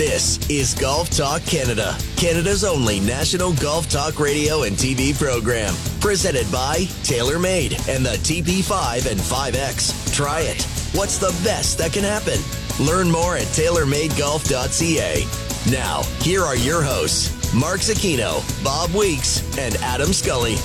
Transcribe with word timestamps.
This 0.00 0.40
is 0.48 0.72
Golf 0.72 1.10
Talk 1.10 1.44
Canada, 1.44 1.94
Canada's 2.16 2.64
only 2.64 3.00
national 3.00 3.52
golf 3.56 3.86
talk 3.90 4.18
radio 4.18 4.62
and 4.62 4.74
TV 4.74 5.12
program. 5.14 5.74
Presented 6.00 6.50
by 6.50 6.86
TaylorMade 7.04 7.86
and 7.94 8.06
the 8.06 8.16
TP5 8.22 9.10
and 9.10 9.20
5X. 9.20 10.10
Try 10.14 10.40
it. 10.40 10.62
What's 10.94 11.18
the 11.18 11.38
best 11.44 11.76
that 11.76 11.92
can 11.92 12.02
happen? 12.02 12.40
Learn 12.82 13.10
more 13.10 13.36
at 13.36 13.44
TaylorMadeGolf.ca. 13.48 15.26
Now, 15.70 16.02
here 16.22 16.44
are 16.44 16.56
your 16.56 16.82
hosts, 16.82 17.52
Mark 17.52 17.80
Zecchino, 17.80 18.42
Bob 18.64 18.94
Weeks, 18.94 19.42
and 19.58 19.76
Adam 19.82 20.14
Scully. 20.14 20.56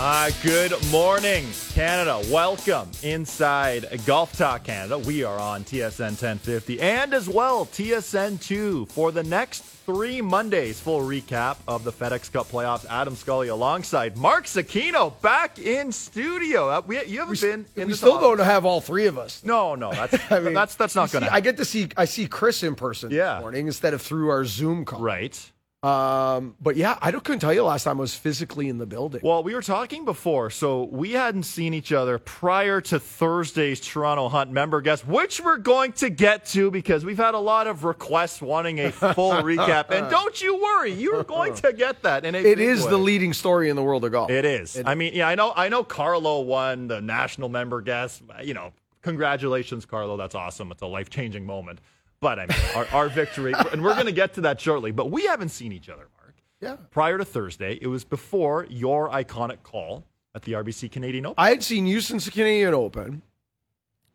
Uh, 0.00 0.30
good 0.44 0.72
morning, 0.92 1.44
Canada. 1.70 2.22
Welcome 2.30 2.88
inside 3.02 3.84
Golf 4.06 4.32
Talk 4.38 4.62
Canada. 4.62 4.96
We 4.96 5.24
are 5.24 5.36
on 5.40 5.64
TSN 5.64 6.10
1050 6.22 6.80
and 6.80 7.12
as 7.12 7.28
well 7.28 7.66
TSN 7.66 8.40
2 8.40 8.86
for 8.86 9.10
the 9.10 9.24
next 9.24 9.62
three 9.64 10.20
Mondays. 10.22 10.78
Full 10.78 11.00
recap 11.00 11.56
of 11.66 11.82
the 11.82 11.90
FedEx 11.90 12.32
Cup 12.32 12.46
playoffs. 12.48 12.86
Adam 12.88 13.16
Scully 13.16 13.48
alongside 13.48 14.16
Mark 14.16 14.44
Zecchino 14.44 15.20
back 15.20 15.58
in 15.58 15.90
studio. 15.90 16.68
Uh, 16.68 16.82
we, 16.86 17.04
you 17.06 17.18
haven't 17.18 17.40
been 17.40 17.66
in 17.74 17.88
we 17.88 17.94
still 17.94 18.20
don't 18.20 18.38
have 18.38 18.64
all 18.64 18.80
three 18.80 19.06
of 19.06 19.18
us. 19.18 19.42
No, 19.42 19.74
no, 19.74 19.90
that's 20.06 20.30
I 20.30 20.38
mean, 20.38 20.54
that's 20.54 20.76
that's 20.76 20.94
not 20.94 21.10
going 21.10 21.24
to. 21.24 21.32
I 21.32 21.40
get 21.40 21.56
to 21.56 21.64
see 21.64 21.88
I 21.96 22.04
see 22.04 22.28
Chris 22.28 22.62
in 22.62 22.76
person 22.76 23.10
Yeah. 23.10 23.34
this 23.34 23.40
morning 23.40 23.66
instead 23.66 23.94
of 23.94 24.02
through 24.02 24.28
our 24.30 24.44
Zoom 24.44 24.84
call. 24.84 25.00
right. 25.00 25.50
Um, 25.82 26.56
but 26.60 26.74
yeah, 26.74 26.98
I 27.00 27.12
don't, 27.12 27.22
couldn't 27.22 27.38
tell 27.38 27.54
you 27.54 27.62
last 27.62 27.84
time 27.84 27.98
I 27.98 28.00
was 28.00 28.14
physically 28.14 28.68
in 28.68 28.78
the 28.78 28.86
building. 28.86 29.20
Well, 29.22 29.44
we 29.44 29.54
were 29.54 29.62
talking 29.62 30.04
before, 30.04 30.50
so 30.50 30.84
we 30.84 31.12
hadn't 31.12 31.44
seen 31.44 31.72
each 31.72 31.92
other 31.92 32.18
prior 32.18 32.80
to 32.80 32.98
Thursday's 32.98 33.80
Toronto 33.80 34.28
Hunt 34.28 34.50
member 34.50 34.80
guest, 34.80 35.06
which 35.06 35.40
we're 35.40 35.58
going 35.58 35.92
to 35.92 36.10
get 36.10 36.46
to 36.46 36.72
because 36.72 37.04
we've 37.04 37.16
had 37.18 37.34
a 37.34 37.38
lot 37.38 37.68
of 37.68 37.84
requests 37.84 38.42
wanting 38.42 38.80
a 38.80 38.90
full 38.90 39.32
recap. 39.34 39.90
And 39.90 40.10
don't 40.10 40.40
you 40.42 40.60
worry, 40.60 40.92
you're 40.94 41.22
going 41.22 41.54
to 41.54 41.72
get 41.72 42.02
that. 42.02 42.24
And 42.24 42.34
it 42.34 42.58
is 42.58 42.82
way. 42.82 42.90
the 42.90 42.98
leading 42.98 43.32
story 43.32 43.70
in 43.70 43.76
the 43.76 43.82
world 43.82 44.04
of 44.04 44.10
golf. 44.10 44.30
It 44.30 44.44
is. 44.44 44.82
I 44.84 44.96
mean, 44.96 45.12
yeah, 45.14 45.28
I 45.28 45.36
know. 45.36 45.52
I 45.54 45.68
know. 45.68 45.84
Carlo 45.84 46.40
won 46.40 46.88
the 46.88 47.00
national 47.00 47.50
member 47.50 47.80
guest. 47.82 48.22
You 48.42 48.54
know, 48.54 48.72
congratulations, 49.02 49.86
Carlo. 49.86 50.16
That's 50.16 50.34
awesome. 50.34 50.72
It's 50.72 50.82
a 50.82 50.86
life 50.86 51.08
changing 51.08 51.46
moment. 51.46 51.80
But 52.20 52.38
I 52.38 52.46
mean, 52.46 52.58
our, 52.74 52.86
our 52.92 53.08
victory, 53.08 53.54
and 53.72 53.82
we're 53.82 53.94
going 53.94 54.06
to 54.06 54.12
get 54.12 54.34
to 54.34 54.40
that 54.42 54.60
shortly. 54.60 54.90
But 54.90 55.10
we 55.10 55.26
haven't 55.26 55.50
seen 55.50 55.72
each 55.72 55.88
other, 55.88 56.08
Mark. 56.20 56.34
Yeah. 56.60 56.76
Prior 56.90 57.16
to 57.18 57.24
Thursday, 57.24 57.78
it 57.80 57.86
was 57.86 58.04
before 58.04 58.66
your 58.68 59.08
iconic 59.10 59.62
call 59.62 60.04
at 60.34 60.42
the 60.42 60.52
RBC 60.52 60.90
Canadian 60.90 61.26
Open. 61.26 61.34
I 61.38 61.50
had 61.50 61.62
seen 61.62 61.86
you 61.86 62.00
since 62.00 62.24
the 62.24 62.30
Canadian 62.32 62.74
Open, 62.74 63.22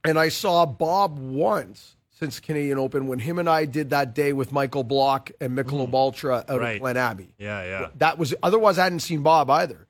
and 0.03 0.19
I 0.19 0.27
saw 0.29 0.65
Bob 0.65 1.17
once 1.17 1.95
since 2.09 2.35
the 2.35 2.41
Canadian 2.41 2.77
Open 2.77 3.07
when 3.07 3.19
him 3.19 3.39
and 3.39 3.49
I 3.49 3.65
did 3.65 3.89
that 3.91 4.13
day 4.13 4.33
with 4.33 4.51
Michael 4.51 4.83
Block 4.83 5.31
and 5.41 5.57
Michelob 5.57 5.93
Ultra 5.93 6.37
out 6.39 6.47
Mm. 6.47 6.59
Right. 6.59 6.75
of 6.75 6.81
Glen 6.81 6.97
Abbey. 6.97 7.33
yeah, 7.37 7.63
yeah. 7.63 7.87
That 7.97 8.17
was 8.17 8.35
otherwise 8.43 8.77
I 8.77 8.83
hadn't 8.83 8.99
seen 8.99 9.21
Bob 9.23 9.49
either. 9.49 9.87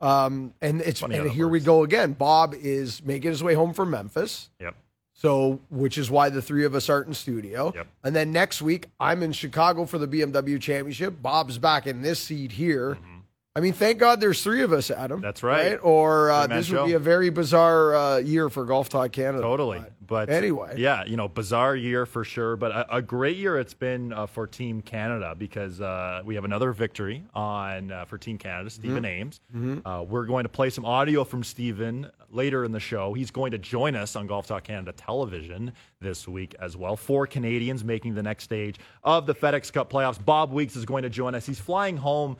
Um, 0.00 0.52
and 0.60 0.80
it's 0.80 0.98
Funny 1.00 1.16
and 1.16 1.30
here 1.30 1.46
we 1.46 1.60
go 1.60 1.84
again. 1.84 2.12
Bob 2.14 2.54
is 2.54 3.04
making 3.04 3.30
his 3.30 3.42
way 3.42 3.54
home 3.54 3.72
from 3.72 3.90
Memphis. 3.90 4.50
Yep. 4.60 4.74
So, 5.22 5.60
which 5.70 5.98
is 5.98 6.10
why 6.10 6.30
the 6.30 6.42
three 6.42 6.64
of 6.64 6.74
us 6.74 6.88
aren't 6.90 7.06
in 7.06 7.14
studio. 7.14 7.72
Yep. 7.76 7.86
And 8.02 8.16
then 8.16 8.32
next 8.32 8.60
week, 8.60 8.88
I'm 8.98 9.22
in 9.22 9.30
Chicago 9.30 9.86
for 9.86 9.96
the 9.96 10.08
BMW 10.08 10.60
Championship. 10.60 11.22
Bob's 11.22 11.58
back 11.58 11.86
in 11.86 12.02
this 12.02 12.18
seat 12.18 12.50
here. 12.50 12.98
I 13.54 13.60
mean, 13.60 13.72
thank 13.72 13.98
God 13.98 14.20
there's 14.20 14.42
three 14.42 14.62
of 14.62 14.72
us, 14.72 14.90
Adam. 14.90 15.18
Mm-hmm. 15.18 15.24
That's 15.24 15.42
right. 15.44 15.78
Or 15.80 16.30
uh, 16.30 16.46
this 16.48 16.70
would 16.70 16.86
be 16.86 16.94
a 16.94 16.98
very 16.98 17.30
bizarre 17.30 17.94
uh, 17.94 18.16
year 18.16 18.48
for 18.48 18.64
Golf 18.64 18.88
Talk 18.88 19.12
Canada. 19.12 19.42
Totally. 19.42 19.84
But 20.04 20.28
anyway. 20.28 20.74
yeah, 20.76 21.04
you 21.04 21.16
know, 21.16 21.28
bizarre 21.28 21.76
year 21.76 22.04
for 22.04 22.24
sure, 22.24 22.56
but 22.56 22.72
a, 22.72 22.96
a 22.96 23.02
great 23.02 23.36
year 23.36 23.58
it's 23.58 23.74
been 23.74 24.12
uh, 24.12 24.26
for 24.26 24.46
Team 24.46 24.82
Canada 24.82 25.34
because 25.38 25.80
uh, 25.80 26.22
we 26.24 26.34
have 26.34 26.44
another 26.44 26.72
victory 26.72 27.22
on 27.32 27.92
uh, 27.92 28.04
for 28.06 28.18
Team 28.18 28.38
Canada, 28.38 28.70
Stephen 28.70 29.04
Ames. 29.04 29.40
Uh, 29.84 30.04
we're 30.06 30.26
going 30.26 30.42
to 30.42 30.48
play 30.48 30.68
some 30.68 30.84
audio 30.84 31.22
from 31.22 31.44
Stephen 31.44 32.10
later 32.32 32.64
in 32.64 32.72
the 32.72 32.80
show. 32.80 33.12
He's 33.12 33.30
going 33.30 33.52
to 33.52 33.58
join 33.58 33.94
us 33.94 34.16
on 34.16 34.26
Golf 34.26 34.46
Talk 34.46 34.64
Canada 34.64 34.92
television 34.92 35.72
this 36.00 36.26
week 36.26 36.54
as 36.58 36.76
well. 36.76 36.96
Four 36.96 37.26
Canadians 37.26 37.84
making 37.84 38.14
the 38.14 38.22
next 38.22 38.44
stage 38.44 38.78
of 39.04 39.26
the 39.26 39.34
FedEx 39.34 39.72
Cup 39.72 39.92
playoffs. 39.92 40.22
Bob 40.22 40.52
Weeks 40.52 40.76
is 40.76 40.84
going 40.84 41.02
to 41.02 41.10
join 41.10 41.34
us. 41.34 41.46
He's 41.46 41.60
flying 41.60 41.96
home. 41.96 42.36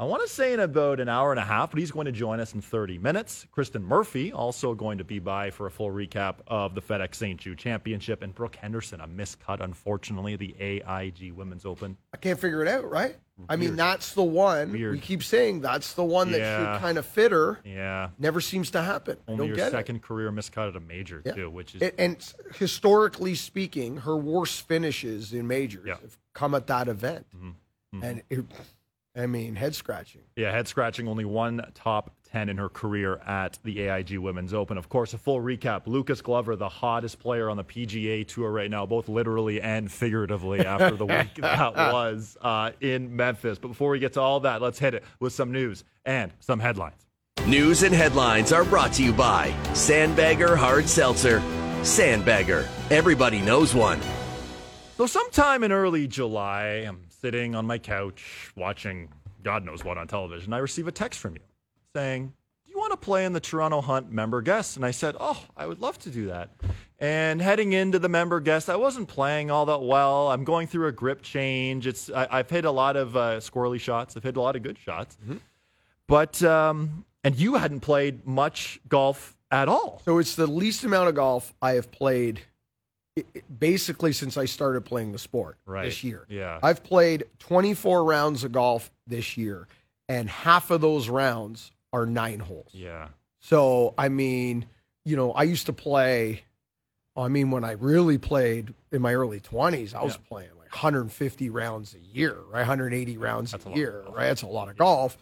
I 0.00 0.04
want 0.04 0.22
to 0.22 0.28
say 0.32 0.52
in 0.52 0.60
about 0.60 1.00
an 1.00 1.08
hour 1.08 1.32
and 1.32 1.40
a 1.40 1.44
half, 1.44 1.72
but 1.72 1.80
he's 1.80 1.90
going 1.90 2.04
to 2.06 2.12
join 2.12 2.38
us 2.38 2.54
in 2.54 2.60
30 2.60 2.98
minutes. 2.98 3.46
Kristen 3.50 3.82
Murphy 3.82 4.32
also 4.32 4.72
going 4.72 4.98
to 4.98 5.04
be 5.04 5.18
by 5.18 5.50
for 5.50 5.66
a 5.66 5.70
full 5.72 5.90
recap 5.90 6.36
of 6.46 6.76
the 6.76 6.80
FedEx 6.80 7.16
St. 7.16 7.40
Jude 7.40 7.58
Championship. 7.58 8.22
And 8.22 8.32
Brooke 8.32 8.54
Henderson, 8.54 9.00
a 9.00 9.08
miscut, 9.08 9.60
unfortunately, 9.60 10.36
the 10.36 10.54
AIG 10.60 11.32
Women's 11.32 11.64
Open. 11.66 11.96
I 12.14 12.16
can't 12.16 12.38
figure 12.38 12.62
it 12.62 12.68
out, 12.68 12.88
right? 12.88 13.16
I 13.48 13.56
mean, 13.56 13.74
that's 13.74 14.14
the 14.14 14.22
one. 14.22 14.70
Weird. 14.70 14.92
We 14.92 15.00
keep 15.00 15.24
saying 15.24 15.62
that's 15.62 15.94
the 15.94 16.04
one 16.04 16.30
that 16.30 16.38
Yeah. 16.40 16.74
should 16.74 16.80
kind 16.80 16.96
of 16.98 17.04
fit 17.04 17.32
her. 17.32 17.58
Yeah. 17.64 18.10
Never 18.20 18.40
seems 18.40 18.70
to 18.72 18.82
happen. 18.82 19.16
Only 19.26 19.38
don't 19.38 19.46
your 19.48 19.56
get 19.56 19.68
it. 19.68 19.70
second 19.72 20.02
career 20.02 20.30
miscut 20.30 20.68
at 20.68 20.76
a 20.76 20.80
major, 20.80 21.22
Yeah. 21.26 21.32
too, 21.32 21.50
which 21.50 21.74
is. 21.74 21.82
And, 21.82 21.92
and 21.98 22.32
historically 22.54 23.34
speaking, 23.34 23.96
her 23.98 24.16
worst 24.16 24.62
finishes 24.68 25.32
in 25.32 25.48
majors 25.48 25.86
Yeah. 25.88 25.94
Mm-hmm. 25.94 26.02
have 26.04 26.18
come 26.34 26.54
at 26.54 26.68
that 26.68 26.86
event. 26.86 27.26
And 28.00 28.22
it, 28.30 28.44
I 29.18 29.26
mean, 29.26 29.56
head 29.56 29.74
scratching. 29.74 30.22
Yeah, 30.36 30.52
head 30.52 30.68
scratching. 30.68 31.08
Only 31.08 31.24
one 31.24 31.60
top 31.74 32.14
10 32.30 32.48
in 32.48 32.58
her 32.58 32.68
career 32.68 33.16
at 33.26 33.58
the 33.64 33.80
AIG 33.80 34.18
Women's 34.18 34.54
Open. 34.54 34.78
Of 34.78 34.88
course, 34.88 35.12
a 35.12 35.18
full 35.18 35.40
recap. 35.40 35.86
Lucas 35.86 36.22
Glover, 36.22 36.54
the 36.54 36.68
hottest 36.68 37.18
player 37.18 37.50
on 37.50 37.56
the 37.56 37.64
PGA 37.64 38.26
Tour 38.26 38.50
right 38.50 38.70
now, 38.70 38.86
both 38.86 39.08
literally 39.08 39.60
and 39.60 39.90
figuratively 39.90 40.60
after 40.66 40.94
the 40.94 41.06
week 41.06 41.34
that 41.36 41.74
was 41.74 42.36
uh, 42.40 42.70
in 42.80 43.16
Memphis. 43.16 43.58
But 43.58 43.68
before 43.68 43.90
we 43.90 43.98
get 43.98 44.12
to 44.12 44.20
all 44.20 44.40
that, 44.40 44.62
let's 44.62 44.78
hit 44.78 44.94
it 44.94 45.02
with 45.18 45.32
some 45.32 45.50
news 45.50 45.84
and 46.04 46.32
some 46.38 46.60
headlines. 46.60 47.06
News 47.46 47.82
and 47.82 47.94
headlines 47.94 48.52
are 48.52 48.64
brought 48.64 48.92
to 48.94 49.02
you 49.02 49.12
by 49.12 49.50
Sandbagger 49.72 50.56
Hard 50.56 50.88
Seltzer. 50.88 51.40
Sandbagger. 51.80 52.66
Everybody 52.90 53.40
knows 53.40 53.74
one. 53.74 54.00
So, 54.96 55.06
sometime 55.06 55.62
in 55.62 55.70
early 55.70 56.08
July, 56.08 56.84
I'm 56.86 57.07
sitting 57.20 57.54
on 57.54 57.66
my 57.66 57.78
couch 57.78 58.52
watching 58.56 59.08
God 59.42 59.64
knows 59.64 59.84
what 59.84 59.98
on 59.98 60.08
television. 60.08 60.52
I 60.52 60.58
receive 60.58 60.88
a 60.88 60.92
text 60.92 61.20
from 61.20 61.34
you 61.34 61.42
saying, 61.94 62.32
Do 62.64 62.70
you 62.70 62.78
want 62.78 62.92
to 62.92 62.96
play 62.96 63.24
in 63.24 63.32
the 63.32 63.40
Toronto 63.40 63.80
Hunt 63.80 64.10
member 64.10 64.42
guest? 64.42 64.76
And 64.76 64.84
I 64.84 64.90
said, 64.90 65.16
Oh, 65.18 65.42
I 65.56 65.66
would 65.66 65.80
love 65.80 65.98
to 66.00 66.10
do 66.10 66.26
that. 66.26 66.50
And 66.98 67.40
heading 67.40 67.72
into 67.72 67.98
the 67.98 68.08
member 68.08 68.40
guest, 68.40 68.68
I 68.68 68.76
wasn't 68.76 69.08
playing 69.08 69.50
all 69.50 69.66
that 69.66 69.82
well. 69.82 70.30
I'm 70.30 70.44
going 70.44 70.66
through 70.66 70.88
a 70.88 70.92
grip 70.92 71.22
change. 71.22 71.86
It's 71.86 72.10
I, 72.10 72.26
I've 72.30 72.50
hit 72.50 72.64
a 72.64 72.70
lot 72.70 72.96
of 72.96 73.16
uh, 73.16 73.36
squirrely 73.38 73.78
shots. 73.80 74.16
I've 74.16 74.24
hit 74.24 74.36
a 74.36 74.40
lot 74.40 74.56
of 74.56 74.62
good 74.62 74.78
shots. 74.78 75.16
But 76.08 76.42
um, 76.42 77.04
and 77.22 77.36
you 77.36 77.54
hadn't 77.54 77.80
played 77.80 78.26
much 78.26 78.80
golf 78.88 79.36
at 79.50 79.68
all. 79.68 80.02
So 80.04 80.18
it's 80.18 80.34
the 80.34 80.46
least 80.46 80.84
amount 80.84 81.08
of 81.08 81.14
golf 81.14 81.54
I 81.62 81.72
have 81.72 81.90
played 81.90 82.40
basically 83.58 84.12
since 84.12 84.36
I 84.36 84.44
started 84.46 84.84
playing 84.84 85.12
the 85.12 85.18
sport 85.18 85.56
Right. 85.66 85.84
this 85.84 86.02
year. 86.04 86.24
Yeah. 86.28 86.58
I've 86.62 86.82
played 86.82 87.24
24 87.38 88.04
rounds 88.04 88.44
of 88.44 88.52
golf 88.52 88.90
this 89.06 89.36
year, 89.36 89.66
and 90.08 90.28
half 90.28 90.70
of 90.70 90.80
those 90.80 91.08
rounds 91.08 91.70
are 91.92 92.06
nine 92.06 92.40
holes. 92.40 92.70
Yeah. 92.72 93.08
So, 93.40 93.94
I 93.96 94.08
mean, 94.08 94.66
you 95.04 95.16
know, 95.16 95.32
I 95.32 95.44
used 95.44 95.66
to 95.66 95.72
play, 95.72 96.42
I 97.16 97.28
mean, 97.28 97.50
when 97.50 97.64
I 97.64 97.72
really 97.72 98.18
played 98.18 98.74
in 98.92 99.00
my 99.02 99.14
early 99.14 99.40
20s, 99.40 99.94
I 99.94 100.02
was 100.02 100.14
Yeah. 100.14 100.28
playing 100.28 100.50
like 100.58 100.70
150 100.72 101.48
rounds 101.50 101.94
a 101.94 101.98
year, 101.98 102.36
right? 102.50 102.60
180 102.60 103.16
rounds 103.16 103.52
That's 103.52 103.64
a 103.66 103.70
year, 103.70 104.04
right? 104.10 104.26
That's 104.26 104.42
a 104.42 104.46
lot 104.46 104.68
of 104.68 104.76
golf. 104.76 105.16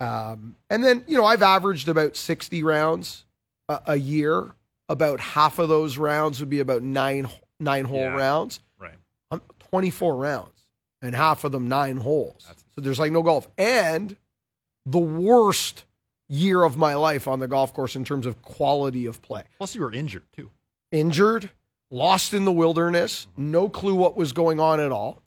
Um, 0.00 0.56
and 0.70 0.84
then, 0.84 1.04
you 1.06 1.16
know, 1.16 1.24
I've 1.24 1.42
averaged 1.42 1.88
about 1.88 2.16
60 2.16 2.62
rounds 2.62 3.24
a, 3.68 3.80
a 3.88 3.96
year. 3.96 4.52
About 4.88 5.18
half 5.20 5.58
of 5.58 5.68
those 5.68 5.96
rounds 5.96 6.40
would 6.40 6.50
be 6.50 6.60
about 6.60 6.82
nine 6.82 7.28
nine 7.60 7.84
hole 7.86 7.98
Yeah. 8.00 8.14
rounds. 8.16 8.60
Right. 8.78 8.96
I'm 9.30 9.40
24 9.70 10.16
rounds 10.16 10.66
and 11.00 11.14
half 11.14 11.44
of 11.44 11.52
them 11.52 11.68
nine 11.68 11.98
holes. 11.98 12.44
That's- 12.46 12.64
so 12.74 12.80
there's 12.80 12.98
like 12.98 13.12
no 13.12 13.22
golf. 13.22 13.48
And 13.56 14.16
the 14.84 14.98
worst 14.98 15.84
year 16.28 16.62
of 16.64 16.76
my 16.76 16.94
life 16.94 17.26
on 17.28 17.38
the 17.38 17.48
golf 17.48 17.72
course 17.72 17.96
in 17.96 18.04
terms 18.04 18.26
of 18.26 18.42
quality 18.42 19.06
of 19.06 19.22
play. 19.22 19.44
Plus, 19.58 19.74
you 19.74 19.80
were 19.82 19.92
injured 19.92 20.24
too. 20.36 20.50
Injured, 20.90 21.50
lost 21.90 22.34
in 22.34 22.44
the 22.44 22.52
wilderness, 22.52 23.26
mm-hmm. 23.32 23.50
no 23.52 23.68
clue 23.68 23.94
what 23.94 24.16
was 24.16 24.32
going 24.32 24.58
on 24.60 24.80
at 24.80 24.92
all. 24.92 25.22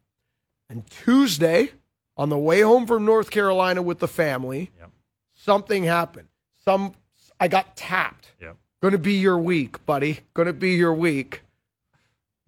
And 0.70 0.86
Tuesday, 0.90 1.72
on 2.18 2.30
the 2.30 2.38
way 2.38 2.62
home 2.62 2.86
from 2.88 3.06
North 3.06 3.30
Carolina 3.32 3.82
with 3.82 4.00
the 4.00 4.08
family, 4.08 4.72
Yep. 4.80 4.92
something 5.34 5.84
happened. 5.84 6.28
Some 6.66 6.94
I 7.40 7.48
got 7.48 7.76
tapped. 7.78 8.32
Yep. 8.42 8.58
Going 8.82 8.92
to 8.92 8.98
be 9.00 9.14
your 9.14 9.38
week, 9.40 9.86
buddy. 9.86 10.20
Going 10.34 10.46
to 10.48 10.54
be 10.54 10.72
your 10.72 10.94
week. 10.94 11.42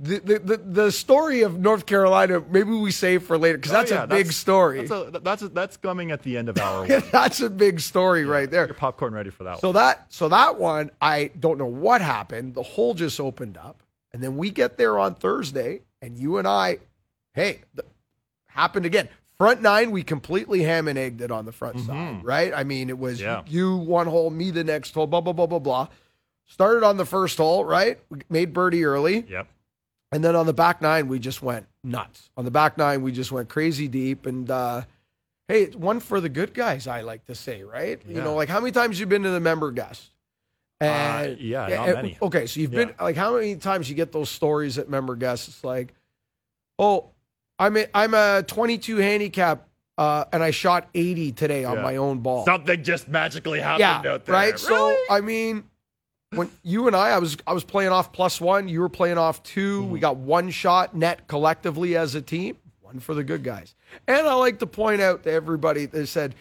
The, 0.02 0.20
the, 0.20 0.40
the, 0.40 0.58
the 0.58 0.92
story 0.94 1.42
of 1.42 1.60
North 1.60 1.86
Carolina, 1.86 2.42
maybe 2.50 2.72
we 2.72 2.90
save 2.92 3.24
for 3.24 3.38
later 3.38 3.58
because 3.58 3.72
Oh, 3.74 3.76
that's 3.80 3.92
yeah, 3.92 4.04
a 4.04 4.08
big 4.08 4.32
story. 4.32 4.86
That's 4.86 4.92
a, 4.92 5.20
that's 5.20 5.42
a, 5.42 5.50
that's 5.50 5.76
coming 5.76 6.12
at 6.12 6.24
the 6.24 6.38
end 6.38 6.48
of 6.48 6.58
our. 6.62 6.88
that's 6.88 7.42
a 7.42 7.50
big 7.50 7.82
story 7.82 8.24
right 8.26 8.50
there. 8.50 8.66
Your 8.66 8.76
popcorn 8.76 9.14
ready 9.14 9.30
for 9.30 9.44
that 9.44 9.60
So 9.60 9.70
one. 9.70 9.76
that 9.76 10.06
so 10.08 10.30
that 10.30 10.58
one, 10.58 10.92
I 11.02 11.32
don't 11.38 11.58
know 11.58 11.66
what 11.66 12.00
happened. 12.02 12.54
The 12.54 12.64
hole 12.64 12.94
just 12.94 13.20
opened 13.20 13.58
up, 13.58 13.84
and 14.14 14.24
then 14.24 14.38
we 14.38 14.52
get 14.52 14.78
there 14.78 14.98
on 14.98 15.16
Thursday, 15.16 15.82
and 16.02 16.18
you 16.18 16.38
and 16.38 16.48
I 16.48 16.78
hey, 17.34 17.64
the, 17.74 17.84
happened 18.48 18.86
again. 18.86 19.10
Front 19.38 19.62
nine, 19.62 19.92
we 19.92 20.04
completely 20.04 20.64
ham 20.64 20.88
and 20.90 20.98
egged 21.00 21.20
it 21.22 21.32
on 21.32 21.46
the 21.46 21.52
front 21.54 21.76
mm-hmm. 21.78 21.88
side, 21.88 22.24
right? 22.26 22.54
I 22.54 22.64
mean, 22.64 22.90
it 22.90 22.98
was 23.00 23.20
Yeah. 23.22 23.44
you 23.48 23.76
one 23.76 24.08
hole, 24.08 24.30
me 24.30 24.52
the 24.52 24.64
next 24.64 24.94
hole, 24.94 25.08
blah 25.08 25.20
blah 25.22 25.34
blah 25.34 25.46
blah 25.46 25.60
blah. 25.60 25.88
Started 26.50 26.84
on 26.84 26.98
the 26.98 27.06
first 27.06 27.38
hole, 27.38 27.64
right? 27.64 28.00
We 28.10 28.20
made 28.30 28.54
birdie 28.54 28.84
early. 28.84 29.26
Yep. 29.30 29.48
And 30.12 30.24
then 30.24 30.36
on 30.36 30.46
the 30.48 30.54
back 30.54 30.82
nine, 30.82 31.08
we 31.08 31.20
just 31.20 31.42
went 31.44 31.68
nuts. 31.84 32.30
On 32.36 32.44
the 32.44 32.52
back 32.52 32.78
nine, 32.78 33.04
we 33.04 33.12
just 33.12 33.32
went 33.32 33.48
crazy 33.50 33.88
deep. 33.88 34.26
And 34.26 34.50
uh, 34.50 34.82
hey, 35.48 35.64
it's 35.64 35.76
one 35.76 36.00
for 36.00 36.20
the 36.20 36.30
good 36.30 36.54
guys, 36.56 36.88
I 36.88 37.02
like 37.02 37.26
to 37.28 37.36
say, 37.36 37.64
right? 37.64 38.02
You 38.08 38.22
know, 38.22 38.34
like 38.36 38.50
how 38.50 38.60
many 38.60 38.72
times 38.72 39.00
you've 39.00 39.10
been 39.10 39.24
to 39.24 39.30
the 39.30 39.40
member 39.40 39.72
guest? 39.72 40.10
And 40.82 41.34
Uh, 41.34 41.36
yeah, 41.40 41.68
not 41.68 41.88
and- 41.90 41.96
many. 41.98 42.18
Okay, 42.22 42.48
so 42.48 42.60
you've 42.60 42.74
Yeah. 42.74 42.86
been 42.86 42.96
like 43.00 43.16
how 43.16 43.36
many 43.36 43.56
times 43.56 43.88
you 43.90 43.96
get 43.96 44.12
those 44.12 44.30
stories 44.30 44.78
at 44.80 44.90
member 44.90 45.16
guests? 45.16 45.48
It's 45.50 45.64
like, 45.64 45.94
oh, 46.80 47.10
I'm 47.60 47.78
a, 47.78 47.86
I'm 47.94 48.14
a 48.16 48.42
22 48.48 48.98
handicap, 48.98 49.68
uh, 49.98 50.24
and 50.34 50.42
I 50.42 50.50
shot 50.52 50.88
80 50.96 51.34
today 51.34 51.66
on 51.66 51.76
Yeah. 51.78 51.84
my 51.84 51.98
own 51.98 52.20
ball 52.20 52.46
Something 52.46 52.82
just 52.84 53.08
magically 53.10 53.60
happened 53.60 53.82
yeah, 53.82 54.12
out 54.14 54.26
there. 54.26 54.34
right. 54.34 54.58
So 54.58 54.96
I 55.12 55.20
mean, 55.22 55.66
when 56.32 56.50
you 56.64 56.88
and 56.88 56.96
I, 56.96 57.10
I 57.10 57.18
was 57.20 57.38
I 57.48 57.54
was 57.54 57.64
playing 57.64 57.92
off 57.92 58.14
plus 58.14 58.40
one. 58.40 58.68
You 58.68 58.82
were 58.82 58.90
playing 58.90 59.18
off 59.18 59.42
2 59.44 59.82
Mm-hmm. 59.82 59.92
We 59.92 60.00
got 60.00 60.18
one 60.18 60.50
shot 60.50 60.96
net 60.96 61.28
collectively 61.28 61.96
as 61.98 62.16
a 62.16 62.22
team. 62.22 62.58
One 62.82 63.00
for 63.00 63.14
the 63.14 63.24
good 63.24 63.44
guys. 63.44 63.76
And 64.08 64.28
I 64.28 64.34
like 64.34 64.60
to 64.60 64.68
point 64.68 65.02
out 65.02 65.24
to 65.24 65.32
everybody. 65.32 65.86
They 65.86 66.06
said 66.06 66.36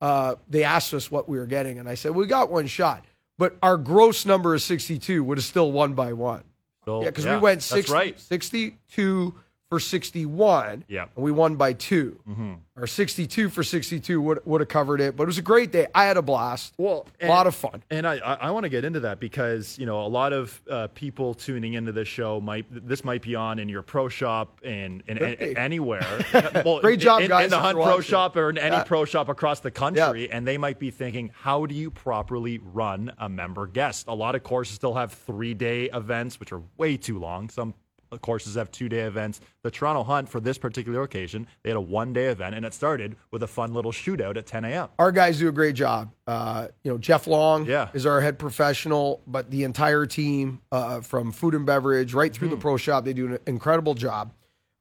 uh, 0.00 0.36
they 0.48 0.64
asked 0.64 0.94
us 0.94 1.10
what 1.10 1.28
we 1.28 1.38
were 1.38 1.46
getting, 1.46 1.78
and 1.78 1.88
I 1.88 1.94
said 1.94 2.14
we 2.14 2.26
got 2.26 2.50
one 2.50 2.66
shot, 2.66 3.04
but 3.38 3.56
our 3.62 3.76
gross 3.76 4.24
number 4.24 4.54
is 4.54 4.64
62. 4.64 5.22
Would 5.24 5.38
have 5.38 5.44
still 5.44 5.72
won 5.72 5.94
by 5.94 6.12
one. 6.12 6.42
So, 6.84 7.02
Yeah, 7.02 7.10
because 7.10 7.26
we 7.26 7.36
went 7.36 7.62
60, 7.62 7.92
right. 7.92 8.18
62 8.18 9.34
for 9.70 9.78
61. 9.80 10.84
Yeah. 10.88 11.06
And 11.14 11.24
we 11.24 11.30
won 11.32 11.56
by 11.56 11.72
2 11.72 12.20
Mm-hmm. 12.28 12.52
Or 12.76 12.86
62 12.86 13.50
for 13.50 13.62
62 13.62 14.20
would, 14.22 14.40
would 14.46 14.62
have 14.62 14.68
covered 14.68 15.02
it. 15.02 15.14
But 15.14 15.24
it 15.24 15.26
was 15.26 15.36
a 15.36 15.42
great 15.42 15.70
day. 15.70 15.86
I 15.94 16.04
had 16.04 16.16
a 16.16 16.22
blast. 16.22 16.72
Well, 16.78 17.06
a 17.20 17.28
lot 17.28 17.46
of 17.46 17.54
fun. 17.54 17.82
And 17.90 18.06
I, 18.06 18.14
I, 18.16 18.34
I 18.34 18.50
want 18.52 18.64
to 18.64 18.70
get 18.70 18.86
into 18.86 19.00
that 19.00 19.20
because 19.20 19.78
you 19.78 19.84
know 19.84 20.00
a 20.00 20.08
lot 20.08 20.32
of 20.32 20.62
uh, 20.68 20.88
people 20.94 21.34
tuning 21.34 21.74
into 21.74 21.92
this 21.92 22.08
show 22.08 22.40
might 22.40 22.64
this 22.88 23.04
might 23.04 23.20
be 23.20 23.34
on 23.34 23.58
in 23.58 23.68
your 23.68 23.82
pro 23.82 24.08
shop 24.08 24.60
and, 24.64 25.02
and, 25.08 25.20
anywhere. 25.20 26.24
well, 26.64 26.80
Great 26.80 27.00
job, 27.00 27.20
in, 27.20 27.28
guys, 27.28 27.44
in 27.44 27.50
the 27.50 27.58
Hunt 27.58 27.76
Pro. 27.76 28.00
Shop 28.00 28.34
or 28.34 28.48
in 28.48 28.56
any 28.56 28.76
Yeah. 28.76 28.84
pro 28.84 29.04
shop 29.04 29.28
across 29.28 29.60
the 29.60 29.70
country, 29.70 30.30
and 30.30 30.46
they 30.46 30.56
might 30.56 30.78
be 30.78 30.90
thinking, 30.90 31.30
how 31.34 31.66
do 31.66 31.74
you 31.74 31.90
properly 31.90 32.60
run 32.72 33.12
a 33.18 33.28
member 33.28 33.66
guest? 33.66 34.06
A 34.08 34.14
lot 34.14 34.34
of 34.34 34.42
courses 34.42 34.74
still 34.74 34.94
have 34.94 35.12
three 35.12 35.52
day 35.52 35.90
events, 35.92 36.40
which 36.40 36.50
are 36.50 36.62
way 36.78 36.96
too 36.96 37.18
long. 37.18 37.50
Some 37.50 37.74
courses 38.18 38.54
have 38.56 38.70
two 38.70 38.88
day 38.88 39.00
events. 39.00 39.40
The 39.62 39.70
Toronto 39.70 40.02
Hunt, 40.02 40.28
for 40.28 40.40
this 40.40 40.58
particular 40.58 41.02
occasion, 41.02 41.46
they 41.62 41.70
had 41.70 41.76
a 41.76 41.80
one 41.80 42.12
day 42.12 42.26
event, 42.26 42.54
and 42.54 42.64
it 42.64 42.74
started 42.74 43.16
with 43.30 43.42
a 43.42 43.46
fun 43.46 43.72
little 43.72 43.92
shootout 43.92 44.36
at 44.36 44.46
10 44.46 44.64
a.m. 44.64 44.88
Our 44.98 45.12
guys 45.12 45.38
do 45.38 45.48
a 45.48 45.52
great 45.52 45.74
job. 45.74 46.10
Uh, 46.26 46.68
you 46.82 46.90
know, 46.90 46.98
Jeff 46.98 47.26
Long 47.26 47.66
Yeah. 47.66 47.88
is 47.94 48.06
our 48.06 48.20
head 48.20 48.38
professional, 48.38 49.22
but 49.26 49.50
the 49.50 49.64
entire 49.64 50.06
team 50.06 50.60
uh, 50.72 51.00
from 51.00 51.32
food 51.32 51.54
and 51.54 51.64
beverage 51.66 52.14
right 52.14 52.32
through 52.32 52.48
the 52.48 52.54
Mm-hmm. 52.56 52.62
pro 52.62 52.76
shop, 52.76 53.04
they 53.04 53.12
do 53.12 53.26
an 53.26 53.38
incredible 53.46 53.94
job. 53.94 54.32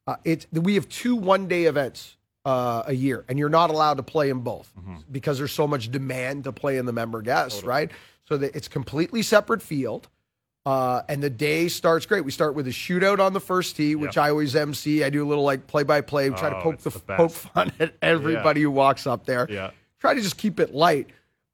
Uh, 0.07 0.15
it's 0.25 0.47
we 0.51 0.73
have 0.75 0.89
two 0.89 1.15
one 1.15 1.47
day 1.47 1.65
events 1.65 2.17
uh, 2.45 2.83
a 2.87 2.93
year, 2.93 3.25
and 3.29 3.37
you're 3.37 3.49
not 3.49 3.69
allowed 3.69 3.97
to 3.97 4.03
play 4.03 4.29
in 4.29 4.39
both 4.39 4.71
Mm-hmm. 4.79 4.95
because 5.11 5.37
there's 5.37 5.51
so 5.51 5.67
much 5.67 5.91
demand 5.91 6.45
to 6.45 6.51
play 6.51 6.77
in 6.77 6.85
the 6.85 6.93
member 6.93 7.21
guests, 7.21 7.63
right? 7.63 7.91
So 8.27 8.37
that 8.37 8.55
it's 8.55 8.67
completely 8.67 9.21
separate 9.21 9.61
field. 9.61 10.07
Uh, 10.65 11.01
and 11.07 11.23
the 11.23 11.29
day 11.29 11.67
starts 11.67 12.05
great. 12.05 12.23
We 12.25 12.31
start 12.31 12.53
with 12.53 12.67
a 12.67 12.71
shootout 12.71 13.19
on 13.19 13.33
the 13.33 13.39
first 13.39 13.75
tee, 13.77 13.95
which 13.95 14.17
Yep. 14.17 14.25
I 14.25 14.29
always 14.29 14.55
MC. 14.55 15.03
I 15.03 15.09
do 15.09 15.25
a 15.25 15.27
little 15.27 15.43
like 15.43 15.67
play 15.67 15.83
by 15.83 16.01
play, 16.01 16.29
try 16.29 16.49
to 16.49 16.57
Oh, 16.57 16.61
poke 16.61 16.79
the, 16.79 16.89
the 16.89 16.99
poke 16.99 17.31
fun 17.31 17.71
at 17.79 17.93
everybody 18.01 18.61
who 18.61 18.69
walks 18.71 19.07
up 19.07 19.25
there 19.25 19.47
Yeah. 19.49 19.71
try 19.99 20.13
to 20.13 20.21
just 20.21 20.37
keep 20.37 20.59
it 20.59 20.73
light. 20.75 21.07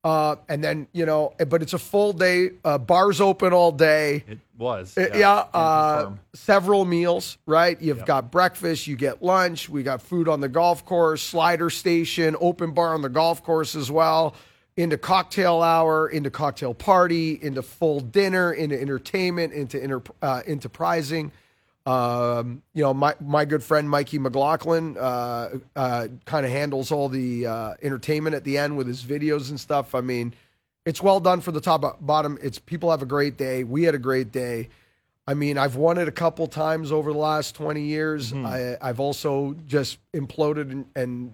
Uh, 0.04 0.36
and 0.50 0.64
then 0.64 0.88
you 0.92 1.06
know, 1.06 1.34
but 1.48 1.62
it's 1.64 1.74
a 1.74 1.80
full 1.80 2.14
day. 2.14 2.52
Uh, 2.64 2.78
bars 2.78 3.20
open 3.22 3.54
all 3.54 3.72
day. 3.72 4.24
It 4.28 4.40
was. 4.58 4.96
Uh, 4.98 5.08
Yeah. 5.14 5.18
yeah, 5.18 5.34
uh, 5.60 6.12
several 6.34 6.86
meals. 6.86 7.38
Right, 7.48 7.80
you've 7.82 7.98
Yep. 8.00 8.06
got 8.06 8.32
breakfast, 8.32 8.86
you 8.86 8.96
get 8.96 9.24
lunch. 9.24 9.68
We 9.70 9.82
got 9.82 10.02
food 10.02 10.28
on 10.28 10.42
the 10.42 10.50
golf 10.50 10.86
course, 10.86 11.22
slider 11.24 11.70
station, 11.72 12.36
open 12.40 12.72
bar 12.72 12.94
on 12.94 13.02
the 13.02 13.10
golf 13.10 13.44
course 13.44 13.76
as 13.76 13.90
well. 13.90 14.36
Into 14.78 14.98
cocktail 14.98 15.62
hour, 15.62 16.10
into 16.10 16.30
cocktail 16.30 16.74
party, 16.74 17.40
into 17.42 17.62
full 17.62 18.02
dinner, 18.02 18.52
into 18.52 18.80
entertainment, 18.80 19.54
into 19.54 19.82
inter, 19.82 20.02
uh, 20.22 20.42
into 20.46 20.68
prizing. 20.68 21.32
Um, 21.86 22.62
you 22.74 22.84
know, 22.84 22.94
my 22.94 23.16
my 23.22 23.46
good 23.46 23.64
friend 23.64 23.90
Mikey 23.90 24.20
McLaughlin 24.20 24.98
uh, 24.98 25.60
uh, 25.78 26.08
kind 26.26 26.46
of 26.46 26.52
handles 26.52 26.92
all 26.92 27.08
the 27.08 27.46
uh, 27.46 27.76
entertainment 27.82 28.36
at 28.36 28.44
the 28.44 28.58
end 28.58 28.76
with 28.76 28.88
his 28.88 29.02
videos 29.04 29.50
and 29.50 29.58
stuff. 29.58 29.96
I 29.96 30.02
mean, 30.02 30.34
it's 30.86 31.02
well 31.02 31.22
done 31.22 31.40
for 31.40 31.54
the 31.54 31.62
top 31.62 31.98
bottom. 32.02 32.38
It's 32.42 32.60
people 32.60 32.92
have 32.92 33.02
a 33.02 33.06
great 33.06 33.38
day. 33.38 33.64
We 33.64 33.84
had 33.84 33.96
a 33.96 34.00
great 34.00 34.34
day. 34.34 34.68
I 35.26 35.36
mean, 35.36 35.58
I've 35.58 35.78
won 35.78 35.98
it 36.00 36.10
a 36.10 36.12
couple 36.12 36.48
times 36.48 36.92
over 36.92 37.14
the 37.14 37.20
last 37.20 37.56
twenty 37.56 37.84
years. 37.84 38.34
I, 38.34 38.78
I've 38.82 39.00
also 39.00 39.56
just 39.66 40.00
imploded 40.12 40.72
and, 40.72 40.86
and 40.98 41.34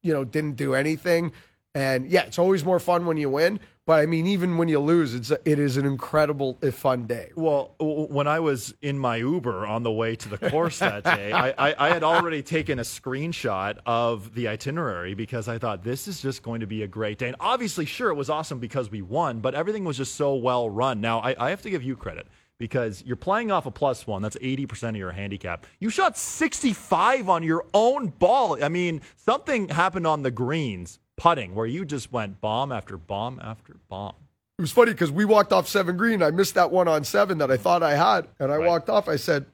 you 0.00 0.14
know 0.14 0.24
didn't 0.24 0.56
do 0.56 0.74
anything. 0.74 1.32
And 1.74 2.10
yeah, 2.10 2.24
it's 2.24 2.38
always 2.38 2.64
more 2.64 2.78
fun 2.78 3.06
when 3.06 3.16
you 3.16 3.30
win. 3.30 3.60
But 3.84 4.00
I 4.00 4.06
mean, 4.06 4.28
even 4.28 4.58
when 4.58 4.68
you 4.68 4.78
lose, 4.78 5.12
it's 5.12 5.32
it 5.44 5.58
is 5.58 5.76
an 5.76 5.84
incredible, 5.84 6.56
uh, 6.62 6.70
fun 6.70 7.06
day. 7.06 7.32
Well, 7.34 7.74
when 7.80 8.28
I 8.28 8.38
was 8.38 8.72
in 8.80 8.96
my 8.96 9.16
Uber 9.16 9.66
on 9.66 9.82
the 9.82 9.90
way 9.90 10.14
to 10.14 10.28
the 10.28 10.38
course 10.38 10.78
that 10.78 11.02
day, 11.16 11.32
I, 11.32 11.50
I, 11.70 11.74
I 11.86 11.88
had 11.88 12.04
already 12.04 12.42
taken 12.42 12.78
a 12.78 12.82
screenshot 12.82 13.78
of 13.84 14.34
the 14.34 14.46
itinerary 14.46 15.14
because 15.14 15.48
I 15.48 15.58
thought 15.58 15.82
this 15.82 16.06
is 16.06 16.22
just 16.22 16.44
going 16.44 16.60
to 16.60 16.66
be 16.66 16.84
a 16.84 16.86
great 16.86 17.18
day. 17.18 17.26
And 17.26 17.36
obviously, 17.40 17.84
sure, 17.84 18.10
it 18.10 18.14
was 18.14 18.30
awesome 18.30 18.60
because 18.60 18.88
we 18.88 19.02
won, 19.02 19.40
but 19.40 19.56
everything 19.56 19.84
was 19.84 19.96
just 19.96 20.14
so 20.14 20.36
well 20.36 20.70
run. 20.70 21.00
Now, 21.00 21.18
I, 21.18 21.34
I 21.36 21.50
have 21.50 21.62
to 21.62 21.70
give 21.70 21.82
you 21.82 21.96
credit 21.96 22.28
because 22.58 23.02
you're 23.04 23.16
playing 23.16 23.50
off 23.50 23.66
a 23.66 23.72
plus 23.72 24.06
one. 24.06 24.22
That's 24.22 24.36
80% 24.36 24.90
of 24.90 24.96
your 24.96 25.10
handicap. 25.10 25.66
You 25.80 25.90
shot 25.90 26.16
65 26.16 27.28
on 27.28 27.42
your 27.42 27.66
own 27.74 28.08
ball. 28.10 28.62
I 28.62 28.68
mean, 28.68 29.00
something 29.16 29.70
happened 29.70 30.06
on 30.06 30.22
the 30.22 30.30
greens 30.30 31.00
putting 31.16 31.54
where 31.54 31.66
you 31.66 31.84
just 31.84 32.12
went 32.12 32.40
bomb 32.40 32.72
after 32.72 32.96
bomb 32.96 33.40
after 33.42 33.76
bomb. 33.88 34.14
It 34.58 34.62
was 34.62 34.72
funny 34.72 34.92
because 34.92 35.10
we 35.10 35.24
walked 35.24 35.52
off 35.52 35.66
seven 35.68 35.96
green. 35.96 36.22
I 36.22 36.30
missed 36.30 36.54
that 36.54 36.70
one 36.70 36.88
on 36.88 37.04
seven 37.04 37.38
that 37.38 37.50
I 37.50 37.56
thought 37.56 37.82
I 37.82 37.94
had, 37.96 38.28
and 38.38 38.52
I 38.52 38.56
Right. 38.56 38.66
walked 38.68 38.88
off. 38.90 39.08
I 39.08 39.16
said, 39.16 39.46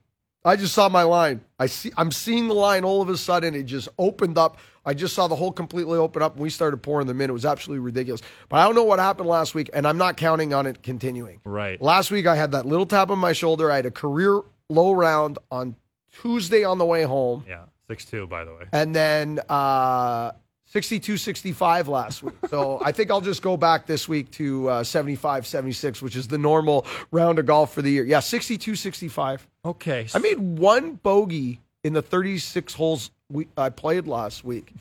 "I 0.44 0.56
just 0.56 0.74
saw 0.74 0.88
my 0.88 1.02
line. 1.02 1.40
I 1.58 1.66
see. 1.66 1.92
I'm 1.96 2.10
seeing 2.12 2.48
the 2.48 2.54
line. 2.54 2.84
All 2.84 3.00
of 3.00 3.08
a 3.08 3.16
sudden, 3.16 3.54
it 3.54 3.62
just 3.64 3.88
opened 3.98 4.36
up. 4.38 4.58
I 4.84 4.94
just 4.94 5.14
saw 5.14 5.26
the 5.28 5.36
hole 5.36 5.52
completely 5.52 5.98
open 5.98 6.22
up, 6.22 6.34
and 6.34 6.42
we 6.42 6.50
started 6.50 6.78
pouring 6.78 7.06
them 7.06 7.20
in. 7.20 7.30
It 7.30 7.32
was 7.32 7.44
absolutely 7.44 7.84
ridiculous. 7.84 8.22
But 8.48 8.58
I 8.58 8.64
don't 8.64 8.74
know 8.74 8.84
what 8.84 8.98
happened 8.98 9.28
last 9.28 9.54
week, 9.54 9.68
and 9.72 9.86
I'm 9.86 9.98
not 9.98 10.16
counting 10.16 10.52
on 10.54 10.66
it 10.66 10.82
continuing. 10.82 11.40
Right. 11.44 11.80
Last 11.80 12.10
week, 12.10 12.26
I 12.26 12.36
had 12.36 12.52
that 12.52 12.66
little 12.66 12.86
tap 12.86 13.10
on 13.10 13.18
my 13.18 13.32
shoulder. 13.32 13.70
I 13.70 13.76
had 13.76 13.86
a 13.86 13.90
career 13.90 14.40
low 14.70 14.92
round 14.92 15.38
on 15.50 15.76
Tuesday 16.22 16.64
on 16.64 16.78
the 16.78 16.86
way 16.86 17.02
home, 17.04 17.44
Yeah. 17.46 17.64
6 17.86 18.04
2, 18.04 18.26
by 18.26 18.44
the 18.44 18.52
way. 18.52 18.64
and 18.72 18.94
then 18.94 19.40
uh, 19.48 20.32
62 20.68 21.16
65 21.16 21.88
last 21.88 22.22
week. 22.22 22.34
So 22.50 22.78
I 22.84 22.92
think 22.92 23.10
I'll 23.10 23.22
just 23.22 23.40
go 23.40 23.56
back 23.56 23.86
this 23.86 24.06
week 24.06 24.30
to 24.32 24.68
uh, 24.68 24.84
75 24.84 25.46
76, 25.46 26.02
which 26.02 26.14
is 26.14 26.28
the 26.28 26.38
normal 26.38 26.86
round 27.10 27.38
of 27.38 27.46
golf 27.46 27.72
for 27.72 27.80
the 27.80 27.90
year. 27.90 28.04
Yeah, 28.04 28.20
62 28.20 28.76
65. 28.76 29.46
Okay. 29.64 30.06
I 30.14 30.18
made 30.18 30.38
one 30.38 30.94
bogey 30.94 31.60
in 31.84 31.94
the 31.94 32.02
36 32.02 32.74
holes 32.74 33.10
we, 33.30 33.48
I 33.56 33.70
played 33.70 34.06
last 34.06 34.44
week 34.44 34.74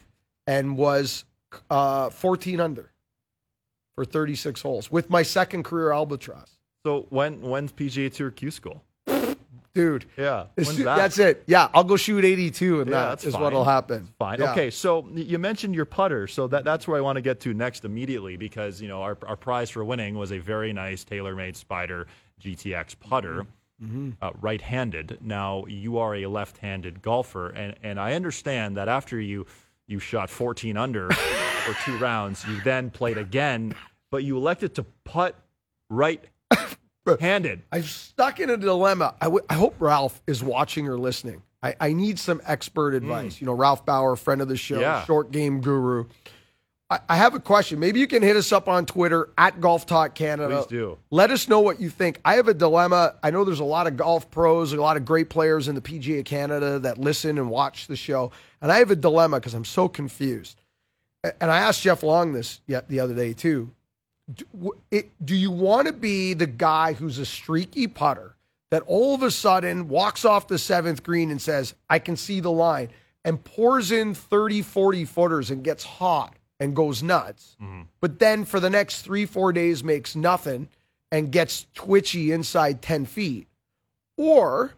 and 0.45 0.77
was 0.77 1.25
uh, 1.69 2.09
14 2.09 2.59
under 2.59 2.91
for 3.95 4.03
36 4.03 4.61
holes 4.61 4.91
with 4.91 5.09
my 5.09 5.23
second 5.23 5.63
career 5.63 5.91
albatross. 5.91 6.57
So 6.85 7.05
when 7.09 7.41
when's 7.41 7.71
PGA 7.71 8.13
Tour 8.13 8.31
Q 8.31 8.51
school? 8.51 8.83
Dude. 9.77 10.05
Yeah, 10.17 10.45
that? 10.55 10.83
That's 10.83 11.19
it. 11.19 11.43
Yeah, 11.47 11.69
I'll 11.73 11.83
go 11.83 11.97
shoot 11.97 12.25
82 12.25 12.81
and 12.81 12.89
Yeah, 12.89 13.09
that's 13.09 13.25
fine. 13.25 13.41
what'll 13.41 13.63
happen. 13.63 14.09
Fine. 14.17 14.39
Yeah. 14.39 14.51
Okay, 14.51 14.69
so 14.71 15.07
you 15.13 15.37
mentioned 15.37 15.75
your 15.75 15.85
putter, 15.85 16.27
so 16.27 16.47
that 16.47 16.63
that's 16.63 16.87
where 16.87 16.97
I 16.97 17.01
want 17.01 17.17
to 17.17 17.21
get 17.21 17.39
to 17.41 17.53
next 17.53 17.85
immediately 17.85 18.37
because 18.37 18.81
you 18.81 18.87
know 18.87 19.01
our 19.03 19.17
our 19.27 19.35
prize 19.35 19.69
for 19.69 19.85
winning 19.85 20.17
was 20.17 20.31
a 20.31 20.39
very 20.39 20.73
nice 20.73 21.03
TaylorMade 21.05 21.55
Spider 21.55 22.07
GTX 22.41 22.99
putter, 22.99 23.45
Mm-hmm. 23.79 24.09
uh, 24.23 24.31
right-handed. 24.41 25.19
Now 25.21 25.65
you 25.67 25.99
are 25.99 26.15
a 26.15 26.25
left-handed 26.25 27.03
golfer, 27.03 27.49
and 27.49 27.75
and 27.83 27.99
I 27.99 28.13
understand 28.13 28.75
that 28.77 28.87
after 28.87 29.19
you 29.21 29.45
you 29.85 29.99
shot 29.99 30.29
14 30.31 30.75
under 30.77 31.11
for 31.65 31.73
two 31.85 31.95
rounds, 31.99 32.43
you 32.47 32.59
then 32.61 32.89
played 32.89 33.19
again, 33.19 33.75
but 34.09 34.23
you 34.23 34.35
elected 34.35 34.73
to 34.75 34.83
putt 35.05 35.35
right-handed. 37.07 37.63
I'm 37.71 37.83
stuck 37.83 38.39
in 38.39 38.49
a 38.49 38.57
dilemma. 38.57 39.15
I, 39.21 39.25
w- 39.25 39.45
I 39.49 39.55
hope 39.55 39.75
Ralph 39.79 40.21
is 40.27 40.43
watching 40.43 40.87
or 40.87 40.97
listening. 40.97 41.41
I, 41.63 41.75
I 41.79 41.93
need 41.93 42.19
some 42.19 42.41
expert 42.45 42.93
advice. 42.93 43.41
You 43.41 43.47
know, 43.47 43.53
Ralph 43.53 43.85
Bauer, 43.85 44.15
friend 44.15 44.41
of 44.41 44.47
the 44.47 44.57
show, 44.57 44.75
Hmm. 44.75 44.81
Yeah. 44.81 45.05
short 45.05 45.31
game 45.31 45.61
guru. 45.61 46.05
I, 46.89 46.99
I 47.09 47.15
have 47.17 47.33
a 47.33 47.39
question. 47.39 47.79
Maybe 47.79 47.99
you 47.99 48.07
can 48.07 48.21
hit 48.23 48.37
us 48.37 48.51
up 48.51 48.69
on 48.69 48.85
Twitter 48.85 49.29
at 49.37 49.59
Golf 49.59 49.85
Talk 49.85 50.15
Canada. 50.15 50.55
Please 50.57 50.67
do. 50.67 50.97
Let 51.09 51.31
us 51.31 51.49
know 51.49 51.59
what 51.59 51.81
you 51.81 51.89
think. 51.89 52.21
I 52.23 52.35
have 52.35 52.47
a 52.47 52.53
dilemma. 52.53 53.15
I 53.23 53.31
know 53.31 53.43
there's 53.43 53.59
a 53.59 53.63
lot 53.65 53.87
of 53.87 53.97
golf 53.97 54.29
pros, 54.31 54.71
a 54.71 54.77
lot 54.79 54.95
of 54.97 55.03
great 55.03 55.29
players 55.29 55.67
in 55.67 55.75
the 55.75 55.81
PGA 55.81 56.23
Canada 56.23 56.79
that 56.79 56.97
listen 56.97 57.37
and 57.39 57.49
watch 57.49 57.87
the 57.87 57.95
show, 57.97 58.31
and 58.61 58.71
I 58.71 58.77
have 58.77 58.91
a 58.91 58.95
dilemma 58.95 59.39
because 59.39 59.53
I'm 59.53 59.65
so 59.65 59.89
confused. 59.89 60.61
And 61.41 61.51
I 61.51 61.57
asked 61.59 61.81
Jeff 61.81 62.03
Long 62.03 62.31
this 62.31 62.61
yet 62.67 62.87
the 62.87 63.01
other 63.01 63.13
day 63.15 63.33
too. 63.33 63.71
Do, 64.33 64.73
it, 64.91 65.11
do 65.23 65.35
you 65.35 65.51
want 65.51 65.87
to 65.87 65.93
be 65.93 66.33
the 66.33 66.47
guy 66.47 66.93
who's 66.93 67.17
a 67.17 67.25
streaky 67.25 67.87
putter 67.87 68.35
that 68.71 68.83
all 68.85 69.15
of 69.15 69.23
a 69.23 69.31
sudden 69.31 69.87
walks 69.87 70.25
off 70.25 70.47
the 70.47 70.59
seventh 70.59 71.03
green 71.03 71.31
and 71.31 71.41
says, 71.41 71.73
I 71.89 71.99
can 71.99 72.17
see 72.17 72.39
the 72.39 72.51
line, 72.51 72.89
and 73.23 73.43
pours 73.43 73.91
in 73.91 74.13
30, 74.13 74.61
40 74.61 75.05
footers 75.05 75.49
and 75.49 75.63
gets 75.63 75.83
hot 75.83 76.35
and 76.59 76.75
goes 76.75 77.03
nuts, 77.03 77.55
mm-hmm. 77.61 77.83
but 78.01 78.19
then 78.19 78.43
for 78.43 78.59
the 78.59 78.69
next 78.69 79.03
three, 79.03 79.25
four 79.25 79.53
days 79.53 79.83
makes 79.83 80.15
nothing 80.15 80.67
and 81.11 81.31
gets 81.31 81.67
twitchy 81.73 82.31
inside 82.31 82.81
10 82.81 83.05
feet? 83.05 83.47
Or 84.17 84.73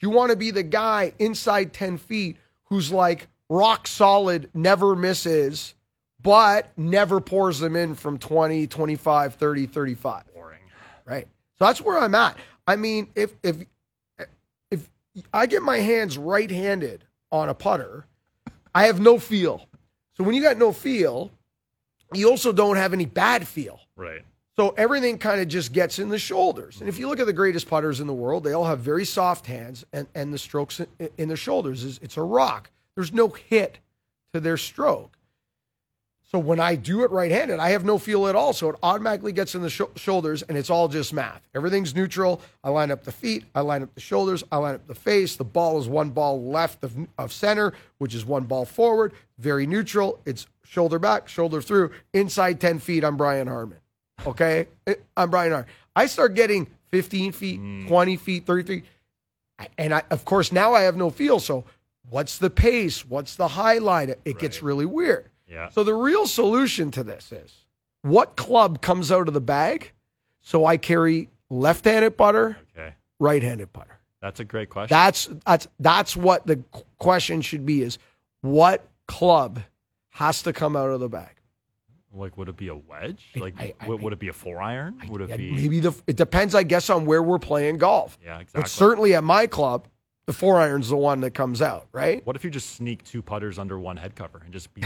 you 0.00 0.10
want 0.10 0.30
to 0.30 0.36
be 0.36 0.50
the 0.50 0.62
guy 0.62 1.12
inside 1.18 1.72
10 1.72 1.98
feet 1.98 2.36
who's 2.64 2.92
like 2.92 3.28
rock 3.48 3.86
solid, 3.86 4.50
never 4.54 4.94
misses, 4.94 5.74
but 6.24 6.72
never 6.76 7.20
pours 7.20 7.60
them 7.60 7.76
in 7.76 7.94
from 7.94 8.18
20, 8.18 8.66
25, 8.66 9.34
30, 9.34 9.66
35 9.66 10.24
Boring. 10.34 10.58
right? 11.04 11.28
So 11.58 11.66
that's 11.66 11.80
where 11.80 11.98
I'm 11.98 12.14
at. 12.16 12.36
I 12.66 12.74
mean, 12.74 13.08
if 13.14 13.34
if 13.44 13.64
if 14.72 14.88
I 15.32 15.46
get 15.46 15.62
my 15.62 15.78
hands 15.78 16.18
right-handed 16.18 17.04
on 17.30 17.48
a 17.48 17.54
putter, 17.54 18.06
I 18.74 18.86
have 18.86 18.98
no 18.98 19.20
feel. 19.20 19.68
So 20.16 20.24
when 20.24 20.34
you 20.34 20.42
got 20.42 20.56
no 20.56 20.72
feel, 20.72 21.30
you 22.12 22.28
also 22.30 22.52
don't 22.52 22.76
have 22.76 22.92
any 22.92 23.06
bad 23.06 23.46
feel. 23.46 23.80
Right. 23.94 24.22
So 24.56 24.70
everything 24.70 25.18
kind 25.18 25.40
of 25.40 25.48
just 25.48 25.72
gets 25.72 25.98
in 25.98 26.08
the 26.08 26.18
shoulders. 26.18 26.80
And 26.80 26.88
if 26.88 26.98
you 26.98 27.08
look 27.08 27.20
at 27.20 27.26
the 27.26 27.32
greatest 27.32 27.68
putters 27.68 28.00
in 28.00 28.06
the 28.06 28.14
world, 28.14 28.44
they 28.44 28.52
all 28.52 28.64
have 28.64 28.78
very 28.78 29.04
soft 29.04 29.46
hands, 29.46 29.84
and, 29.92 30.06
and 30.14 30.32
the 30.32 30.38
strokes 30.38 30.80
in, 30.80 30.86
in 31.18 31.28
their 31.28 31.36
shoulders 31.36 31.82
is 31.84 31.98
it's 32.02 32.16
a 32.16 32.22
rock. 32.22 32.70
There's 32.94 33.12
no 33.12 33.28
hit 33.28 33.78
to 34.32 34.40
their 34.40 34.56
stroke. 34.56 35.18
So 36.26 36.38
when 36.38 36.58
I 36.58 36.74
do 36.74 37.04
it 37.04 37.10
right-handed, 37.10 37.60
I 37.60 37.70
have 37.70 37.84
no 37.84 37.98
feel 37.98 38.26
at 38.26 38.34
all. 38.34 38.52
So 38.52 38.70
it 38.70 38.76
automatically 38.82 39.30
gets 39.30 39.54
in 39.54 39.62
the 39.62 39.70
sho- 39.70 39.90
shoulders, 39.94 40.42
and 40.42 40.56
it's 40.58 40.70
all 40.70 40.88
just 40.88 41.12
math. 41.12 41.42
Everything's 41.54 41.94
neutral. 41.94 42.40
I 42.64 42.70
line 42.70 42.90
up 42.90 43.04
the 43.04 43.12
feet, 43.12 43.44
I 43.54 43.60
line 43.60 43.82
up 43.82 43.94
the 43.94 44.00
shoulders, 44.00 44.42
I 44.50 44.56
line 44.56 44.74
up 44.74 44.86
the 44.86 44.94
face. 44.94 45.36
The 45.36 45.44
ball 45.44 45.78
is 45.78 45.86
one 45.86 46.10
ball 46.10 46.42
left 46.42 46.82
of, 46.82 46.96
of 47.18 47.32
center, 47.32 47.72
which 47.98 48.14
is 48.14 48.24
one 48.24 48.44
ball 48.44 48.64
forward. 48.64 49.12
Very 49.38 49.66
neutral. 49.66 50.18
It's 50.24 50.46
shoulder 50.64 50.98
back, 50.98 51.28
shoulder 51.28 51.60
through. 51.60 51.92
Inside 52.12 52.60
ten 52.60 52.78
feet, 52.78 53.04
I'm 53.04 53.16
Brian 53.16 53.46
Harman. 53.46 53.78
Okay, 54.26 54.66
eh, 54.86 54.94
I'm 55.16 55.30
Brian 55.30 55.52
Harman. 55.52 55.68
I 55.94 56.06
start 56.06 56.34
getting 56.34 56.66
15 56.90 57.32
feet, 57.32 57.60
mm. 57.60 57.86
20 57.86 58.16
feet, 58.16 58.46
30 58.46 58.62
feet, 58.64 58.84
and 59.78 59.94
I, 59.94 60.02
of 60.10 60.24
course, 60.24 60.50
now 60.50 60.74
I 60.74 60.82
have 60.82 60.96
no 60.96 61.10
feel. 61.10 61.38
So 61.38 61.64
what's 62.08 62.38
the 62.38 62.50
pace? 62.50 63.06
What's 63.06 63.36
the 63.36 63.48
high 63.48 63.78
line? 63.78 64.10
It, 64.10 64.20
it 64.24 64.38
gets 64.38 64.62
really 64.62 64.86
weird. 64.86 65.28
Yeah. 65.54 65.68
So 65.70 65.84
the 65.84 65.94
real 65.94 66.26
solution 66.26 66.90
to 66.92 67.04
this 67.04 67.32
is 67.32 67.52
what 68.02 68.36
club 68.36 68.80
comes 68.82 69.10
out 69.12 69.28
of 69.28 69.34
the 69.34 69.40
bag 69.40 69.92
so 70.42 70.66
I 70.66 70.76
carry 70.76 71.30
left-handed 71.48 72.18
putter, 72.18 72.58
Okay. 72.76 72.94
right-handed 73.18 73.72
putter. 73.72 73.98
That's 74.20 74.40
a 74.40 74.44
great 74.44 74.68
question. 74.68 74.94
That's 74.94 75.28
that's 75.46 75.68
that's 75.78 76.16
what 76.16 76.46
the 76.46 76.62
question 76.98 77.40
should 77.40 77.64
be 77.64 77.82
is 77.82 77.98
what 78.42 78.86
club 79.08 79.60
has 80.10 80.42
to 80.42 80.52
come 80.52 80.76
out 80.76 80.90
of 80.90 81.00
the 81.00 81.08
bag? 81.08 81.30
like, 82.16 82.36
would 82.38 82.48
it 82.48 82.56
be 82.56 82.68
a 82.68 82.76
wedge? 82.76 83.32
Like, 83.34 83.54
I- 83.60 83.74
I- 83.80 83.88
would, 83.88 84.12
it 84.12 84.20
be 84.20 84.28
a 84.28 84.32
four 84.32 84.62
iron? 84.62 85.02
Would 85.08 85.22
it 85.22 85.36
be? 85.36 85.50
Maybe 85.50 85.80
the 85.80 85.92
it 86.06 86.14
depends 86.16 86.54
I 86.54 86.62
guess 86.62 86.88
on 86.88 87.06
where 87.06 87.20
we're 87.22 87.40
playing 87.40 87.78
golf. 87.78 88.16
Yeah, 88.24 88.38
exactly. 88.38 88.62
But 88.62 88.70
certainly 88.70 89.14
at 89.16 89.24
my 89.24 89.48
club, 89.48 89.88
the 90.26 90.32
four 90.32 90.58
iron's 90.58 90.88
the 90.88 90.96
one 90.96 91.20
that 91.20 91.32
comes 91.32 91.60
out, 91.60 91.86
right? 91.92 92.24
What 92.26 92.34
if 92.36 92.44
you 92.44 92.50
just 92.50 92.70
sneak 92.76 93.04
two 93.04 93.20
putters 93.22 93.58
under 93.58 93.78
one 93.78 93.96
head 93.98 94.14
cover 94.14 94.40
and 94.44 94.52
just 94.52 94.72
be 94.72 94.82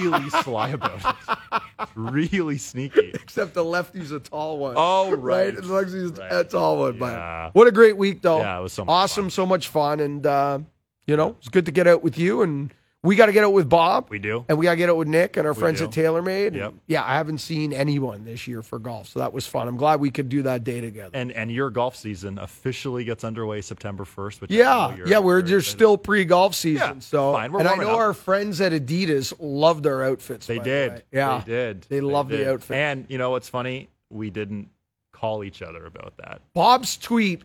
really 0.00 0.28
sly 0.42 0.70
about 0.70 1.00
it? 1.04 1.88
Really 1.94 2.58
sneaky. 2.58 3.10
Except 3.14 3.54
the 3.54 3.64
lefty's 3.64 4.12
a 4.12 4.20
tall 4.20 4.58
one. 4.58 4.74
Oh, 4.76 5.10
right. 5.12 5.54
right. 5.54 5.56
The 5.56 5.62
lefty's 5.72 6.12
Right. 6.12 6.32
a 6.32 6.44
tall 6.44 6.78
one. 6.78 6.98
But 6.98 7.54
what 7.54 7.66
a 7.66 7.72
great 7.72 7.96
week, 7.96 8.20
though. 8.22 8.38
Yeah, 8.40 8.58
it 8.58 8.62
was 8.62 8.72
so 8.72 8.84
awesome, 8.86 9.24
fun. 9.24 9.30
so 9.30 9.46
much 9.46 9.68
fun, 9.68 10.00
and 10.00 10.26
uh, 10.26 10.58
you 11.06 11.16
know 11.16 11.36
it's 11.38 11.48
good 11.48 11.64
to 11.66 11.72
get 11.72 11.86
out 11.86 12.02
with 12.02 12.18
you. 12.18 12.42
And 12.42 12.72
we 13.04 13.14
got 13.14 13.26
to 13.26 13.32
get 13.32 13.44
out 13.44 13.52
with 13.52 13.68
Bob. 13.68 14.08
We 14.10 14.18
do. 14.18 14.44
And 14.48 14.58
we 14.58 14.64
got 14.64 14.72
to 14.72 14.76
get 14.76 14.88
out 14.90 14.96
with 14.96 15.06
Nick 15.06 15.36
and 15.36 15.46
our 15.46 15.54
friends 15.54 15.78
do. 15.78 15.84
at 15.84 15.90
TaylorMade. 15.92 16.54
Yep. 16.56 16.74
Yeah, 16.88 17.04
I 17.04 17.14
haven't 17.14 17.38
seen 17.38 17.72
anyone 17.72 18.24
this 18.24 18.48
year 18.48 18.60
for 18.62 18.78
golf, 18.80 19.08
so 19.08 19.20
that 19.20 19.32
was 19.32 19.46
fun. 19.46 19.68
I'm 19.68 19.76
glad 19.76 20.00
we 20.00 20.10
could 20.10 20.28
do 20.28 20.42
that 20.42 20.64
day 20.64 20.80
together. 20.80 21.10
And 21.14 21.30
and 21.30 21.50
your 21.52 21.70
golf 21.70 21.94
season 21.94 22.38
officially 22.38 23.04
gets 23.04 23.22
underway 23.22 23.60
September 23.60 24.04
first. 24.04 24.40
Which 24.40 24.50
Yeah, 24.50 24.96
yeah, 25.06 25.20
we're 25.20 25.42
there's 25.42 25.66
still 25.68 25.96
pre-golf 25.96 26.54
season, 26.56 26.94
Yeah, 26.96 27.00
so 27.00 27.32
fine, 27.34 27.52
we're 27.52 27.60
and 27.60 27.68
I 27.68 27.76
know 27.76 27.90
up. 27.90 27.96
our 27.98 28.14
friends 28.14 28.60
at 28.60 28.72
Adidas 28.72 29.32
loved 29.38 29.86
our 29.86 30.02
outfits. 30.04 30.46
They 30.48 30.58
by 30.58 30.64
the 30.64 30.70
did. 30.70 31.02
yeah, 31.12 31.42
They 31.46 31.52
did. 31.52 31.82
They 31.88 32.00
loved 32.00 32.30
the 32.30 32.38
did. 32.38 32.48
outfit. 32.48 32.76
And 32.76 33.06
you 33.08 33.18
know 33.18 33.30
what's 33.30 33.48
funny? 33.48 33.90
We 34.10 34.30
didn't 34.30 34.70
call 35.12 35.44
each 35.44 35.62
other 35.62 35.86
about 35.86 36.14
that. 36.18 36.40
Bob's 36.54 36.96
tweet 36.96 37.42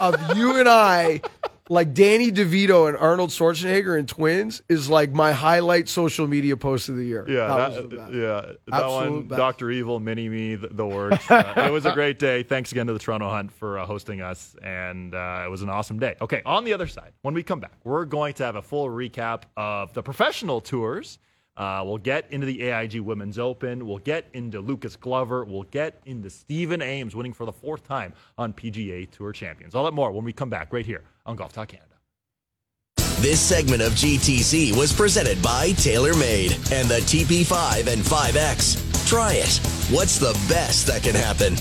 of 0.00 0.36
you 0.36 0.56
and 0.58 0.68
I, 0.68 1.20
like 1.68 1.94
Danny 1.94 2.30
DeVito 2.32 2.88
and 2.88 2.96
Arnold 2.96 3.30
Schwarzenegger 3.30 3.98
and 3.98 4.08
twins, 4.08 4.62
is 4.68 4.88
like 4.88 5.12
my 5.12 5.32
highlight 5.32 5.88
social 5.88 6.26
media 6.26 6.56
post 6.56 6.88
of 6.88 6.96
the 6.96 7.04
year. 7.04 7.24
Yeah, 7.28 7.46
That 7.48 7.56
that, 7.56 7.68
was 7.70 7.90
the 7.90 7.96
best. 7.96 8.12
yeah, 8.12 8.18
that 8.18 8.56
Absolute 8.72 9.10
one, 9.12 9.22
best. 9.28 9.38
Doctor 9.38 9.70
Evil, 9.70 10.00
Mini 10.00 10.28
Me, 10.28 10.54
the, 10.54 10.68
the 10.68 10.86
works. 10.86 11.30
Uh, 11.30 11.52
it 11.66 11.70
was 11.72 11.86
a 11.86 11.92
great 11.92 12.18
day. 12.18 12.42
Thanks 12.42 12.72
again 12.72 12.86
to 12.86 12.92
the 12.92 12.98
Toronto 12.98 13.28
Hunt 13.28 13.52
for 13.52 13.78
uh, 13.78 13.86
hosting 13.86 14.20
us, 14.20 14.56
and 14.62 15.14
uh, 15.14 15.42
it 15.44 15.50
was 15.50 15.62
an 15.62 15.68
awesome 15.68 15.98
day. 15.98 16.16
Okay, 16.20 16.42
on 16.46 16.64
the 16.64 16.72
other 16.72 16.86
side, 16.86 17.12
when 17.22 17.34
we 17.34 17.42
come 17.42 17.60
back, 17.60 17.72
we're 17.84 18.04
going 18.04 18.34
to 18.34 18.44
have 18.44 18.56
a 18.56 18.62
full 18.62 18.88
recap 18.88 19.42
of 19.56 19.92
the 19.94 20.02
professional 20.02 20.60
tours. 20.60 21.18
Uh, 21.56 21.82
we'll 21.84 21.98
get 21.98 22.24
into 22.30 22.46
the 22.46 22.62
AIG 22.70 23.00
Women's 23.00 23.36
Open. 23.36 23.84
We'll 23.84 23.98
get 23.98 24.28
into 24.32 24.60
Lucas 24.60 24.94
Glover. 24.94 25.44
We'll 25.44 25.64
get 25.64 26.00
into 26.06 26.30
Stephen 26.30 26.80
Ames 26.80 27.16
winning 27.16 27.32
for 27.32 27.46
the 27.46 27.52
fourth 27.52 27.82
time 27.82 28.12
on 28.38 28.52
PGA 28.52 29.10
Tour 29.10 29.32
Champions. 29.32 29.74
All 29.74 29.84
that 29.84 29.92
more 29.92 30.12
when 30.12 30.24
we 30.24 30.32
come 30.32 30.50
back 30.50 30.72
right 30.72 30.86
here 30.86 31.02
on 31.28 31.36
Golf 31.36 31.52
Talk 31.52 31.68
Canada. 31.68 31.84
This 33.20 33.40
segment 33.40 33.82
of 33.82 33.92
GTC 33.92 34.76
was 34.76 34.92
presented 34.92 35.40
by 35.42 35.70
TaylorMade 35.70 36.72
and 36.72 36.88
the 36.88 37.00
TP5 37.00 37.92
and 37.92 38.02
5X. 38.02 39.06
Try 39.08 39.34
it. 39.34 39.60
What's 39.94 40.18
the 40.18 40.32
best 40.48 40.86
that 40.86 41.02
can 41.02 41.14
happen? 41.14 41.54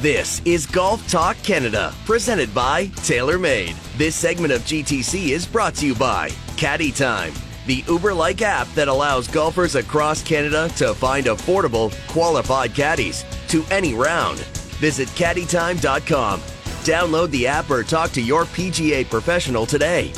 This 0.00 0.42
is 0.44 0.66
Golf 0.66 1.06
Talk 1.08 1.36
Canada, 1.42 1.94
presented 2.04 2.54
by 2.54 2.88
TaylorMade. 2.88 3.74
This 3.96 4.14
segment 4.14 4.52
of 4.52 4.60
GTC 4.62 5.30
is 5.30 5.46
brought 5.46 5.74
to 5.76 5.86
you 5.86 5.94
by 5.94 6.30
Caddy 6.58 6.92
Time, 6.92 7.32
the 7.66 7.84
Uber 7.88 8.14
like 8.14 8.42
app 8.42 8.68
that 8.74 8.88
allows 8.88 9.28
golfers 9.28 9.74
across 9.74 10.22
Canada 10.22 10.68
to 10.76 10.94
find 10.94 11.26
affordable, 11.26 11.92
qualified 12.08 12.74
caddies 12.74 13.24
to 13.48 13.64
any 13.70 13.94
round. 13.94 14.38
Visit 14.80 15.08
caddytime.com. 15.08 16.40
Download 16.40 17.30
the 17.30 17.46
app 17.46 17.70
or 17.70 17.82
talk 17.82 18.10
to 18.10 18.20
your 18.20 18.44
PGA 18.44 19.08
professional 19.08 19.64
today. 19.64 20.12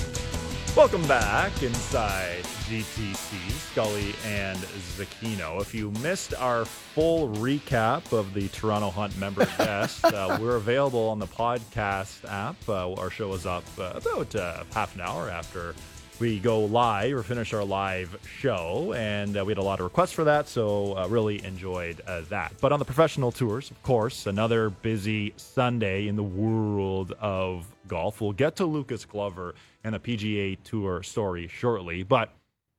Welcome 0.77 1.07
back 1.07 1.63
inside 1.63 2.43
GTC, 2.69 3.51
Scully 3.53 4.13
and 4.27 4.59
Zecchino. 4.59 5.61
If 5.61 5.73
you 5.73 5.93
missed 6.03 6.35
our 6.35 6.65
full 6.65 7.29
recap 7.37 8.13
of 8.13 8.35
the 8.35 8.49
Toronto 8.49 8.91
Hunt 8.91 9.17
member 9.17 9.45
guest, 9.59 10.05
uh, 10.05 10.37
we're 10.41 10.57
available 10.57 11.09
on 11.09 11.21
the 11.21 11.29
podcast 11.29 12.29
app. 12.29 12.57
Uh, 12.69 12.93
our 12.95 13.09
show 13.09 13.33
is 13.35 13.47
up 13.47 13.65
uh, 13.79 13.93
about 13.95 14.35
uh, 14.35 14.65
half 14.75 14.97
an 14.97 15.03
hour 15.03 15.31
after 15.31 15.75
we 16.19 16.39
go 16.39 16.65
live 16.65 17.15
or 17.15 17.23
finish 17.23 17.53
our 17.53 17.65
live 17.65 18.17
show, 18.39 18.93
and 18.95 19.37
uh, 19.37 19.45
we 19.45 19.51
had 19.51 19.59
a 19.59 19.63
lot 19.63 19.81
of 19.81 19.85
requests 19.85 20.13
for 20.13 20.25
that, 20.25 20.49
so 20.49 20.97
uh, 20.97 21.07
really 21.09 21.45
enjoyed 21.45 22.01
uh, 22.07 22.23
that. 22.31 22.53
But 22.61 22.73
on 22.73 22.79
the 22.79 22.85
professional 22.85 23.33
tours, 23.33 23.71
of 23.71 23.83
course, 23.83 24.27
another 24.27 24.71
busy 24.71 25.35
Sunday 25.37 26.09
in 26.09 26.17
the 26.17 26.23
world 26.23 27.13
of 27.21 27.67
golf. 27.87 28.21
We'll 28.21 28.33
get 28.33 28.57
to 28.57 28.67
Lucas 28.67 29.05
Glover 29.05 29.55
and 29.85 29.95
the 29.95 29.99
PGA 29.99 30.57
Tour 30.65 31.03
story 31.03 31.49
shortly, 31.49 32.03
but 32.03 32.33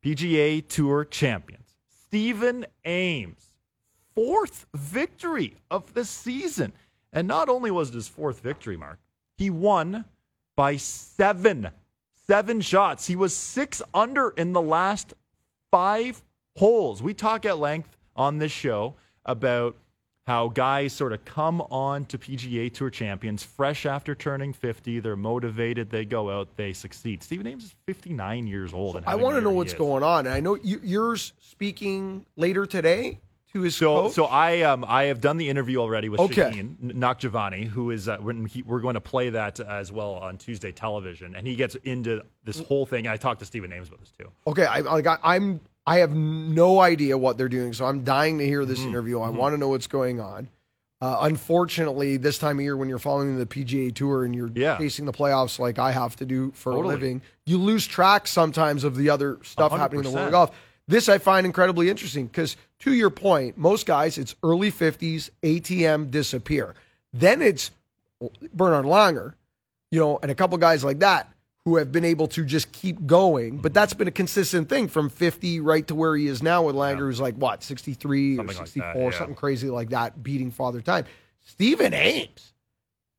PGA 0.04 0.68
Tour 0.68 1.06
champions 1.06 1.76
Stephen 2.08 2.66
Ames, 2.86 3.52
fourth 4.16 4.66
victory 4.74 5.58
of 5.70 5.94
the 5.94 6.06
season, 6.06 6.74
and 7.14 7.28
not 7.28 7.50
only 7.50 7.72
was 7.72 7.90
it 7.90 7.96
his 7.96 8.08
fourth 8.08 8.40
victory, 8.40 8.78
Mark, 8.78 9.00
he 9.38 9.50
won 9.50 10.06
by 10.56 10.78
seven 10.78 11.70
seven 12.30 12.62
shots. 12.62 13.08
He 13.08 13.16
was 13.16 13.36
six 13.36 13.82
under 13.94 14.30
in 14.30 14.54
the 14.54 14.62
last 14.62 15.14
five 15.72 16.22
holes. 16.58 17.02
We 17.02 17.14
talk 17.14 17.46
at 17.46 17.58
length 17.58 17.96
on 18.16 18.38
this 18.38 18.52
show 18.52 18.96
about 19.26 19.76
how 20.26 20.50
guys 20.50 20.92
sort 20.92 21.14
of 21.14 21.24
come 21.24 21.62
on 21.62 22.04
to 22.06 22.18
PGA 22.18 22.74
Tour 22.74 22.90
champions 22.90 23.44
fresh 23.44 23.86
after 23.86 24.14
turning 24.14 24.52
50. 24.52 25.00
They're 25.00 25.16
motivated. 25.16 25.90
They 25.90 26.04
go 26.04 26.30
out. 26.30 26.50
They 26.58 26.74
succeed. 26.74 27.24
Stephen 27.24 27.48
Ames 27.48 27.64
is 27.64 27.76
59 27.86 28.46
years 28.46 28.74
old. 28.74 28.98
And 28.98 29.06
I 29.06 29.16
want 29.16 29.36
to 29.36 29.42
know 29.42 29.52
what's 29.52 29.72
is. 29.72 29.78
going 29.78 30.04
on. 30.04 30.26
And 30.26 30.36
I 30.36 30.42
know 30.42 30.56
you, 30.56 30.82
you're 30.84 31.16
speaking 31.16 32.26
later 32.36 32.66
today 32.66 33.20
to 33.54 33.62
his 33.62 33.76
So, 33.76 34.04
coach. 34.04 34.14
so 34.14 34.26
I 34.26 34.62
um 34.62 34.86
I 34.88 35.04
have 35.06 35.22
done 35.22 35.38
the 35.38 35.50
interview 35.50 35.78
already 35.80 36.10
with 36.10 36.20
Okay. 36.22 36.44
Shaheen 36.52 36.78
Nakjavani, 36.94 37.66
who 37.68 37.92
is 37.92 38.08
uh, 38.08 38.18
when 38.18 38.46
he, 38.46 38.62
we're 38.62 38.80
going 38.82 38.96
to 38.96 39.02
play 39.02 39.30
that 39.30 39.60
as 39.60 39.92
well 39.92 40.14
on 40.16 40.38
Tuesday 40.38 40.72
television, 40.72 41.36
and 41.36 41.48
he 41.48 41.56
gets 41.56 41.76
into 41.76 42.22
this 42.44 42.60
whole 42.60 42.86
thing. 42.86 43.08
I 43.08 43.18
talked 43.18 43.40
to 43.40 43.46
Stephen 43.46 43.72
Ames 43.72 43.88
about 43.88 44.00
this 44.02 44.12
too. 44.12 44.30
Okay, 44.46 44.66
I, 44.66 44.80
like 44.80 45.08
I, 45.08 45.18
I'm 45.24 45.60
I 45.86 46.00
have 46.00 46.14
no 46.14 46.80
idea 46.82 47.18
what 47.18 47.38
they're 47.38 47.48
doing, 47.50 47.74
so 47.74 47.86
I'm 47.86 48.04
dying 48.04 48.38
to 48.40 48.46
hear 48.46 48.66
this 48.66 48.80
Mm-hmm. 48.80 48.90
interview. 48.90 49.22
I 49.22 49.30
want 49.30 49.54
to 49.54 49.58
know 49.58 49.70
what's 49.70 49.88
going 49.88 50.20
on. 50.20 50.50
Uh, 51.00 51.20
unfortunately, 51.22 52.18
this 52.18 52.40
time 52.40 52.58
of 52.58 52.64
year, 52.64 52.76
when 52.76 52.90
you're 52.90 52.98
following 53.00 53.38
the 53.38 53.46
PGA 53.46 53.94
Tour 53.94 54.26
and 54.26 54.36
you're 54.36 54.50
Yeah. 54.54 54.78
chasing 54.80 55.06
the 55.06 55.14
playoffs 55.14 55.60
like 55.60 55.78
I 55.80 55.92
have 55.92 56.16
to 56.18 56.26
do 56.26 56.52
for 56.56 56.74
Totally. 56.74 56.96
a 56.96 56.98
living, 56.98 57.22
you 57.46 57.60
lose 57.60 57.86
track 57.86 58.28
sometimes 58.28 58.84
of 58.84 58.96
the 58.96 59.10
other 59.12 59.38
stuff 59.44 59.70
hundred 59.72 59.82
happening 59.84 60.06
in 60.06 60.12
the 60.12 60.16
world 60.16 60.26
of 60.28 60.32
golf. 60.32 60.52
This 60.88 61.10
I 61.10 61.18
find 61.18 61.46
incredibly 61.46 61.90
interesting 61.90 62.28
because, 62.28 62.56
to 62.80 62.94
your 62.94 63.10
point, 63.10 63.58
most 63.58 63.86
guys 63.86 64.18
it's 64.18 64.36
early 64.42 64.72
50s, 64.72 65.30
ATM 65.44 66.12
disappear. 66.12 66.76
Then 67.14 67.42
it's 67.42 67.72
oh, 68.22 68.32
Bernard 68.54 68.86
Langer, 68.86 69.34
you 69.92 70.00
know, 70.00 70.20
and 70.22 70.32
a 70.32 70.36
couple 70.36 70.58
guys 70.58 70.84
like 70.84 71.00
that 71.00 71.32
who 71.66 71.76
have 71.76 71.92
been 71.92 72.06
able 72.06 72.28
to 72.30 72.46
just 72.46 72.72
keep 72.72 73.06
going. 73.06 73.58
But 73.58 73.74
that's 73.74 73.94
been 73.94 74.08
a 74.08 74.12
consistent 74.12 74.70
thing 74.70 74.88
from 74.88 75.10
50 75.10 75.60
right 75.60 75.86
to 75.88 75.96
where 75.96 76.16
he 76.16 76.28
is 76.28 76.42
now 76.42 76.64
with 76.64 76.78
Langer, 76.78 77.00
who's 77.00 77.20
like, 77.20 77.36
what, 77.36 77.62
63 77.62 78.38
Something 78.38 78.46
or 78.46 78.48
like 78.48 78.68
64, 78.68 78.94
that, 78.94 79.00
yeah. 79.00 79.18
something 79.18 79.36
crazy 79.36 79.70
like 79.70 79.90
that, 79.90 80.24
beating 80.24 80.50
Father 80.50 80.80
Time. 80.80 81.04
Stephen 81.44 81.94
Ames, 81.94 82.54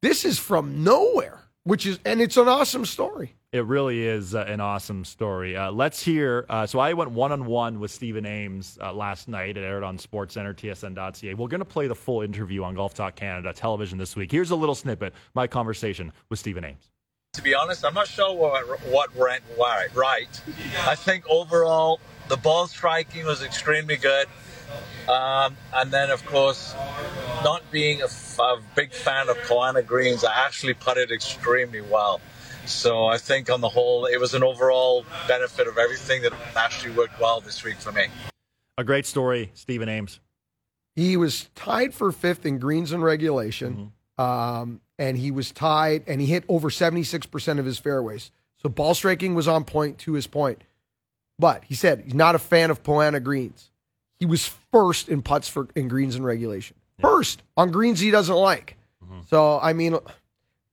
this 0.00 0.24
is 0.24 0.38
from 0.38 0.82
nowhere, 0.82 1.42
which 1.64 1.84
is, 1.84 1.98
and 2.06 2.22
it's 2.22 2.38
an 2.38 2.48
awesome 2.48 2.86
story. 2.86 3.34
It 3.50 3.64
really 3.64 4.06
is 4.06 4.34
uh, 4.34 4.44
an 4.46 4.60
awesome 4.60 5.06
story. 5.06 5.56
Uh, 5.56 5.70
let's 5.70 6.02
hear. 6.02 6.44
Uh, 6.50 6.66
so 6.66 6.80
I 6.80 6.92
went 6.92 7.12
one 7.12 7.32
on 7.32 7.46
one 7.46 7.80
with 7.80 7.90
Stephen 7.90 8.26
Ames 8.26 8.78
uh, 8.82 8.92
last 8.92 9.26
night. 9.26 9.56
It 9.56 9.62
aired 9.62 9.82
on 9.82 9.96
SportsCenter, 9.96 10.54
TSN.ca. 10.54 11.32
We're 11.32 11.48
going 11.48 11.60
to 11.60 11.64
play 11.64 11.86
the 11.86 11.94
full 11.94 12.20
interview 12.20 12.62
on 12.62 12.74
Golf 12.74 12.92
Talk 12.92 13.14
Canada 13.16 13.54
television 13.54 13.96
this 13.96 14.14
week. 14.14 14.30
Here's 14.30 14.50
a 14.50 14.56
little 14.56 14.74
snippet. 14.74 15.14
My 15.32 15.46
conversation 15.46 16.12
with 16.28 16.38
Stephen 16.38 16.62
Ames. 16.62 16.90
To 17.34 17.42
be 17.42 17.54
honest, 17.54 17.86
I'm 17.86 17.94
not 17.94 18.06
sure 18.08 18.34
what 18.34 18.66
what 18.86 19.16
went 19.16 19.42
right. 19.94 20.40
I 20.86 20.94
think 20.94 21.24
overall 21.30 22.00
the 22.28 22.36
ball 22.36 22.66
striking 22.66 23.24
was 23.24 23.42
extremely 23.42 23.96
good, 23.96 24.26
um, 25.08 25.56
and 25.72 25.90
then 25.90 26.10
of 26.10 26.24
course, 26.26 26.74
not 27.44 27.62
being 27.70 28.02
a, 28.02 28.06
f- 28.06 28.38
a 28.40 28.58
big 28.74 28.92
fan 28.92 29.28
of 29.28 29.38
Poa 29.44 29.72
annua 29.72 29.86
greens, 29.86 30.24
I 30.24 30.34
actually 30.34 30.74
putted 30.74 31.10
extremely 31.12 31.80
well. 31.80 32.20
So 32.68 33.06
I 33.06 33.18
think 33.18 33.50
on 33.50 33.60
the 33.60 33.68
whole, 33.68 34.06
it 34.06 34.18
was 34.18 34.34
an 34.34 34.42
overall 34.42 35.04
benefit 35.26 35.66
of 35.66 35.78
everything 35.78 36.22
that 36.22 36.32
actually 36.56 36.94
worked 36.94 37.18
well 37.20 37.40
this 37.40 37.64
week 37.64 37.76
for 37.76 37.92
me. 37.92 38.06
A 38.76 38.84
great 38.84 39.06
story, 39.06 39.50
Stephen 39.54 39.88
Ames. 39.88 40.20
He 40.94 41.16
was 41.16 41.48
tied 41.54 41.94
for 41.94 42.12
fifth 42.12 42.44
in 42.44 42.58
greens 42.58 42.92
and 42.92 43.02
regulation. 43.02 43.92
Um, 44.18 44.80
and 44.98 45.16
he 45.16 45.30
was 45.30 45.52
tied 45.52 46.02
and 46.06 46.20
he 46.20 46.26
hit 46.26 46.44
over 46.48 46.70
76% 46.70 47.58
of 47.58 47.64
his 47.64 47.78
fairways. 47.78 48.30
So 48.62 48.68
ball 48.68 48.94
striking 48.94 49.34
was 49.34 49.46
on 49.46 49.64
point 49.64 49.98
to 49.98 50.14
his 50.14 50.26
point. 50.26 50.62
But 51.38 51.62
he 51.64 51.74
said 51.76 52.02
he's 52.04 52.14
not 52.14 52.34
a 52.34 52.38
fan 52.40 52.70
of 52.70 52.82
Poa 52.82 53.10
annua 53.10 53.22
greens. 53.22 53.70
He 54.18 54.26
was 54.26 54.48
first 54.72 55.08
in 55.08 55.22
putts 55.22 55.48
for 55.48 55.68
in 55.76 55.86
greens 55.86 56.16
and 56.16 56.24
regulation. 56.24 56.76
First 57.00 57.42
on 57.56 57.70
greens 57.70 58.00
he 58.00 58.10
doesn't 58.10 58.34
like. 58.34 58.76
So 59.30 59.60
I 59.62 59.72
mean, 59.72 59.96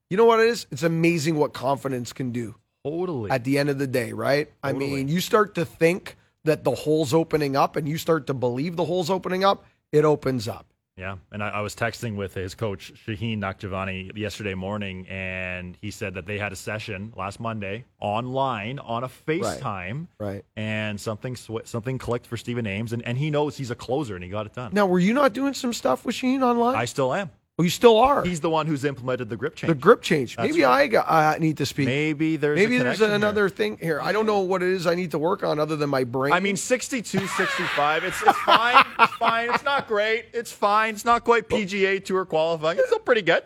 you 0.09 0.17
know 0.17 0.25
what 0.25 0.39
it 0.39 0.47
is? 0.47 0.67
It's 0.71 0.83
amazing 0.83 1.35
what 1.37 1.53
confidence 1.53 2.13
can 2.13 2.31
do 2.31 2.55
Totally. 2.83 3.31
at 3.31 3.43
the 3.43 3.57
end 3.57 3.69
of 3.69 3.77
the 3.79 3.87
day, 3.87 4.13
right? 4.13 4.51
I 4.63 4.73
mean, 4.73 5.07
you 5.07 5.19
start 5.21 5.55
to 5.55 5.65
think 5.65 6.17
that 6.43 6.63
the 6.63 6.75
hole's 6.75 7.13
opening 7.13 7.55
up 7.55 7.75
and 7.75 7.87
you 7.89 7.97
start 7.97 8.27
to 8.27 8.33
believe 8.33 8.75
the 8.75 8.85
hole's 8.85 9.09
opening 9.09 9.43
up, 9.43 9.65
it 9.91 10.05
opens 10.05 10.47
up. 10.47 10.67
Yeah, 10.97 11.17
and 11.33 11.43
I, 11.43 11.49
I 11.49 11.59
was 11.61 11.75
texting 11.75 12.15
with 12.15 12.33
his 12.33 12.55
coach 12.55 12.93
Shaheen 13.05 13.39
Nakjavani 13.39 14.15
yesterday 14.17 14.53
morning, 14.53 15.05
and 15.09 15.77
he 15.81 15.91
said 15.91 16.13
that 16.13 16.25
they 16.25 16.37
had 16.37 16.53
a 16.53 16.55
session 16.55 17.11
last 17.17 17.41
Monday 17.41 17.83
online 17.99 18.79
on 18.79 19.03
a 19.03 19.09
FaceTime, 19.09 20.07
Right. 20.17 20.27
right. 20.35 20.45
and 20.55 20.97
something 21.01 21.35
sw- 21.35 21.65
something 21.65 21.97
clicked 21.97 22.27
for 22.27 22.37
Stephen 22.37 22.65
Ames, 22.65 22.93
and, 22.93 23.03
and 23.05 23.17
he 23.17 23.29
knows 23.29 23.57
he's 23.57 23.71
a 23.71 23.75
closer, 23.75 24.15
and 24.15 24.23
he 24.23 24.29
got 24.29 24.45
it 24.45 24.53
done. 24.53 24.71
Now, 24.73 24.85
were 24.85 24.99
you 24.99 25.13
not 25.13 25.33
doing 25.33 25.53
some 25.53 25.73
stuff 25.73 26.05
with 26.05 26.15
Shaheen 26.15 26.41
online? 26.41 26.75
I 26.75 26.85
still 26.85 27.13
am. 27.13 27.29
Oh, 27.57 27.63
you 27.63 27.69
still 27.69 27.97
are. 27.97 28.23
He's 28.23 28.39
the 28.41 28.49
one 28.49 28.67
who's 28.67 28.83
implemented 28.85 29.29
the 29.29 29.37
grip 29.37 29.55
change. 29.55 29.69
the 29.69 29.75
grip 29.75 30.01
change. 30.01 30.35
That's 30.35 30.49
Maybe 30.51 30.63
right. 30.63 30.81
I 30.83 30.87
got, 30.87 31.05
uh, 31.07 31.37
need 31.39 31.57
to 31.57 31.65
speak. 31.65 31.85
Maybe 31.87 32.37
there's 32.37 32.57
Maybe 32.57 32.77
there's 32.77 33.01
another 33.01 33.43
here. 33.43 33.49
thing 33.49 33.77
here. 33.81 34.01
I 34.01 34.11
don't 34.11 34.25
know 34.25 34.39
what 34.41 34.61
it 34.61 34.69
is 34.69 34.85
I 34.87 34.95
need 34.95 35.11
to 35.11 35.19
work 35.19 35.43
on 35.43 35.59
other 35.59 35.75
than 35.75 35.89
my 35.89 36.03
brain. 36.03 36.33
I 36.33 36.39
mean, 36.39 36.57
62, 36.57 37.27
65. 37.27 38.03
It's, 38.03 38.21
it's 38.21 38.37
fine. 38.39 38.85
It's 38.99 39.13
fine. 39.13 39.49
It's 39.53 39.63
not 39.63 39.87
great. 39.87 40.25
It's 40.33 40.51
fine. 40.51 40.93
It's 40.95 41.05
not 41.05 41.23
quite 41.23 41.47
PGA 41.49 42.03
Tour 42.03 42.25
qualifying. 42.25 42.77
It's 42.77 42.87
still 42.87 42.99
pretty 42.99 43.21
good. 43.21 43.43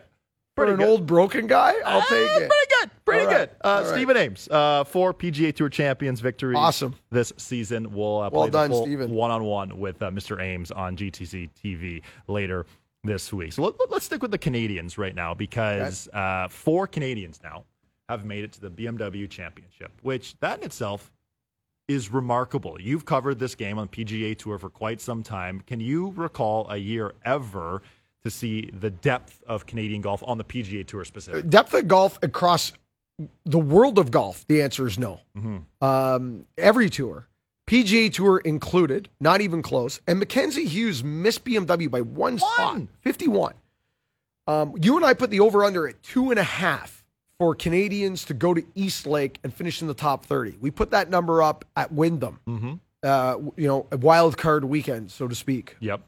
for 0.55 0.65
Pretty 0.65 0.73
an 0.73 0.79
good. 0.79 0.87
old 0.89 1.05
broken 1.05 1.47
guy, 1.47 1.73
I'll 1.85 1.99
Uh, 1.99 2.05
take 2.09 2.19
it. 2.27 2.49
Pretty 2.49 2.73
good. 2.81 2.91
Pretty 3.05 3.25
right. 3.27 3.37
good. 3.37 3.49
Uh, 3.63 3.83
right. 3.85 3.93
Stephen 3.95 4.17
Ames, 4.17 4.47
uh, 4.51 4.83
four 4.83 5.13
PGA 5.13 5.55
Tour 5.55 5.69
champions 5.69 6.19
victories. 6.19 6.57
Awesome. 6.57 6.95
This 7.11 7.31
season. 7.37 7.93
We'll 7.93 8.17
uh, 8.17 8.29
Well 8.31 8.43
play 8.43 8.49
done, 8.49 8.69
the 8.71 8.75
full 8.75 9.07
one-on-one 9.07 9.79
with 9.79 10.01
uh, 10.01 10.09
Mr. 10.11 10.41
Ames 10.41 10.71
on 10.71 10.97
GTC 10.97 11.49
TV 11.63 12.01
later 12.27 12.65
this 13.03 13.31
week. 13.31 13.53
So 13.53 13.63
let, 13.63 13.91
us 13.91 14.03
stick 14.03 14.21
with 14.21 14.31
the 14.31 14.37
Canadians 14.37 14.97
right 14.97 15.15
now 15.15 15.33
because 15.33 16.07
uh, 16.09 16.47
four 16.49 16.87
Canadians 16.87 17.39
now 17.43 17.65
have 18.09 18.25
made 18.25 18.43
it 18.43 18.51
to 18.53 18.61
the 18.61 18.69
BMW 18.69 19.29
Championship, 19.29 19.91
which 20.01 20.37
that 20.39 20.59
in 20.59 20.65
itself 20.65 21.11
is 21.87 22.11
remarkable. 22.11 22.79
You've 22.79 23.05
covered 23.05 23.39
this 23.39 23.55
game 23.55 23.79
on 23.79 23.87
PGA 23.87 24.37
Tour 24.37 24.57
for 24.57 24.69
quite 24.69 25.01
some 25.01 25.23
time. 25.23 25.61
Can 25.61 25.79
you 25.79 26.13
recall 26.15 26.69
a 26.69 26.77
year 26.77 27.13
ever 27.25 27.81
to 28.23 28.29
see 28.29 28.69
the 28.73 28.89
depth 28.89 29.41
of 29.47 29.65
Canadian 29.65 30.01
golf 30.01 30.21
on 30.25 30.37
the 30.37 30.43
PGA 30.43 30.85
Tour 30.85 31.05
specifically? 31.05 31.49
Depth 31.49 31.73
of 31.73 31.87
golf 31.87 32.19
across 32.21 32.73
the 33.45 33.59
world 33.59 33.97
of 33.97 34.11
golf, 34.11 34.45
the 34.47 34.61
answer 34.61 34.87
is 34.87 34.97
no. 34.97 35.19
Mm-hmm. 35.37 35.83
Um, 35.83 36.45
every 36.57 36.89
tour, 36.89 37.27
PGA 37.69 38.11
Tour 38.11 38.39
included, 38.39 39.09
not 39.19 39.41
even 39.41 39.61
close. 39.61 40.01
And 40.07 40.17
Mackenzie 40.17 40.65
Hughes 40.65 41.03
missed 41.03 41.45
BMW 41.45 41.89
by 41.89 42.01
one, 42.01 42.39
spot, 42.39 42.73
One. 42.73 42.89
51. 43.01 43.53
Um, 44.47 44.73
you 44.81 44.95
and 44.97 45.05
I 45.05 45.13
put 45.13 45.29
the 45.29 45.39
over 45.41 45.63
under 45.63 45.87
at 45.87 46.01
two 46.01 46.31
and 46.31 46.39
a 46.39 46.43
half 46.43 47.05
for 47.37 47.53
Canadians 47.53 48.25
to 48.25 48.33
go 48.33 48.55
to 48.55 48.63
East 48.73 49.05
Lake 49.05 49.37
and 49.43 49.53
finish 49.53 49.83
in 49.83 49.87
the 49.87 49.93
top 49.93 50.25
30. 50.25 50.57
We 50.59 50.71
put 50.71 50.89
that 50.91 51.11
number 51.11 51.43
up 51.43 51.63
at 51.75 51.91
Wyndham, 51.91 52.39
Mm-hmm. 52.47 52.73
uh, 53.03 53.35
you 53.55 53.67
know, 53.67 53.85
a 53.91 53.97
wild 53.97 54.35
card 54.35 54.65
weekend, 54.65 55.11
so 55.11 55.27
to 55.27 55.35
speak. 55.35 55.75
Yep. 55.79 56.01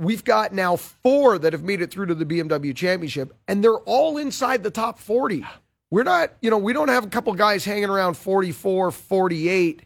We've 0.00 0.24
got 0.24 0.52
now 0.52 0.74
four 0.74 1.38
that 1.38 1.52
have 1.52 1.62
made 1.62 1.80
it 1.80 1.92
through 1.92 2.06
to 2.06 2.16
the 2.16 2.24
BMW 2.26 2.74
championship, 2.74 3.32
and 3.46 3.62
they're 3.62 3.78
all 3.78 4.18
inside 4.18 4.64
the 4.64 4.70
top 4.72 4.98
40. 4.98 5.46
We're 5.92 6.02
not, 6.02 6.32
you 6.42 6.50
know, 6.50 6.58
we 6.58 6.72
don't 6.72 6.88
have 6.88 7.04
a 7.04 7.08
couple 7.08 7.32
guys 7.34 7.64
hanging 7.64 7.88
around 7.90 8.14
44, 8.16 8.90
48. 8.90 9.82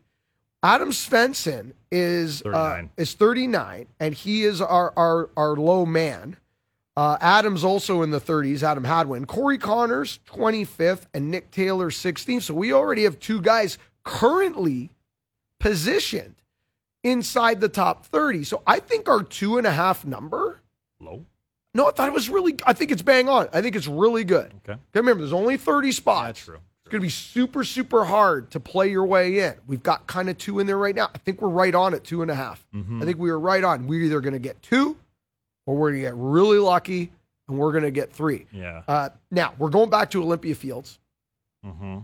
Adam 0.62 0.90
Svensson 0.90 1.72
is 1.90 2.42
uh, 2.42 2.50
39. 2.50 2.90
is 2.96 3.12
39, 3.14 3.86
and 4.00 4.14
he 4.14 4.44
is 4.44 4.60
our 4.60 4.92
our, 4.96 5.30
our 5.36 5.54
low 5.56 5.86
man. 5.86 6.36
Uh, 6.96 7.18
Adam's 7.20 7.62
also 7.62 8.00
in 8.00 8.10
the 8.10 8.20
30s, 8.20 8.62
Adam 8.62 8.84
Hadwin. 8.84 9.26
Corey 9.26 9.58
Conners, 9.58 10.18
25th, 10.26 11.02
and 11.12 11.30
Nick 11.30 11.50
Taylor, 11.50 11.90
16th. 11.90 12.42
So 12.44 12.54
we 12.54 12.72
already 12.72 13.02
have 13.04 13.20
two 13.20 13.42
guys 13.42 13.76
currently 14.02 14.88
positioned 15.60 16.36
inside 17.04 17.60
the 17.60 17.68
top 17.68 18.06
30. 18.06 18.44
So 18.44 18.62
I 18.66 18.80
think 18.80 19.10
our 19.10 19.22
two 19.22 19.58
and 19.58 19.66
a 19.66 19.72
half 19.72 20.06
number, 20.06 20.62
Low. 20.98 21.26
no, 21.74 21.88
I 21.88 21.90
thought 21.90 22.08
it 22.08 22.14
was 22.14 22.30
really, 22.30 22.56
I 22.64 22.72
think 22.72 22.90
it's 22.90 23.02
bang 23.02 23.28
on. 23.28 23.48
I 23.52 23.60
think 23.60 23.76
it's 23.76 23.86
really 23.86 24.24
good. 24.24 24.46
Okay. 24.64 24.72
Okay, 24.72 24.80
remember, 24.94 25.20
there's 25.20 25.34
only 25.34 25.58
30 25.58 25.92
spots. 25.92 26.28
That's 26.28 26.44
true. 26.46 26.58
It's 26.86 26.92
going 26.92 27.00
to 27.00 27.04
be 27.06 27.10
super, 27.10 27.64
super 27.64 28.04
hard 28.04 28.52
to 28.52 28.60
play 28.60 28.88
your 28.92 29.04
way 29.06 29.40
in. 29.40 29.54
We've 29.66 29.82
got 29.82 30.06
kind 30.06 30.28
of 30.28 30.38
two 30.38 30.60
in 30.60 30.68
there 30.68 30.78
right 30.78 30.94
now. 30.94 31.10
I 31.12 31.18
think 31.18 31.42
we're 31.42 31.48
right 31.48 31.74
on 31.74 31.94
at 31.94 32.04
two 32.04 32.22
and 32.22 32.30
a 32.30 32.34
half. 32.36 32.64
Mm-hmm. 32.72 33.02
I 33.02 33.04
think 33.04 33.18
we 33.18 33.28
are 33.30 33.40
right 33.40 33.64
on. 33.64 33.88
We're 33.88 34.02
either 34.04 34.20
going 34.20 34.34
to 34.34 34.38
get 34.38 34.62
two 34.62 34.96
or 35.66 35.74
we're 35.74 35.90
going 35.90 36.02
to 36.02 36.08
get 36.10 36.14
really 36.16 36.58
lucky 36.58 37.10
and 37.48 37.58
we're 37.58 37.72
going 37.72 37.82
to 37.82 37.90
get 37.90 38.12
three. 38.12 38.46
Yeah. 38.52 38.84
Uh, 38.86 39.08
now, 39.32 39.52
we're 39.58 39.70
going 39.70 39.90
back 39.90 40.10
to 40.12 40.22
Olympia 40.22 40.54
Fields. 40.54 41.00
Mm-hmm. 41.66 41.98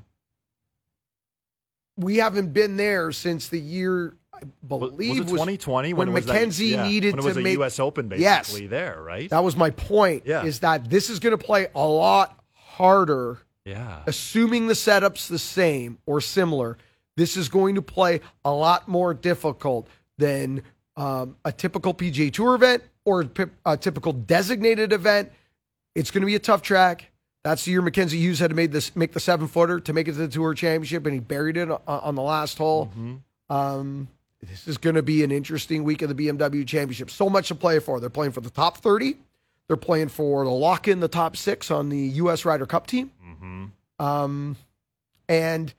We 1.99 2.17
haven't 2.17 2.53
been 2.53 2.77
there 2.77 3.13
since 3.13 3.47
the 3.51 3.61
year, 3.61 4.17
I 4.35 4.39
Was, 4.69 4.91
believe, 4.91 5.21
it 5.21 5.29
2020 5.29 5.93
when 5.95 6.09
it 6.09 6.11
was 6.11 6.27
that- 6.27 6.33
Mackenzie 6.33 6.67
yeah, 6.69 6.89
needed 6.89 7.15
when 7.15 7.21
it 7.21 7.25
was 7.25 7.35
to 7.35 7.41
a 7.41 7.43
make- 7.45 7.53
U.S. 7.59 7.79
Open 7.79 8.13
Yes. 8.17 8.49
basically 8.49 8.67
there, 8.67 9.01
right? 9.01 9.31
That 9.31 9.45
was 9.45 9.55
my 9.57 9.71
point. 9.71 10.25
Yeah. 10.27 10.43
Is 10.45 10.59
that 10.61 10.91
this 10.91 11.09
is 11.09 11.21
going 11.21 11.39
to 11.39 11.45
play 11.45 11.69
a 11.73 11.87
lot 11.87 12.37
harder, 12.55 13.39
yeah. 13.65 14.03
assuming 14.07 14.67
the 14.67 14.75
setup's 14.75 15.29
the 15.29 15.39
same 15.39 15.99
or 16.07 16.21
similar. 16.21 16.79
This 17.17 17.37
is 17.37 17.49
going 17.49 17.75
to 17.75 17.83
play 17.83 18.21
a 18.45 18.53
lot 18.53 18.89
more 18.89 19.15
difficult 19.15 19.89
than 20.19 20.63
um, 20.97 21.37
a 21.45 21.53
typical 21.53 21.95
PGA 21.95 22.33
Tour 22.33 22.55
event 22.55 22.83
or 23.05 23.29
a 23.67 23.77
typical 23.77 24.13
designated 24.13 24.93
event, 24.93 25.33
it's 25.95 26.11
going 26.11 26.23
to 26.23 26.27
be 26.27 26.35
a 26.35 26.41
tough 26.41 26.63
track. 26.63 27.11
That's 27.45 27.65
the 27.65 27.73
year 27.73 27.83
Mackenzie 27.83 28.19
Hughes 28.19 28.39
had 28.39 28.51
to 28.51 28.57
make 28.57 28.71
this 28.71 28.95
make 28.95 29.13
the 29.13 29.21
seven 29.21 29.49
footer 29.49 29.81
to 29.81 29.93
make 29.93 30.07
it 30.07 30.13
to 30.13 30.19
the 30.19 30.29
Tour 30.29 30.55
Championship, 30.55 31.05
and 31.07 31.15
he 31.15 31.21
buried 31.21 31.57
it 31.57 31.69
on, 31.89 32.15
the 32.15 32.23
last 32.23 32.57
hole. 32.59 32.89
Um, 33.51 34.09
this 34.41 34.69
is 34.69 34.79
going 34.79 34.95
to 34.95 35.03
be 35.03 35.25
an 35.25 35.33
interesting 35.33 35.83
week 35.83 36.03
of 36.03 36.15
the 36.15 36.29
BMW 36.29 36.67
Championship. 36.67 37.11
So 37.11 37.29
much 37.29 37.49
to 37.49 37.57
play 37.57 37.81
for. 37.81 37.99
They're 37.99 38.11
playing 38.11 38.33
for 38.33 38.41
the 38.41 38.51
top 38.51 38.79
thirty. 38.79 39.17
They're 39.73 39.79
playing 39.79 40.09
for 40.09 40.45
the 40.45 40.51
lock 40.51 40.87
in 40.87 41.01
the 41.01 41.09
top 41.09 41.35
six 41.35 41.71
on 41.71 41.89
the 41.89 41.97
U.S. 41.97 42.45
Ryder 42.45 42.67
Cup 42.67 42.87
team. 42.87 43.11
Um, 43.99 44.57
and 45.31 45.73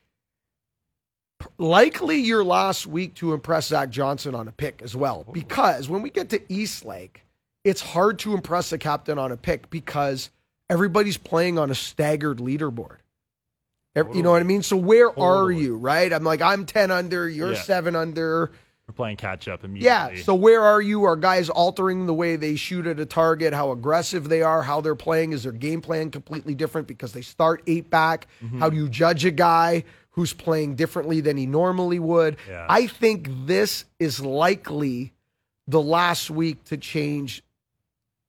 likely 1.60 2.18
your 2.22 2.44
last 2.44 2.88
week 2.88 3.14
to 3.16 3.34
impress 3.34 3.68
Zach 3.68 3.92
Johnson 3.92 4.34
on 4.34 4.48
a 4.48 4.52
pick 4.52 4.82
as 4.84 4.96
well. 4.96 5.26
Because 5.32 5.88
when 5.90 6.02
we 6.02 6.10
get 6.10 6.30
to 6.32 6.42
East 6.52 6.86
Lake, 6.86 7.24
it's 7.64 7.82
hard 7.82 8.18
to 8.20 8.34
impress 8.34 8.72
a 8.72 8.80
captain 8.80 9.20
on 9.20 9.32
a 9.32 9.38
pick 9.38 9.70
because 9.70 10.32
everybody's 10.72 11.18
playing 11.18 11.60
on 11.60 11.70
a 11.70 11.76
staggered 11.76 12.40
leaderboard. 12.40 12.98
Ev- 13.96 14.16
You 14.16 14.24
know 14.24 14.32
what 14.32 14.42
I 14.42 14.44
mean? 14.46 14.64
So 14.64 14.76
where 14.76 15.18
are 15.20 15.52
you, 15.52 15.76
right? 15.78 16.12
I'm 16.12 16.24
like, 16.24 16.42
I'm 16.42 16.66
10 16.66 16.90
under, 16.90 17.30
you're 17.30 17.52
Yeah. 17.54 17.62
7 17.62 17.96
under. 17.96 18.50
We're 18.88 18.94
playing 18.94 19.16
catch 19.18 19.48
up 19.48 19.64
immediately. 19.64 20.18
Yeah. 20.18 20.24
So 20.24 20.36
where 20.36 20.62
are 20.62 20.82
you? 20.82 21.06
Are 21.06 21.16
guys 21.16 21.50
altering 21.50 22.06
the 22.06 22.14
way 22.14 22.36
they 22.36 22.56
shoot 22.56 22.86
at 22.86 23.00
a 23.00 23.06
target? 23.06 23.54
How 23.54 23.72
aggressive 23.72 24.28
they 24.28 24.42
are? 24.42 24.62
How 24.62 24.82
they're 24.82 24.94
playing? 24.96 25.32
Is 25.32 25.44
their 25.44 25.54
game 25.54 25.80
plan 25.82 26.12
completely 26.12 26.54
different 26.54 26.88
because 26.88 27.14
they 27.14 27.22
start 27.22 27.64
eight 27.66 27.90
back? 27.90 28.28
Mm-hmm. 28.44 28.60
How 28.60 28.70
do 28.70 28.76
you 28.76 28.90
judge 28.90 29.24
a 29.24 29.32
guy 29.32 29.86
who's 30.12 30.34
playing 30.34 30.76
differently 30.76 31.22
than 31.22 31.38
he 31.38 31.46
normally 31.46 32.00
would? 32.00 32.36
Yeah. 32.50 32.66
I 32.70 32.88
think 32.88 33.30
this 33.46 33.86
is 34.00 34.20
likely 34.20 35.14
the 35.66 35.82
last 35.82 36.30
week 36.30 36.66
to 36.66 36.76
change 36.76 37.42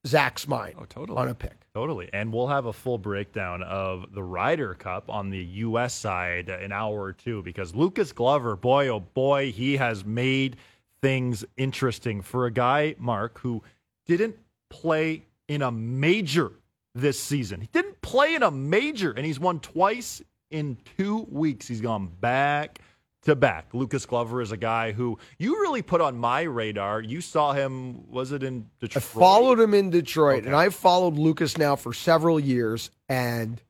Zach's 0.06 0.46
mind 0.46 0.76
Oh, 0.78 0.84
totally. 0.84 1.18
on 1.18 1.28
a 1.28 1.34
pick. 1.34 1.63
Totally. 1.74 2.08
And 2.12 2.32
we'll 2.32 2.46
have 2.46 2.66
a 2.66 2.72
full 2.72 2.98
breakdown 2.98 3.64
of 3.64 4.12
the 4.14 4.22
Ryder 4.22 4.74
Cup 4.74 5.10
on 5.10 5.30
the 5.30 5.42
U.S. 5.44 5.92
side 5.92 6.48
in 6.48 6.54
an 6.66 6.72
hour 6.72 7.02
or 7.02 7.12
two 7.12 7.42
because 7.42 7.74
Lucas 7.74 8.12
Glover, 8.12 8.54
boy, 8.54 8.88
oh 8.88 9.00
boy, 9.00 9.50
he 9.50 9.76
has 9.76 10.04
made 10.04 10.56
things 11.02 11.44
interesting 11.56 12.22
for 12.22 12.46
a 12.46 12.50
guy, 12.52 12.94
Mark, 12.98 13.40
who 13.40 13.60
didn't 14.06 14.36
play 14.70 15.24
in 15.48 15.62
a 15.62 15.72
major 15.72 16.52
this 16.94 17.18
season. 17.18 17.60
He 17.60 17.68
didn't 17.72 18.00
play 18.02 18.36
in 18.36 18.44
a 18.44 18.52
major, 18.52 19.10
and 19.10 19.26
he's 19.26 19.40
won 19.40 19.58
twice 19.58 20.22
in 20.52 20.78
two 20.96 21.26
weeks. 21.28 21.66
He's 21.66 21.80
gone 21.80 22.06
back 22.20 22.78
to 23.24 23.34
back. 23.36 23.66
Lucas 23.72 24.06
Glover 24.06 24.40
is 24.40 24.52
a 24.52 24.56
guy 24.56 24.92
who 24.92 25.18
you 25.38 25.60
really 25.60 25.82
put 25.82 26.00
on 26.00 26.16
my 26.16 26.42
radar. 26.42 27.00
You 27.00 27.20
saw 27.20 27.52
him, 27.52 28.10
was 28.10 28.32
it 28.32 28.42
in 28.42 28.66
Detroit? 28.80 28.96
I 29.04 29.06
followed 29.06 29.60
him 29.60 29.74
in 29.74 29.90
Detroit, 29.90 30.38
Okay. 30.40 30.46
and 30.46 30.56
I've 30.56 30.74
followed 30.74 31.14
Lucas 31.14 31.58
now 31.58 31.76
for 31.76 31.92
several 31.92 32.38
years, 32.38 32.90
and 33.08 33.60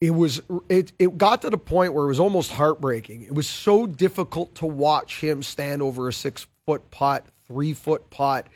it 0.00 0.10
was 0.10 0.40
it 0.68 0.92
it 0.98 1.18
got 1.18 1.42
to 1.42 1.50
the 1.50 1.58
point 1.58 1.92
where 1.92 2.04
it 2.04 2.08
was 2.08 2.20
almost 2.20 2.52
heartbreaking. 2.52 3.22
It 3.22 3.34
was 3.34 3.46
so 3.46 3.86
difficult 3.86 4.54
to 4.56 4.66
watch 4.66 5.20
him 5.20 5.42
stand 5.42 5.82
over 5.82 6.08
a 6.08 6.12
six 6.12 6.46
foot 6.66 6.90
putt, 6.90 7.26
three 7.46 7.74
foot 7.74 8.08
putt. 8.10 8.46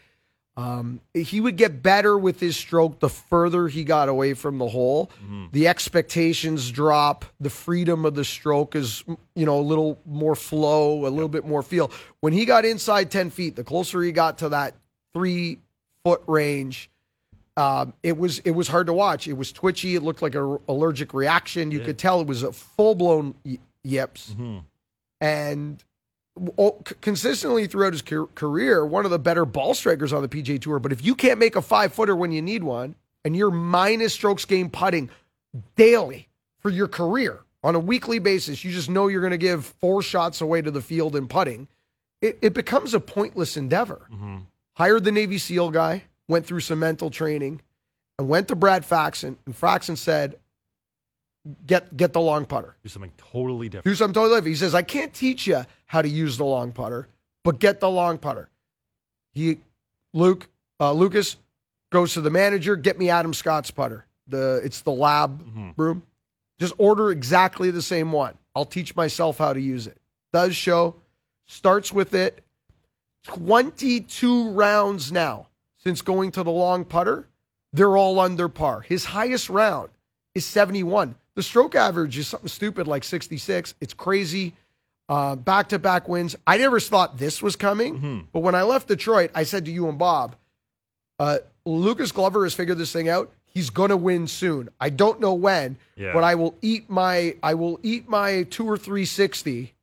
Um, 0.57 1.01
he 1.15 1.41
would 1.41 1.57
get 1.57 1.83
better 1.83 2.17
with 2.17 2.39
his 2.39 2.57
stroke 2.57 3.01
the 3.01 3.09
further 3.09 3.67
he 3.67 3.83
got 3.83 4.09
away 4.09 4.35
from 4.35 4.59
the 4.59 4.69
hole. 4.69 5.11
The 5.51 5.67
expectations 5.67 6.71
drop. 6.71 7.25
The 7.41 7.51
freedom 7.51 8.05
of 8.05 8.15
the 8.15 8.25
stroke 8.25 8.77
is, 8.77 9.03
you 9.35 9.47
know, 9.47 9.59
a 9.59 9.63
little 9.63 9.99
more 10.07 10.37
flow, 10.37 11.07
a 11.07 11.11
little 11.11 11.29
bit 11.29 11.45
more 11.45 11.63
feel. 11.65 11.91
When 12.21 12.33
he 12.33 12.45
got 12.45 12.65
inside 12.65 13.11
10 13.11 13.31
feet, 13.31 13.57
the 13.57 13.65
closer 13.65 14.01
he 14.03 14.13
got 14.13 14.39
to 14.39 14.49
that 14.51 14.77
three 15.13 15.59
foot 16.05 16.23
range, 16.29 16.89
um, 17.57 17.93
it 18.05 18.17
was 18.17 18.39
it 18.41 18.51
was 18.53 18.69
hard 18.69 18.87
to 18.87 18.93
watch. 18.93 19.27
It 19.27 19.33
was 19.35 19.51
twitchy. 19.53 19.97
It 19.97 20.03
looked 20.05 20.23
like 20.23 20.35
an 20.37 20.59
allergic 20.69 21.15
reaction. 21.15 21.71
You 21.73 21.81
could 21.81 21.99
tell 21.99 22.21
it 22.21 22.27
was 22.29 22.43
a 22.45 22.53
full 22.53 22.95
blown 22.95 23.35
yips, 23.83 24.35
and 25.21 25.83
o- 25.83 25.83
c- 25.83 25.94
consistently 27.01 27.67
throughout 27.67 27.93
his 27.93 28.03
career, 28.03 28.85
one 28.85 29.05
of 29.05 29.11
the 29.11 29.19
better 29.19 29.45
ball 29.45 29.75
strikers 29.75 30.13
on 30.13 30.23
the 30.23 30.29
PGA 30.29 30.61
Tour. 30.61 30.79
But 30.79 30.93
if 30.93 31.05
you 31.05 31.15
can't 31.15 31.39
make 31.39 31.57
a 31.57 31.63
five 31.63 31.93
footer 31.93 32.17
when 32.17 32.33
you 32.33 32.43
need 32.43 32.65
one, 32.65 32.97
and 33.25 33.37
you're 33.37 33.51
minus 33.51 34.13
strokes 34.13 34.45
gained 34.45 34.73
putting 34.73 35.11
daily 35.77 36.29
for 36.59 36.71
your 36.71 36.89
career 36.89 37.41
on 37.63 37.75
a 37.75 37.79
weekly 37.79 38.19
basis, 38.19 38.65
you 38.65 38.73
just 38.73 38.91
know 38.91 39.09
you're 39.09 39.21
going 39.21 39.31
to 39.31 39.39
give 39.39 39.65
four 39.65 40.03
shots 40.03 40.41
away 40.41 40.61
to 40.61 40.71
the 40.71 40.83
field 40.83 41.17
in 41.17 41.27
putting. 41.27 41.69
It, 42.21 42.39
it 42.43 42.55
becomes 42.55 42.95
a 42.95 43.01
pointless 43.01 43.57
endeavor 43.57 44.07
mm-hmm. 44.13 44.39
hired 44.75 45.05
the 45.05 45.13
Navy 45.13 45.39
SEAL 45.39 45.71
guy, 45.71 46.05
went 46.29 46.47
through 46.47 46.61
some 46.61 46.81
mental 46.81 47.11
training, 47.11 47.61
and 48.19 48.29
went 48.29 48.49
to 48.49 48.57
Brad 48.57 48.85
Faxon, 48.85 49.39
and 49.47 49.57
Faxon 49.57 49.97
said, 49.97 50.39
"Get 51.67 51.97
get 51.97 52.13
the 52.13 52.21
long 52.21 52.47
putter. 52.47 52.77
Do 52.83 52.89
something 52.89 53.13
totally 53.17 53.69
different. 53.69 53.85
Do 53.85 53.95
something 53.95 54.15
totally 54.15 54.39
different." 54.39 54.49
He 54.49 54.59
says, 54.59 54.75
"I 54.75 54.83
can't 54.83 55.13
teach 55.13 55.47
you 55.47 55.65
how 55.87 56.03
to 56.03 56.09
use 56.09 56.37
the 56.37 56.45
long 56.45 56.73
putter, 56.73 57.09
but 57.43 57.59
get 57.59 57.81
the 57.81 57.91
long 57.91 58.19
putter." 58.19 58.49
He, 59.33 59.59
Luke, 60.13 60.49
uh, 60.81 60.93
Lucas, 60.93 61.37
goes 61.91 62.15
to 62.15 62.21
the 62.21 62.31
manager, 62.31 62.77
"Get 62.77 62.99
me 62.99 63.11
Adam 63.11 63.35
Scott's 63.35 63.71
putter. 63.71 64.07
The 64.27 64.61
it's 64.65 64.81
the 64.81 64.93
lab 64.93 65.45
room. 65.77 66.03
Just 66.59 66.75
order 66.79 67.11
exactly 67.11 67.71
the 67.71 67.83
same 67.83 68.13
one. 68.13 68.39
I'll 68.55 68.65
teach 68.65 68.97
myself 68.97 69.39
how 69.39 69.53
to 69.53 69.61
use 69.61 69.87
it." 69.87 70.01
Does 70.33 70.57
show, 70.57 70.97
starts 71.47 71.93
with 71.93 72.15
it. 72.15 72.43
22 73.25 74.51
rounds 74.51 75.11
now 75.13 75.49
since 75.79 76.03
going 76.03 76.31
to 76.33 76.43
the 76.43 76.51
long 76.51 76.85
putter. 76.85 77.29
They're 77.73 77.97
all 77.97 78.21
under 78.21 78.49
par. 78.49 78.81
His 78.83 79.07
highest 79.07 79.51
round 79.51 79.91
is 80.35 80.47
71. 80.47 81.17
The 81.37 81.43
stroke 81.43 81.75
average 81.75 82.17
is 82.19 82.29
something 82.29 82.49
stupid 82.49 82.87
like 82.87 83.05
66. 83.05 83.75
It's 83.81 83.95
crazy. 83.95 84.55
Back 85.09 85.69
to 85.71 85.79
back 85.79 86.09
wins. 86.09 86.37
I 86.47 86.57
never 86.59 86.81
thought 86.81 87.19
this 87.19 87.43
was 87.43 87.57
coming, 87.57 88.29
but 88.33 88.41
when 88.41 88.55
I 88.55 88.63
left 88.63 88.89
Detroit, 88.89 89.31
I 89.35 89.43
said 89.45 89.65
to 89.67 89.71
you 89.73 89.89
and 89.89 89.99
Bob, 89.99 90.37
uh, 91.19 91.39
Lucas 91.65 92.13
Glover 92.13 92.45
has 92.45 92.55
figured 92.55 92.79
this 92.79 92.93
thing 92.93 93.09
out. 93.09 93.33
He's 93.47 93.71
gonna 93.71 93.97
win 93.97 94.27
soon. 94.27 94.69
I 94.81 94.91
don't 94.91 95.21
know 95.21 95.35
when, 95.35 95.77
Yeah. 95.97 96.13
but 96.13 96.25
I 96.25 96.35
will 96.35 96.57
eat 96.61 96.91
my 96.91 97.37
I 97.43 97.55
will 97.55 97.79
eat 97.85 98.09
my 98.09 98.43
two 98.45 98.69
or 98.69 98.77
three 98.77 99.05
sixty 99.05 99.75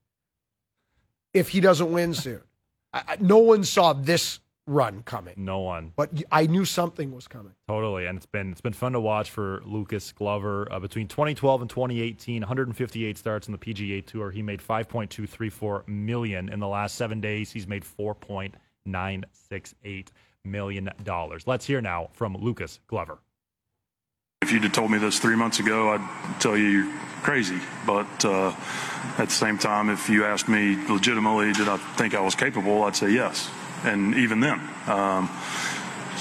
if 1.34 1.50
he 1.50 1.62
doesn't 1.62 1.92
win 1.92 2.14
soon. 2.14 2.42
I, 2.94 3.04
I, 3.08 3.18
no 3.22 3.38
one 3.38 3.64
saw 3.64 3.94
this 3.94 4.40
run 4.67 5.04
coming, 5.04 5.34
No 5.38 5.60
one. 5.60 5.93
but 5.95 6.12
I 6.32 6.47
knew 6.47 6.65
something 6.65 7.12
was 7.12 7.28
coming. 7.28 7.54
Totally, 7.67 8.06
and 8.06 8.17
it's 8.17 8.26
been 8.26 8.52
it's 8.52 8.62
been 8.62 8.74
fun 8.74 8.93
to 8.93 9.00
watch 9.00 9.30
for 9.32 9.62
Lucas 9.65 10.12
Glover 10.12 10.67
uh, 10.71 10.80
between 10.80 11.08
2012 11.08 11.62
and 11.62 11.69
2018. 11.69 12.41
158 12.41 13.17
starts 13.17 13.47
in 13.47 13.52
the 13.52 13.58
PGA 13.58 14.06
Tour. 14.06 14.32
He 14.32 14.41
made 14.41 14.62
5.234 14.62 15.88
million 15.88 16.50
in 16.50 16.60
the 16.60 16.67
last 16.67 16.95
seven 16.95 17.21
days. 17.21 17.52
He's 17.52 17.67
made 17.67 17.84
4.968 17.84 20.08
million 20.43 20.89
dollars. 21.04 21.45
Let's 21.47 21.65
hear 21.65 21.82
now 21.82 22.10
from 22.13 22.36
Lucas 22.38 22.80
Glover. 22.88 23.19
If 24.41 24.52
you'd 24.52 24.63
have 24.63 24.74
told 24.74 24.89
me 24.89 24.97
this 24.97 25.19
three 25.19 25.36
months 25.36 25.60
ago, 25.60 25.91
I'd 25.91 26.41
tell 26.41 26.58
you 26.58 26.65
you're 26.65 26.91
crazy. 27.21 27.60
But 27.86 28.26
uh, 28.26 28.52
at 29.19 29.30
the 29.30 29.34
same 29.34 29.60
time, 29.60 29.89
if 29.89 30.10
you 30.10 30.26
asked 30.26 30.50
me 30.50 30.76
legitimately, 30.89 31.54
did 31.54 31.69
I 31.69 31.78
think 31.95 32.15
I 32.15 32.21
was 32.21 32.34
capable, 32.34 32.82
I'd 32.84 32.95
say 32.95 33.12
yes. 33.12 33.52
And 33.84 34.15
even 34.15 34.39
then, 34.39 34.60
um, 34.88 35.30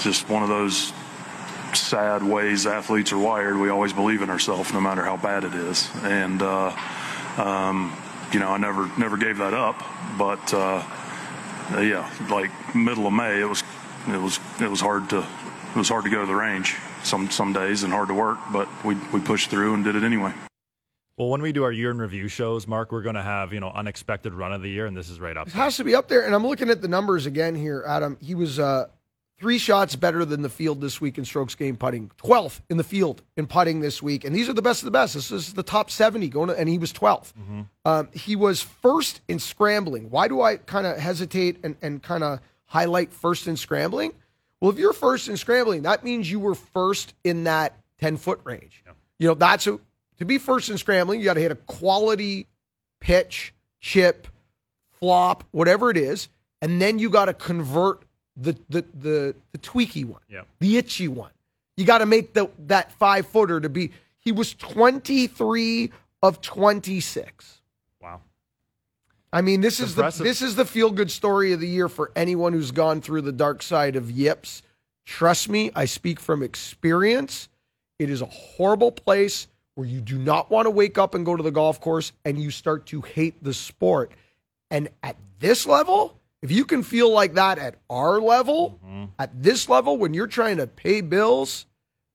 just 0.01 0.27
one 0.29 0.43
of 0.43 0.49
those 0.49 0.93
sad 1.73 2.23
ways 2.23 2.65
athletes 2.65 3.11
are 3.11 3.17
wired. 3.17 3.57
We 3.57 3.69
always 3.69 3.93
believe 3.93 4.21
in 4.21 4.29
ourselves, 4.29 4.73
no 4.73 4.81
matter 4.81 5.03
how 5.03 5.17
bad 5.17 5.43
it 5.43 5.53
is. 5.53 5.89
And 6.03 6.41
uh, 6.41 6.75
um, 7.37 7.95
you 8.31 8.39
know, 8.39 8.49
I 8.49 8.57
never 8.57 8.89
never 8.97 9.17
gave 9.17 9.37
that 9.37 9.53
up. 9.53 9.83
But 10.17 10.53
uh, 10.53 10.83
yeah, 11.71 12.09
like 12.29 12.51
middle 12.75 13.07
of 13.07 13.13
May, 13.13 13.41
it 13.41 13.45
was 13.45 13.63
it 14.07 14.19
was 14.19 14.39
it 14.59 14.69
was 14.69 14.81
hard 14.81 15.09
to 15.11 15.19
it 15.19 15.77
was 15.77 15.89
hard 15.89 16.03
to 16.05 16.09
go 16.09 16.21
to 16.21 16.27
the 16.27 16.35
range 16.35 16.75
some 17.03 17.29
some 17.29 17.53
days 17.53 17.83
and 17.83 17.93
hard 17.93 18.07
to 18.09 18.13
work, 18.13 18.39
but 18.51 18.67
we 18.83 18.95
we 19.13 19.19
pushed 19.19 19.49
through 19.49 19.73
and 19.73 19.83
did 19.83 19.95
it 19.95 20.03
anyway. 20.03 20.33
Well, 21.17 21.29
when 21.29 21.41
we 21.41 21.51
do 21.51 21.63
our 21.63 21.71
year 21.71 21.91
in 21.91 21.99
review 21.99 22.27
shows, 22.27 22.67
Mark, 22.67 22.91
we're 22.91 23.01
going 23.01 23.15
to 23.15 23.21
have 23.21 23.53
you 23.53 23.59
know 23.59 23.69
unexpected 23.69 24.33
run 24.33 24.53
of 24.53 24.61
the 24.61 24.69
year, 24.69 24.85
and 24.85 24.95
this 24.95 25.09
is 25.09 25.19
right 25.19 25.37
up. 25.37 25.47
It 25.47 25.53
there. 25.53 25.63
has 25.63 25.77
to 25.77 25.83
be 25.83 25.95
up 25.95 26.07
there. 26.07 26.25
And 26.25 26.33
I'm 26.33 26.45
looking 26.45 26.69
at 26.69 26.81
the 26.81 26.87
numbers 26.87 27.25
again 27.25 27.55
here, 27.55 27.83
Adam. 27.85 28.17
He 28.21 28.33
was 28.33 28.59
uh, 28.59 28.87
three 29.41 29.57
shots 29.57 29.95
better 29.95 30.23
than 30.23 30.43
the 30.43 30.49
field 30.49 30.79
this 30.81 31.01
week 31.01 31.17
in 31.17 31.25
strokes 31.25 31.55
gained 31.55 31.79
putting. 31.79 32.09
12th 32.17 32.61
in 32.69 32.77
the 32.77 32.83
field 32.83 33.23
in 33.35 33.47
putting 33.47 33.81
this 33.81 34.01
week. 34.01 34.23
And 34.23 34.35
these 34.35 34.47
are 34.47 34.53
the 34.53 34.61
best 34.61 34.81
of 34.81 34.85
the 34.85 34.91
best. 34.91 35.15
This 35.15 35.31
is 35.31 35.53
the 35.53 35.63
top 35.63 35.89
70 35.89 36.29
going 36.29 36.49
to, 36.49 36.57
and 36.57 36.69
he 36.69 36.77
was 36.77 36.93
12th. 36.93 37.33
Um, 37.83 38.09
he 38.13 38.35
was 38.35 38.61
first 38.61 39.21
in 39.27 39.39
scrambling. 39.39 40.11
Why 40.11 40.27
do 40.27 40.41
I 40.41 40.57
kind 40.57 40.85
of 40.85 40.97
hesitate 40.97 41.57
and, 41.63 41.75
and 41.81 42.03
kind 42.03 42.23
of 42.23 42.39
highlight 42.65 43.11
first 43.11 43.47
in 43.47 43.57
scrambling? 43.57 44.13
Well, 44.59 44.69
if 44.69 44.77
you're 44.77 44.93
first 44.93 45.27
in 45.27 45.37
scrambling, 45.37 45.81
that 45.83 46.03
means 46.03 46.29
you 46.29 46.39
were 46.39 46.53
first 46.55 47.15
in 47.23 47.45
that 47.45 47.75
10 47.99 48.17
foot 48.17 48.41
range. 48.43 48.83
You 49.17 49.27
know, 49.29 49.33
that's 49.33 49.65
a, 49.65 49.79
to 50.21 50.25
be 50.25 50.37
first 50.37 50.69
in 50.69 50.77
scrambling, 50.77 51.19
you 51.19 51.25
got 51.25 51.33
to 51.33 51.41
hit 51.41 51.51
a 51.51 51.55
quality 51.55 52.47
pitch, 52.99 53.53
chip, 53.79 54.27
flop, 54.99 55.43
whatever 55.51 55.89
it 55.89 55.97
is, 55.97 56.29
and 56.61 56.81
then 56.81 56.99
you 56.99 57.09
got 57.09 57.25
to 57.25 57.33
convert 57.33 58.03
the 58.37 58.55
the 58.69 58.85
the, 58.93 59.35
the 59.51 59.57
tweaky 59.57 60.05
one, 60.05 60.21
Yeah. 60.29 60.43
the 60.59 60.77
itchy 60.77 61.07
one. 61.07 61.31
You 61.75 61.85
got 61.85 61.97
to 61.99 62.05
make 62.05 62.33
the 62.33 62.49
that 62.67 62.91
five 62.93 63.27
footer 63.27 63.59
to 63.59 63.69
be. 63.69 63.91
He 64.19 64.31
was 64.31 64.53
23 64.53 65.91
of 66.21 66.41
26. 66.41 67.61
Wow. 67.99 68.21
I 69.33 69.41
mean, 69.41 69.61
this 69.61 69.79
is 69.79 69.93
Impressive. 69.95 70.19
the 70.19 70.23
this 70.25 70.41
is 70.43 70.55
the 70.55 70.65
feel 70.65 70.91
good 70.91 71.09
story 71.09 71.53
of 71.53 71.59
the 71.59 71.67
year 71.67 71.89
for 71.89 72.11
anyone 72.15 72.53
who's 72.53 72.71
gone 72.71 73.01
through 73.01 73.21
the 73.21 73.31
dark 73.31 73.63
side 73.63 73.95
of 73.95 74.11
yips. 74.11 74.61
Trust 75.05 75.49
me, 75.49 75.71
I 75.75 75.85
speak 75.85 76.19
from 76.19 76.43
experience. 76.43 77.49
It 77.97 78.09
is 78.11 78.21
a 78.21 78.25
horrible 78.27 78.91
place 78.91 79.47
where 79.75 79.87
you 79.87 80.01
do 80.01 80.17
not 80.17 80.51
want 80.51 80.65
to 80.65 80.69
wake 80.69 80.97
up 80.97 81.15
and 81.15 81.25
go 81.25 81.35
to 81.35 81.43
the 81.43 81.51
golf 81.51 81.79
course 81.79 82.11
and 82.25 82.41
you 82.41 82.51
start 82.51 82.85
to 82.87 83.01
hate 83.01 83.43
the 83.43 83.53
sport. 83.53 84.11
And 84.69 84.89
at 85.03 85.17
this 85.39 85.65
level, 85.65 86.17
if 86.41 86.51
you 86.51 86.65
can 86.65 86.83
feel 86.83 87.11
like 87.11 87.35
that 87.35 87.57
at 87.57 87.75
our 87.89 88.19
level, 88.19 88.79
mm-hmm. 88.85 89.05
at 89.19 89.41
this 89.41 89.69
level, 89.69 89.97
when 89.97 90.13
you're 90.13 90.27
trying 90.27 90.57
to 90.57 90.67
pay 90.67 91.01
bills 91.01 91.65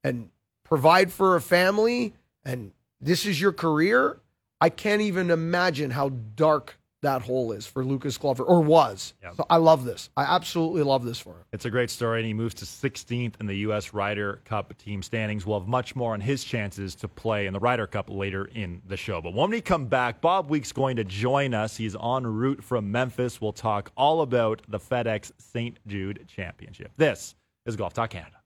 and 0.02 0.30
provide 0.64 1.12
for 1.12 1.36
a 1.36 1.40
family 1.40 2.14
and 2.44 2.72
this 3.00 3.26
is 3.26 3.40
your 3.40 3.52
career, 3.52 4.18
I 4.60 4.68
can't 4.70 5.02
even 5.02 5.30
imagine 5.30 5.90
how 5.90 6.10
dark 6.34 6.78
that 7.06 7.22
hole 7.22 7.52
is 7.52 7.66
for 7.66 7.84
Lucas 7.84 8.18
Glover 8.18 8.42
or 8.42 8.60
was. 8.60 9.14
Yeah. 9.22 9.32
So 9.32 9.46
I 9.48 9.56
love 9.56 9.84
this. 9.84 10.10
I 10.16 10.24
absolutely 10.24 10.82
love 10.82 11.04
this 11.04 11.18
for 11.18 11.30
him. 11.30 11.44
It's 11.52 11.64
a 11.64 11.70
great 11.70 11.90
story, 11.90 12.20
and 12.20 12.26
he 12.26 12.34
moves 12.34 12.54
to 12.56 12.64
16th 12.64 13.34
in 13.40 13.46
the 13.46 13.56
U.S. 13.58 13.94
Ryder 13.94 14.42
Cup 14.44 14.76
team 14.78 15.02
standings. 15.02 15.46
We'll 15.46 15.60
have 15.60 15.68
much 15.68 15.96
more 15.96 16.12
on 16.12 16.20
his 16.20 16.44
chances 16.44 16.94
to 16.96 17.08
play 17.08 17.46
in 17.46 17.52
the 17.52 17.60
Ryder 17.60 17.86
Cup 17.86 18.10
later 18.10 18.44
in 18.46 18.82
the 18.86 18.96
show. 18.96 19.20
But 19.22 19.34
when 19.34 19.50
we 19.50 19.60
come 19.60 19.86
back, 19.86 20.20
Bob 20.20 20.50
Week's 20.50 20.72
going 20.72 20.96
to 20.96 21.04
join 21.04 21.54
us. 21.54 21.76
He's 21.76 21.96
en 21.96 22.26
route 22.26 22.62
from 22.62 22.90
Memphis. 22.90 23.40
We'll 23.40 23.52
talk 23.52 23.90
all 23.96 24.20
about 24.20 24.62
the 24.68 24.78
FedEx 24.78 25.32
St. 25.38 25.78
Jude 25.86 26.26
Championship. 26.28 26.92
This 26.96 27.34
is 27.64 27.76
Golf 27.76 27.94
Talk 27.94 28.10
Canada. 28.10 28.36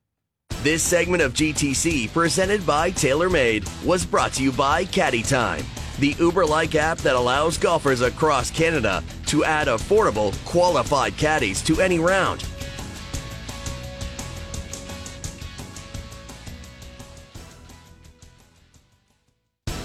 This 0.63 0.83
segment 0.83 1.23
of 1.23 1.33
GTC, 1.33 2.13
presented 2.13 2.67
by 2.67 2.91
TaylorMade, 2.91 3.87
was 3.87 4.05
brought 4.05 4.35
to 4.35 4.43
you 4.43 4.53
by 4.53 4.85
Caddy 4.85 5.23
Time, 5.23 5.65
the 6.01 6.17
Uber 6.19 6.47
like 6.47 6.75
app 6.75 6.99
that 6.99 7.15
allows 7.15 7.59
golfers 7.59 8.01
across 8.01 8.51
Canada 8.51 9.05
to 9.27 9.45
add 9.45 9.69
affordable, 9.69 10.35
qualified 10.47 11.17
caddies 11.17 11.63
to 11.63 11.81
any 11.81 11.99
round. 11.99 12.45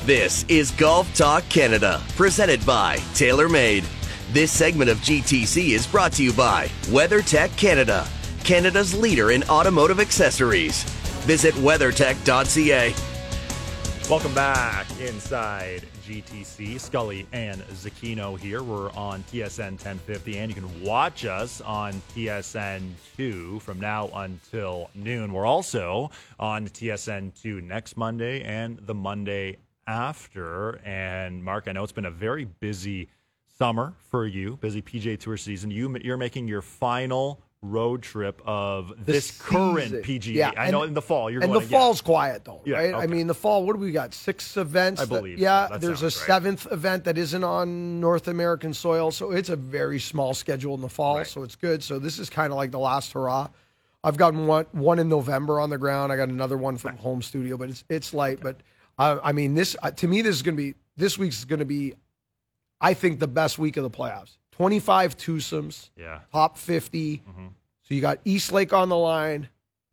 This 0.05 0.45
is 0.47 0.71
Golf 0.71 1.13
Talk 1.15 1.43
Canada, 1.49 2.01
presented 2.15 2.63
by 2.65 2.97
TaylorMade. 3.15 3.83
This 4.31 4.51
segment 4.51 4.89
of 4.89 4.97
GTC 4.99 5.69
is 5.69 5.87
brought 5.87 6.13
to 6.13 6.23
you 6.23 6.31
by 6.31 6.67
WeatherTech 6.83 7.57
Canada, 7.57 8.07
Canada's 8.43 8.95
leader 8.95 9.31
in 9.31 9.43
automotive 9.45 9.99
accessories. 9.99 10.83
Visit 11.25 11.55
weathertech.ca. 11.55 12.93
Welcome 14.07 14.35
back 14.35 14.85
inside 14.99 15.87
GTC. 16.05 16.79
Scully 16.79 17.25
and 17.31 17.61
Zecchino 17.69 18.37
here. 18.37 18.61
We're 18.61 18.91
on 18.91 19.23
TSN 19.23 19.71
1050, 19.71 20.37
and 20.37 20.51
you 20.51 20.61
can 20.61 20.83
watch 20.83 21.25
us 21.25 21.61
on 21.61 21.93
TSN 22.13 22.91
2 23.17 23.59
from 23.61 23.79
now 23.79 24.09
until 24.13 24.91
noon. 24.93 25.33
We're 25.33 25.47
also 25.47 26.11
on 26.39 26.67
TSN 26.67 27.41
2 27.41 27.61
next 27.61 27.97
Monday 27.97 28.43
and 28.43 28.77
the 28.85 28.93
Monday 28.93 29.57
after. 29.87 30.79
And 30.85 31.43
Mark, 31.43 31.67
I 31.67 31.71
know 31.71 31.83
it's 31.83 31.91
been 31.91 32.05
a 32.05 32.11
very 32.11 32.45
busy 32.45 33.09
summer 33.57 33.93
for 34.11 34.27
you, 34.27 34.57
busy 34.57 34.83
PGA 34.83 35.19
Tour 35.19 35.37
season. 35.37 35.71
You, 35.71 35.97
you're 36.03 36.17
making 36.17 36.47
your 36.47 36.61
final 36.61 37.41
road 37.71 38.01
trip 38.01 38.41
of 38.45 38.93
this 39.05 39.31
current. 39.39 39.91
PGA. 40.03 40.33
Yeah, 40.35 40.51
I 40.57 40.71
know 40.71 40.83
in 40.83 40.93
the 40.93 41.01
fall 41.01 41.29
you're 41.29 41.41
and 41.41 41.51
going 41.51 41.61
the 41.61 41.67
again. 41.67 41.79
fall's 41.79 42.01
quiet 42.01 42.45
though, 42.45 42.61
Yeah, 42.65 42.77
right? 42.77 42.95
I 42.95 43.07
mean, 43.07 43.27
the 43.27 43.33
fall. 43.33 43.65
What 43.65 43.73
do 43.75 43.79
we 43.79 43.91
got? 43.91 44.13
Six 44.13 44.55
events. 44.57 45.01
I 45.01 45.05
that- 45.05 45.15
believe 45.15 45.37
so. 45.39 45.43
yeah, 45.43 45.67
That 45.69 45.81
there's 45.81 46.01
a 46.01 46.05
right. 46.05 46.13
seventh 46.13 46.67
event 46.71 47.03
that 47.05 47.17
isn't 47.17 47.43
on 47.43 47.99
North 47.99 48.27
American 48.27 48.73
soil, 48.73 49.11
so 49.11 49.31
it's 49.31 49.49
a 49.49 49.55
very 49.55 49.99
small 49.99 50.33
schedule 50.33 50.75
in 50.75 50.81
the 50.81 50.89
fall. 50.89 51.17
Right. 51.17 51.27
So 51.27 51.43
it's 51.43 51.55
good. 51.55 51.83
So 51.83 51.99
this 51.99 52.19
is 52.19 52.29
kind 52.29 52.51
of 52.53 52.57
like 52.57 52.71
the 52.71 52.79
last 52.79 53.13
hurrah. 53.13 53.49
I've 54.03 54.17
gotten 54.17 54.45
one 54.47 54.65
one 54.71 54.99
in 54.99 55.09
November 55.09 55.59
on 55.59 55.69
the 55.71 55.77
ground. 55.77 56.11
I 56.11 56.15
got 56.17 56.29
another 56.29 56.57
one 56.57 56.77
from 56.77 56.97
home 56.97 57.21
studio, 57.21 57.57
but 57.57 57.69
it's 57.69 57.83
it's 57.89 58.13
light. 58.13 58.39
But 58.41 58.57
uh, 58.99 59.17
I 59.23 59.31
mean, 59.31 59.55
this 59.55 59.75
uh, 59.81 59.91
to 59.91 60.07
me, 60.07 60.21
this 60.21 60.35
is 60.35 60.41
going 60.43 60.55
to 60.55 60.61
be 60.61 60.75
this 60.95 61.17
week's 61.17 61.43
going 61.43 61.59
to 61.59 61.65
be, 61.65 61.95
I 62.79 62.93
think, 62.93 63.19
the 63.19 63.27
best 63.27 63.57
week 63.57 63.77
of 63.77 63.83
the 63.83 63.89
playoffs. 63.89 64.37
Twenty 64.55 64.79
five 64.79 65.17
twosomes 65.17 65.89
Yeah. 65.97 66.19
top 66.31 66.57
50. 66.57 67.17
Mm-hmm. 67.17 67.47
So 67.83 67.93
you 67.93 68.01
got 68.01 68.19
East 68.25 68.51
Lake 68.51 68.73
on 68.73 68.89
the 68.89 68.97
line, 68.97 69.49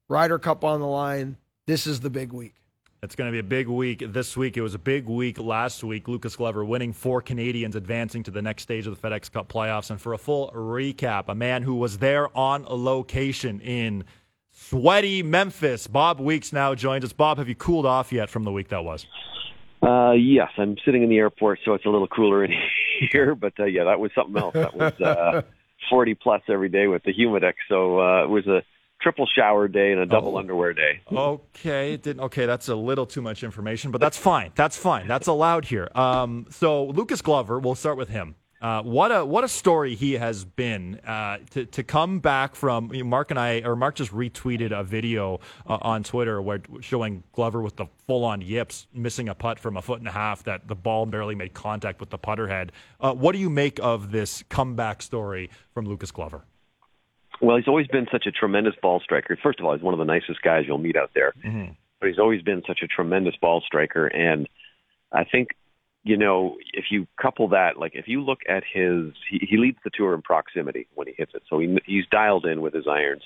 Ryder 0.08 0.38
Cup 0.38 0.64
on 0.64 0.80
the 0.80 0.86
line. 0.86 1.36
This 1.66 1.86
is 1.86 2.00
the 2.00 2.10
big 2.10 2.32
week. 2.32 2.54
It's 3.02 3.16
going 3.16 3.26
to 3.28 3.32
be 3.32 3.40
a 3.40 3.42
big 3.42 3.66
week 3.66 4.04
this 4.12 4.36
week. 4.36 4.56
It 4.56 4.62
was 4.62 4.74
a 4.74 4.78
big 4.78 5.06
week 5.06 5.38
last 5.40 5.82
week. 5.82 6.06
Lucas 6.06 6.36
Glover 6.36 6.64
winning 6.64 6.92
four 6.92 7.20
Canadians, 7.20 7.74
advancing 7.74 8.22
to 8.22 8.30
the 8.30 8.40
next 8.40 8.62
stage 8.62 8.86
of 8.86 8.98
the 9.00 9.08
FedEx 9.08 9.30
Cup 9.32 9.48
playoffs. 9.52 9.90
And 9.90 10.00
for 10.00 10.12
a 10.12 10.18
full 10.18 10.52
recap, 10.54 11.24
a 11.26 11.34
man 11.34 11.62
who 11.64 11.74
was 11.74 11.98
there 11.98 12.28
on 12.38 12.64
location 12.68 13.60
in 13.60 14.04
sweaty 14.52 15.22
Memphis, 15.24 15.88
Bob 15.88 16.20
Weeks 16.20 16.52
now 16.52 16.74
joins 16.76 17.04
us. 17.04 17.12
Bob, 17.12 17.38
have 17.38 17.48
you 17.48 17.56
cooled 17.56 17.86
off 17.86 18.12
yet 18.12 18.30
from 18.30 18.44
the 18.44 18.52
week 18.52 18.68
that 18.68 18.84
was? 18.84 19.04
Uh, 19.82 20.12
yes, 20.12 20.50
I'm 20.58 20.76
sitting 20.84 21.02
in 21.02 21.08
the 21.08 21.18
airport, 21.18 21.58
so 21.64 21.74
it's 21.74 21.84
a 21.84 21.88
little 21.88 22.06
cooler 22.06 22.44
in 22.44 22.52
here. 23.12 23.34
But 23.34 23.54
uh, 23.58 23.64
yeah, 23.64 23.84
that 23.84 23.98
was 23.98 24.10
something 24.14 24.40
else. 24.40 24.54
That 24.54 24.74
was 24.76 24.92
uh, 25.00 25.42
40 25.90 26.14
plus 26.14 26.42
every 26.48 26.68
day 26.68 26.86
with 26.86 27.02
the 27.02 27.12
Humidex. 27.12 27.54
So 27.68 28.00
uh, 28.00 28.24
it 28.24 28.28
was 28.30 28.46
a 28.46 28.62
triple 29.00 29.26
shower 29.26 29.66
day 29.66 29.90
and 29.90 30.00
a 30.00 30.06
double 30.06 30.36
Oh. 30.36 30.38
underwear 30.38 30.72
day. 30.72 31.00
Okay, 31.10 31.94
it 31.94 32.02
didn't. 32.04 32.22
Okay, 32.22 32.46
that's 32.46 32.68
a 32.68 32.76
little 32.76 33.06
too 33.06 33.20
much 33.20 33.42
information, 33.42 33.90
but 33.90 34.00
that's 34.00 34.16
fine. 34.16 34.52
That's 34.54 34.76
fine. 34.76 35.08
That's 35.08 35.26
allowed 35.26 35.64
here. 35.64 35.88
Um, 35.96 36.46
so 36.50 36.84
Lucas 36.86 37.20
Glover, 37.20 37.58
we'll 37.58 37.74
start 37.74 37.96
with 37.96 38.10
him. 38.10 38.36
Uh, 38.62 38.80
what 38.80 39.10
a 39.10 39.24
what 39.24 39.42
a 39.42 39.48
story 39.48 39.96
he 39.96 40.12
has 40.12 40.44
been 40.44 41.00
uh, 41.00 41.38
to 41.50 41.66
to 41.66 41.82
come 41.82 42.20
back 42.20 42.54
from. 42.54 42.94
you 42.94 43.02
know, 43.02 43.08
Mark 43.08 43.32
and 43.32 43.40
I, 43.40 43.62
or 43.64 43.74
Mark 43.74 43.96
just 43.96 44.12
retweeted 44.12 44.70
a 44.70 44.84
video 44.84 45.40
uh, 45.66 45.78
on 45.82 46.04
Twitter 46.04 46.40
where 46.40 46.60
showing 46.80 47.24
Glover 47.32 47.60
with 47.60 47.74
the 47.74 47.86
full 48.06 48.24
on 48.24 48.40
yips, 48.40 48.86
missing 48.94 49.28
a 49.28 49.34
putt 49.34 49.58
from 49.58 49.76
a 49.76 49.82
foot 49.82 49.98
and 49.98 50.06
a 50.06 50.12
half 50.12 50.44
that 50.44 50.68
the 50.68 50.76
ball 50.76 51.04
barely 51.06 51.34
made 51.34 51.54
contact 51.54 51.98
with 51.98 52.10
the 52.10 52.18
putter 52.18 52.46
head. 52.46 52.70
Uh, 53.00 53.12
what 53.12 53.32
do 53.32 53.38
you 53.38 53.50
make 53.50 53.80
of 53.82 54.12
this 54.12 54.44
comeback 54.48 55.02
story 55.02 55.50
from 55.74 55.84
Lucas 55.86 56.12
Glover? 56.12 56.44
Well, 57.40 57.56
he's 57.56 57.66
always 57.66 57.88
been 57.88 58.06
such 58.12 58.26
a 58.26 58.30
tremendous 58.30 58.74
ball 58.80 59.00
striker. 59.00 59.36
First 59.42 59.58
of 59.58 59.66
all, 59.66 59.74
he's 59.74 59.82
one 59.82 59.92
of 59.94 59.98
the 59.98 60.04
nicest 60.04 60.40
guys 60.42 60.64
you'll 60.68 60.78
meet 60.78 60.96
out 60.96 61.10
there. 61.14 61.32
But 61.98 62.08
he's 62.08 62.18
always 62.20 62.42
been 62.42 62.62
such 62.68 62.78
a 62.84 62.86
tremendous 62.86 63.34
ball 63.40 63.60
striker. 63.66 64.06
And 64.06 64.48
I 65.10 65.24
think, 65.24 65.48
you 66.04 66.16
know, 66.16 66.56
if 66.72 66.86
you 66.90 67.06
couple 67.20 67.48
that, 67.48 67.78
like 67.78 67.92
if 67.94 68.08
you 68.08 68.22
look 68.22 68.40
at 68.48 68.64
his, 68.64 69.12
he, 69.30 69.46
he 69.48 69.56
leads 69.56 69.78
the 69.84 69.90
tour 69.92 70.14
in 70.14 70.22
proximity 70.22 70.88
when 70.94 71.06
he 71.06 71.14
hits 71.16 71.32
it. 71.34 71.42
So 71.48 71.58
he, 71.60 71.78
he's 71.86 72.06
dialed 72.10 72.44
in 72.44 72.60
with 72.60 72.74
his 72.74 72.86
irons. 72.88 73.22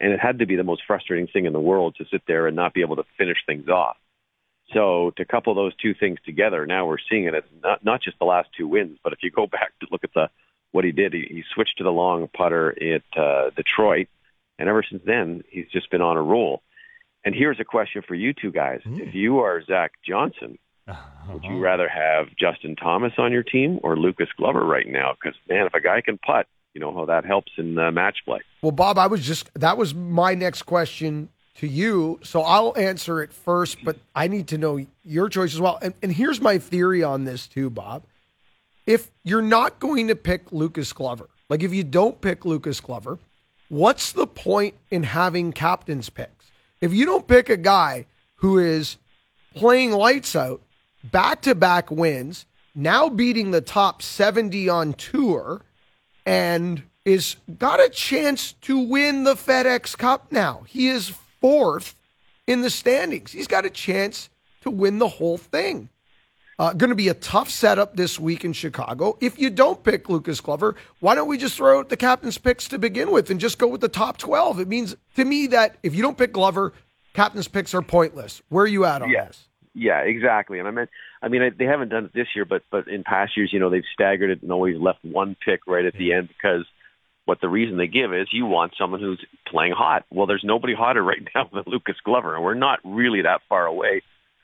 And 0.00 0.12
it 0.12 0.20
had 0.20 0.38
to 0.38 0.46
be 0.46 0.56
the 0.56 0.64
most 0.64 0.82
frustrating 0.86 1.26
thing 1.26 1.46
in 1.46 1.52
the 1.52 1.60
world 1.60 1.96
to 1.98 2.04
sit 2.10 2.22
there 2.26 2.46
and 2.46 2.56
not 2.56 2.74
be 2.74 2.80
able 2.80 2.96
to 2.96 3.04
finish 3.18 3.38
things 3.46 3.68
off. 3.68 3.96
So 4.72 5.12
to 5.16 5.24
couple 5.24 5.54
those 5.54 5.76
two 5.76 5.94
things 5.94 6.18
together, 6.24 6.66
now 6.66 6.86
we're 6.86 6.96
seeing 7.10 7.24
it 7.24 7.34
as 7.34 7.42
not 7.62 7.84
not 7.84 8.02
just 8.02 8.18
the 8.18 8.24
last 8.24 8.48
two 8.56 8.66
wins, 8.66 8.98
but 9.02 9.12
if 9.12 9.20
you 9.22 9.30
go 9.30 9.46
back 9.50 9.72
to 9.80 9.86
look 9.90 10.04
at 10.04 10.14
the 10.14 10.28
what 10.70 10.84
he 10.84 10.92
did, 10.92 11.12
he, 11.12 11.26
he 11.28 11.42
switched 11.54 11.78
to 11.78 11.84
the 11.84 11.90
long 11.90 12.28
putter 12.28 12.70
at 12.70 13.20
uh, 13.20 13.50
Detroit, 13.54 14.08
and 14.58 14.68
ever 14.68 14.82
since 14.88 15.02
then 15.04 15.42
he's 15.50 15.68
just 15.70 15.90
been 15.90 16.00
on 16.00 16.16
a 16.16 16.22
roll. 16.22 16.62
And 17.24 17.34
here's 17.34 17.60
a 17.60 17.64
question 17.64 18.02
for 18.06 18.14
you 18.14 18.32
two 18.32 18.50
guys: 18.50 18.80
If 18.86 19.14
you 19.14 19.40
are 19.40 19.62
Zach 19.62 19.92
Johnson, 20.06 20.58
would 21.32 21.44
you 21.44 21.58
rather 21.58 21.88
have 21.88 22.26
Justin 22.36 22.76
Thomas 22.76 23.12
on 23.18 23.32
your 23.32 23.42
team 23.42 23.78
or 23.82 23.96
Lucas 23.96 24.28
Glover 24.36 24.64
right 24.64 24.86
now? 24.88 25.14
Because 25.14 25.38
man, 25.48 25.66
if 25.66 25.74
a 25.74 25.80
guy 25.80 26.00
can 26.00 26.18
putt, 26.18 26.46
you 26.74 26.80
know 26.80 26.92
how 26.92 27.04
that 27.06 27.24
helps 27.24 27.52
in 27.56 27.78
uh, 27.78 27.90
match 27.90 28.18
play. 28.24 28.40
Well, 28.62 28.72
Bob, 28.72 28.98
I 28.98 29.06
was 29.06 29.24
just 29.24 29.50
that 29.54 29.76
was 29.76 29.94
my 29.94 30.34
next 30.34 30.62
question 30.62 31.28
to 31.56 31.66
you. 31.66 32.18
So 32.22 32.42
I'll 32.42 32.76
answer 32.76 33.22
it 33.22 33.32
first, 33.32 33.84
but 33.84 33.96
I 34.14 34.28
need 34.28 34.48
to 34.48 34.58
know 34.58 34.84
your 35.04 35.28
choice 35.28 35.54
as 35.54 35.60
well. 35.60 35.78
And, 35.82 35.94
and 36.02 36.12
here's 36.12 36.40
my 36.40 36.58
theory 36.58 37.02
on 37.02 37.24
this 37.24 37.46
too, 37.46 37.70
Bob. 37.70 38.04
If 38.86 39.10
you're 39.22 39.42
not 39.42 39.78
going 39.78 40.08
to 40.08 40.16
pick 40.16 40.50
Lucas 40.50 40.92
Glover, 40.92 41.28
like 41.48 41.62
if 41.62 41.72
you 41.72 41.84
don't 41.84 42.20
pick 42.20 42.44
Lucas 42.44 42.80
Glover, 42.80 43.18
what's 43.68 44.12
the 44.12 44.26
point 44.26 44.74
in 44.90 45.04
having 45.04 45.52
captain's 45.52 46.10
picks? 46.10 46.50
If 46.80 46.92
you 46.92 47.06
don't 47.06 47.28
pick 47.28 47.48
a 47.48 47.56
guy 47.56 48.06
who 48.36 48.58
is 48.58 48.96
playing 49.54 49.92
lights 49.92 50.34
out, 50.34 50.62
back 51.04 51.42
to 51.42 51.54
back 51.54 51.90
wins, 51.90 52.46
now 52.74 53.08
beating 53.08 53.50
the 53.50 53.60
top 53.60 54.02
70 54.02 54.68
on 54.68 54.92
tour, 54.94 55.62
and 56.24 56.82
is 57.04 57.36
got 57.58 57.80
a 57.80 57.88
chance 57.88 58.52
to 58.62 58.78
win 58.78 59.24
the 59.24 59.34
FedEx 59.34 59.96
Cup 59.98 60.30
now. 60.30 60.62
He 60.68 60.88
is 60.88 61.12
fourth 61.40 61.96
in 62.46 62.60
the 62.62 62.70
standings. 62.70 63.32
He's 63.32 63.48
got 63.48 63.64
a 63.64 63.70
chance 63.70 64.30
to 64.62 64.70
win 64.70 64.98
the 64.98 65.08
whole 65.08 65.36
thing. 65.38 65.88
Uh, 66.58 66.72
going 66.74 66.90
to 66.90 66.94
be 66.96 67.08
a 67.08 67.14
tough 67.14 67.50
setup 67.50 67.96
this 67.96 68.20
week 68.20 68.44
in 68.44 68.52
Chicago. 68.52 69.16
If 69.20 69.36
you 69.38 69.50
don't 69.50 69.82
pick 69.82 70.08
Lucas 70.08 70.40
Glover, 70.40 70.76
why 71.00 71.16
don't 71.16 71.26
we 71.26 71.36
just 71.38 71.56
throw 71.56 71.80
out 71.80 71.88
the 71.88 71.96
captain's 71.96 72.38
picks 72.38 72.68
to 72.68 72.78
begin 72.78 73.10
with 73.10 73.30
and 73.30 73.40
just 73.40 73.58
go 73.58 73.66
with 73.66 73.80
the 73.80 73.88
top 73.88 74.18
12? 74.18 74.60
It 74.60 74.68
means 74.68 74.94
to 75.16 75.24
me 75.24 75.48
that 75.48 75.76
if 75.82 75.94
you 75.96 76.02
don't 76.02 76.16
pick 76.16 76.32
Glover, 76.32 76.72
captain's 77.14 77.48
picks 77.48 77.74
are 77.74 77.82
pointless. 77.82 78.42
Where 78.48 78.64
are 78.64 78.68
you 78.68 78.84
at 78.84 79.02
on 79.02 79.10
Yeah. 79.10 79.24
this? 79.24 79.48
Yeah, 79.74 80.00
exactly. 80.00 80.58
And 80.58 80.68
I 80.68 80.70
mean, 80.70 80.86
I 81.22 81.28
mean, 81.28 81.54
they 81.58 81.64
haven't 81.64 81.88
done 81.88 82.04
it 82.06 82.12
this 82.14 82.28
year, 82.34 82.44
but 82.44 82.62
but 82.70 82.88
in 82.88 83.04
past 83.04 83.36
years, 83.36 83.50
you 83.52 83.58
know, 83.58 83.70
they've 83.70 83.82
staggered 83.92 84.30
it 84.30 84.42
and 84.42 84.52
always 84.52 84.76
left 84.78 85.04
one 85.04 85.36
pick 85.44 85.60
right 85.66 85.84
at 85.84 85.94
the 85.94 86.12
end 86.12 86.28
because 86.28 86.66
what 87.24 87.40
the 87.40 87.48
reason 87.48 87.78
they 87.78 87.86
give 87.86 88.12
is 88.12 88.28
you 88.32 88.46
want 88.46 88.72
someone 88.78 89.00
who's 89.00 89.24
playing 89.46 89.72
hot. 89.76 90.04
Well, 90.10 90.26
there's 90.26 90.44
nobody 90.44 90.74
hotter 90.74 91.02
right 91.12 91.22
now 91.34 91.48
than 91.52 91.64
Lucas 91.66 91.96
Glover, 92.04 92.34
and 92.34 92.44
we're 92.44 92.54
not 92.54 92.80
really 92.84 93.22
that 93.22 93.40
far 93.48 93.66
away 93.66 94.02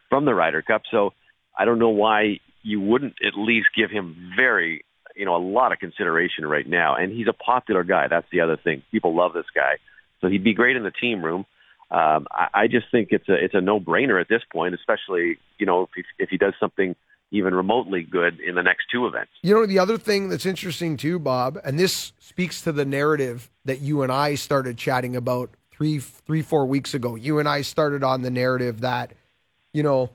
from 0.09 0.25
the 0.25 0.35
Ryder 0.35 0.63
Cup. 0.63 0.83
So 0.91 1.11
I 1.57 1.65
don't 1.65 1.79
know 1.79 1.91
why 1.91 2.41
you 2.63 2.81
wouldn't 2.81 3.17
at 3.27 3.39
least 3.39 3.69
give 3.77 3.91
him 3.91 4.33
very, 4.37 4.85
you 5.15 5.25
know, 5.25 5.37
a 5.37 5.45
lot 5.45 5.73
of 5.73 5.79
consideration 5.79 6.47
right 6.47 6.67
now. 6.67 6.97
And 6.97 7.13
he's 7.13 7.29
a 7.29 7.33
popular 7.33 7.85
guy. 7.85 8.07
That's 8.09 8.27
the 8.33 8.41
other 8.41 8.57
thing. 8.57 8.83
People 8.91 9.17
love 9.17 9.33
this 9.33 9.47
guy, 9.55 9.77
so 10.21 10.29
he'd 10.29 10.45
be 10.45 10.55
great 10.55 10.77
in 10.77 10.85
the 10.85 10.91
team 10.91 11.23
room. 11.23 11.45
Um, 11.91 12.27
I, 12.31 12.49
I 12.55 12.67
just 12.69 12.87
think 12.91 13.09
it's 13.13 13.29
a 13.29 13.35
it's 13.35 13.55
a 13.55 13.61
no 13.61 13.81
brainer 13.81 14.21
at 14.21 14.29
this 14.29 14.43
point, 14.53 14.75
especially 14.75 15.39
you 15.59 15.67
know 15.67 15.89
if, 15.97 16.05
if 16.19 16.29
he 16.29 16.37
does 16.37 16.55
something 16.61 16.95
even 17.31 17.55
remotely 17.55 18.03
good 18.03 18.41
in 18.41 18.55
the 18.55 18.63
next 18.63 18.87
two 18.91 19.07
events. 19.07 19.31
You 19.43 19.55
know, 19.55 19.67
the 19.67 19.79
other 19.79 19.99
thing 19.99 20.29
that's 20.29 20.47
interesting 20.47 20.97
too, 20.97 21.19
Bob, 21.19 21.59
and 21.65 21.79
this 21.79 22.13
speaks 22.19 22.63
to 22.63 22.73
the 22.73 22.85
narrative 22.85 23.51
that 23.65 23.81
you 23.81 24.03
and 24.03 24.11
I 24.11 24.35
started 24.35 24.79
chatting 24.79 25.15
about 25.15 25.51
three, 25.71 25.99
three, 25.99 26.43
four 26.43 26.67
weeks 26.67 26.95
ago. 26.95 27.15
You 27.15 27.39
and 27.39 27.49
I 27.49 27.63
started 27.63 28.03
on 28.03 28.23
the 28.23 28.31
narrative 28.31 28.81
that, 28.81 29.13
you 29.73 29.83
know, 29.83 30.11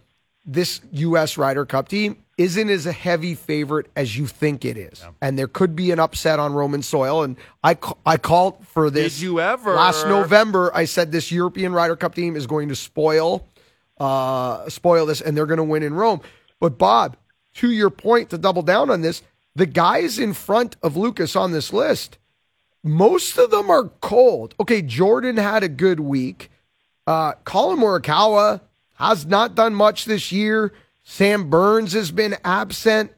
this 0.45 0.81
U.S. 0.91 1.37
Ryder 1.37 1.65
Cup 1.65 1.87
team 1.87 2.17
isn't 2.37 2.69
as 2.69 2.85
a 2.85 2.91
heavy 2.91 3.35
favorite 3.35 3.87
as 3.95 4.17
you 4.17 4.25
think 4.27 4.65
it 4.65 4.77
is, 4.77 5.03
and 5.21 5.37
there 5.37 5.47
could 5.47 5.75
be 5.75 5.91
an 5.91 5.99
upset 5.99 6.39
on 6.39 6.53
Roman 6.53 6.81
soil. 6.81 7.23
And 7.23 7.37
I, 7.63 7.77
I 8.05 8.17
called 8.17 8.65
for 8.67 8.89
this. 8.89 9.15
Did 9.15 9.21
you 9.21 9.39
ever? 9.39 9.73
last 9.75 10.07
November? 10.07 10.71
I 10.73 10.85
said 10.85 11.11
this 11.11 11.31
European 11.31 11.73
Ryder 11.73 11.95
Cup 11.95 12.15
team 12.15 12.35
is 12.35 12.47
going 12.47 12.69
to 12.69 12.75
spoil, 12.75 13.47
uh, 13.99 14.67
spoil 14.69 15.05
this, 15.05 15.21
and 15.21 15.37
they're 15.37 15.45
going 15.45 15.57
to 15.57 15.63
win 15.63 15.83
in 15.83 15.93
Rome. 15.93 16.21
But 16.59 16.77
Bob, 16.77 17.17
to 17.55 17.71
your 17.71 17.89
point, 17.89 18.29
to 18.31 18.37
double 18.37 18.63
down 18.63 18.89
on 18.89 19.01
this, 19.01 19.21
the 19.55 19.65
guys 19.65 20.17
in 20.17 20.33
front 20.33 20.75
of 20.81 20.97
Lucas 20.97 21.35
on 21.35 21.51
this 21.51 21.71
list, 21.71 22.17
most 22.83 23.37
of 23.37 23.51
them 23.51 23.69
are 23.69 23.89
cold. 24.01 24.55
Okay, 24.59 24.81
Jordan 24.81 25.37
had 25.37 25.63
a 25.63 25.69
good 25.69 25.99
week. 25.99 26.49
Uh, 27.05 27.33
Collin 27.43 27.79
Morikawa 27.79 28.61
has 28.95 29.25
not 29.25 29.55
done 29.55 29.73
much 29.75 30.05
this 30.05 30.31
year. 30.31 30.73
Sam 31.03 31.49
Burns 31.49 31.93
has 31.93 32.11
been 32.11 32.37
absent. 32.43 33.11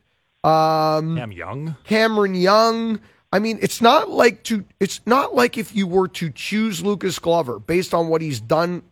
Um, 0.44 1.18
Cam 1.18 1.32
Young. 1.32 1.76
Cameron 1.84 2.36
Young. 2.36 3.00
I 3.32 3.40
mean, 3.40 3.60
it's 3.62 3.82
not 3.82 4.10
like 4.10 4.44
to. 4.44 4.64
It's 4.80 5.02
not 5.06 5.36
like 5.36 5.58
if 5.58 5.76
you 5.76 5.88
were 5.88 6.08
to 6.10 6.30
choose 6.30 6.84
Lucas 6.84 7.20
Glover 7.20 7.60
based 7.60 7.94
on 7.94 8.08
what 8.08 8.22
he's 8.22 8.40
done 8.40 8.84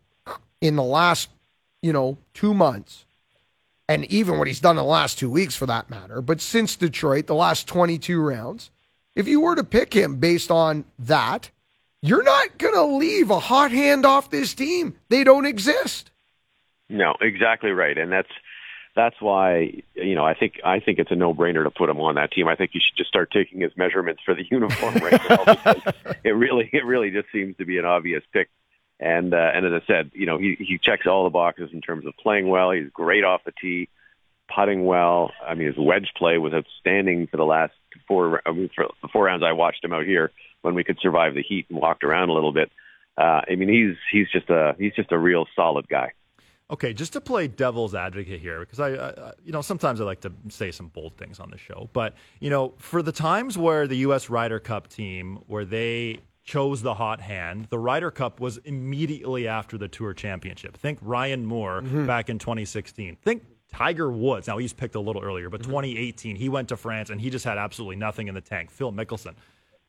in 0.60 0.76
the 0.76 0.84
last, 0.84 1.30
you 1.82 1.94
know, 1.94 2.18
two 2.34 2.54
months, 2.54 3.06
and 3.88 4.06
even 4.12 4.38
what 4.38 4.48
he's 4.48 4.60
done 4.60 4.78
in 4.78 4.84
the 4.84 4.90
last 4.90 5.18
two 5.18 5.30
weeks, 5.30 5.56
for 5.56 5.66
that 5.68 5.90
matter. 5.90 6.22
But 6.22 6.42
since 6.42 6.76
Detroit, 6.76 7.28
the 7.28 7.36
last 7.36 7.68
twenty-two 7.68 8.20
rounds, 8.20 8.70
if 9.16 9.28
you 9.28 9.40
were 9.40 9.56
to 9.56 9.64
pick 9.64 9.94
him 9.94 10.18
based 10.18 10.52
on 10.52 10.86
that, 11.00 11.50
you're 12.02 12.24
not 12.24 12.58
going 12.58 12.74
to 12.74 12.84
leave 12.84 13.30
a 13.30 13.40
hot 13.40 13.72
hand 13.72 14.06
off 14.06 14.30
this 14.30 14.54
team. 14.54 14.96
They 15.10 15.24
don't 15.24 15.46
exist. 15.46 16.12
No, 16.94 17.16
exactly 17.20 17.72
right, 17.72 17.98
and 17.98 18.12
that's 18.12 18.30
that's 18.96 19.16
why 19.20 19.82
you 19.96 20.14
know 20.14 20.24
I 20.24 20.36
think 20.36 20.60
I 20.64 20.80
think 20.80 21.00
it's 21.00 21.12
a 21.12 21.16
no-brainer 21.16 21.64
to 21.64 21.72
put 21.72 21.90
him 21.90 22.00
on 22.00 22.16
that 22.16 22.32
team. 22.32 22.48
I 22.48 22.56
think 22.56 22.72
you 22.74 22.82
should 22.82 22.96
just 22.96 23.10
start 23.10 23.32
taking 23.32 23.62
his 23.62 23.72
measurements 23.76 24.22
for 24.24 24.36
the 24.36 24.46
uniform 24.52 24.96
right 24.96 25.20
now 25.30 25.94
it 26.24 26.32
really 26.32 26.70
it 26.72 26.86
really 26.86 27.10
just 27.10 27.32
seems 27.32 27.58
to 27.58 27.66
be 27.66 27.78
an 27.80 27.86
obvious 27.86 28.24
pick. 28.32 28.50
And 29.00 29.34
uh, 29.34 29.52
and 29.54 29.66
as 29.66 29.82
I 29.82 29.86
said, 29.88 30.12
you 30.14 30.28
know 30.28 30.38
he 30.38 30.56
he 30.60 30.78
checks 30.78 31.08
all 31.08 31.24
the 31.24 31.32
boxes 31.32 31.72
in 31.74 31.82
terms 31.82 32.06
of 32.06 32.14
playing 32.22 32.48
well. 32.48 32.70
He's 32.72 32.90
great 32.94 33.24
off 33.24 33.42
the 33.44 33.54
tee, 33.60 33.90
putting 34.54 34.86
well. 34.86 35.32
I 35.46 35.56
mean 35.56 35.68
his 35.68 35.78
wedge 35.78 36.12
play 36.16 36.38
was 36.38 36.54
outstanding 36.54 37.26
for 37.28 37.38
the 37.38 37.46
last 37.46 37.74
four 38.08 38.42
I 38.46 38.52
mean 38.52 38.70
for 38.76 38.86
the 39.02 39.08
four 39.08 39.26
rounds 39.26 39.44
I 39.44 39.54
watched 39.54 39.84
him 39.84 39.94
out 39.94 40.06
here 40.06 40.32
when 40.62 40.76
we 40.76 40.84
could 40.84 41.00
survive 41.02 41.34
the 41.34 41.42
heat 41.42 41.66
and 41.70 41.80
walked 41.82 42.04
around 42.04 42.30
a 42.30 42.34
little 42.34 42.54
bit. 42.54 42.72
Uh, 43.18 43.42
I 43.50 43.56
mean 43.56 43.70
he's 43.70 43.98
he's 44.12 44.30
just 44.30 44.52
a 44.52 44.76
he's 44.78 44.94
just 44.94 45.12
a 45.12 45.18
real 45.18 45.48
solid 45.56 45.88
guy. 45.90 46.12
Okay, 46.74 46.92
just 46.92 47.14
to 47.14 47.22
play 47.22 47.48
devil's 47.48 47.94
advocate 47.94 48.42
here, 48.42 48.62
because 48.62 48.80
I, 48.80 48.96
I, 48.96 49.32
you 49.46 49.52
know, 49.52 49.62
sometimes 49.62 50.02
I 50.02 50.06
like 50.06 50.22
to 50.22 50.32
say 50.50 50.72
some 50.72 50.88
bold 50.88 51.16
things 51.18 51.40
on 51.40 51.52
the 51.52 51.58
show, 51.58 51.88
but 51.94 52.16
you 52.40 52.50
know, 52.50 52.74
for 52.80 53.04
the 53.04 53.12
times 53.12 53.60
where 53.60 53.86
the 53.86 53.98
U.S. 53.98 54.28
Ryder 54.28 54.60
Cup 54.60 54.88
team, 54.88 55.38
where 55.46 55.66
they 55.66 56.22
chose 56.44 56.82
the 56.82 56.96
hot 56.96 57.22
hand, 57.22 57.68
the 57.70 57.78
Ryder 57.78 58.10
Cup 58.10 58.40
was 58.40 58.58
immediately 58.58 59.48
after 59.48 59.78
the 59.78 59.88
Tour 59.88 60.14
Championship. 60.14 60.76
Think 60.76 60.98
Ryan 61.04 61.46
Moore 61.46 61.82
back 62.08 62.28
in 62.28 62.40
2016. 62.40 63.18
Think 63.24 63.44
Tiger 63.72 64.12
Woods. 64.12 64.48
Now 64.48 64.58
he's 64.58 64.74
picked 64.74 64.96
a 64.96 65.00
little 65.00 65.22
earlier, 65.24 65.52
but 65.52 65.62
2018 65.62 66.36
he 66.36 66.50
went 66.50 66.70
to 66.70 66.78
France 66.78 67.12
and 67.12 67.22
he 67.22 67.30
just 67.30 67.46
had 67.46 67.60
absolutely 67.60 67.98
nothing 67.98 68.30
in 68.30 68.34
the 68.34 68.42
tank. 68.42 68.72
Phil 68.72 68.92
Mickelson, 68.92 69.36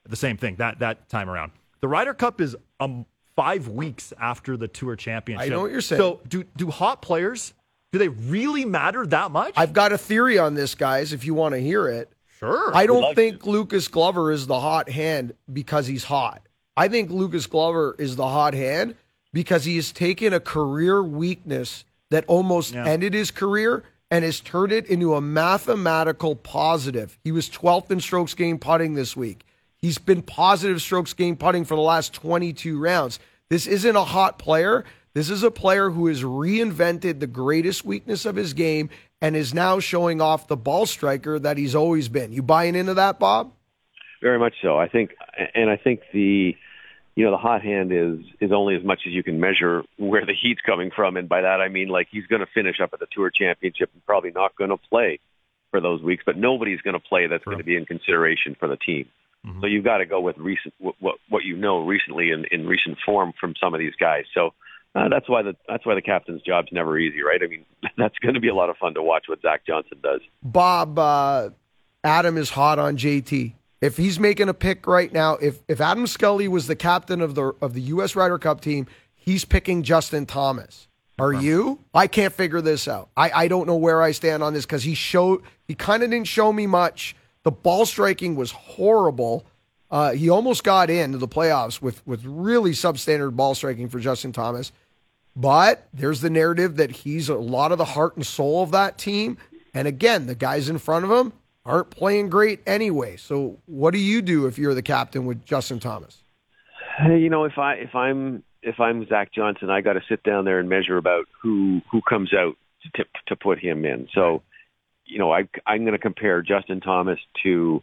the 0.07 0.17
same 0.17 0.37
thing 0.37 0.57
that 0.57 0.81
that 0.81 1.09
time 1.09 1.31
around. 1.31 1.53
The 1.81 1.89
Ryder 1.89 2.13
Cup 2.15 2.43
is 2.43 2.55
um 2.79 3.07
five 3.37 3.69
weeks 3.69 4.13
after 4.21 4.57
the 4.57 4.69
Tour 4.69 4.97
Championship. 4.97 5.47
I 5.47 5.49
know 5.49 5.63
what 5.63 5.71
you're 5.73 5.81
saying. 5.81 6.01
So 6.01 6.21
do 6.29 6.45
do 6.57 6.71
hot 6.71 7.03
players 7.03 7.53
do 7.95 7.99
they 7.99 8.09
really 8.09 8.65
matter 8.65 9.07
that 9.07 9.31
much? 9.31 9.55
I've 9.57 9.73
got 9.73 9.93
a 9.93 9.99
theory 9.99 10.37
on 10.37 10.55
this, 10.55 10.75
guys. 10.75 11.13
If 11.13 11.25
you 11.25 11.33
want 11.33 11.55
to 11.55 11.61
hear 11.61 11.87
it. 11.87 12.11
sure. 12.41 12.75
I 12.77 12.87
don't 12.87 13.15
think 13.15 13.47
Lucas 13.47 13.87
Glover 13.87 14.33
is 14.33 14.49
the 14.49 14.59
hot 14.59 14.89
hand 14.91 15.33
because 15.53 15.87
he's 15.87 16.03
hot. 16.03 16.43
I 16.77 16.89
think 16.89 17.11
Lucas 17.11 17.47
Glover 17.47 17.95
is 17.97 18.17
the 18.17 18.27
hot 18.27 18.53
hand 18.53 18.97
because 19.33 19.65
he 19.65 19.77
has 19.77 19.93
taken 19.93 20.33
a 20.33 20.41
career 20.41 21.05
weakness 21.05 21.85
that 22.11 22.25
almost 22.27 22.75
Yeah. 22.75 22.85
ended 22.85 23.15
his 23.15 23.31
career 23.31 23.85
and 24.11 24.25
has 24.25 24.41
turned 24.41 24.73
it 24.73 24.87
into 24.87 25.15
a 25.15 25.21
mathematical 25.21 26.35
positive. 26.35 27.17
He 27.23 27.31
was 27.31 27.49
12th 27.49 27.93
in 27.93 28.01
strokes 28.01 28.35
gained 28.35 28.61
putting 28.61 28.95
this 28.95 29.17
week. 29.17 29.45
He's 29.85 29.99
been 29.99 30.23
positive 30.23 30.81
strokes 30.81 31.13
gained 31.13 31.39
putting 31.39 31.67
for 31.67 31.75
the 31.75 31.83
last 31.83 32.15
22 32.15 32.79
rounds. 32.81 33.19
This 33.51 33.67
isn't 33.67 33.95
a 33.95 34.03
hot 34.03 34.39
player. 34.39 34.83
This 35.13 35.29
is 35.29 35.43
a 35.43 35.51
player 35.51 35.91
who 35.91 36.07
has 36.07 36.23
reinvented 36.23 37.21
the 37.21 37.27
greatest 37.27 37.85
weakness 37.85 38.25
of 38.25 38.35
his 38.35 38.55
game 38.55 38.89
and 39.21 39.37
is 39.37 39.53
now 39.53 39.81
showing 39.81 40.23
off 40.23 40.49
the 40.49 40.57
ball 40.57 40.87
striker 40.87 41.39
that 41.39 41.59
he's 41.59 41.75
always 41.75 42.09
been. 42.09 42.33
You 42.33 42.41
buying 42.41 42.77
into 42.77 42.95
that, 42.95 43.19
Bob? 43.19 43.53
Very 44.23 44.39
much 44.39 44.55
so. 44.63 44.79
I 44.79 44.89
think, 44.89 45.11
and 45.55 45.69
I 45.69 45.77
think 45.77 46.01
the, 46.15 46.57
you 47.15 47.25
know, 47.27 47.33
the 47.33 47.37
hot 47.37 47.61
hand 47.61 47.93
is 47.93 48.25
is 48.41 48.53
only 48.53 48.77
as 48.77 48.85
much 48.85 49.01
as 49.07 49.13
you 49.13 49.23
can 49.23 49.39
measure 49.39 49.83
where 49.99 50.25
the 50.25 50.33
heat's 50.33 50.63
coming 50.63 50.93
from, 50.97 51.19
and 51.19 51.29
by 51.29 51.43
that 51.43 51.61
I 51.61 51.69
mean 51.69 51.89
like 51.89 52.09
he's 52.11 52.27
going 52.27 52.41
to 52.41 52.49
finish 52.55 52.81
up 52.81 52.95
at 52.95 53.01
the 53.01 53.07
Tour 53.13 53.29
Championship 53.29 53.91
and 53.93 54.03
probably 54.07 54.31
not 54.31 54.57
going 54.57 54.71
to 54.71 54.79
play 54.79 55.21
for 55.71 55.83
those 55.83 56.01
weeks, 56.01 56.23
but 56.25 56.39
nobody's 56.39 56.81
going 56.81 56.95
to 56.95 57.07
play 57.07 57.27
that's 57.27 57.45
going 57.45 57.59
to 57.59 57.65
be 57.65 57.77
in 57.77 57.85
consideration 57.85 58.57
for 58.59 58.67
the 58.67 58.79
team. 58.79 59.11
So 59.61 59.67
you've 59.67 59.85
got 59.85 59.99
to 59.99 60.07
go 60.07 60.21
with 60.21 60.39
recent 60.39 60.75
what 60.79 60.95
what, 61.01 61.17
what 61.29 61.45
you 61.45 61.57
know 61.57 61.85
recently 61.85 62.31
in, 62.31 62.45
in 62.51 62.67
recent 62.67 62.99
form 63.05 63.33
from 63.39 63.55
some 63.61 63.75
of 63.75 63.81
these 63.81 63.95
guys. 63.99 64.25
So. 64.35 64.51
Uh, 64.97 65.09
that's 65.09 65.29
why 65.29 65.43
the 65.43 65.57
that's 65.69 65.85
why 65.85 65.97
the 65.97 66.01
captain's 66.01 66.41
job's 66.43 66.69
never 66.71 66.97
easy, 66.97 67.21
right? 67.21 67.41
I 67.43 67.49
mean, 67.49 67.65
that's 67.99 68.17
going 68.21 68.35
to 68.35 68.41
be 68.41 68.47
a 68.47 68.55
lot 68.55 68.71
of 68.71 68.77
fun 68.77 68.95
to 68.95 69.03
watch 69.03 69.25
what 69.27 69.43
Zach 69.43 69.67
Johnson 69.67 69.99
does. 70.01 70.21
Bob, 70.41 70.97
uh, 70.97 71.51
Adam 72.05 72.39
is 72.39 72.51
hot 72.51 72.79
on 72.79 72.97
JT. 72.97 73.55
If 73.81 73.97
he's 73.97 74.21
making 74.21 74.49
a 74.49 74.55
pick 74.55 74.87
right 74.87 75.13
now, 75.13 75.35
if 75.35 75.63
if 75.67 75.81
Adam 75.81 76.07
Scully 76.07 76.47
was 76.47 76.69
the 76.69 76.77
captain 76.77 77.21
of 77.21 77.35
the 77.35 77.55
of 77.61 77.75
the 77.75 77.81
U.S. 77.81 78.15
Ryder 78.15 78.39
Cup 78.39 78.61
team, 78.61 78.87
he's 79.17 79.45
picking 79.45 79.83
Justin 79.83 80.27
Thomas. 80.27 80.87
Are 81.19 81.33
you? 81.33 81.79
I 81.95 82.07
can't 82.09 82.33
figure 82.33 82.61
this 82.61 82.89
out. 82.89 83.09
I, 83.17 83.31
I 83.31 83.49
don't 83.49 83.67
know 83.67 83.77
where 83.77 84.03
I 84.03 84.11
stand 84.11 84.43
on 84.43 84.53
this 84.53 84.67
because 84.67 84.83
he 84.83 84.95
showed 84.95 85.43
he 85.67 85.75
kind 85.75 86.03
of 86.03 86.11
didn't 86.11 86.27
show 86.27 86.53
me 86.53 86.67
much. 86.67 87.15
The 87.45 87.53
ball 87.53 87.87
striking 87.87 88.37
was 88.37 88.51
horrible. 88.51 89.47
Uh, 89.91 90.13
he 90.13 90.29
almost 90.29 90.65
got 90.65 90.91
into 90.91 91.19
the 91.19 91.29
playoffs 91.29 91.81
with 91.81 92.05
with 92.07 92.25
really 92.25 92.73
substandard 92.73 93.37
ball 93.37 93.55
striking 93.55 93.89
for 93.89 94.01
Justin 94.01 94.33
Thomas. 94.33 94.73
But 95.37 95.89
there's 95.93 96.21
the 96.21 96.31
narrative 96.31 96.77
that 96.77 96.91
he's 96.91 97.29
a 97.29 97.35
lot 97.35 97.73
of 97.73 97.79
the 97.79 97.85
heart 97.85 98.17
and 98.17 98.27
soul 98.27 98.63
of 98.63 98.71
that 98.73 98.99
team. 98.99 99.37
And 99.73 99.89
again, 99.89 100.27
the 100.27 100.35
guys 100.35 100.69
in 100.69 100.79
front 100.79 101.05
of 101.05 101.11
him 101.11 101.33
aren't 101.65 101.91
playing 101.91 102.29
great 102.29 102.61
anyway. 102.67 103.17
So 103.17 103.59
what 103.67 103.93
do 103.93 103.99
you 103.99 104.23
do 104.23 104.47
if 104.47 104.59
you're 104.59 104.75
the 104.75 104.83
captain 104.83 105.27
with 105.27 105.45
Justin 105.45 105.81
Thomas? 105.81 106.23
Hey, 106.99 107.19
you 107.19 107.31
know, 107.31 107.45
if 107.45 107.59
I 107.59 107.75
if 107.75 107.95
I'm 107.95 108.43
if 108.63 108.81
I'm 108.81 109.07
Zach 109.09 109.33
Johnson, 109.33 109.71
I 109.71 109.81
got 109.81 109.95
to 109.95 110.03
sit 110.09 110.23
down 110.23 110.45
there 110.45 110.59
and 110.59 110.69
measure 110.69 110.97
about 110.97 111.27
who 111.43 111.81
who 111.91 112.01
comes 112.09 112.33
out 112.33 112.57
to 112.95 113.05
to 113.27 113.37
put 113.37 113.59
him 113.59 113.85
in. 113.85 114.09
So, 114.15 114.43
you 115.07 115.19
know, 115.19 115.33
I 115.33 115.49
I'm 115.67 115.83
going 115.83 115.93
to 115.93 115.99
compare 115.99 116.43
Justin 116.43 116.81
Thomas 116.81 117.19
to 117.43 117.83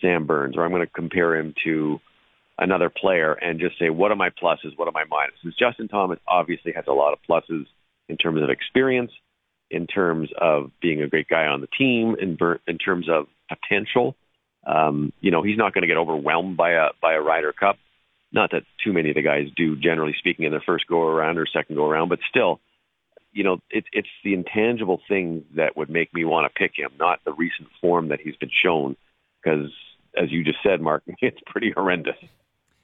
Sam 0.00 0.26
Burns, 0.26 0.56
or 0.56 0.64
I'm 0.64 0.70
going 0.70 0.86
to 0.86 0.92
compare 0.92 1.36
him 1.36 1.54
to 1.64 2.00
another 2.58 2.90
player 2.90 3.32
and 3.32 3.60
just 3.60 3.78
say 3.78 3.90
what 3.90 4.10
are 4.10 4.16
my 4.16 4.30
pluses, 4.30 4.76
what 4.76 4.88
are 4.88 4.92
my 4.92 5.04
minuses. 5.04 5.52
Justin 5.58 5.88
Thomas 5.88 6.18
obviously 6.26 6.72
has 6.72 6.84
a 6.88 6.92
lot 6.92 7.12
of 7.12 7.18
pluses 7.28 7.66
in 8.08 8.16
terms 8.16 8.42
of 8.42 8.50
experience, 8.50 9.12
in 9.70 9.86
terms 9.86 10.30
of 10.40 10.70
being 10.80 11.02
a 11.02 11.08
great 11.08 11.28
guy 11.28 11.46
on 11.46 11.60
the 11.60 11.68
team, 11.78 12.16
in, 12.20 12.36
in 12.66 12.78
terms 12.78 13.08
of 13.08 13.26
potential. 13.48 14.16
Um, 14.66 15.12
you 15.20 15.30
know, 15.30 15.42
he's 15.42 15.56
not 15.56 15.72
going 15.72 15.82
to 15.82 15.88
get 15.88 15.96
overwhelmed 15.96 16.56
by 16.56 16.72
a 16.72 16.88
by 17.00 17.14
a 17.14 17.20
Ryder 17.20 17.52
Cup. 17.52 17.78
Not 18.32 18.50
that 18.50 18.64
too 18.84 18.92
many 18.92 19.08
of 19.08 19.14
the 19.14 19.22
guys 19.22 19.46
do, 19.56 19.76
generally 19.76 20.14
speaking, 20.18 20.44
in 20.44 20.50
their 20.50 20.62
first 20.66 20.86
go 20.86 21.02
around 21.02 21.38
or 21.38 21.46
second 21.46 21.76
go 21.76 21.88
around, 21.88 22.10
but 22.10 22.18
still, 22.28 22.60
you 23.38 23.44
know, 23.44 23.60
it, 23.70 23.84
it's 23.92 24.08
the 24.24 24.34
intangible 24.34 25.00
things 25.06 25.44
that 25.54 25.76
would 25.76 25.88
make 25.88 26.12
me 26.12 26.24
want 26.24 26.52
to 26.52 26.58
pick 26.58 26.72
him, 26.76 26.90
not 26.98 27.20
the 27.24 27.32
recent 27.32 27.68
form 27.80 28.08
that 28.08 28.20
he's 28.20 28.34
been 28.34 28.50
shown. 28.64 28.96
Because, 29.40 29.70
as 30.20 30.32
you 30.32 30.42
just 30.42 30.58
said, 30.60 30.80
Mark, 30.80 31.04
it's 31.20 31.38
pretty 31.46 31.70
horrendous. 31.70 32.16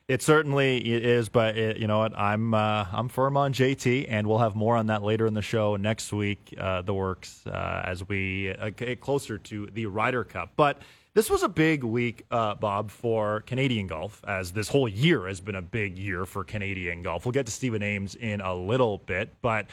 It 0.06 0.22
certainly 0.22 0.78
is, 0.78 1.28
but 1.28 1.58
it, 1.58 1.78
you 1.78 1.88
know 1.88 1.98
what? 1.98 2.16
I'm 2.16 2.54
uh, 2.54 2.86
I'm 2.92 3.08
firm 3.08 3.36
on 3.36 3.52
JT, 3.52 4.06
and 4.08 4.28
we'll 4.28 4.38
have 4.38 4.54
more 4.54 4.76
on 4.76 4.86
that 4.86 5.02
later 5.02 5.26
in 5.26 5.34
the 5.34 5.42
show 5.42 5.74
next 5.74 6.12
week. 6.12 6.54
Uh, 6.56 6.82
the 6.82 6.94
works 6.94 7.44
uh, 7.48 7.82
as 7.84 8.06
we 8.06 8.52
uh, 8.52 8.70
get 8.70 9.00
closer 9.00 9.38
to 9.38 9.66
the 9.72 9.86
Ryder 9.86 10.22
Cup, 10.22 10.52
but 10.56 10.78
this 11.14 11.30
was 11.30 11.42
a 11.42 11.48
big 11.48 11.82
week, 11.82 12.26
uh, 12.30 12.54
Bob, 12.54 12.90
for 12.90 13.40
Canadian 13.40 13.88
golf, 13.88 14.22
as 14.28 14.52
this 14.52 14.68
whole 14.68 14.88
year 14.88 15.26
has 15.26 15.40
been 15.40 15.54
a 15.54 15.62
big 15.62 15.98
year 15.98 16.26
for 16.26 16.44
Canadian 16.44 17.02
golf. 17.02 17.24
We'll 17.24 17.32
get 17.32 17.46
to 17.46 17.52
Stephen 17.52 17.82
Ames 17.82 18.14
in 18.14 18.40
a 18.40 18.54
little 18.54 18.98
bit, 18.98 19.34
but 19.40 19.66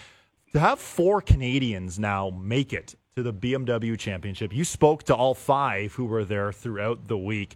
to 0.53 0.59
have 0.59 0.79
four 0.79 1.21
Canadians 1.21 1.99
now 1.99 2.29
make 2.29 2.73
it 2.73 2.95
to 3.15 3.23
the 3.23 3.33
BMW 3.33 3.97
Championship, 3.97 4.53
you 4.53 4.63
spoke 4.63 5.03
to 5.03 5.15
all 5.15 5.33
five 5.33 5.93
who 5.93 6.05
were 6.05 6.25
there 6.25 6.51
throughout 6.51 7.07
the 7.07 7.17
week. 7.17 7.55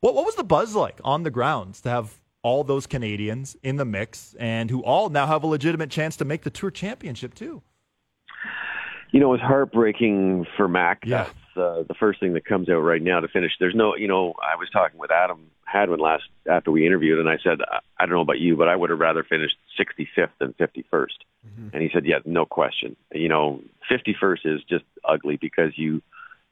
What, 0.00 0.14
what 0.14 0.24
was 0.24 0.34
the 0.34 0.44
buzz 0.44 0.74
like 0.74 1.00
on 1.04 1.22
the 1.22 1.30
grounds 1.30 1.80
to 1.82 1.90
have 1.90 2.20
all 2.42 2.64
those 2.64 2.86
Canadians 2.86 3.56
in 3.62 3.76
the 3.76 3.84
mix 3.84 4.34
and 4.38 4.70
who 4.70 4.82
all 4.82 5.10
now 5.10 5.26
have 5.26 5.42
a 5.42 5.46
legitimate 5.46 5.90
chance 5.90 6.16
to 6.16 6.24
make 6.24 6.42
the 6.42 6.50
Tour 6.50 6.70
Championship 6.70 7.34
too? 7.34 7.62
You 9.10 9.20
know, 9.20 9.34
it's 9.34 9.42
heartbreaking 9.42 10.46
for 10.56 10.68
Mac. 10.68 11.00
Yeah. 11.04 11.24
That's 11.24 11.56
uh, 11.56 11.82
the 11.88 11.94
first 11.98 12.20
thing 12.20 12.32
that 12.34 12.44
comes 12.44 12.68
out 12.68 12.78
right 12.78 13.02
now 13.02 13.20
to 13.20 13.28
finish. 13.28 13.52
There's 13.58 13.74
no, 13.74 13.96
you 13.96 14.06
know, 14.06 14.34
I 14.40 14.56
was 14.56 14.70
talking 14.70 15.00
with 15.00 15.10
Adam 15.10 15.50
Hadwin 15.70 16.00
last 16.00 16.24
after 16.50 16.70
we 16.70 16.86
interviewed, 16.86 17.20
and 17.20 17.28
I 17.28 17.38
said, 17.42 17.58
I 17.98 18.06
don't 18.06 18.14
know 18.14 18.20
about 18.20 18.40
you, 18.40 18.56
but 18.56 18.68
I 18.68 18.74
would 18.74 18.90
have 18.90 18.98
rather 18.98 19.22
finished 19.22 19.56
65th 19.78 20.30
than 20.38 20.54
51st. 20.54 21.06
Mm-hmm. 21.46 21.68
And 21.72 21.82
he 21.82 21.90
said, 21.92 22.04
Yeah, 22.06 22.18
no 22.24 22.44
question. 22.44 22.96
You 23.12 23.28
know, 23.28 23.60
51st 23.90 24.56
is 24.56 24.60
just 24.68 24.84
ugly 25.04 25.38
because 25.40 25.72
you 25.76 26.02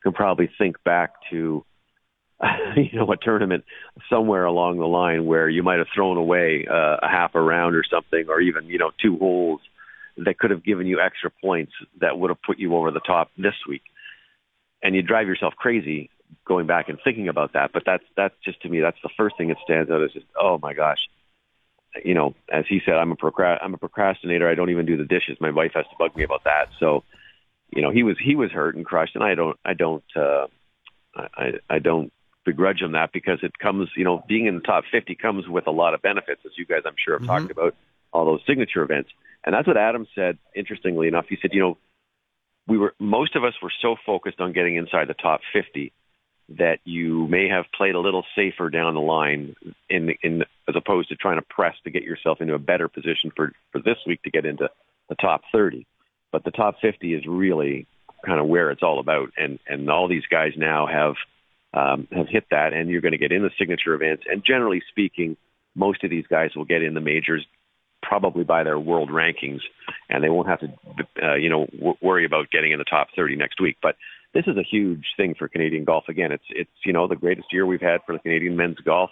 can 0.03 0.13
probably 0.13 0.49
think 0.59 0.83
back 0.85 1.15
to 1.31 1.65
you 2.77 2.91
know, 2.93 3.11
a 3.11 3.17
tournament 3.17 3.65
somewhere 4.09 4.45
along 4.45 4.79
the 4.79 4.87
line 4.87 5.27
where 5.27 5.49
you 5.49 5.63
might 5.63 5.79
have 5.79 5.89
thrown 5.93 6.17
away 6.17 6.67
uh, 6.71 6.99
a 7.03 7.09
half 7.09 7.35
a 7.35 7.41
round 7.41 7.75
or 7.75 7.83
something, 7.91 8.27
or 8.29 8.41
even 8.41 8.67
you 8.67 8.79
know 8.79 8.93
two 9.03 9.19
holes 9.19 9.61
that 10.17 10.39
could 10.39 10.51
have 10.51 10.65
given 10.65 10.87
you 10.87 11.01
extra 11.01 11.31
points 11.43 11.73
that 12.01 12.19
would 12.19 12.31
have 12.31 12.43
put 12.43 12.59
you 12.59 12.77
over 12.77 12.91
the 12.91 13.01
top 13.01 13.31
this 13.37 13.55
week, 13.69 13.83
and 14.83 14.95
you 14.95 15.03
drive 15.03 15.27
yourself 15.27 15.55
crazy 15.57 16.11
going 16.47 16.67
back 16.67 16.89
and 16.89 16.99
thinking 17.03 17.29
about 17.29 17.53
that. 17.55 17.73
But 17.73 17.83
that's 17.87 18.05
that's 18.17 18.35
just 18.45 18.61
to 18.63 18.69
me 18.69 18.81
that's 18.81 18.99
the 19.03 19.11
first 19.17 19.37
thing 19.37 19.49
that 19.49 19.59
stands 19.65 19.91
out 19.91 20.03
is 20.03 20.13
just 20.13 20.27
oh 20.41 20.59
my 20.63 20.75
gosh, 20.75 20.99
you 22.05 22.15
know, 22.15 22.35
as 22.53 22.65
he 22.69 22.81
said, 22.85 22.95
I'm 22.95 23.13
a 23.13 23.17
procrast- 23.17 23.59
I'm 23.63 23.75
a 23.75 23.79
procrastinator. 23.79 24.49
I 24.49 24.55
don't 24.55 24.71
even 24.71 24.87
do 24.87 24.97
the 24.97 25.05
dishes. 25.05 25.39
My 25.41 25.51
wife 25.51 25.73
has 25.75 25.85
to 25.85 25.97
bug 25.99 26.17
me 26.17 26.25
about 26.25 26.45
that. 26.45 26.69
So, 26.81 27.05
you 27.75 27.83
know, 27.83 27.91
he 27.91 28.03
was 28.03 28.17
he 28.23 28.35
was 28.35 28.51
hurt 28.51 28.77
and 28.77 28.85
crushed, 28.85 29.15
and 29.15 29.25
I 29.25 29.35
don't 29.35 29.59
I 29.65 29.75
don't. 29.75 30.05
uh 30.17 30.47
I, 31.17 31.55
I 31.69 31.79
don't 31.79 32.13
begrudge 32.45 32.81
him 32.81 32.93
that 32.93 33.13
because 33.13 33.41
it 33.43 33.59
comes, 33.59 33.89
you 33.97 34.05
know, 34.05 34.23
being 34.29 34.47
in 34.47 34.55
the 34.55 34.61
top 34.61 34.85
50 34.91 35.15
comes 35.17 35.49
with 35.49 35.67
a 35.67 35.71
lot 35.71 35.95
of 35.95 36.03
benefits, 36.03 36.41
as 36.47 36.53
you 36.57 36.65
guys, 36.65 36.83
I'm 36.87 36.95
sure, 36.97 37.15
have 37.15 37.23
mm-hmm. 37.23 37.31
talked 37.31 37.51
about 37.51 37.75
all 38.13 38.25
those 38.25 38.41
signature 38.47 38.83
events. 38.83 39.11
And 39.45 39.55
that's 39.55 39.67
what 39.67 39.77
Adam 39.77 40.07
said, 40.15 40.39
interestingly 40.55 41.09
enough. 41.09 41.27
He 41.29 41.37
said, 41.41 41.51
you 41.53 41.61
know, 41.61 41.79
we 42.67 42.79
were, 42.79 42.95
most 42.99 43.37
of 43.37 43.45
us 43.45 43.55
were 43.63 43.73
so 43.83 43.97
focused 44.07 44.41
on 44.41 44.53
getting 44.53 44.77
inside 44.77 45.09
the 45.09 45.15
top 45.15 45.41
50 45.53 45.93
that 46.57 46.79
you 46.85 47.27
may 47.29 47.49
have 47.49 47.67
played 47.77 47.95
a 47.95 48.01
little 48.01 48.25
safer 48.35 48.71
down 48.71 48.95
the 48.95 49.01
line 49.01 49.55
in, 49.91 50.11
in, 50.23 50.43
as 50.69 50.75
opposed 50.77 51.11
to 51.11 51.17
trying 51.17 51.39
to 51.39 51.47
press 51.49 51.75
to 51.85 51.91
get 51.91 52.03
yourself 52.03 52.41
into 52.41 52.55
a 52.55 52.59
better 52.59 52.89
position 52.89 53.31
for, 53.37 53.53
for 53.71 53.81
this 53.83 53.99
week 54.07 54.23
to 54.23 54.31
get 54.31 54.47
into 54.47 54.69
the 55.09 55.15
top 55.17 55.43
30. 55.53 55.87
But 56.33 56.45
the 56.45 56.51
top 56.51 56.77
50 56.81 57.15
is 57.15 57.27
really 57.27 57.87
kind 58.25 58.41
of 58.41 58.47
where 58.47 58.71
it's 58.71 58.83
all 58.83 58.99
about. 58.99 59.31
And, 59.37 59.59
and 59.67 59.91
all 59.91 60.09
these 60.09 60.27
guys 60.31 60.53
now 60.57 60.87
have, 60.87 61.15
um, 61.75 62.09
have 62.13 62.29
hit 62.29 62.45
that, 62.51 62.73
and 62.73 62.89
you're 62.89 63.03
going 63.03 63.13
to 63.13 63.19
get 63.19 63.33
in 63.33 63.43
the 63.43 63.51
signature 63.59 63.95
events. 63.95 64.25
And 64.31 64.43
generally 64.45 64.83
speaking, 64.89 65.37
most 65.75 66.03
of 66.03 66.11
these 66.11 66.27
guys 66.27 66.51
will 66.57 66.65
get 66.65 66.83
in 66.83 66.95
the 66.95 67.01
majors 67.01 67.47
probably 68.03 68.45
by 68.45 68.63
their 68.63 68.79
world 68.79 69.11
rankings, 69.11 69.61
and 70.09 70.25
they 70.25 70.31
won't 70.31 70.49
have 70.49 70.61
to, 70.61 70.69
uh, 71.23 71.35
you 71.35 71.51
know, 71.51 71.67
w- 71.67 71.97
worry 72.01 72.25
about 72.25 72.51
getting 72.51 72.73
in 72.73 72.79
the 72.79 72.85
top 72.85 73.09
30 73.15 73.37
next 73.37 73.61
week. 73.61 73.77
But 73.83 73.97
this 74.35 74.45
is 74.47 74.57
a 74.57 74.63
huge 74.63 75.05
thing 75.17 75.35
for 75.39 75.49
Canadian 75.49 75.85
golf. 75.85 76.05
Again, 76.09 76.33
it's 76.33 76.45
it's 76.51 76.71
you 76.85 76.93
know 76.93 77.09
the 77.09 77.17
greatest 77.17 77.49
year 77.53 77.67
we've 77.67 77.81
had 77.81 78.01
for 78.07 78.13
the 78.13 78.19
Canadian 78.19 78.57
men's 78.57 78.79
golf, 78.85 79.11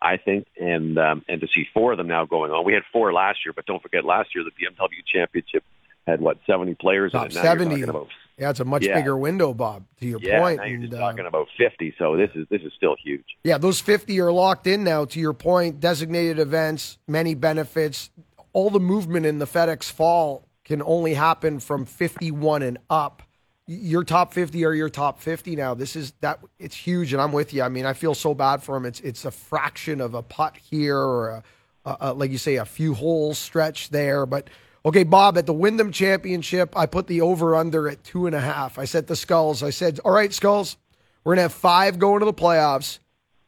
I 0.00 0.16
think, 0.16 0.46
and 0.60 0.98
um, 0.98 1.24
and 1.28 1.40
to 1.40 1.46
see 1.54 1.66
four 1.72 1.92
of 1.92 1.98
them 1.98 2.08
now 2.08 2.24
going 2.24 2.50
on. 2.50 2.64
We 2.64 2.74
had 2.74 2.82
four 2.92 3.12
last 3.12 3.40
year, 3.44 3.52
but 3.54 3.66
don't 3.66 3.82
forget 3.82 4.04
last 4.04 4.34
year 4.34 4.44
the 4.44 4.50
BMW 4.50 5.04
Championship 5.12 5.64
had 6.08 6.20
what 6.20 6.38
70 6.46 6.74
players 6.74 7.12
top 7.12 7.26
in 7.26 7.32
it. 7.32 7.34
Now 7.34 7.42
70. 7.42 7.82
About, 7.82 8.08
yeah, 8.38 8.50
it's 8.50 8.60
a 8.60 8.64
much 8.64 8.84
yeah. 8.84 8.94
bigger 8.94 9.16
window, 9.16 9.52
Bob. 9.52 9.84
To 10.00 10.06
your 10.06 10.20
yeah, 10.20 10.40
point. 10.40 10.58
now 10.58 10.64
you're 10.64 10.76
and, 10.76 10.90
just 10.90 10.94
uh, 10.94 10.98
talking 10.98 11.26
about 11.26 11.48
50. 11.58 11.94
So 11.98 12.16
this 12.16 12.30
is 12.34 12.46
this 12.50 12.62
is 12.62 12.72
still 12.76 12.96
huge. 13.02 13.24
Yeah, 13.44 13.58
those 13.58 13.80
50 13.80 14.18
are 14.20 14.32
locked 14.32 14.66
in 14.66 14.84
now. 14.84 15.04
To 15.04 15.20
your 15.20 15.34
point, 15.34 15.80
designated 15.80 16.38
events, 16.38 16.98
many 17.06 17.34
benefits. 17.34 18.10
All 18.52 18.70
the 18.70 18.80
movement 18.80 19.26
in 19.26 19.38
the 19.38 19.46
FedEx 19.46 19.90
Fall 19.90 20.48
can 20.64 20.82
only 20.82 21.14
happen 21.14 21.60
from 21.60 21.84
51 21.84 22.62
and 22.62 22.78
up. 22.90 23.22
Your 23.70 24.02
top 24.02 24.32
50 24.32 24.64
are 24.64 24.72
your 24.72 24.88
top 24.88 25.20
50 25.20 25.54
now. 25.54 25.74
This 25.74 25.94
is 25.94 26.12
that 26.22 26.40
it's 26.58 26.74
huge, 26.74 27.12
and 27.12 27.20
I'm 27.20 27.32
with 27.32 27.52
you. 27.52 27.62
I 27.62 27.68
mean, 27.68 27.84
I 27.84 27.92
feel 27.92 28.14
so 28.14 28.34
bad 28.34 28.62
for 28.62 28.76
him. 28.76 28.86
It's 28.86 29.00
it's 29.00 29.24
a 29.24 29.30
fraction 29.30 30.00
of 30.00 30.14
a 30.14 30.22
putt 30.22 30.56
here, 30.56 30.96
or 30.96 31.28
a, 31.28 31.42
a, 31.84 31.96
a, 32.00 32.12
like 32.14 32.30
you 32.30 32.38
say, 32.38 32.56
a 32.56 32.64
few 32.64 32.94
holes 32.94 33.38
stretch 33.38 33.90
there, 33.90 34.26
but 34.26 34.48
Okay, 34.84 35.02
Bob, 35.02 35.36
at 35.36 35.44
the 35.44 35.52
Wyndham 35.52 35.92
Championship, 35.92 36.74
I 36.76 36.86
put 36.86 37.08
the 37.08 37.20
over 37.20 37.54
under 37.54 37.88
at 37.88 38.04
two 38.04 38.26
and 38.26 38.34
a 38.34 38.40
half. 38.40 38.78
I 38.78 38.84
said 38.84 39.06
the 39.06 39.16
Skulls, 39.16 39.62
I 39.62 39.70
said, 39.70 40.00
all 40.04 40.12
right, 40.12 40.32
Skulls, 40.32 40.76
we're 41.24 41.32
going 41.32 41.38
to 41.38 41.42
have 41.42 41.52
five 41.52 41.98
going 41.98 42.20
to 42.20 42.24
the 42.24 42.32
playoffs. 42.32 42.98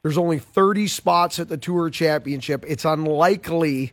There's 0.03 0.19
only 0.19 0.39
30 0.39 0.89
spots 0.89 1.39
at 1.39 1.49
the 1.49 1.57
Tour 1.57 1.89
Championship. 1.89 2.65
It's 2.67 2.85
unlikely 2.85 3.93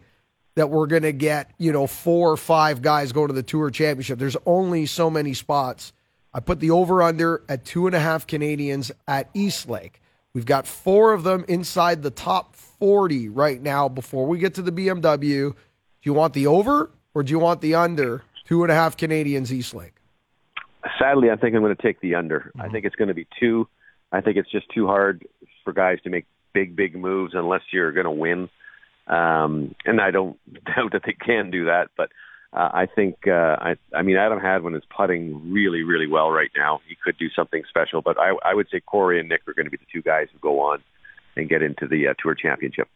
that 0.55 0.69
we're 0.69 0.87
going 0.87 1.03
to 1.03 1.13
get, 1.13 1.51
you 1.57 1.71
know, 1.71 1.85
four 1.85 2.31
or 2.31 2.37
five 2.37 2.81
guys 2.81 3.11
go 3.11 3.27
to 3.27 3.33
the 3.33 3.43
Tour 3.43 3.69
Championship. 3.69 4.17
There's 4.17 4.37
only 4.45 4.85
so 4.85 5.09
many 5.09 5.33
spots. 5.33 5.93
I 6.37 6.39
put 6.39 6.59
the 6.59 6.69
over 6.69 7.01
under 7.01 7.41
at 7.49 7.65
two 7.65 7.87
and 7.87 7.95
a 7.95 7.99
half 7.99 8.27
Canadians 8.27 8.91
at 9.07 9.27
East 9.33 9.67
Lake. 9.67 9.99
We've 10.35 10.45
got 10.45 10.67
four 10.67 11.13
of 11.13 11.23
them 11.23 11.43
inside 11.47 12.03
the 12.03 12.11
top 12.11 12.55
40 12.55 13.29
right 13.29 13.59
now 13.59 13.89
before 13.89 14.27
we 14.27 14.37
get 14.37 14.53
to 14.53 14.61
the 14.61 14.71
BMW. 14.71 15.51
Do 15.51 15.55
you 16.03 16.13
want 16.13 16.35
the 16.35 16.45
over 16.45 16.91
or 17.15 17.23
do 17.23 17.31
you 17.31 17.39
want 17.39 17.61
the 17.61 17.73
under? 17.73 18.21
Two 18.45 18.61
and 18.61 18.71
a 18.71 18.75
half 18.75 18.97
Canadians 18.97 19.51
East 19.51 19.73
Lake. 19.73 19.95
Sadly, 20.99 21.31
I 21.31 21.37
think 21.37 21.55
I'm 21.55 21.63
going 21.63 21.75
to 21.75 21.81
take 21.81 22.01
the 22.01 22.13
under. 22.13 22.51
Mm-hmm. 22.55 22.61
I 22.61 22.69
think 22.69 22.85
it's 22.85 22.95
going 22.95 23.07
to 23.07 23.15
be 23.15 23.25
two. 23.39 23.67
I 24.11 24.21
think 24.21 24.37
it's 24.37 24.51
just 24.51 24.69
too 24.69 24.85
hard 24.85 25.27
for 25.63 25.73
guys 25.73 25.97
to 26.03 26.11
make 26.11 26.27
big, 26.53 26.75
big 26.75 26.95
moves 26.95 27.33
unless 27.33 27.61
you're 27.73 27.91
going 27.91 28.05
to 28.05 28.11
win. 28.11 28.47
Um, 29.07 29.73
and 29.85 29.99
I 29.99 30.11
don't 30.11 30.37
doubt 30.65 30.91
that 30.91 31.01
they 31.03 31.13
can 31.13 31.49
do 31.49 31.65
that, 31.65 31.89
but 31.97 32.11
uh, 32.53 32.69
I 32.73 32.85
think 32.85 33.27
uh, 33.27 33.57
I, 33.59 33.75
I 33.93 34.01
mean 34.01 34.17
Adam 34.17 34.39
Hadwin 34.39 34.75
is 34.75 34.83
putting 34.95 35.51
really, 35.51 35.83
really 35.83 36.07
well 36.07 36.31
right 36.31 36.51
now. 36.55 36.79
He 36.87 36.95
could 37.03 37.17
do 37.17 37.29
something 37.35 37.63
special, 37.67 38.01
but 38.01 38.17
I, 38.17 38.33
I 38.43 38.53
would 38.53 38.67
say 38.71 38.79
Corey 38.79 39.19
and 39.19 39.29
Nick 39.29 39.41
are 39.47 39.53
going 39.53 39.65
to 39.65 39.71
be 39.71 39.77
the 39.77 39.85
two 39.91 40.01
guys 40.01 40.27
who 40.31 40.39
go 40.39 40.61
on 40.61 40.81
and 41.35 41.49
get 41.49 41.61
into 41.61 41.87
the 41.87 42.07
uh, 42.07 42.13
Tour 42.19 42.35
Championship. 42.35 42.87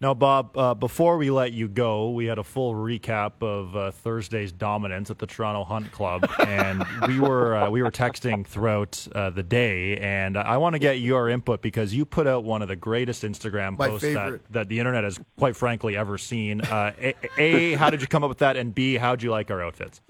Now, 0.00 0.12
Bob, 0.12 0.56
uh, 0.58 0.74
before 0.74 1.16
we 1.16 1.30
let 1.30 1.52
you 1.52 1.68
go, 1.68 2.10
we 2.10 2.26
had 2.26 2.38
a 2.38 2.44
full 2.44 2.74
recap 2.74 3.42
of 3.42 3.76
uh, 3.76 3.90
Thursday's 3.92 4.52
dominance 4.52 5.10
at 5.10 5.18
the 5.18 5.26
Toronto 5.26 5.64
Hunt 5.64 5.92
Club, 5.92 6.28
and 6.46 6.84
we 7.06 7.20
were 7.20 7.54
uh, 7.54 7.70
we 7.70 7.80
were 7.82 7.92
texting 7.92 8.44
throughout 8.44 9.06
uh, 9.14 9.30
the 9.30 9.42
day. 9.42 9.96
And 9.98 10.36
I 10.36 10.56
want 10.56 10.74
to 10.74 10.80
get 10.80 10.98
your 10.98 11.28
input 11.28 11.62
because 11.62 11.94
you 11.94 12.04
put 12.04 12.26
out 12.26 12.44
one 12.44 12.60
of 12.60 12.68
the 12.68 12.76
greatest 12.76 13.22
Instagram 13.22 13.78
My 13.78 13.88
posts 13.88 14.12
that, 14.12 14.40
that 14.50 14.68
the 14.68 14.78
internet 14.78 15.04
has, 15.04 15.18
quite 15.38 15.56
frankly, 15.56 15.96
ever 15.96 16.18
seen. 16.18 16.60
Uh, 16.60 16.92
a, 17.00 17.14
a, 17.38 17.72
how 17.74 17.88
did 17.88 18.00
you 18.00 18.08
come 18.08 18.24
up 18.24 18.28
with 18.28 18.38
that? 18.38 18.56
And 18.56 18.74
B, 18.74 18.96
how 18.96 19.14
did 19.14 19.22
you 19.22 19.30
like 19.30 19.50
our 19.50 19.62
outfits? 19.62 20.00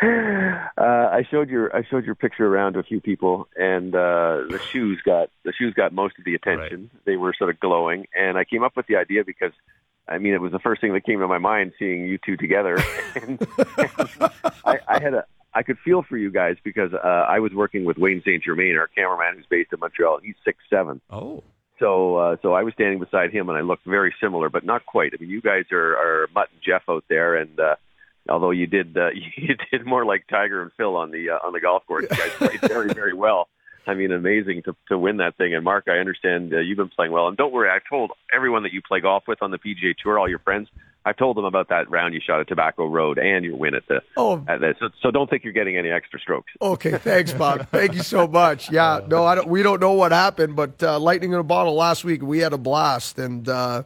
Uh, 0.78 1.08
I 1.10 1.24
showed 1.28 1.50
your 1.50 1.74
I 1.74 1.82
showed 1.82 2.04
your 2.04 2.14
picture 2.14 2.46
around 2.46 2.74
to 2.74 2.78
a 2.78 2.84
few 2.84 3.00
people, 3.00 3.48
and 3.56 3.92
uh, 3.92 4.44
the 4.48 4.60
shoes 4.70 5.00
got 5.04 5.28
the 5.42 5.52
shoes 5.52 5.74
got 5.74 5.92
most 5.92 6.14
of 6.20 6.24
the 6.24 6.36
attention. 6.36 6.82
Right. 6.82 7.04
They 7.04 7.16
were 7.16 7.34
sort 7.36 7.50
of 7.50 7.58
glowing, 7.58 8.06
and 8.14 8.38
I 8.38 8.44
came 8.44 8.62
up 8.62 8.76
with 8.76 8.86
the 8.86 8.94
idea 8.94 9.24
because, 9.24 9.50
I 10.06 10.18
mean, 10.18 10.34
it 10.34 10.40
was 10.40 10.52
the 10.52 10.60
first 10.60 10.80
thing 10.80 10.92
that 10.92 11.04
came 11.04 11.18
to 11.18 11.26
my 11.26 11.38
mind 11.38 11.72
seeing 11.80 12.06
you 12.06 12.16
two 12.24 12.36
together, 12.36 12.78
and, 13.16 13.44
and 13.76 13.90
I, 14.64 14.78
I 14.86 15.00
had 15.00 15.14
a 15.14 15.24
I 15.52 15.64
could 15.64 15.78
feel 15.84 16.02
for 16.02 16.16
you 16.16 16.30
guys 16.30 16.56
because 16.62 16.92
uh, 16.94 17.06
I 17.06 17.40
was 17.40 17.52
working 17.52 17.84
with 17.84 17.98
Wayne 17.98 18.22
Saint 18.24 18.44
Germain, 18.44 18.76
our 18.76 18.86
cameraman 18.86 19.34
who's 19.34 19.46
based 19.46 19.72
in 19.72 19.80
Montreal. 19.80 20.20
He's 20.22 20.36
six 20.44 20.58
seven. 20.70 21.00
Oh. 21.10 21.42
So, 21.80 22.16
uh, 22.16 22.36
so 22.42 22.54
I 22.54 22.62
was 22.62 22.74
standing 22.74 23.00
beside 23.00 23.32
him, 23.32 23.48
and 23.48 23.58
I 23.58 23.62
looked 23.62 23.84
very 23.84 24.14
similar, 24.20 24.48
but 24.48 24.64
not 24.64 24.86
quite. 24.86 25.12
I 25.14 25.20
mean, 25.20 25.30
you 25.30 25.40
guys 25.40 25.64
are, 25.72 25.96
are 25.96 26.28
Mutt 26.34 26.48
and 26.52 26.62
Jeff 26.62 26.82
out 26.88 27.04
there, 27.08 27.36
and 27.36 27.58
uh, 27.58 27.76
although 28.28 28.50
you 28.50 28.66
did 28.66 28.96
uh, 28.96 29.10
you 29.36 29.56
did 29.70 29.86
more 29.86 30.04
like 30.04 30.26
Tiger 30.28 30.62
and 30.62 30.72
Phil 30.76 30.96
on 30.96 31.10
the 31.10 31.30
uh, 31.30 31.46
on 31.46 31.52
the 31.52 31.60
golf 31.60 31.86
course. 31.86 32.06
You 32.10 32.16
guys 32.16 32.32
played 32.32 32.60
very 32.60 32.92
very 32.92 33.14
well. 33.14 33.48
I 33.86 33.94
mean, 33.94 34.12
amazing 34.12 34.62
to 34.64 34.76
to 34.88 34.98
win 34.98 35.16
that 35.16 35.36
thing. 35.36 35.54
And 35.54 35.64
Mark, 35.64 35.84
I 35.88 35.98
understand 35.98 36.52
uh, 36.52 36.58
you've 36.58 36.76
been 36.76 36.90
playing 36.90 37.10
well. 37.10 37.26
And 37.26 37.36
don't 37.36 37.52
worry, 37.52 37.70
I 37.70 37.78
told 37.88 38.12
everyone 38.34 38.62
that 38.64 38.72
you 38.72 38.82
play 38.82 39.00
golf 39.00 39.24
with 39.26 39.42
on 39.42 39.50
the 39.50 39.58
PGA 39.58 39.94
Tour, 39.96 40.18
all 40.18 40.28
your 40.28 40.40
friends. 40.40 40.68
I 41.06 41.12
told 41.12 41.38
them 41.38 41.46
about 41.46 41.70
that 41.70 41.88
round 41.90 42.12
you 42.12 42.20
shot 42.20 42.38
at 42.38 42.48
Tobacco 42.48 42.86
Road 42.86 43.18
and 43.18 43.42
your 43.42 43.56
win 43.56 43.74
at 43.74 43.88
the. 43.88 44.02
Oh. 44.18 44.44
At 44.46 44.60
the 44.60 44.74
so, 44.78 44.90
so 45.00 45.10
don't 45.10 45.30
think 45.30 45.42
you're 45.42 45.54
getting 45.54 45.78
any 45.78 45.88
extra 45.88 46.20
strokes. 46.20 46.52
Okay, 46.60 46.98
thanks, 46.98 47.32
Bob. 47.32 47.66
Thank 47.70 47.94
you 47.94 48.02
so 48.02 48.28
much. 48.28 48.70
Yeah, 48.70 49.00
no, 49.08 49.24
I 49.24 49.34
don't. 49.36 49.48
We 49.48 49.62
don't 49.62 49.80
know 49.80 49.92
what 49.92 50.12
happened, 50.12 50.54
but 50.54 50.82
uh, 50.82 50.98
lightning 50.98 51.32
in 51.32 51.38
a 51.38 51.44
bottle 51.44 51.74
last 51.74 52.04
week. 52.04 52.20
We 52.20 52.40
had 52.40 52.52
a 52.52 52.58
blast, 52.58 53.18
and 53.18 53.48
uh, 53.48 53.84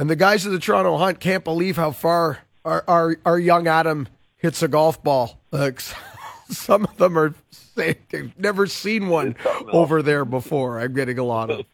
and 0.00 0.10
the 0.10 0.16
guys 0.16 0.44
of 0.44 0.50
the 0.50 0.58
Toronto 0.58 0.96
Hunt 0.96 1.20
can't 1.20 1.44
believe 1.44 1.76
how 1.76 1.92
far 1.92 2.38
our 2.64 2.84
our, 2.88 3.16
our 3.24 3.38
young 3.38 3.66
Adam 3.66 4.08
hits 4.36 4.62
a 4.62 4.68
golf 4.68 5.02
ball. 5.02 5.40
Like, 5.50 5.80
some 6.50 6.84
of 6.84 6.96
them 6.96 7.18
are 7.18 7.34
saying 7.48 7.96
they've 8.10 8.38
never 8.38 8.66
seen 8.66 9.08
one 9.08 9.36
over 9.72 10.02
there 10.02 10.24
before. 10.24 10.80
I'm 10.80 10.94
getting 10.94 11.18
a 11.18 11.24
lot 11.24 11.50
of. 11.50 11.66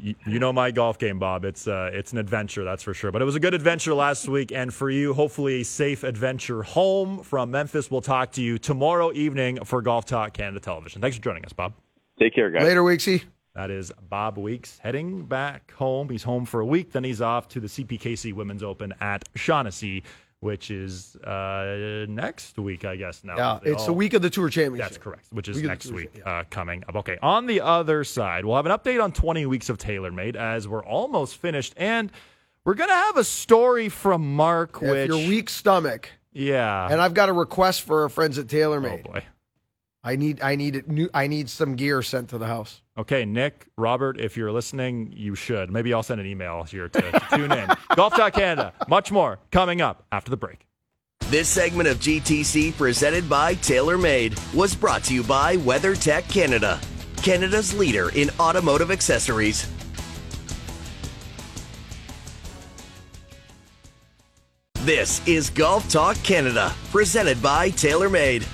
you, 0.00 0.14
you 0.26 0.38
know 0.38 0.52
my 0.52 0.70
golf 0.70 0.98
game, 0.98 1.18
Bob. 1.18 1.44
It's 1.44 1.66
uh, 1.66 1.90
it's 1.92 2.12
an 2.12 2.18
adventure, 2.18 2.64
that's 2.64 2.82
for 2.82 2.94
sure. 2.94 3.10
But 3.10 3.22
it 3.22 3.24
was 3.24 3.36
a 3.36 3.40
good 3.40 3.54
adventure 3.54 3.94
last 3.94 4.28
week, 4.28 4.52
and 4.52 4.72
for 4.72 4.90
you, 4.90 5.14
hopefully 5.14 5.60
a 5.60 5.64
safe 5.64 6.04
adventure 6.04 6.62
home 6.62 7.22
from 7.22 7.50
Memphis. 7.50 7.90
We'll 7.90 8.00
talk 8.00 8.32
to 8.32 8.42
you 8.42 8.58
tomorrow 8.58 9.12
evening 9.12 9.64
for 9.64 9.82
Golf 9.82 10.04
Talk 10.04 10.34
Canada 10.34 10.60
Television. 10.60 11.00
Thanks 11.00 11.16
for 11.16 11.22
joining 11.22 11.44
us, 11.44 11.52
Bob. 11.52 11.74
Take 12.18 12.34
care, 12.34 12.50
guys. 12.50 12.64
Later, 12.64 12.82
Weeksy. 12.82 13.22
That 13.54 13.70
is 13.72 13.90
Bob 14.08 14.38
Weeks 14.38 14.78
heading 14.78 15.24
back 15.24 15.72
home. 15.72 16.08
He's 16.08 16.22
home 16.22 16.44
for 16.44 16.60
a 16.60 16.66
week, 16.66 16.92
then 16.92 17.02
he's 17.02 17.20
off 17.20 17.48
to 17.48 17.60
the 17.60 17.66
CPKC 17.66 18.32
Women's 18.32 18.62
Open 18.62 18.94
at 19.00 19.28
Shaughnessy, 19.34 20.04
which 20.40 20.70
is 20.70 21.16
uh, 21.16 22.06
next 22.08 22.58
week, 22.58 22.84
I 22.84 22.96
guess. 22.96 23.24
Now 23.24 23.36
Yeah, 23.36 23.58
it's 23.72 23.86
the 23.86 23.92
week 23.92 24.14
of 24.14 24.22
the 24.22 24.30
Tour 24.30 24.48
Championship. 24.48 24.90
That's 24.90 24.98
correct, 24.98 25.26
which 25.32 25.48
is 25.48 25.56
Week 25.56 25.66
next 25.66 25.90
week 25.90 26.22
Cha- 26.22 26.40
uh, 26.40 26.44
coming 26.50 26.84
up. 26.88 26.96
Okay, 26.96 27.18
on 27.22 27.46
the 27.46 27.60
other 27.60 28.04
side, 28.04 28.44
we'll 28.44 28.56
have 28.56 28.66
an 28.66 28.72
update 28.72 29.02
on 29.02 29.12
20 29.12 29.46
weeks 29.46 29.68
of 29.68 29.78
TaylorMade 29.78 30.36
as 30.36 30.68
we're 30.68 30.84
almost 30.84 31.36
finished, 31.36 31.74
and 31.76 32.12
we're 32.64 32.74
gonna 32.74 32.92
have 32.92 33.16
a 33.16 33.24
story 33.24 33.88
from 33.88 34.36
Mark, 34.36 34.78
Yeah, 34.80 34.90
which 34.90 34.98
if 34.98 35.08
you're 35.08 35.28
weak 35.28 35.50
stomach, 35.50 36.10
yeah, 36.32 36.88
and 36.90 37.00
I've 37.00 37.14
got 37.14 37.28
a 37.28 37.32
request 37.32 37.82
for 37.82 38.02
our 38.02 38.08
friends 38.08 38.38
at 38.38 38.46
TaylorMade. 38.46 39.04
oh 39.06 39.12
boy. 39.12 39.24
I 40.04 40.14
need, 40.16 40.40
I 40.40 40.54
need 40.54 40.86
new. 40.88 41.10
I 41.12 41.26
need 41.26 41.50
some 41.50 41.74
gear 41.74 42.02
sent 42.02 42.30
to 42.30 42.38
the 42.38 42.46
house. 42.46 42.80
Okay, 42.98 43.24
Nick, 43.24 43.68
Robert, 43.76 44.18
if 44.18 44.36
you're 44.36 44.50
listening, 44.50 45.14
you 45.16 45.36
should. 45.36 45.70
Maybe 45.70 45.94
I'll 45.94 46.02
send 46.02 46.20
an 46.20 46.26
email 46.26 46.64
here 46.64 46.88
to, 46.88 47.00
to 47.00 47.26
tune 47.30 47.52
in. 47.52 47.68
Golf 47.94 48.16
Talk 48.16 48.32
Canada, 48.32 48.72
much 48.88 49.12
more 49.12 49.38
coming 49.52 49.80
up 49.80 50.04
after 50.10 50.30
the 50.30 50.36
break. 50.36 50.66
This 51.26 51.48
segment 51.48 51.88
of 51.88 51.98
GTC 51.98 52.76
presented 52.76 53.28
by 53.28 53.54
TaylorMade 53.54 54.52
was 54.52 54.74
brought 54.74 55.04
to 55.04 55.14
you 55.14 55.22
by 55.22 55.58
WeatherTech 55.58 56.28
Canada, 56.28 56.80
Canada's 57.22 57.72
leader 57.78 58.10
in 58.16 58.30
automotive 58.40 58.90
accessories. 58.90 59.70
This 64.80 65.24
is 65.28 65.50
Golf 65.50 65.88
Talk 65.88 66.16
Canada, 66.24 66.74
presented 66.90 67.40
by 67.40 67.70
TaylorMade. 67.70 68.44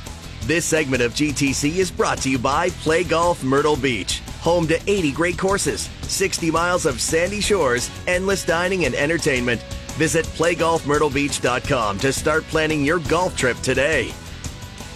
This 0.46 0.66
segment 0.66 1.00
of 1.00 1.14
GTC 1.14 1.76
is 1.76 1.90
brought 1.90 2.18
to 2.18 2.30
you 2.30 2.38
by 2.38 2.68
Play 2.68 3.02
Golf 3.02 3.42
Myrtle 3.42 3.76
Beach, 3.76 4.20
home 4.44 4.68
to 4.68 4.78
80 4.86 5.12
great 5.12 5.38
courses, 5.38 5.88
60 6.02 6.50
miles 6.50 6.84
of 6.84 7.00
sandy 7.00 7.40
shores, 7.40 7.90
endless 8.06 8.44
dining 8.44 8.84
and 8.84 8.94
entertainment. 8.94 9.60
Visit 9.96 10.26
playgolfmyrtlebeach.com 10.26 11.98
to 11.98 12.12
start 12.12 12.44
planning 12.44 12.84
your 12.84 12.98
golf 13.00 13.36
trip 13.36 13.58
today. 13.60 14.12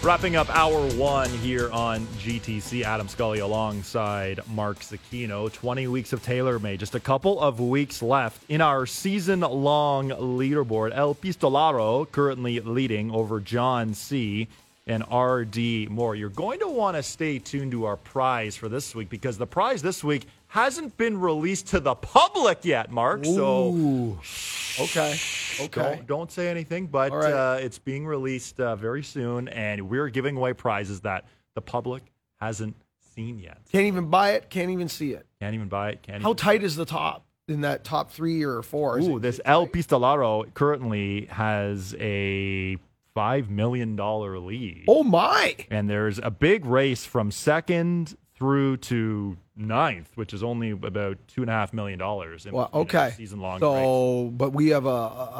Wrapping 0.03 0.37
up 0.37 0.55
hour 0.55 0.87
one 0.93 1.29
here 1.29 1.69
on 1.71 2.05
GTC, 2.19 2.83
Adam 2.83 3.09
Scully 3.09 3.39
alongside 3.39 4.39
Mark 4.47 4.79
Zecchino. 4.79 5.51
20 5.51 5.87
weeks 5.87 6.13
of 6.13 6.23
TaylorMade, 6.23 6.77
just 6.77 6.95
a 6.95 7.01
couple 7.01 7.37
of 7.41 7.59
weeks 7.59 8.01
left 8.01 8.41
in 8.49 8.61
our 8.61 8.85
season 8.85 9.41
long 9.41 10.09
leaderboard. 10.09 10.91
El 10.95 11.15
Pistolaro 11.15 12.09
currently 12.09 12.61
leading 12.61 13.11
over 13.11 13.41
John 13.41 13.93
C. 13.93 14.47
and 14.89 15.03
RD 15.13 15.89
Moore. 15.89 16.15
You're 16.15 16.29
going 16.29 16.59
to 16.59 16.67
want 16.67 16.97
to 16.97 17.03
stay 17.03 17.39
tuned 17.39 17.71
to 17.71 17.85
our 17.85 17.95
prize 17.95 18.55
for 18.55 18.67
this 18.67 18.95
week 18.95 19.09
because 19.09 19.37
the 19.37 19.45
prize 19.47 19.81
this 19.81 20.03
week 20.03 20.25
hasn't 20.47 20.97
been 20.97 21.19
released 21.19 21.67
to 21.67 21.79
the 21.79 21.93
public 21.95 22.65
yet, 22.65 22.91
Mark. 22.91 23.23
So 23.23 24.17
Okay. 24.79 25.15
Okay. 25.61 25.81
don't, 25.95 26.07
don't 26.07 26.31
say 26.31 26.49
anything, 26.49 26.87
but 26.87 27.11
right. 27.11 27.31
uh, 27.33 27.57
it's 27.59 27.77
being 27.77 28.05
released 28.05 28.59
uh, 28.59 28.75
very 28.75 29.03
soon, 29.03 29.47
and 29.49 29.89
we're 29.89 30.09
giving 30.09 30.37
away 30.37 30.53
prizes 30.53 31.01
that 31.01 31.25
the 31.53 31.61
public 31.61 32.01
hasn't 32.37 32.75
seen 33.13 33.39
yet. 33.39 33.57
Can't 33.71 33.85
even 33.85 34.09
buy 34.09 34.31
it. 34.31 34.49
Can't 34.49 34.71
even 34.71 34.87
see 34.87 35.11
it. 35.11 35.25
Can't 35.41 35.53
even 35.53 35.67
buy 35.67 35.89
it. 35.91 36.01
Can't 36.01 36.23
How 36.23 36.33
tight 36.33 36.63
is 36.63 36.75
the 36.77 36.85
top 36.85 37.25
in 37.47 37.61
that 37.61 37.83
top 37.83 38.11
three 38.11 38.43
or 38.43 38.61
four? 38.63 38.99
Ooh, 38.99 39.17
it- 39.17 39.21
this 39.21 39.41
El 39.43 39.67
Pistolaro 39.67 40.51
currently 40.53 41.25
has 41.25 41.93
a 41.99 42.77
five 43.19 43.49
million 43.49 43.95
dollar 43.97 44.39
lead, 44.39 44.85
Oh 44.87 45.03
my! 45.03 45.55
and 45.69 45.89
there's 45.89 46.19
a 46.19 46.31
big 46.31 46.65
race 46.65 47.03
from 47.05 47.31
second 47.31 48.15
through 48.35 48.77
to 48.77 49.35
ninth, 49.57 50.09
which 50.15 50.33
is 50.33 50.41
only 50.41 50.71
about 50.71 51.17
two 51.27 51.41
and 51.41 51.49
a 51.49 51.53
half 51.53 51.73
million 51.73 51.99
dollars. 51.99 52.45
in- 52.45 52.53
Well, 52.53 52.69
okay. 52.73 53.11
season-long 53.17 53.55
race. 53.55 53.59
So, 53.61 54.31
but 54.33 54.53
we 54.53 54.69
have 54.69 54.85
a, 54.85 54.89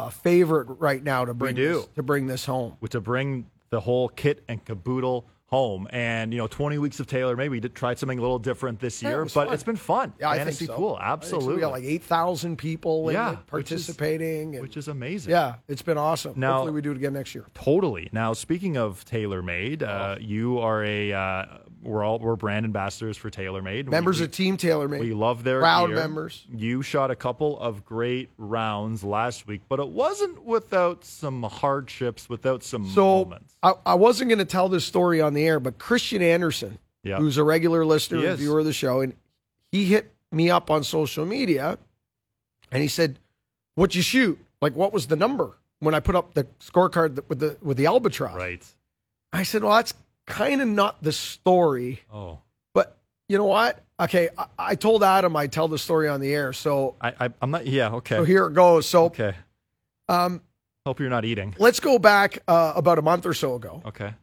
a 0.08 0.12
favorite 0.12 0.66
right 0.80 1.02
now 1.02 1.24
to 1.24 1.34
bring 1.34 1.56
do. 1.56 1.76
This, 1.76 1.88
to 1.96 2.04
bring 2.04 2.28
this 2.28 2.44
home. 2.46 2.76
to 2.90 3.00
bring 3.00 3.46
the 3.70 3.80
whole 3.80 4.10
kit 4.10 4.44
and 4.50 4.64
caboodle 4.66 5.26
home. 5.50 5.88
And 5.92 6.32
you 6.34 6.38
know, 6.38 6.48
20 6.48 6.78
weeks 6.78 7.00
of 7.00 7.08
Taylor. 7.08 7.36
Maybe 7.36 7.60
we 7.60 7.70
tried 7.70 7.98
something 8.00 8.18
a 8.18 8.22
little 8.22 8.40
different 8.40 8.80
this 8.80 9.02
Yeah, 9.02 9.10
it 9.10 9.12
year, 9.14 9.24
but 9.24 9.32
fun. 9.32 9.54
it's 9.54 9.64
been 9.64 9.76
fun. 9.76 10.14
Yeah, 10.20 10.30
I 10.30 10.44
think 10.44 10.56
so. 10.70 10.76
cool. 10.76 10.98
I 11.00 11.12
think 11.16 11.24
so. 11.24 11.36
Absolutely. 11.38 11.56
We 11.56 11.62
got 11.62 11.72
like 11.72 11.84
eight 11.84 12.04
thousand 12.04 12.58
people 12.58 13.10
in 13.10 13.14
Yeah, 13.16 13.32
it 13.34 13.38
which 13.50 13.72
is- 13.72 13.86
participating, 13.88 14.56
and 14.56 14.62
which 14.62 14.78
is 14.78 14.88
amazing. 14.88 15.32
yeah, 15.32 15.56
it's 15.68 15.82
been 15.82 15.98
awesome. 15.98 16.34
Now- 16.36 16.54
Hopefully, 16.54 16.74
we 16.74 16.82
do 16.82 16.92
it 16.92 16.98
again 16.98 17.14
next 17.14 17.34
year. 17.34 17.46
Totally. 17.54 18.10
Now, 18.12 18.34
speaking 18.34 18.78
of 18.78 19.04
TaylorMade, 19.06 19.82
uh, 19.84 19.86
Oh. 19.86 20.18
you 20.20 20.60
are 20.60 20.84
a 20.84 21.14
uh, 21.14 21.46
we're 21.82 22.04
all 22.04 22.20
we're 22.20 22.36
brand 22.36 22.66
ambassadors 22.66 23.16
for 23.18 23.30
TaylorMade. 23.30 23.88
Members 23.88 24.20
we, 24.20 24.26
of 24.26 24.32
Team 24.32 24.58
TaylorMade. 24.58 25.00
we 25.00 25.14
love 25.14 25.44
their 25.44 25.60
proud 25.60 25.88
gear. 25.88 25.96
members. 25.96 26.46
You 26.54 26.82
shot 26.82 27.10
a 27.12 27.16
couple 27.16 27.60
of 27.60 27.86
great 27.86 28.30
rounds 28.38 29.04
last 29.04 29.48
week, 29.48 29.62
but 29.70 29.80
it 29.80 29.90
wasn't 29.90 30.44
without 30.44 31.06
some 31.06 31.44
hardships, 31.44 32.28
without 32.30 32.64
some 32.64 32.88
So 32.90 33.24
moments. 33.26 33.56
I, 33.64 33.74
I 33.86 33.94
wasn't 33.96 34.30
going 34.30 34.40
to 34.40 34.46
tell 34.46 34.70
this 34.70 34.86
story 34.86 35.22
on 35.22 35.34
the 35.34 35.46
air, 35.46 35.60
but 35.60 35.78
Christian 35.78 36.22
Anderson, 36.22 36.80
Yeah. 37.04 37.18
who's 37.18 37.38
a 37.38 37.44
regular 37.44 37.86
listener 37.86 38.26
and 38.26 38.38
viewer 38.38 38.60
of 38.60 38.66
the 38.66 38.74
show, 38.74 39.02
and 39.02 39.14
he 39.72 39.86
hit 39.86 40.12
me 40.32 40.50
up 40.50 40.70
on 40.70 40.84
social 40.84 41.26
media, 41.26 41.78
and 42.72 42.82
he 42.82 42.88
said, 42.88 43.20
"What'd 43.76 43.96
you 43.96 44.02
shoot? 44.02 44.38
Like, 44.62 44.76
what 44.76 44.92
was 44.94 45.08
the 45.08 45.16
number 45.16 45.58
when 45.80 45.96
I 45.96 46.00
put 46.02 46.16
up 46.16 46.34
the 46.34 46.46
scorecard 46.60 47.24
with 47.30 47.40
the 47.40 47.58
with 47.62 47.78
the 47.78 47.86
albatross?" 47.86 48.36
Right. 48.36 48.64
I 49.32 49.44
said, 49.44 49.64
"Well, 49.64 49.76
that's 49.76 49.94
kind 50.30 50.62
of 50.62 50.68
not 50.68 51.04
the 51.04 51.12
story, 51.12 52.02
Oh. 52.14 52.40
but 52.74 52.98
you 53.28 53.38
know 53.38 53.46
what? 53.46 53.84
Okay, 54.00 54.30
I, 54.38 54.46
I 54.58 54.76
told 54.76 55.04
Adam 55.04 55.36
I'd 55.36 55.52
tell 55.52 55.68
the 55.68 55.78
story 55.78 56.08
on 56.08 56.22
the 56.22 56.34
air, 56.34 56.54
so 56.54 56.96
I, 57.02 57.14
I 57.20 57.30
I'm 57.42 57.52
not 57.52 57.68
yeah, 57.68 57.90
okay. 57.96 58.16
so 58.16 58.24
here 58.24 58.46
it 58.48 58.54
goes. 58.54 58.86
So, 58.86 59.06
Okay. 59.06 59.36
um, 60.08 60.42
Hope 60.86 61.00
you're 61.02 61.10
not 61.10 61.26
eating. 61.26 61.54
let's 61.60 61.80
go 61.82 62.00
back 62.00 62.40
uh, 62.48 62.74
about 62.76 62.98
a 62.98 63.02
month 63.02 63.26
or 63.26 63.34
so 63.34 63.56
ago. 63.56 63.82
Okay. 63.86 64.14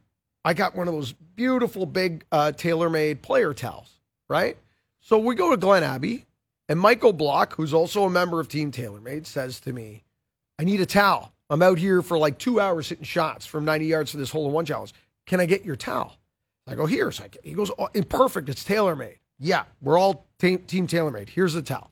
I 0.43 0.53
got 0.53 0.75
one 0.75 0.87
of 0.87 0.93
those 0.93 1.11
beautiful 1.13 1.85
big 1.85 2.23
uh, 2.31 2.51
TaylorMade 2.55 3.21
player 3.21 3.53
towels, 3.53 3.89
right? 4.29 4.57
So 5.01 5.17
we 5.19 5.35
go 5.35 5.51
to 5.51 5.57
Glen 5.57 5.83
Abbey, 5.83 6.25
and 6.69 6.79
Michael 6.79 7.13
Block, 7.13 7.53
who's 7.55 7.73
also 7.73 8.05
a 8.05 8.09
member 8.09 8.39
of 8.39 8.47
Team 8.47 8.71
TaylorMade, 8.71 9.25
says 9.25 9.59
to 9.61 9.73
me, 9.73 10.03
"I 10.57 10.63
need 10.63 10.81
a 10.81 10.85
towel. 10.85 11.31
I'm 11.49 11.61
out 11.61 11.77
here 11.77 12.01
for 12.01 12.17
like 12.17 12.37
two 12.39 12.59
hours 12.59 12.89
hitting 12.89 13.05
shots 13.05 13.45
from 13.45 13.63
90 13.65 13.85
yards 13.85 14.11
for 14.11 14.17
this 14.17 14.31
hole 14.31 14.47
in 14.47 14.53
one 14.53 14.65
challenge. 14.65 14.93
Can 15.27 15.39
I 15.39 15.45
get 15.45 15.63
your 15.63 15.75
towel?" 15.75 16.17
I 16.65 16.73
go, 16.73 16.87
"Here." 16.87 17.11
So 17.11 17.25
I 17.25 17.27
get, 17.27 17.45
he 17.45 17.53
goes, 17.53 17.71
oh, 17.77 17.87
"Perfect. 18.09 18.49
It's 18.49 18.63
tailor 18.63 18.95
made. 18.95 19.19
Yeah, 19.39 19.65
we're 19.81 19.97
all 19.97 20.25
team, 20.39 20.59
team 20.59 20.87
TaylorMade. 20.87 21.29
Here's 21.29 21.53
the 21.53 21.61
towel. 21.61 21.91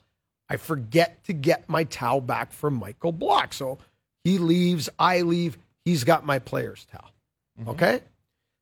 I 0.49 0.57
forget 0.57 1.23
to 1.25 1.33
get 1.33 1.67
my 1.69 1.83
towel 1.83 2.21
back 2.21 2.51
from 2.51 2.75
Michael 2.75 3.11
Block, 3.11 3.53
so 3.53 3.77
he 4.23 4.37
leaves. 4.37 4.89
I 4.97 5.21
leave. 5.21 5.57
He's 5.83 6.03
got 6.03 6.25
my 6.25 6.39
player's 6.39 6.85
towel. 6.85 7.11
Mm-hmm. 7.59 7.69
Okay. 7.69 8.01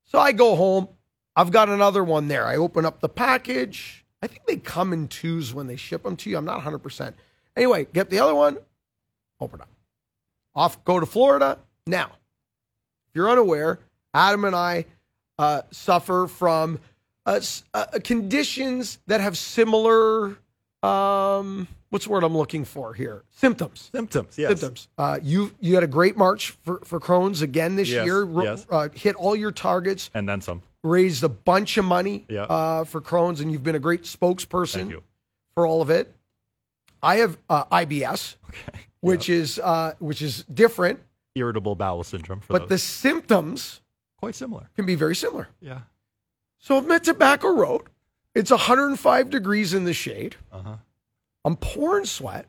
So 0.05 0.19
I 0.19 0.32
go 0.34 0.55
home. 0.55 0.89
I've 1.36 1.51
got 1.51 1.69
another 1.69 2.03
one 2.03 2.28
there. 2.28 2.45
I 2.45 2.57
open 2.57 2.86
up 2.86 2.99
the 2.99 3.09
package. 3.09 4.05
I 4.21 4.28
think 4.28 4.45
they 4.45 4.57
come 4.57 4.93
in 4.93 5.07
twos 5.07 5.53
when 5.53 5.67
they 5.67 5.76
ship 5.76 6.03
them 6.03 6.15
to 6.17 6.30
you. 6.30 6.38
I'm 6.38 6.45
not 6.45 6.61
100%. 6.61 7.13
Anyway, 7.57 7.88
get 7.91 8.09
the 8.09 8.19
other 8.19 8.36
one, 8.36 8.57
open 9.39 9.61
up. 9.61 9.69
Off, 10.55 10.84
go 10.86 10.99
to 10.99 11.05
Florida. 11.05 11.57
Now, 11.88 12.11
if 13.07 13.15
you're 13.15 13.30
unaware, 13.30 13.80
Adam 14.14 14.45
and 14.45 14.55
I 14.55 14.86
uh, 15.39 15.61
suffer 15.72 16.28
from 16.28 16.80
uh, 17.26 17.39
uh, 17.74 17.86
conditions 18.03 18.99
that 19.07 19.22
have 19.22 19.38
similar, 19.38 20.38
um, 20.84 21.68
what's 21.89 22.05
the 22.05 22.11
word 22.11 22.24
I'm 22.24 22.36
looking 22.38 22.66
for 22.66 22.93
here? 22.93 23.24
Symptoms. 23.32 23.89
Symptoms, 23.93 24.38
yes. 24.38 24.49
Symptoms. 24.59 24.88
Uh, 24.97 25.20
you 25.24 25.51
you 25.59 25.76
had 25.76 25.84
a 25.84 25.88
great 25.88 26.18
March 26.18 26.51
for, 26.64 26.80
for 26.84 26.99
Crohn's 26.99 27.41
again 27.41 27.76
this 27.76 27.89
Yes, 27.89 28.05
year. 28.05 28.24
Ro- 28.24 28.43
yes. 28.43 28.68
Uh, 28.70 28.89
hit 28.93 29.16
all 29.16 29.36
your 29.36 29.51
targets. 29.51 30.09
And 30.14 30.28
then 30.28 30.41
some. 30.41 30.61
Raised 30.84 31.24
a 31.24 31.30
bunch 31.30 31.78
of 31.78 31.86
money 31.86 32.26
Yeah. 32.30 32.43
uh, 32.43 32.84
for 32.84 32.99
Crohn's, 33.01 33.39
and 33.39 33.51
you've 33.51 33.64
been 33.64 33.76
a 33.76 33.80
great 33.80 34.03
spokesperson 34.03 35.01
for 35.53 35.66
all 35.66 35.82
of 35.82 35.89
it. 35.89 36.14
I 37.01 37.18
have 37.18 37.38
uh, 37.49 37.66
IBS, 37.66 38.36
Okay. 38.49 38.80
which 38.99 39.30
is 39.30 39.59
uh, 39.59 39.93
which 39.99 40.22
is 40.22 40.43
different, 40.53 40.99
Irritable 41.36 41.76
bowel 41.76 42.03
syndrome 42.03 42.41
for 42.41 42.53
but 42.59 42.70
the 42.70 42.78
symptoms 42.78 43.82
Quite 44.24 44.36
similar. 44.36 44.69
can 44.76 44.86
be 44.86 44.95
very 44.95 45.15
similar. 45.15 45.49
Yeah. 45.59 45.82
So 46.59 46.78
I'm 46.78 46.89
at 46.91 47.03
Tobacco 47.03 47.49
Road. 47.49 47.84
It's 48.34 48.51
105 48.51 49.30
degrees 49.30 49.74
in 49.74 49.84
the 49.84 49.93
shade. 49.93 50.38
Uh-huh. 50.51 50.78
I'm 51.43 51.57
pouring 51.57 52.05
sweat. 52.05 52.45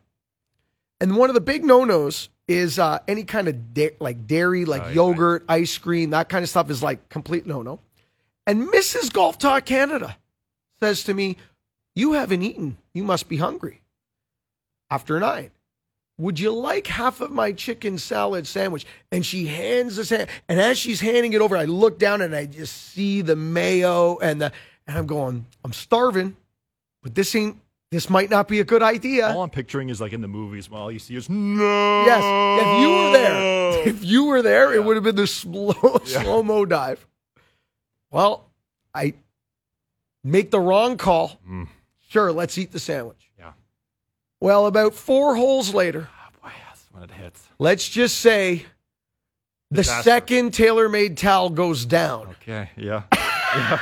And 1.01 1.17
one 1.17 1.31
of 1.31 1.35
the 1.35 1.41
big 1.41 1.65
no-nos 1.65 2.29
is 2.47 2.79
uh, 2.79 3.01
any 3.09 3.25
kind 3.25 3.49
of 3.49 3.75
da- 3.75 3.97
like 3.99 4.27
dairy, 4.29 4.65
like 4.65 4.83
Oh, 4.83 4.87
yeah, 4.89 4.93
yogurt, 4.95 5.45
ice 5.49 5.77
cream, 5.77 6.11
that 6.11 6.29
kind 6.29 6.45
of 6.45 6.49
stuff 6.49 6.71
is 6.71 6.81
like 6.83 7.09
complete 7.09 7.45
no-no. 7.45 7.81
And 8.47 8.69
Mrs. 8.69 9.13
Golf 9.13 9.37
Talk 9.39 9.65
Canada 9.65 10.17
says 10.81 11.03
to 11.05 11.15
me, 11.15 11.37
"You 11.97 12.13
haven't 12.13 12.43
eaten. 12.43 12.77
You 12.93 13.03
must 13.03 13.29
be 13.29 13.39
hungry." 13.39 13.83
After 14.91 15.19
nine, 15.19 15.51
would 16.19 16.39
you 16.39 16.53
like 16.53 16.87
half 16.87 17.21
of 17.21 17.31
my 17.33 17.53
chicken 17.53 17.99
salad 17.99 18.47
sandwich? 18.47 18.87
And 19.11 19.25
she 19.27 19.47
hands 19.47 19.97
the 19.97 20.05
sandwich, 20.05 20.31
and 20.49 20.61
as 20.61 20.79
she's 20.79 21.01
handing 21.01 21.33
it 21.33 21.41
over, 21.41 21.57
I 21.57 21.65
look 21.65 21.99
down 21.99 22.23
and 22.23 22.35
I 22.35 22.47
just 22.47 22.75
see 22.93 23.21
the 23.23 23.37
mayo 23.37 24.19
and 24.19 24.41
the, 24.41 24.53
and 24.87 24.97
I'm 24.99 25.07
going, 25.07 25.47
I'm 25.65 25.73
starving, 25.73 26.37
but 27.03 27.15
this 27.15 27.35
ain't. 27.35 27.59
This 27.91 28.11
might 28.11 28.29
not 28.29 28.49
be 28.49 28.59
a 28.59 28.65
good 28.65 28.83
idea. 28.83 29.29
All 29.29 29.45
I'm 29.45 29.51
picturing 29.51 29.89
is 29.89 30.01
like 30.01 30.13
in 30.13 30.21
the 30.21 30.27
movies, 30.27 30.69
all 30.73 30.91
you 30.91 30.99
see 30.99 31.15
is 31.15 31.31
no. 31.31 32.03
Yes, 32.05 32.25
if 32.61 32.81
you 32.83 32.89
were 32.91 33.13
there, 33.13 33.89
if 33.95 34.05
you 34.05 34.25
were 34.25 34.43
there, 34.43 34.75
it 34.75 34.83
would 34.85 34.97
have 34.97 35.05
been 35.05 35.15
the 35.15 35.29
slow 35.29 35.75
Yeah. 36.07 36.23
slow 36.23 36.43
mo 36.43 36.65
dive. 36.65 37.07
Well, 38.11 38.51
I 38.93 39.15
make 40.25 40.51
the 40.51 40.59
wrong 40.59 40.97
call. 40.97 41.39
Mm. 41.49 41.69
Sure, 42.09 42.33
let's 42.33 42.59
eat 42.59 42.73
the 42.73 42.81
sandwich. 42.81 43.24
Yeah. 44.45 44.49
Well, 44.49 44.67
about 44.67 44.95
four 44.95 45.37
holes 45.37 45.73
later, 45.75 46.09
that's 46.43 46.87
when 46.93 47.03
it 47.03 47.11
hits. 47.11 47.43
let's 47.59 47.89
just 47.89 48.19
say 48.19 48.67
the 49.71 49.79
Disaster. 49.79 50.03
second 50.03 50.53
TaylorMade 50.53 51.17
towel 51.17 51.51
goes 51.51 51.85
down. 51.87 52.29
Okay. 52.43 52.71
Yeah. 52.77 53.03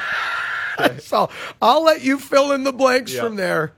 So 1.01 1.29
I'll 1.61 1.85
let 1.85 2.03
you 2.03 2.19
fill 2.19 2.51
in 2.53 2.65
the 2.65 2.73
blanks 2.73 3.13
Yeah. 3.13 3.21
from 3.23 3.37
there. 3.37 3.73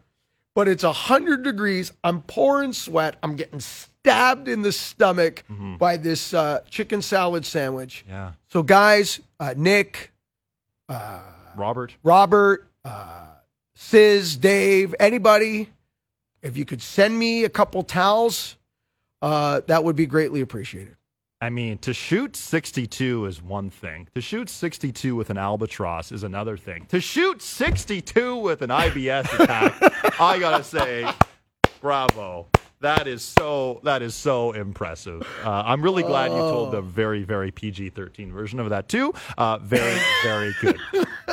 But 0.54 0.68
it's 0.68 0.84
hundred 0.84 1.42
degrees. 1.42 1.92
I'm 2.04 2.22
pouring 2.22 2.72
sweat. 2.72 3.16
I'm 3.22 3.34
getting 3.34 3.58
stabbed 3.60 4.46
in 4.48 4.62
the 4.62 4.70
stomach 4.72 5.42
Mm-hmm. 5.50 5.76
by 5.76 5.96
this 5.96 6.32
uh, 6.32 6.60
chicken 6.70 7.02
salad 7.02 7.44
sandwich. 7.44 8.04
Yeah. 8.08 8.32
So, 8.48 8.62
guys, 8.62 9.20
uh, 9.40 9.54
Nick, 9.56 10.12
Robert. 11.56 11.94
Robert, 12.04 12.68
uh, 12.84 13.26
Sis, 13.74 14.36
Dave, 14.36 14.94
anybody, 15.00 15.68
if 16.44 16.56
you 16.56 16.64
could 16.64 16.82
send 16.82 17.18
me 17.18 17.44
a 17.44 17.48
couple 17.48 17.82
towels, 17.82 18.56
uh, 19.22 19.62
that 19.66 19.82
would 19.82 19.96
be 19.96 20.06
greatly 20.06 20.42
appreciated. 20.42 20.96
I 21.40 21.50
mean, 21.50 21.78
to 21.78 21.92
shoot 21.92 22.36
62 22.36 23.26
is 23.26 23.42
one 23.42 23.70
thing. 23.70 24.08
To 24.14 24.20
shoot 24.20 24.48
62 24.48 25.16
with 25.16 25.30
an 25.30 25.38
albatross 25.38 26.12
is 26.12 26.22
another 26.22 26.56
thing. 26.56 26.86
To 26.86 27.00
shoot 27.00 27.42
62 27.42 28.36
with 28.36 28.62
an 28.62 28.70
IBS 28.70 29.40
attack, 29.40 29.74
I 30.20 30.38
gotta 30.38 30.62
say, 30.62 31.10
bravo. 31.80 32.46
That 32.80 33.06
is 33.06 33.22
so. 33.22 33.80
That 33.84 34.02
is 34.02 34.14
so 34.14 34.52
impressive. 34.52 35.22
Uh, 35.42 35.62
I'm 35.64 35.80
really 35.82 36.02
glad 36.02 36.32
you 36.32 36.38
told 36.38 36.72
the 36.72 36.82
very, 36.82 37.22
very 37.22 37.50
PG-13 37.50 38.30
version 38.30 38.60
of 38.60 38.70
that 38.70 38.88
too. 38.88 39.14
Uh, 39.38 39.58
very, 39.58 39.98
very 40.22 40.54
good. 40.60 40.78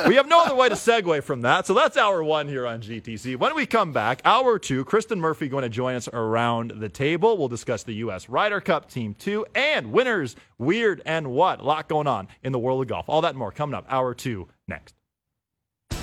we 0.06 0.14
have 0.14 0.28
no 0.28 0.40
other 0.42 0.54
way 0.54 0.68
to 0.68 0.74
segue 0.74 1.22
from 1.22 1.42
that, 1.42 1.66
so 1.66 1.74
that's 1.74 1.96
hour 1.96 2.24
one 2.24 2.48
here 2.48 2.66
on 2.66 2.80
GTC. 2.80 3.36
When 3.36 3.54
we 3.54 3.66
come 3.66 3.92
back, 3.92 4.22
hour 4.24 4.58
two, 4.58 4.84
Kristen 4.84 5.20
Murphy 5.20 5.48
going 5.48 5.62
to 5.62 5.68
join 5.68 5.94
us 5.94 6.08
around 6.08 6.72
the 6.76 6.88
table. 6.88 7.36
We'll 7.36 7.48
discuss 7.48 7.82
the 7.82 7.94
U.S. 7.94 8.28
Ryder 8.28 8.60
Cup 8.60 8.88
Team 8.90 9.14
Two 9.14 9.44
and 9.54 9.92
winners, 9.92 10.36
weird 10.58 11.02
and 11.04 11.32
what. 11.32 11.60
A 11.60 11.64
lot 11.64 11.88
going 11.88 12.06
on 12.06 12.28
in 12.42 12.52
the 12.52 12.58
world 12.58 12.80
of 12.82 12.88
golf. 12.88 13.08
All 13.08 13.20
that 13.20 13.30
and 13.30 13.38
more 13.38 13.52
coming 13.52 13.74
up. 13.74 13.84
Hour 13.88 14.14
two 14.14 14.48
next. 14.66 14.94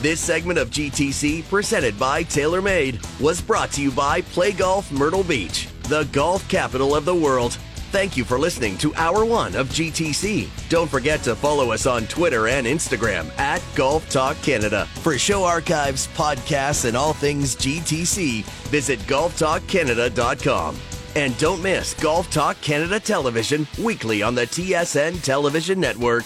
This 0.01 0.19
segment 0.19 0.57
of 0.57 0.69
GTC, 0.69 1.49
presented 1.49 1.99
by 1.99 2.23
TaylorMade, 2.23 3.19
was 3.19 3.41
brought 3.41 3.71
to 3.73 3.81
you 3.81 3.91
by 3.91 4.21
Play 4.21 4.53
Golf 4.53 4.91
Myrtle 4.91 5.23
Beach, 5.23 5.67
the 5.83 6.03
golf 6.13 6.47
capital 6.47 6.95
of 6.95 7.03
the 7.03 7.13
world. 7.15 7.57
Thank 7.91 8.15
you 8.15 8.23
for 8.23 8.37
listening 8.37 8.77
to 8.77 8.93
Hour 8.95 9.25
One 9.25 9.55
of 9.55 9.67
GTC. 9.69 10.47
Don't 10.69 10.89
forget 10.89 11.23
to 11.23 11.35
follow 11.35 11.71
us 11.71 11.87
on 11.87 12.05
Twitter 12.05 12.47
and 12.47 12.67
Instagram 12.67 13.35
at 13.39 13.63
Golf 13.75 14.07
Talk 14.09 14.39
Canada. 14.43 14.85
For 15.01 15.17
show 15.17 15.43
archives, 15.43 16.07
podcasts, 16.09 16.85
and 16.85 16.95
all 16.95 17.13
things 17.13 17.55
GTC, 17.55 18.43
visit 18.69 18.99
golftalkcanada.com. 18.99 20.77
And 21.15 21.37
don't 21.39 21.63
miss 21.63 21.95
Golf 21.95 22.29
Talk 22.29 22.61
Canada 22.61 22.99
Television 22.99 23.67
weekly 23.83 24.21
on 24.21 24.35
the 24.35 24.45
TSN 24.45 25.23
Television 25.23 25.79
Network. 25.79 26.25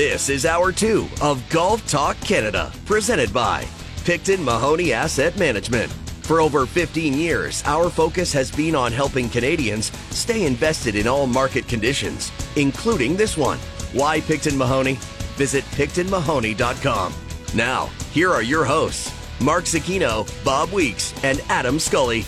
This 0.00 0.30
is 0.30 0.46
hour 0.46 0.72
two 0.72 1.06
of 1.20 1.46
Golf 1.50 1.86
Talk 1.86 2.18
Canada, 2.20 2.72
presented 2.86 3.34
by 3.34 3.66
Picton 4.06 4.42
Mahoney 4.42 4.94
Asset 4.94 5.38
Management. 5.38 5.92
For 6.22 6.40
over 6.40 6.64
15 6.64 7.12
years, 7.12 7.62
our 7.66 7.90
focus 7.90 8.32
has 8.32 8.50
been 8.50 8.74
on 8.74 8.92
helping 8.92 9.28
Canadians 9.28 9.92
stay 10.08 10.46
invested 10.46 10.96
in 10.96 11.06
all 11.06 11.26
market 11.26 11.68
conditions, 11.68 12.32
including 12.56 13.14
this 13.14 13.36
one. 13.36 13.58
Why 13.92 14.22
Picton 14.22 14.56
Mahoney? 14.56 14.94
Visit 15.36 15.64
PictonMahoney.com. 15.64 17.12
Now, 17.54 17.90
here 18.10 18.32
are 18.32 18.42
your 18.42 18.64
hosts, 18.64 19.12
Mark 19.38 19.64
Zecchino, 19.64 20.26
Bob 20.42 20.72
Weeks, 20.72 21.12
and 21.22 21.42
Adam 21.50 21.78
Scully. 21.78 22.24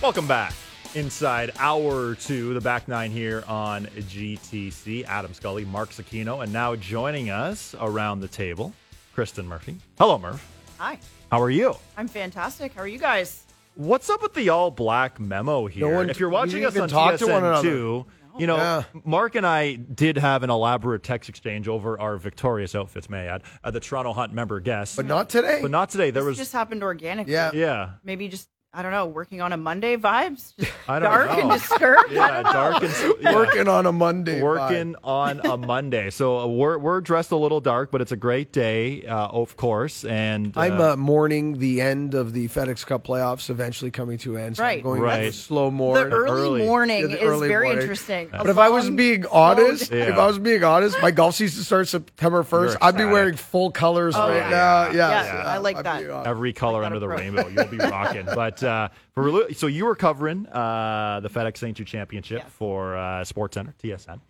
Welcome 0.00 0.26
back 0.26 0.54
inside 0.94 1.50
hour 1.58 2.14
two, 2.14 2.54
the 2.54 2.60
back 2.60 2.88
nine 2.88 3.10
here 3.10 3.44
on 3.46 3.86
GTC. 3.86 5.04
Adam 5.06 5.32
Scully, 5.34 5.64
Mark 5.64 5.90
Zecchino, 5.90 6.42
and 6.42 6.52
now 6.52 6.74
joining 6.76 7.30
us 7.30 7.74
around 7.80 8.20
the 8.20 8.28
table, 8.28 8.72
Kristen 9.14 9.46
Murphy. 9.46 9.76
Hello, 9.98 10.18
Murph. 10.18 10.44
Hi, 10.78 10.98
How 11.30 11.40
are 11.42 11.50
you? 11.50 11.74
I'm 11.96 12.08
fantastic. 12.08 12.72
How 12.74 12.82
are 12.82 12.88
you 12.88 12.98
guys? 12.98 13.44
What's 13.74 14.08
up 14.10 14.22
with 14.22 14.34
the 14.34 14.48
all 14.48 14.70
black 14.70 15.20
memo 15.20 15.66
here? 15.66 15.92
one- 15.94 16.10
if 16.10 16.18
you're 16.20 16.28
watching 16.30 16.64
us 16.64 16.76
on 16.76 16.88
talk 16.88 17.16
to 17.18 17.26
one 17.26 17.42
TSN 17.42 17.48
another. 17.48 17.68
two, 17.68 18.06
you 18.38 18.46
know, 18.46 18.56
Yeah. 18.56 18.82
Mark 19.04 19.34
and 19.34 19.46
I 19.46 19.74
did 19.74 20.16
have 20.18 20.42
an 20.44 20.50
elaborate 20.50 21.02
text 21.02 21.28
exchange 21.28 21.68
over 21.68 21.98
our 22.00 22.16
victorious 22.16 22.74
outfits, 22.74 23.10
may 23.10 23.28
I 23.28 23.34
add, 23.34 23.42
at 23.64 23.72
the 23.72 23.80
Toronto 23.80 24.12
Hunt 24.12 24.32
member 24.32 24.60
guest. 24.60 24.96
But 24.96 25.06
not 25.06 25.28
today. 25.28 25.58
But 25.62 25.70
not 25.72 25.90
today. 25.90 26.10
There 26.10 26.22
This 26.22 26.28
was, 26.30 26.38
just 26.38 26.52
happened 26.52 26.82
organically. 26.82 27.32
yeah. 27.32 27.50
yeah. 27.52 27.90
Maybe 28.04 28.28
just 28.28 28.48
I 28.70 28.82
don't 28.82 28.92
know, 28.92 29.06
working 29.06 29.40
on 29.40 29.54
a 29.54 29.56
Monday 29.56 29.96
vibes. 29.96 30.52
I 30.88 30.98
don't 30.98 31.10
dark 31.10 31.30
know. 31.30 31.40
and 31.50 31.50
disturbed. 31.52 32.10
I 32.10 32.12
Yeah, 32.14 32.28
don't 32.28 32.44
know. 32.44 32.52
dark 32.52 32.82
and 32.82 33.14
yeah. 33.22 33.34
Working 33.34 33.66
on 33.66 33.86
a 33.86 33.92
Monday. 33.92 34.42
working 34.42 34.94
on 35.02 35.40
a 35.44 35.56
Monday. 35.56 36.10
So 36.10 36.38
uh, 36.40 36.46
we're 36.46 36.76
we're 36.76 37.00
dressed 37.00 37.30
a 37.30 37.36
little 37.36 37.60
dark, 37.62 37.90
but 37.90 38.02
it's 38.02 38.12
a 38.12 38.16
great 38.16 38.52
day, 38.52 39.06
uh, 39.06 39.28
of 39.28 39.56
course. 39.56 40.04
And 40.04 40.54
uh, 40.54 40.60
I'm 40.60 40.80
uh, 40.80 40.96
mourning 40.96 41.58
the 41.58 41.80
end 41.80 42.14
of 42.14 42.34
the 42.34 42.46
FedEx 42.48 42.84
Cup 42.84 43.04
playoffs 43.06 43.48
eventually 43.48 43.90
coming 43.90 44.18
to 44.18 44.36
an 44.36 44.42
end. 44.44 44.56
So 44.58 44.62
I'm 44.62 44.66
Right. 44.68 44.82
going 44.82 45.00
Right. 45.00 45.24
right. 45.24 45.34
slow 45.34 45.70
The 45.70 46.04
early, 46.04 46.30
early. 46.30 46.64
morning 46.66 47.00
Yeah, 47.10 47.16
the 47.16 47.22
is 47.22 47.28
early 47.30 47.48
very 47.48 47.64
morning. 47.68 47.80
interesting. 47.82 48.28
But 48.30 48.48
if 48.50 48.58
I 48.58 48.68
was 48.68 48.90
being 48.90 49.24
honest. 49.26 49.90
Yeah. 49.90 50.10
if 50.10 50.18
I 50.18 50.26
was 50.26 50.38
being 50.38 50.62
honest, 50.62 51.00
my 51.00 51.10
golf 51.10 51.36
season 51.36 51.64
starts 51.64 51.90
September 51.90 52.42
1st. 52.44 52.76
I'd 52.82 52.96
be 52.98 53.06
wearing 53.06 53.36
full 53.36 53.70
colors 53.70 54.14
Oh, 54.14 54.28
right 54.28 54.36
yeah. 54.36 54.50
now. 54.50 54.90
Yeah, 54.90 55.24
Yeah, 55.24 55.42
I 55.46 55.58
like 55.58 55.76
I'd 55.78 55.84
that. 55.86 56.26
every 56.26 56.52
color 56.52 56.82
Like 56.82 56.86
under 56.86 56.98
that 56.98 57.06
the 57.06 57.08
rainbow, 57.08 57.48
you'll 57.48 57.66
be 57.66 57.78
rocking. 57.78 58.26
But 58.26 58.57
uh, 58.62 58.88
for 59.12 59.52
so 59.52 59.66
you 59.66 59.84
were 59.84 59.94
covering 59.96 60.46
uh, 60.46 61.20
the 61.22 61.30
FedEx 61.30 61.58
St. 61.58 61.76
Jude 61.76 61.86
Championship 61.86 62.48
for 62.50 62.96
uh, 62.96 63.24
Sports 63.24 63.54
Center 63.54 63.74
TSN. 63.82 64.20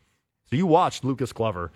So 0.50 0.56
you 0.56 0.66
watched 0.66 1.04
Lucas 1.04 1.32
Glover 1.32 1.70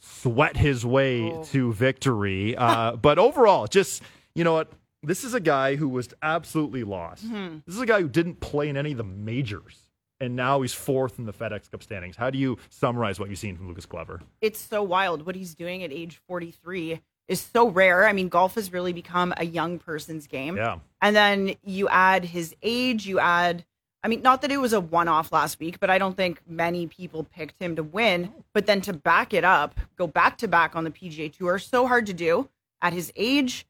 sweat 0.00 0.56
his 0.56 0.84
way 0.86 1.30
Oh. 1.32 1.42
to 1.44 1.72
victory. 1.72 2.56
Uh, 2.56 2.96
but 3.02 3.18
overall, 3.18 3.66
just 3.66 4.02
you 4.34 4.44
know 4.44 4.52
what. 4.54 4.72
This 5.04 5.22
is 5.22 5.32
a 5.32 5.38
guy 5.40 5.76
who 5.76 5.88
was 5.88 6.08
absolutely 6.22 6.82
lost. 6.82 7.24
Mm-hmm. 7.24 7.58
This 7.64 7.76
is 7.76 7.80
a 7.80 7.86
guy 7.86 8.00
who 8.00 8.08
didn't 8.08 8.40
play 8.40 8.68
in 8.68 8.76
any 8.76 8.90
of 8.90 8.98
the 8.98 9.04
majors, 9.04 9.76
and 10.20 10.34
now 10.34 10.60
he's 10.60 10.74
fourth 10.74 11.20
in 11.20 11.24
the 11.24 11.32
FedEx 11.32 11.70
Cup 11.70 11.84
standings. 11.84 12.16
How 12.16 12.30
do 12.30 12.38
you 12.38 12.58
summarize 12.68 13.20
what 13.20 13.28
you've 13.30 13.38
seen 13.38 13.56
from 13.56 13.68
Lucas 13.68 13.86
Glover? 13.86 14.20
It's 14.40 14.58
so 14.58 14.82
wild 14.82 15.24
what 15.24 15.36
he's 15.36 15.54
doing 15.54 15.84
at 15.84 15.92
age 15.92 16.20
43 16.26 17.00
is 17.28 17.40
so 17.40 17.68
rare. 17.68 18.06
I 18.06 18.12
mean, 18.12 18.28
golf 18.28 18.54
has 18.54 18.72
really 18.72 18.92
become 18.92 19.34
a 19.36 19.44
young 19.44 19.78
person's 19.78 20.26
game. 20.26 20.56
Yeah. 20.56 20.78
And 21.00 21.14
then 21.14 21.54
you 21.62 21.88
add 21.88 22.24
his 22.24 22.54
age, 22.62 23.06
you 23.06 23.20
add, 23.20 23.64
I 24.02 24.08
mean, 24.08 24.22
not 24.22 24.42
that 24.42 24.50
it 24.50 24.56
was 24.56 24.72
a 24.72 24.80
one 24.80 25.08
off 25.08 25.30
last 25.30 25.60
week, 25.60 25.78
but 25.78 25.90
I 25.90 25.98
don't 25.98 26.16
think 26.16 26.40
many 26.46 26.86
people 26.86 27.24
picked 27.24 27.60
him 27.60 27.76
to 27.76 27.82
win. 27.82 28.32
But 28.54 28.66
then 28.66 28.80
to 28.82 28.92
back 28.92 29.34
it 29.34 29.44
up, 29.44 29.78
go 29.96 30.06
back 30.06 30.38
to 30.38 30.48
back 30.48 30.74
on 30.74 30.84
the 30.84 30.90
PGA 30.90 31.32
Tour, 31.32 31.58
so 31.58 31.86
hard 31.86 32.06
to 32.06 32.14
do 32.14 32.48
at 32.80 32.92
his 32.92 33.12
age. 33.14 33.66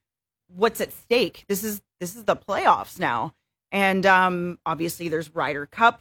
What's 0.54 0.80
at 0.80 0.92
stake? 0.92 1.44
This 1.48 1.64
is 1.64 1.82
this 2.00 2.16
is 2.16 2.24
the 2.24 2.36
playoffs 2.36 2.98
now, 2.98 3.34
and 3.70 4.06
um, 4.06 4.58
obviously 4.64 5.08
there's 5.08 5.34
Ryder 5.34 5.66
Cup 5.66 6.00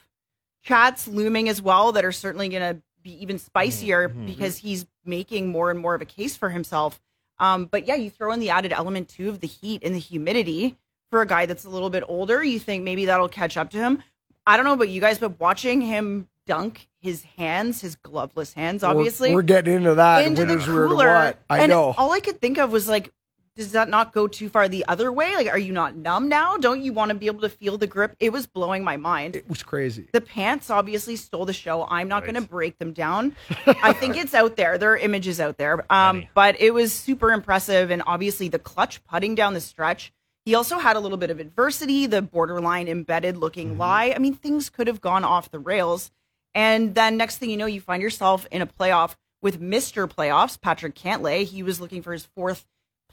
chats 0.63 1.07
looming 1.07 1.49
as 1.49 1.61
well 1.61 1.91
that 1.93 2.05
are 2.05 2.11
certainly 2.11 2.49
going 2.49 2.75
to 2.75 2.81
be 3.01 3.21
even 3.21 3.39
spicier 3.39 4.09
because 4.09 4.57
he's 4.57 4.85
making 5.05 5.47
more 5.47 5.71
and 5.71 5.79
more 5.79 5.95
of 5.95 6.01
a 6.01 6.05
case 6.05 6.35
for 6.35 6.49
himself. 6.49 6.99
Um, 7.39 7.65
but 7.65 7.87
yeah, 7.87 7.95
you 7.95 8.09
throw 8.09 8.31
in 8.31 8.39
the 8.39 8.49
added 8.49 8.73
element 8.73 9.09
too 9.09 9.29
of 9.29 9.39
the 9.39 9.47
heat 9.47 9.83
and 9.83 9.93
the 9.93 9.99
humidity 9.99 10.77
for 11.09 11.21
a 11.21 11.27
guy 11.27 11.45
that's 11.45 11.65
a 11.65 11.69
little 11.69 11.89
bit 11.89 12.03
older. 12.07 12.43
You 12.43 12.59
think 12.59 12.83
maybe 12.83 13.05
that'll 13.05 13.29
catch 13.29 13.57
up 13.57 13.69
to 13.71 13.77
him. 13.77 14.03
I 14.45 14.55
don't 14.55 14.65
know 14.65 14.73
about 14.73 14.89
you 14.89 15.01
guys, 15.01 15.19
but 15.19 15.39
watching 15.39 15.81
him 15.81 16.27
dunk 16.45 16.87
his 17.01 17.23
hands, 17.23 17.81
his 17.81 17.95
gloveless 17.95 18.53
hands, 18.53 18.83
obviously, 18.83 19.29
we're, 19.29 19.35
we're 19.35 19.41
getting 19.43 19.75
into 19.75 19.95
that. 19.95 20.25
into 20.25 20.45
the 20.45 20.57
cooler. 20.57 21.35
I 21.49 21.59
and 21.59 21.69
know. 21.69 21.93
all 21.97 22.11
I 22.11 22.19
could 22.21 22.39
think 22.39 22.57
of 22.57 22.71
was 22.71 22.87
like, 22.87 23.11
does 23.57 23.73
that 23.73 23.89
not 23.89 24.13
go 24.13 24.27
too 24.27 24.47
far 24.47 24.69
the 24.69 24.85
other 24.87 25.11
way? 25.11 25.35
Like, 25.35 25.47
are 25.49 25.57
you 25.57 25.73
not 25.73 25.95
numb 25.97 26.29
now? 26.29 26.55
Don't 26.57 26.81
you 26.81 26.93
want 26.93 27.09
to 27.09 27.15
be 27.15 27.25
able 27.25 27.41
to 27.41 27.49
feel 27.49 27.77
the 27.77 27.87
grip? 27.87 28.15
It 28.19 28.31
was 28.31 28.47
blowing 28.47 28.83
my 28.83 28.95
mind. 28.95 29.35
It 29.35 29.49
was 29.49 29.63
crazy. 29.63 30.07
The 30.13 30.21
pants 30.21 30.69
obviously 30.69 31.15
stole 31.17 31.45
the 31.45 31.53
show. 31.53 31.85
I'm 31.89 32.07
not 32.07 32.23
Right. 32.23 32.31
going 32.33 32.43
to 32.43 32.49
break 32.49 32.77
them 32.79 32.93
down. 32.93 33.35
I 33.65 33.91
think 33.93 34.15
it's 34.15 34.33
out 34.33 34.55
there. 34.55 34.77
There 34.77 34.91
are 34.93 34.97
images 34.97 35.39
out 35.41 35.57
there. 35.57 35.85
Um, 35.91 36.25
but 36.33 36.61
it 36.61 36.73
was 36.73 36.93
super 36.93 37.31
impressive. 37.33 37.91
And 37.91 38.03
obviously, 38.07 38.47
the 38.47 38.59
clutch 38.59 39.03
putting 39.03 39.35
down 39.35 39.53
the 39.53 39.61
stretch. 39.61 40.13
He 40.45 40.55
also 40.55 40.77
had 40.79 40.95
a 40.95 40.99
little 41.01 41.17
bit 41.17 41.29
of 41.29 41.41
adversity, 41.41 42.05
the 42.05 42.21
borderline 42.21 42.87
embedded 42.87 43.35
looking 43.35 43.71
Mm-hmm. 43.71 43.79
lie. 43.79 44.13
I 44.15 44.19
mean, 44.19 44.33
things 44.35 44.69
could 44.69 44.87
have 44.87 45.01
gone 45.01 45.25
off 45.25 45.51
the 45.51 45.59
rails. 45.59 46.09
And 46.55 46.95
then 46.95 47.17
next 47.17 47.37
thing 47.37 47.49
you 47.49 47.57
know, 47.57 47.65
you 47.65 47.81
find 47.81 48.01
yourself 48.01 48.47
in 48.51 48.61
a 48.61 48.65
playoff 48.67 49.15
with 49.41 49.59
Mr. 49.61 50.07
Playoffs, 50.09 50.59
Patrick 50.59 50.95
Cantlay. 50.95 51.43
He 51.43 51.63
was 51.63 51.81
looking 51.81 52.01
for 52.01 52.13
his 52.13 52.25
fourth 52.35 52.65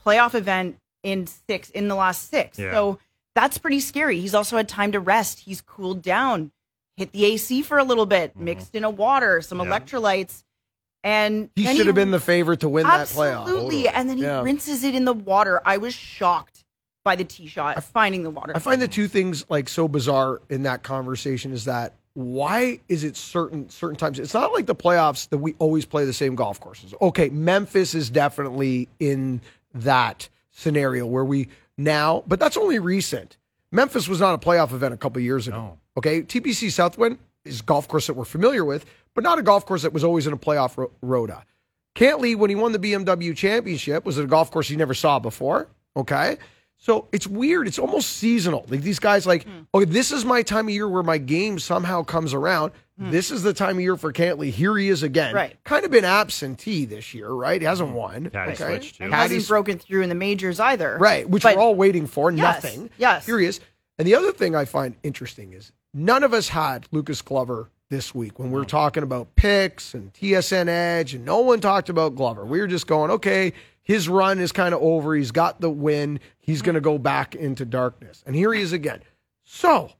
playoff 0.05 0.35
event 0.35 0.77
in 1.03 1.27
six 1.27 1.71
in 1.71 1.89
the 1.89 1.95
last 1.95 2.31
six. 2.31 2.59
Yeah. 2.59 2.73
So 2.73 2.99
that's 3.35 3.59
pretty 3.59 3.81
scary. 3.81 4.21
He's 4.21 4.35
also 4.35 4.57
had 4.57 4.69
time 4.69 4.93
to 4.93 5.01
rest. 5.01 5.41
He's 5.41 5.61
cooled 5.61 6.03
down, 6.03 6.53
hit 6.97 7.13
the 7.13 7.25
AC 7.25 7.63
for 7.63 7.79
a 7.79 7.85
little 7.85 8.07
bit, 8.07 8.31
mm-hmm. 8.33 8.45
mixed 8.45 8.75
in 8.75 8.85
a 8.85 8.91
water, 8.91 9.41
some 9.41 9.59
Yeah. 9.59 9.67
electrolytes, 9.67 10.45
and 11.03 11.51
He 11.55 11.65
then 11.65 11.77
should 11.77 11.87
have 11.87 11.95
been 11.95 12.11
the 12.11 12.21
favorite 12.21 12.61
to 12.61 12.69
win 12.69 12.87
that 12.87 13.09
playoff. 13.09 13.43
absolutely. 13.43 13.89
And 13.89 14.09
then 14.09 14.17
he 14.17 14.23
Yeah. 14.23 14.43
rinses 14.43 14.85
it 14.85 14.95
in 14.95 15.05
the 15.05 15.13
water. 15.13 15.61
I 15.65 15.77
was 15.77 15.95
shocked 15.95 16.65
by 17.05 17.17
the 17.17 17.25
tee 17.25 17.47
shot, 17.47 17.83
finding 17.85 18.23
the 18.23 18.31
water. 18.31 18.53
I 18.57 18.59
find 18.61 18.81
the 18.81 18.89
two 18.89 19.09
things 19.09 19.45
like 19.51 19.69
so 19.69 19.87
bizarre 19.89 20.41
in 20.49 20.63
that 20.63 20.83
conversation 20.83 21.53
is 21.53 21.67
that 21.67 21.93
why 22.15 22.79
is 22.89 23.03
it 23.05 23.17
certain 23.17 23.69
certain 23.69 23.97
times? 23.97 24.19
It's 24.19 24.33
not 24.33 24.53
like 24.53 24.67
the 24.67 24.75
playoffs 24.75 25.29
that 25.31 25.39
we 25.39 25.55
always 25.59 25.85
play 25.85 26.05
the 26.05 26.13
same 26.13 26.37
golf 26.37 26.61
courses. 26.61 26.95
Okay, 27.03 27.29
Memphis 27.29 27.95
is 27.95 28.09
definitely 28.09 28.89
in 29.01 29.41
that 29.75 30.29
scenario 30.51 31.07
where 31.07 31.25
we 31.25 31.49
now, 31.77 32.23
but 32.27 32.39
that's 32.39 32.57
only 32.57 32.79
recent. 32.79 33.37
Memphis 33.73 34.09
was 34.09 34.21
not 34.21 34.35
a 34.35 34.39
playoff 34.39 34.73
event 34.73 34.95
a 34.95 34.97
couple 34.97 35.21
years 35.21 35.49
ago. 35.49 35.57
No. 35.57 35.79
Okay, 35.97 36.23
TPC 36.23 36.71
Southwind 36.71 37.19
is 37.45 37.61
a 37.61 37.63
golf 37.65 37.89
course 37.89 38.07
that 38.07 38.15
we're 38.15 38.25
familiar 38.25 38.65
with, 38.65 38.85
but 39.15 39.25
not 39.25 39.39
a 39.39 39.43
golf 39.43 39.67
course 39.67 39.83
that 39.83 39.93
was 39.93 40.05
always 40.05 40.27
in 40.27 40.33
a 40.33 40.37
playoff 40.37 40.77
ro- 40.77 40.93
rota. 41.03 41.45
Cantlay, 41.95 42.37
when 42.37 42.51
he 42.51 42.57
won 42.57 42.73
the 42.73 42.79
BMW 42.79 43.37
championship, 43.37 44.05
was 44.05 44.19
at 44.19 44.25
a 44.25 44.29
golf 44.29 44.51
course 44.51 44.69
he 44.69 44.77
never 44.77 44.95
saw 44.95 45.19
before. 45.19 45.69
Okay. 45.97 46.39
So 46.77 47.09
it's 47.13 47.27
weird. 47.27 47.69
It's 47.69 47.79
almost 47.79 48.17
seasonal. 48.17 48.67
Like 48.69 48.83
these 48.83 48.99
guys, 48.99 49.27
like, 49.27 49.45
hmm. 49.45 49.63
okay, 49.73 49.85
this 49.85 50.11
is 50.13 50.25
my 50.25 50.43
time 50.43 50.67
of 50.67 50.75
year 50.75 50.89
where 50.89 51.03
my 51.03 51.19
game 51.19 51.59
somehow 51.59 52.03
comes 52.03 52.35
around. 52.35 52.73
Hmm. 52.99 53.11
This 53.11 53.31
is 53.31 53.43
the 53.43 53.53
time 53.53 53.77
of 53.77 53.83
year 53.83 53.97
for 53.97 54.13
Cantlay. 54.13 54.51
Here 54.51 54.77
he 54.77 54.89
is 54.89 55.03
again. 55.03 55.35
Right. 55.35 55.57
Kind 55.65 55.85
of 55.85 55.91
been 55.91 56.05
absentee 56.05 56.85
this 56.85 57.13
year, 57.13 57.29
right? 57.29 57.61
He 57.61 57.67
hasn't 57.67 57.91
hmm. 57.91 57.97
won. 57.97 58.31
Caddy 58.31 58.55
switch, 58.55 58.99
too. 58.99 59.05
and 59.05 59.13
Caddy's- 59.13 59.33
hasn't 59.33 59.49
broken 59.49 59.79
through 59.79 60.03
in 60.03 60.09
the 60.09 60.15
majors 60.15 60.61
either. 60.61 60.97
Right, 60.99 61.29
which 61.29 61.43
But- 61.43 61.57
we're 61.57 61.63
all 61.63 61.75
waiting 61.75 62.07
for. 62.07 62.31
Yes, 62.31 62.63
Nothing. 62.63 62.91
yes. 62.97 63.27
Here 63.27 63.39
he 63.39 63.47
is. 63.47 63.61
And 63.99 64.07
the 64.07 64.15
other 64.15 64.33
thing 64.33 64.55
I 64.55 64.65
find 64.65 64.97
interesting 65.03 65.53
is 65.53 65.73
none 65.93 66.23
of 66.23 66.33
us 66.35 66.49
had 66.49 66.87
Lucas 66.91 67.23
Glover 67.23 67.71
this 67.91 68.15
week 68.15 68.39
when 68.39 68.51
we're 68.51 68.65
talking 68.65 69.03
about 69.03 69.37
picks 69.37 69.95
and 69.95 70.13
TSN 70.13 70.69
Edge, 70.69 71.15
and 71.15 71.25
no 71.25 71.41
one 71.41 71.61
talked 71.61 71.89
about 71.89 72.15
Glover. 72.17 72.45
We 72.45 72.61
were 72.61 72.67
just 72.67 72.87
going, 72.87 73.11
okay, 73.11 73.53
his 73.83 74.09
run 74.09 74.41
is 74.41 74.51
kind 74.51 74.75
of 74.75 74.81
over. 74.83 75.15
He's 75.15 75.31
got 75.31 75.61
the 75.61 75.71
win. 75.71 76.19
He's 76.41 76.61
hmm. 76.61 76.67
going 76.67 76.75
to 76.75 76.81
go 76.81 76.99
back 76.99 77.35
into 77.35 77.65
darkness. 77.65 78.23
And 78.27 78.35
here 78.35 78.53
he 78.53 78.63
is 78.63 78.73
again. 78.73 79.03
So, 79.45 79.93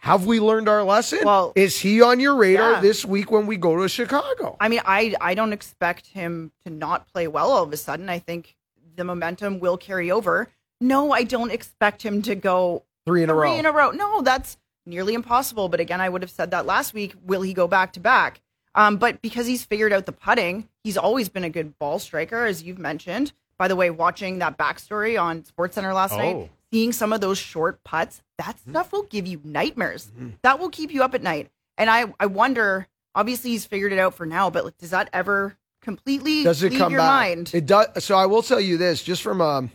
have 0.00 0.26
we 0.26 0.40
learned 0.40 0.68
our 0.68 0.82
lesson? 0.82 1.20
Well, 1.24 1.52
is 1.54 1.78
he 1.78 2.00
on 2.02 2.20
your 2.20 2.34
radar 2.34 2.72
yeah. 2.72 2.80
this 2.80 3.04
week 3.04 3.30
when 3.30 3.46
we 3.46 3.56
go 3.56 3.76
to 3.80 3.88
Chicago? 3.88 4.56
I 4.58 4.68
mean, 4.68 4.80
I 4.84 5.14
I 5.20 5.34
don't 5.34 5.52
expect 5.52 6.08
him 6.08 6.52
to 6.64 6.70
not 6.70 7.06
play 7.12 7.28
well 7.28 7.50
all 7.50 7.62
of 7.62 7.72
a 7.72 7.76
sudden. 7.76 8.08
I 8.08 8.18
think 8.18 8.56
the 8.96 9.04
momentum 9.04 9.60
will 9.60 9.76
carry 9.76 10.10
over. 10.10 10.48
No, 10.80 11.12
I 11.12 11.22
don't 11.24 11.52
expect 11.52 12.02
him 12.02 12.22
to 12.22 12.34
go 12.34 12.84
Three 13.06 13.22
in 13.22 13.30
a 13.30 13.34
row. 13.34 13.48
three 13.50 13.58
in 13.58 13.66
a 13.66 13.72
row. 13.72 13.90
No, 13.90 14.22
that's 14.22 14.56
nearly 14.86 15.12
impossible. 15.14 15.68
But 15.68 15.80
again, 15.80 16.00
I 16.00 16.08
would 16.08 16.22
have 16.22 16.30
said 16.30 16.50
that 16.52 16.64
last 16.66 16.94
week. 16.94 17.14
Will 17.24 17.42
he 17.42 17.52
go 17.52 17.68
back 17.68 17.92
to 17.94 18.00
back? 18.00 18.40
Um, 18.74 18.96
but 18.96 19.20
because 19.20 19.46
he's 19.46 19.64
figured 19.64 19.92
out 19.92 20.06
the 20.06 20.12
putting, 20.12 20.68
he's 20.82 20.96
always 20.96 21.28
been 21.28 21.44
a 21.44 21.50
good 21.50 21.78
ball 21.78 21.98
striker, 21.98 22.46
as 22.46 22.62
you've 22.62 22.78
mentioned. 22.78 23.32
By 23.58 23.68
the 23.68 23.76
way, 23.76 23.90
watching 23.90 24.38
that 24.38 24.56
backstory 24.56 25.20
on 25.20 25.42
SportsCenter 25.42 25.92
last 25.94 26.14
Oh. 26.14 26.18
night, 26.18 26.50
seeing 26.72 26.92
some 26.92 27.12
of 27.12 27.20
those 27.20 27.38
short 27.38 27.82
putts, 27.84 28.22
that 28.38 28.58
stuff 28.60 28.92
will 28.92 29.02
give 29.04 29.26
you 29.26 29.40
nightmares. 29.44 30.10
That 30.42 30.58
will 30.58 30.70
keep 30.70 30.92
you 30.92 31.02
up 31.02 31.14
at 31.14 31.22
night. 31.22 31.50
And 31.76 31.90
I, 31.90 32.12
I 32.18 32.26
wonder. 32.26 32.86
Obviously, 33.14 33.50
he's 33.50 33.66
figured 33.66 33.92
it 33.92 33.98
out 33.98 34.14
for 34.14 34.24
now, 34.24 34.50
but 34.50 34.64
like, 34.64 34.78
does 34.78 34.90
that 34.90 35.10
ever 35.12 35.56
completely 35.82 36.44
does 36.44 36.62
it 36.62 36.70
leave 36.70 36.78
come 36.78 36.92
your 36.92 37.00
back? 37.00 37.08
mind? 37.08 37.50
It 37.52 37.66
does. 37.66 38.04
So 38.04 38.14
I 38.16 38.26
will 38.26 38.42
tell 38.42 38.60
you 38.60 38.76
this, 38.76 39.02
just 39.02 39.22
from 39.22 39.40
a 39.40 39.68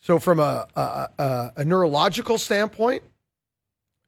so 0.00 0.18
from 0.18 0.40
a 0.40 0.66
a, 0.74 1.08
a, 1.18 1.52
a 1.58 1.64
neurological 1.64 2.36
standpoint, 2.38 3.04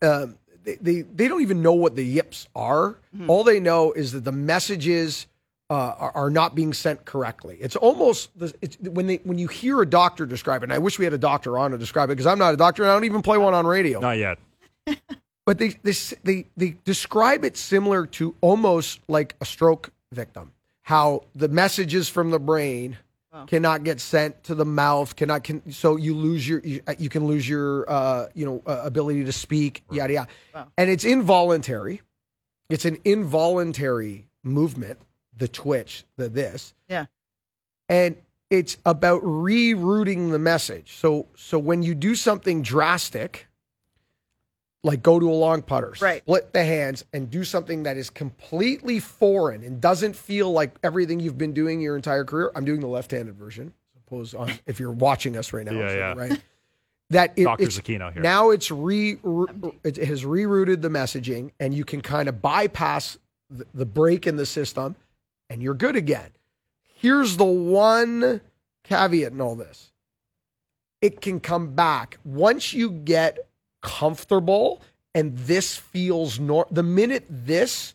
um, 0.02 0.38
they, 0.64 0.74
they 0.80 1.02
they 1.02 1.28
don't 1.28 1.42
even 1.42 1.62
know 1.62 1.74
what 1.74 1.94
the 1.94 2.04
yips 2.04 2.48
are. 2.56 2.98
Hmm. 3.16 3.30
All 3.30 3.44
they 3.44 3.60
know 3.60 3.92
is 3.92 4.12
that 4.12 4.24
the 4.24 4.32
messages. 4.32 5.26
Uh, 5.70 5.94
are, 6.00 6.12
are 6.16 6.30
not 6.30 6.56
being 6.56 6.72
sent 6.72 7.04
correctly. 7.04 7.56
It's 7.60 7.76
almost 7.76 8.36
the- 8.36 8.52
it's 8.60 8.76
when 8.80 9.06
they 9.06 9.20
when 9.22 9.38
you 9.38 9.46
hear 9.46 9.80
a 9.80 9.86
doctor 9.86 10.26
describe 10.26 10.62
it. 10.62 10.64
And 10.64 10.72
I 10.72 10.78
wish 10.78 10.98
we 10.98 11.04
had 11.04 11.14
a 11.14 11.18
doctor 11.18 11.56
on 11.56 11.70
to 11.70 11.78
describe 11.78 12.10
it 12.10 12.14
because 12.14 12.26
I'm 12.26 12.40
not 12.40 12.52
a 12.52 12.56
doctor 12.56 12.82
and 12.82 12.90
I 12.90 12.94
don't 12.94 13.04
even 13.04 13.22
play 13.22 13.38
one 13.38 13.54
on 13.54 13.64
radio 13.68 14.00
Not 14.00 14.18
yet. 14.18 14.38
but 15.46 15.58
they, 15.58 15.68
they 15.84 15.92
they 16.24 16.46
they 16.56 16.76
describe 16.84 17.44
it 17.44 17.56
similar 17.56 18.04
to 18.06 18.34
almost 18.40 18.98
like 19.06 19.36
a 19.40 19.44
stroke 19.44 19.92
victim. 20.10 20.50
How 20.82 21.22
the 21.36 21.46
messages 21.48 22.08
from 22.08 22.32
the 22.32 22.40
brain 22.40 22.98
cannot 23.46 23.84
get 23.84 24.00
sent 24.00 24.42
to 24.44 24.56
the 24.56 24.64
mouth, 24.64 25.14
cannot 25.14 25.44
can 25.44 25.70
so 25.70 25.94
you 25.94 26.16
lose 26.16 26.48
your 26.48 26.58
you, 26.64 26.80
you 26.98 27.08
can 27.08 27.26
lose 27.28 27.48
your 27.48 27.88
uh, 27.88 28.26
you 28.34 28.44
know 28.44 28.60
uh, 28.66 28.80
ability 28.82 29.22
to 29.24 29.32
speak, 29.32 29.84
yada 29.88 30.14
yada, 30.14 30.28
and 30.76 30.90
it's 30.90 31.04
involuntary. 31.04 32.02
It's 32.68 32.84
an 32.84 32.98
involuntary 33.04 34.26
movement, 34.42 34.98
the 35.40 35.48
twitch, 35.48 36.04
the 36.16 36.28
this, 36.28 36.72
yeah. 36.88 37.06
and 37.88 38.14
it's 38.50 38.76
about 38.86 39.22
rerouting 39.22 40.30
the 40.30 40.38
message. 40.38 40.92
So 40.96 41.26
so 41.36 41.58
when 41.58 41.82
you 41.82 41.94
do 41.96 42.14
something 42.14 42.62
drastic, 42.62 43.48
like 44.82 45.02
go 45.02 45.18
to 45.20 45.30
a 45.30 45.34
long 45.34 45.62
putter, 45.62 45.94
Right. 46.00 46.22
split 46.22 46.52
the 46.52 46.64
hands, 46.64 47.04
and 47.12 47.30
do 47.30 47.44
something 47.44 47.82
that 47.84 47.96
is 47.96 48.08
completely 48.10 48.98
foreign 49.00 49.62
and 49.64 49.80
doesn't 49.80 50.14
feel 50.16 50.50
like 50.52 50.72
everything 50.82 51.20
you've 51.20 51.38
been 51.38 51.52
doing 51.52 51.80
your 51.80 51.96
entire 51.96 52.24
career. 52.24 52.50
I'm 52.54 52.64
doing 52.64 52.80
the 52.80 52.86
left-handed 52.88 53.34
version. 53.36 53.72
Suppose 54.04 54.34
on 54.34 54.50
if 54.66 54.80
you're 54.80 54.90
watching 54.92 55.36
us 55.36 55.52
right 55.52 55.64
now, 55.66 55.72
Yeah, 55.72 55.88
so, 55.88 55.94
yeah. 55.96 56.14
right. 56.16 56.40
That 57.10 57.32
it, 57.36 57.44
Dr. 57.44 57.64
it's, 57.64 57.78
Zecchino 57.78 58.12
here. 58.12 58.22
now 58.22 58.50
it's 58.50 58.70
re, 58.70 59.18
re 59.22 59.46
it 59.84 59.96
has 59.96 60.24
rerouted 60.24 60.80
the 60.80 60.88
messaging, 60.88 61.50
and 61.60 61.74
you 61.74 61.84
can 61.84 62.00
kind 62.02 62.28
of 62.28 62.40
bypass 62.40 63.18
the, 63.50 63.66
the 63.74 63.84
break 63.84 64.26
in 64.28 64.36
the 64.36 64.46
system, 64.46 64.94
and 65.50 65.62
you're 65.62 65.74
good 65.74 65.96
again. 65.96 66.30
Here's 66.94 67.36
the 67.36 67.44
one 67.44 68.40
caveat 68.84 69.32
in 69.32 69.40
all 69.40 69.56
this: 69.56 69.92
it 71.02 71.20
can 71.20 71.40
come 71.40 71.74
back 71.74 72.18
once 72.24 72.72
you 72.72 72.90
get 72.90 73.48
comfortable, 73.82 74.80
and 75.14 75.36
this 75.36 75.76
feels 75.76 76.38
nor. 76.38 76.66
The 76.70 76.82
minute 76.82 77.26
this 77.28 77.94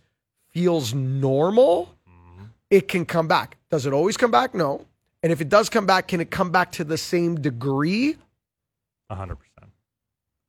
feels 0.49 0.93
normal, 0.93 1.95
mm-hmm. 2.07 2.45
it 2.69 2.87
can 2.87 3.05
come 3.05 3.27
back. 3.27 3.57
Does 3.71 3.85
it 3.85 3.93
always 3.93 4.17
come 4.17 4.31
back? 4.31 4.53
No. 4.53 4.85
And 5.23 5.31
if 5.31 5.41
it 5.41 5.49
does 5.49 5.69
come 5.69 5.87
back, 5.87 6.07
can 6.07 6.21
it 6.21 6.29
come 6.29 6.51
back 6.51 6.71
to 6.73 6.83
the 6.83 6.97
same 6.97 7.41
degree? 7.41 8.17
hundred 9.09 9.37
percent. 9.37 9.71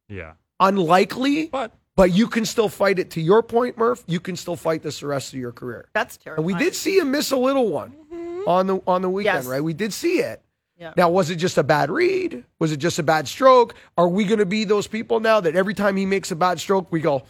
Yeah. 0.09 0.33
Unlikely, 0.61 1.47
But 1.47 1.73
but 1.97 2.13
you 2.13 2.29
can 2.29 2.45
still 2.45 2.69
fight 2.69 2.99
it. 2.99 3.11
To 3.13 3.21
your 3.21 3.43
point, 3.43 3.77
Murph, 3.77 4.05
you 4.07 4.21
can 4.21 4.37
still 4.37 4.57
fight 4.57 4.83
this 4.83 5.01
the 5.01 5.07
rest 5.07 5.33
of 5.33 5.39
your 5.41 5.53
career. 5.53 5.89
That's 5.95 6.17
And 6.17 6.25
terrifying. 6.25 6.47
we 6.47 6.55
did 6.55 6.75
see 6.75 6.99
him 6.99 7.11
miss 7.11 7.31
a 7.33 7.37
little 7.37 7.69
one. 7.71 7.93
Mm-hmm. 8.13 8.49
on 8.49 8.67
the 8.69 8.81
on 8.87 9.03
the 9.03 9.11
weekend, 9.11 9.39
Yes. 9.39 9.47
right? 9.47 9.61
We 9.65 9.73
did 9.75 9.93
see 9.93 10.21
it. 10.21 10.41
Yeah. 10.79 10.93
Now, 10.97 11.09
was 11.11 11.31
it 11.31 11.37
just 11.37 11.57
a 11.59 11.65
bad 11.65 11.91
read? 11.91 12.45
Was 12.61 12.71
it 12.71 12.77
just 12.77 12.99
a 12.99 13.03
bad 13.03 13.27
stroke? 13.27 13.75
Are 13.99 14.09
we 14.09 14.25
going 14.25 14.39
to 14.39 14.47
be 14.47 14.63
those 14.65 14.87
people 14.87 15.19
now 15.21 15.41
that 15.41 15.57
every 15.57 15.75
time 15.75 15.97
he 15.97 16.07
makes 16.07 16.31
a 16.31 16.37
bad 16.37 16.61
stroke, 16.61 16.93
we 16.93 17.01
go, 17.01 17.23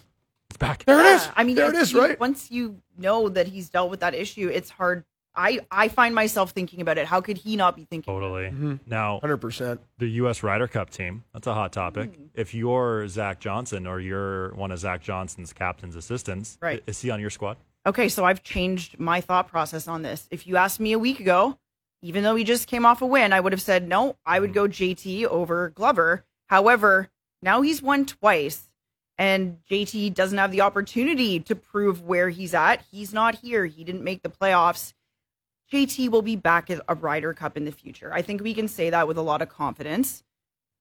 It's 0.50 0.58
back. 0.58 0.84
there 0.84 1.00
it 1.00 1.06
is. 1.14 1.28
I 1.36 1.44
mean, 1.44 1.54
there 1.54 1.68
it's- 1.68 1.84
is, 1.84 1.94
right? 1.94 2.18
Once 2.20 2.50
you 2.50 2.82
know 2.98 3.28
that 3.30 3.46
he's 3.46 3.70
dealt 3.70 3.88
with 3.90 4.00
that 4.00 4.14
issue, 4.14 4.48
it's 4.52 4.68
hard. 4.70 5.04
I 5.36 5.60
I 5.70 5.88
find 5.88 6.14
myself 6.14 6.52
thinking 6.52 6.80
about 6.80 6.96
it. 6.98 7.06
How 7.06 7.20
could 7.20 7.36
he 7.36 7.56
not 7.56 7.76
be 7.76 7.84
thinking? 7.84 8.12
Totally. 8.12 8.44
Mm-hmm. 8.44 8.76
Now, 8.86 9.20
100%. 9.22 9.78
the 9.98 10.08
U.S. 10.08 10.42
Ryder 10.42 10.66
Cup 10.66 10.90
team, 10.90 11.24
that's 11.32 11.46
a 11.46 11.54
hot 11.54 11.72
topic. 11.72 12.14
Hmm. 12.14 12.22
If 12.34 12.54
you're 12.54 13.06
Zach 13.08 13.38
Johnson 13.40 13.86
or 13.86 14.00
you're 14.00 14.54
one 14.54 14.70
of 14.70 14.78
Zach 14.78 15.02
Johnson's 15.02 15.52
captain's 15.52 15.94
assistants, 15.96 16.56
Right. 16.62 16.82
is 16.86 17.00
he 17.00 17.10
on 17.10 17.20
your 17.20 17.30
squad? 17.30 17.56
Okay, 17.86 18.08
so 18.08 18.24
I've 18.24 18.42
changed 18.42 18.98
my 18.98 19.20
thought 19.20 19.48
process 19.48 19.86
on 19.86 20.02
this. 20.02 20.26
If 20.30 20.46
you 20.46 20.56
asked 20.56 20.80
me 20.80 20.92
a 20.92 20.98
week 20.98 21.20
ago, 21.20 21.58
even 22.02 22.24
though 22.24 22.34
he 22.34 22.42
just 22.44 22.66
came 22.66 22.84
off 22.84 23.00
a 23.02 23.06
win, 23.06 23.32
I 23.32 23.40
would 23.40 23.52
have 23.52 23.62
said 23.62 23.86
no. 23.86 24.16
I 24.26 24.40
would 24.40 24.52
go 24.54 24.66
JT 24.66 25.24
over 25.26 25.70
Glover. 25.70 26.24
However, 26.48 27.10
now 27.42 27.62
he's 27.62 27.80
won 27.82 28.04
twice, 28.06 28.70
and 29.18 29.58
JT 29.70 30.14
doesn't 30.14 30.38
have 30.38 30.50
the 30.50 30.60
opportunity 30.62 31.40
to 31.40 31.54
prove 31.54 32.02
where 32.02 32.28
he's 32.28 32.54
at. 32.54 32.82
He's 32.90 33.12
not 33.14 33.36
here. 33.36 33.66
He 33.66 33.84
didn't 33.84 34.02
make 34.04 34.22
the 34.22 34.28
playoffs. 34.30 34.92
JT 35.72 36.10
will 36.10 36.22
be 36.22 36.36
back 36.36 36.70
at 36.70 36.80
a 36.88 36.94
Ryder 36.94 37.34
Cup 37.34 37.56
in 37.56 37.64
the 37.64 37.72
future. 37.72 38.12
I 38.12 38.22
think 38.22 38.42
we 38.42 38.54
can 38.54 38.68
say 38.68 38.90
that 38.90 39.08
with 39.08 39.16
a 39.16 39.22
lot 39.22 39.42
of 39.42 39.48
confidence. 39.48 40.22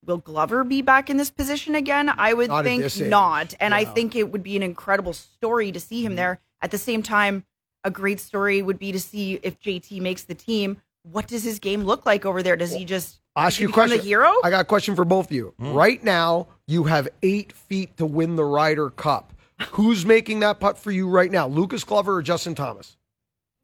Will 0.06 0.18
Glover 0.18 0.64
be 0.64 0.82
back 0.82 1.10
in 1.10 1.18
this 1.18 1.32
position 1.32 1.74
again? 1.74 2.10
I 2.16 2.34
would 2.34 2.50
Not 2.50 2.64
think 2.64 2.96
not. 3.00 3.56
And 3.60 3.74
I 3.74 3.86
think 3.86 4.16
it 4.16 4.32
would 4.32 4.44
be 4.44 4.56
an 4.56 4.62
incredible 4.62 5.14
story 5.14 5.72
to 5.72 5.80
see 5.80 6.06
him 6.06 6.12
mm-hmm. 6.12 6.18
there. 6.18 6.40
At 6.62 6.72
the 6.72 6.78
same 6.78 7.02
time, 7.02 7.44
a 7.84 7.90
great 7.90 8.20
story 8.20 8.62
would 8.62 8.80
be 8.80 8.92
to 8.92 9.00
see 9.00 9.40
if 9.42 9.60
JT 9.60 10.02
makes 10.02 10.24
the 10.24 10.36
team. 10.36 10.82
What 11.04 11.28
does 11.28 11.44
his 11.44 11.60
game 11.60 11.84
look 11.84 12.06
like 12.06 12.26
over 12.26 12.44
there? 12.44 12.56
Does 12.56 12.74
he 12.74 12.86
just 12.86 13.20
I'll 13.36 13.48
ask 13.48 13.60
you 13.60 13.68
he 13.68 13.72
a 13.72 13.74
question. 13.74 13.98
The 13.98 14.04
hero? 14.04 14.34
I 14.44 14.50
got 14.50 14.62
a 14.62 14.66
question 14.66 14.96
for 14.96 15.06
both 15.06 15.28
of 15.28 15.32
you. 15.32 15.54
Mm. 15.60 15.74
Right 15.74 16.04
now, 16.04 16.48
you 16.68 16.86
have 16.86 17.08
eight 17.22 17.52
feet 17.52 17.98
to 17.98 18.06
win 18.06 18.36
the 18.36 18.46
Ryder 18.46 18.90
Cup. 18.92 19.34
Who's 19.72 20.06
making 20.06 20.40
that 20.42 20.60
putt 20.60 20.78
for 20.78 20.92
you 20.92 21.08
right 21.08 21.32
now? 21.32 21.48
Lucas 21.48 21.84
Glover 21.84 22.16
or 22.16 22.22
Justin 22.22 22.56
Thomas? 22.56 22.98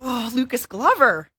Oh, 0.02 0.32
Lucas 0.34 0.66
Glover. 0.66 1.30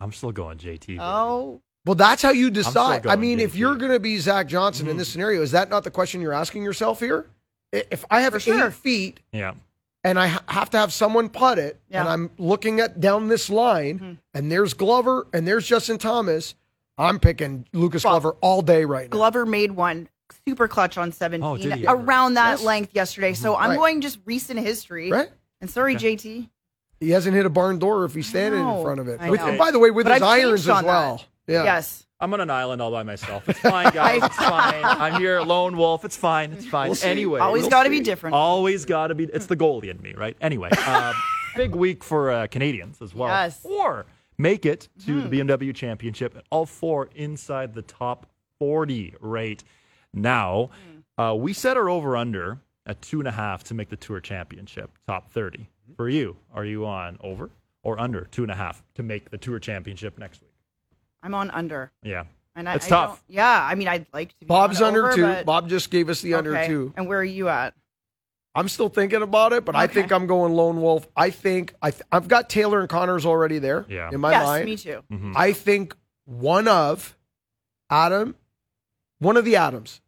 I'm 0.00 0.12
still 0.12 0.32
going 0.32 0.58
JT. 0.58 0.86
baby. 0.86 0.98
Oh, 1.00 1.60
Well, 1.86 1.94
that's 1.94 2.22
how 2.22 2.30
you 2.30 2.50
decide. 2.50 3.06
I 3.06 3.14
going 3.14 3.20
mean, 3.20 3.40
if 3.40 3.54
you're 3.54 3.76
going 3.76 3.92
to 3.92 4.00
be 4.00 4.18
Zach 4.18 4.48
Johnson 4.48 4.88
in 4.88 4.96
this 4.96 5.08
mm-hmm. 5.08 5.12
scenario, 5.12 5.42
is 5.42 5.52
that 5.52 5.70
not 5.70 5.84
the 5.84 5.90
question 5.90 6.20
you're 6.20 6.32
asking 6.32 6.62
yourself 6.62 7.00
here? 7.00 7.26
If 7.72 8.04
I 8.10 8.20
have 8.20 8.32
For 8.32 8.38
eight 8.38 8.42
sure. 8.42 8.70
feet 8.70 9.20
Yeah. 9.32 9.54
and 10.04 10.18
I 10.18 10.26
ha- 10.26 10.44
have 10.48 10.70
to 10.70 10.78
have 10.78 10.92
someone 10.92 11.28
putt 11.28 11.58
it, 11.58 11.80
Yeah. 11.88 12.00
and 12.00 12.08
I'm 12.08 12.30
looking 12.36 12.80
at 12.80 13.00
down 13.00 13.28
this 13.28 13.48
line, 13.48 13.98
mm-hmm. 13.98 14.12
and 14.34 14.52
there's 14.52 14.74
Glover 14.74 15.26
and 15.32 15.46
there's 15.48 15.66
Justin 15.66 15.98
Thomas, 15.98 16.54
I'm 16.98 17.18
picking 17.18 17.66
Lucas 17.72 18.04
Well, 18.04 18.14
Glover 18.14 18.36
all 18.42 18.60
day 18.60 18.84
right 18.84 19.04
now. 19.08 19.16
Glover 19.16 19.46
made 19.46 19.72
one 19.72 20.08
super 20.46 20.68
clutch 20.68 20.98
on 20.98 21.12
17 21.12 21.86
Oh, 21.86 21.92
around 21.92 22.34
that 22.34 22.58
Yes. 22.58 22.62
length 22.62 22.94
yesterday. 22.94 23.32
So 23.34 23.54
mm-hmm. 23.54 23.62
I'm 23.62 23.70
Right. 23.70 23.78
going 23.78 24.00
just 24.00 24.18
recent 24.24 24.60
history. 24.60 25.10
Right? 25.10 25.30
And 25.60 25.70
sorry, 25.70 25.94
JT. 25.96 26.48
He 27.02 27.10
hasn't 27.10 27.34
hit 27.34 27.44
a 27.44 27.50
barn 27.50 27.80
door 27.80 28.04
if 28.04 28.14
he's 28.14 28.28
standing 28.28 28.60
in 28.60 28.82
front 28.82 29.00
of 29.00 29.08
it. 29.08 29.20
With- 29.20 29.40
and 29.40 29.58
by 29.58 29.72
the 29.72 29.78
way, 29.80 29.90
with 29.90 30.06
But 30.06 30.14
his 30.14 30.22
I've 30.22 30.28
irons 30.46 30.68
as 30.68 30.82
well. 30.84 31.24
Yeah. 31.48 31.64
Yes. 31.64 32.06
I'm 32.20 32.32
on 32.32 32.40
an 32.40 32.50
island 32.50 32.80
all 32.80 32.92
by 32.92 33.02
myself. 33.02 33.48
It's 33.48 33.58
fine, 33.74 33.92
guys. 33.92 34.22
it's 34.22 34.36
fine. 34.36 34.84
I'm 34.84 35.20
here, 35.20 35.40
lone 35.40 35.76
wolf. 35.76 36.04
It's 36.04 36.16
fine. 36.16 36.52
It's 36.52 36.66
fine. 36.66 36.94
anyway, 37.02 37.40
Always 37.40 37.62
We'll 37.62 37.70
got 37.70 37.82
to 37.82 37.90
be 37.90 37.98
different. 37.98 38.34
Always 38.34 38.84
got 38.84 39.08
to 39.08 39.16
be. 39.16 39.24
It's 39.24 39.46
the 39.46 39.56
goalie 39.56 39.90
in 39.90 40.00
me, 40.00 40.14
right? 40.14 40.36
Anyway, 40.40 40.70
um, 40.86 41.14
big 41.56 41.74
week 41.74 42.04
for 42.04 42.30
uh, 42.30 42.46
Canadians 42.46 43.02
as 43.02 43.12
well. 43.12 43.28
Yes. 43.30 43.58
Four 43.58 44.06
make 44.38 44.64
it 44.64 44.88
to 45.06 45.20
the 45.22 45.40
BMW 45.40 45.74
Championship, 45.74 46.34
and 46.34 46.42
all 46.50 46.66
four 46.66 47.08
inside 47.16 47.74
the 47.74 47.82
top 47.82 48.26
40 48.60 49.14
rate. 49.20 49.64
Now, 50.14 50.70
uh, 51.18 51.34
we 51.36 51.52
set 51.52 51.76
our 51.76 51.88
over 51.88 52.16
under 52.16 52.58
at 52.86 53.02
two 53.02 53.18
and 53.18 53.28
a 53.28 53.32
half 53.32 53.64
to 53.64 53.74
make 53.74 53.88
the 53.88 53.96
Tour 53.96 54.20
Championship 54.20 54.90
top 55.06 55.30
30. 55.32 55.68
For 55.96 56.08
you, 56.08 56.36
are 56.54 56.64
you 56.64 56.86
on 56.86 57.18
over 57.20 57.50
or 57.82 57.98
under 58.00 58.22
two 58.30 58.42
and 58.42 58.50
a 58.50 58.54
half 58.54 58.82
to 58.94 59.02
make 59.02 59.30
the 59.30 59.38
Tour 59.38 59.58
Championship 59.58 60.18
next 60.18 60.40
week? 60.40 60.50
I'm 61.22 61.34
on 61.34 61.50
under. 61.50 61.92
Yeah. 62.02 62.24
And 62.54 62.68
I, 62.68 62.74
It's 62.74 62.86
I 62.86 62.88
tough. 62.88 63.08
don't- 63.10 63.20
Yeah, 63.36 63.62
I 63.64 63.74
mean, 63.74 63.88
I'd 63.88 64.06
like 64.12 64.30
to. 64.30 64.40
Be 64.40 64.46
Bob's 64.46 64.80
on 64.82 64.88
under 64.88 65.06
over, 65.06 65.16
two. 65.16 65.22
but- 65.22 65.46
Bob 65.46 65.68
just 65.68 65.90
gave 65.90 66.08
us 66.08 66.20
the 66.20 66.34
under 66.34 66.54
okay. 66.56 66.66
two. 66.66 66.92
And 66.96 67.06
where 67.08 67.18
are 67.20 67.24
you 67.24 67.48
at? 67.48 67.74
I'm 68.54 68.68
still 68.68 68.90
thinking 68.90 69.22
about 69.22 69.54
it, 69.54 69.64
but 69.64 69.74
I 69.74 69.84
Okay. 69.84 69.94
think 69.94 70.12
I'm 70.12 70.26
going 70.26 70.52
lone 70.52 70.82
wolf. 70.82 71.08
I 71.16 71.30
think 71.30 71.74
I 71.80 71.90
th- 71.90 72.02
I've 72.12 72.28
got 72.28 72.50
Taylor 72.50 72.80
and 72.80 72.88
Conners 72.88 73.24
already 73.24 73.58
there 73.58 73.86
Yeah. 73.88 74.10
in 74.12 74.20
my 74.20 74.32
yes, 74.32 74.44
mind. 74.44 74.64
me 74.66 74.76
too. 74.76 75.02
Mhm. 75.10 75.32
I 75.34 75.54
think 75.54 75.96
one 76.26 76.68
of 76.68 77.16
Adam, 77.88 78.34
one 79.20 79.38
of 79.38 79.46
the 79.46 79.56
Adams, 79.56 80.01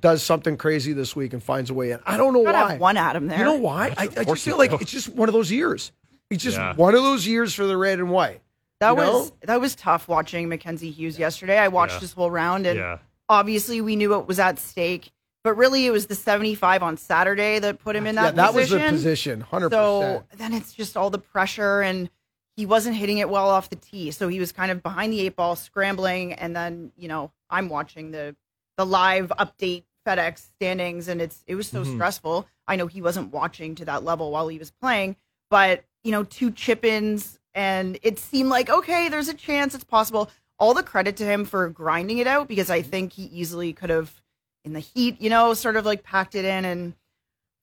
does 0.00 0.22
something 0.22 0.56
crazy 0.56 0.92
this 0.92 1.16
week 1.16 1.32
and 1.32 1.42
finds 1.42 1.70
a 1.70 1.74
way 1.74 1.92
in. 1.92 2.00
I 2.04 2.16
don't 2.16 2.32
know 2.34 2.40
why. 2.40 2.52
have 2.72 2.80
one 2.80 2.96
Adam 2.96 3.26
there. 3.26 3.38
You 3.38 3.44
know 3.44 3.54
why? 3.54 3.94
I, 3.96 4.08
I 4.16 4.24
just 4.24 4.44
feel 4.44 4.58
like 4.58 4.72
it's 4.72 4.90
just 4.90 5.08
one 5.08 5.28
of 5.28 5.32
those 5.32 5.50
years. 5.50 5.92
It's 6.30 6.42
just 6.44 6.58
Yeah. 6.58 6.74
one 6.74 6.94
of 6.94 7.02
those 7.02 7.26
years 7.26 7.54
for 7.54 7.64
the 7.66 7.76
red 7.76 7.98
and 7.98 8.10
white. 8.10 8.42
That 8.80 8.90
you 8.90 8.96
was 8.96 9.30
know? 9.30 9.36
that 9.42 9.60
was 9.60 9.74
tough 9.74 10.06
watching 10.08 10.48
Mackenzie 10.48 10.90
Hughes 10.90 11.18
yesterday. 11.18 11.58
I 11.58 11.68
watched 11.68 11.94
Yeah. 11.94 12.00
this 12.00 12.12
whole 12.12 12.30
round, 12.30 12.66
and 12.66 12.78
Yeah. 12.78 12.98
obviously 13.28 13.80
we 13.80 13.96
knew 13.96 14.10
what 14.10 14.28
was 14.28 14.38
at 14.38 14.58
stake. 14.58 15.10
But 15.44 15.54
really, 15.56 15.86
it 15.86 15.90
was 15.90 16.06
the 16.08 16.14
75 16.14 16.82
on 16.82 16.96
Saturday 16.98 17.58
that 17.60 17.78
put 17.78 17.96
him 17.96 18.06
in 18.06 18.16
that 18.16 18.24
yeah, 18.24 18.30
that 18.32 18.54
was 18.54 18.66
position. 18.66 18.86
the 18.86 18.92
position, 18.92 19.40
hundred 19.40 19.70
So 19.72 20.00
percent. 20.00 20.24
then 20.38 20.52
it's 20.52 20.72
just 20.74 20.96
all 20.96 21.08
the 21.10 21.18
pressure, 21.18 21.80
and 21.80 22.10
he 22.56 22.66
wasn't 22.66 22.96
hitting 22.96 23.18
it 23.18 23.30
well 23.30 23.48
off 23.48 23.70
the 23.70 23.76
tee. 23.76 24.10
So 24.10 24.28
he 24.28 24.38
was 24.40 24.52
kind 24.52 24.70
of 24.70 24.82
behind 24.82 25.12
the 25.12 25.20
eight 25.20 25.36
ball, 25.36 25.56
scrambling, 25.56 26.34
and 26.34 26.54
then 26.54 26.92
you 26.96 27.08
know 27.08 27.30
I'm 27.48 27.68
watching 27.70 28.10
the 28.10 28.36
the 28.78 28.86
live 28.86 29.30
update 29.38 29.84
FedEx 30.06 30.38
standings, 30.54 31.08
and 31.08 31.20
it's 31.20 31.44
it 31.46 31.56
was 31.56 31.68
so 31.68 31.82
mm-hmm. 31.82 31.94
stressful. 31.94 32.46
I 32.66 32.76
know 32.76 32.86
he 32.86 33.02
wasn't 33.02 33.32
watching 33.32 33.74
to 33.74 33.84
that 33.84 34.04
level 34.04 34.30
while 34.30 34.48
he 34.48 34.58
was 34.58 34.70
playing, 34.70 35.16
but 35.50 35.84
you 36.02 36.12
know 36.12 36.24
two 36.24 36.50
chip 36.50 36.84
ins, 36.84 37.38
and 37.52 37.98
it 38.02 38.18
seemed 38.18 38.48
like 38.48 38.70
okay, 38.70 39.10
there's 39.10 39.28
a 39.28 39.34
chance, 39.34 39.74
it's 39.74 39.84
possible. 39.84 40.30
All 40.58 40.72
the 40.72 40.82
credit 40.82 41.16
to 41.18 41.24
him 41.24 41.44
for 41.44 41.68
grinding 41.68 42.18
it 42.18 42.26
out 42.26 42.48
because 42.48 42.70
I 42.70 42.80
mm-hmm. 42.80 42.90
think 42.90 43.12
he 43.12 43.24
easily 43.24 43.74
could 43.74 43.90
have 43.90 44.22
in 44.64 44.72
the 44.72 44.80
heat, 44.80 45.20
you 45.20 45.30
know, 45.30 45.54
sort 45.54 45.76
of 45.76 45.84
like 45.84 46.02
packed 46.02 46.34
it 46.34 46.44
in 46.44 46.64
and 46.64 46.94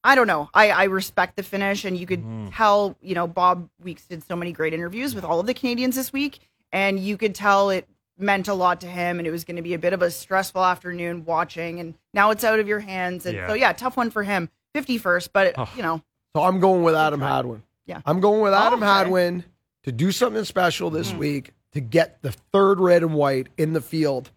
I 0.04 0.14
don't 0.14 0.28
know. 0.28 0.50
I, 0.54 0.70
I 0.70 0.84
respect 0.84 1.36
the 1.36 1.42
finish, 1.42 1.84
and 1.84 1.98
you 1.98 2.06
could 2.06 2.22
mm-hmm. 2.22 2.50
tell, 2.50 2.96
you 3.02 3.16
know, 3.16 3.26
Bob 3.26 3.68
Weeks 3.84 4.06
did 4.06 4.24
so 4.24 4.36
many 4.36 4.52
great 4.52 4.72
interviews 4.72 5.16
with 5.16 5.24
all 5.24 5.40
of 5.40 5.48
the 5.48 5.54
Canadians 5.56 5.96
this 5.96 6.14
week, 6.14 6.42
and 6.72 7.00
you 7.00 7.18
could 7.18 7.34
tell 7.34 7.72
it 7.72 7.90
meant 8.18 8.48
a 8.48 8.54
lot 8.54 8.82
to 8.82 8.88
him, 8.88 9.20
and 9.20 9.28
it 9.28 9.32
was 9.32 9.44
going 9.44 9.58
to 9.58 9.62
be 9.62 9.74
a 9.74 9.80
bit 9.80 9.94
of 9.94 10.02
a 10.02 10.10
stressful 10.12 10.64
afternoon 10.64 11.26
watching, 11.26 11.80
and 11.80 11.96
now 12.14 12.32
it's 12.32 12.44
out 12.44 12.60
of 12.60 12.68
your 12.68 12.80
hands, 12.80 13.26
and 13.26 13.36
Yeah. 13.36 13.48
so 13.48 13.54
yeah, 13.54 13.74
tough 13.74 13.98
one 13.98 14.10
for 14.10 14.24
him, 14.24 14.50
fifty 14.74 14.98
first, 14.98 15.34
but 15.34 15.54
Oh. 15.58 15.70
you 15.76 15.82
know, 15.84 16.02
So 16.36 16.44
I'm 16.44 16.60
going 16.60 16.84
with 16.84 16.96
Adam 16.96 17.22
Hadwin. 17.22 17.64
Yeah. 17.86 18.02
I'm 18.06 18.20
going 18.20 18.42
with 18.42 18.54
Adam 18.54 18.82
Okay. 18.84 18.86
Hadwin 18.92 19.44
to 19.84 19.92
do 19.92 20.12
something 20.12 20.44
special 20.44 20.90
this 20.90 21.12
mm. 21.12 21.18
week 21.18 21.52
to 21.72 21.80
get 21.80 22.22
the 22.22 22.32
third 22.32 22.80
red 22.80 23.02
and 23.04 23.14
white 23.14 23.48
in 23.58 23.74
the 23.74 23.82
field. 23.82 24.32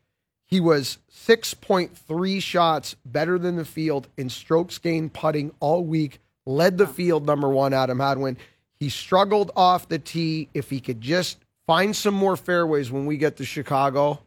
He 0.44 0.60
was 0.60 0.98
6.3 1.10 2.40
shots 2.40 2.96
better 3.04 3.38
than 3.38 3.56
the 3.56 3.64
field 3.64 4.08
in 4.16 4.28
strokes 4.28 4.78
gained 4.78 5.12
putting 5.12 5.52
all 5.60 5.84
week, 5.84 6.20
led 6.46 6.78
the 6.78 6.86
field 6.86 7.26
number 7.26 7.48
one, 7.48 7.72
Adam 7.74 8.00
Hadwin. 8.00 8.36
He 8.78 8.88
struggled 8.88 9.50
off 9.56 9.88
the 9.88 9.98
tee. 9.98 10.48
If 10.54 10.70
he 10.70 10.80
could 10.80 11.00
just 11.00 11.38
find 11.68 11.94
some 11.94 12.14
more 12.14 12.34
fairways 12.36 12.90
when 12.90 13.04
we 13.06 13.16
get 13.18 13.36
to 13.36 13.44
Chicago, 13.44 14.18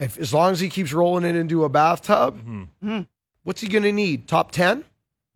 if 0.00 0.16
as 0.18 0.32
long 0.32 0.52
as 0.52 0.60
he 0.60 0.68
keeps 0.70 0.92
rolling 0.92 1.24
it 1.24 1.34
into 1.36 1.64
a 1.64 1.68
bathtub, 1.68 2.38
Mm-hmm. 2.38 3.00
what's 3.42 3.60
he 3.60 3.68
going 3.68 3.82
to 3.82 3.92
need? 3.92 4.28
Top 4.28 4.52
10? 4.52 4.84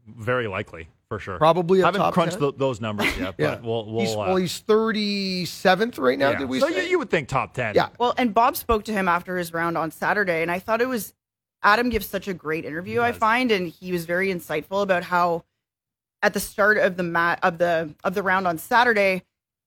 Very 0.07 0.47
likely, 0.47 0.89
for 1.09 1.19
sure. 1.19 1.39
Probably 1.39 1.81
a 1.81 1.83
I 1.83 1.87
haven't 1.89 2.01
top 2.01 2.15
crunched 2.15 2.35
10? 2.35 2.41
tho- 2.41 2.51
those 2.53 2.81
numbers 2.81 3.09
yet, 3.19 3.37
but 3.39 3.43
Yeah. 3.43 3.61
we'll, 3.61 3.91
we'll 3.91 4.01
he's, 4.07 4.15
uh, 4.15 4.19
well, 4.19 4.37
he's 4.37 4.63
37th 4.63 5.99
right 5.99 6.17
now, 6.19 6.31
yeah. 6.31 6.39
did 6.39 6.49
we 6.49 6.61
so 6.61 6.69
say? 6.71 6.85
you, 6.85 6.91
you 6.93 6.99
would 7.01 7.11
think 7.11 7.29
top 7.29 7.55
10. 7.55 7.75
Yeah. 7.75 7.89
well, 7.99 8.15
and 8.17 8.33
Bob 8.33 8.57
spoke 8.57 8.85
to 8.85 8.93
him 8.93 9.09
after 9.09 9.37
his 9.37 9.53
round 9.53 9.77
on 9.77 9.91
Saturday, 9.91 10.43
and 10.43 10.51
I 10.51 10.61
thought 10.61 10.81
it 10.81 10.89
was 10.89 11.13
Adam 11.65 11.89
gives 11.91 12.07
such 12.07 12.27
a 12.29 12.35
great 12.35 12.65
interview. 12.65 13.01
I 13.01 13.13
find, 13.13 13.51
and 13.53 13.69
he 13.69 13.93
was 13.93 14.05
very 14.05 14.29
insightful 14.29 14.83
about 14.83 15.03
how 15.05 15.45
at 16.23 16.35
the 16.35 16.41
start 16.41 16.79
of 16.79 16.97
the 16.97 17.03
mat 17.05 17.39
of 17.43 17.59
the 17.59 17.95
of 18.05 18.15
the 18.15 18.23
round 18.23 18.47
on 18.49 18.59
Saturday, 18.59 19.23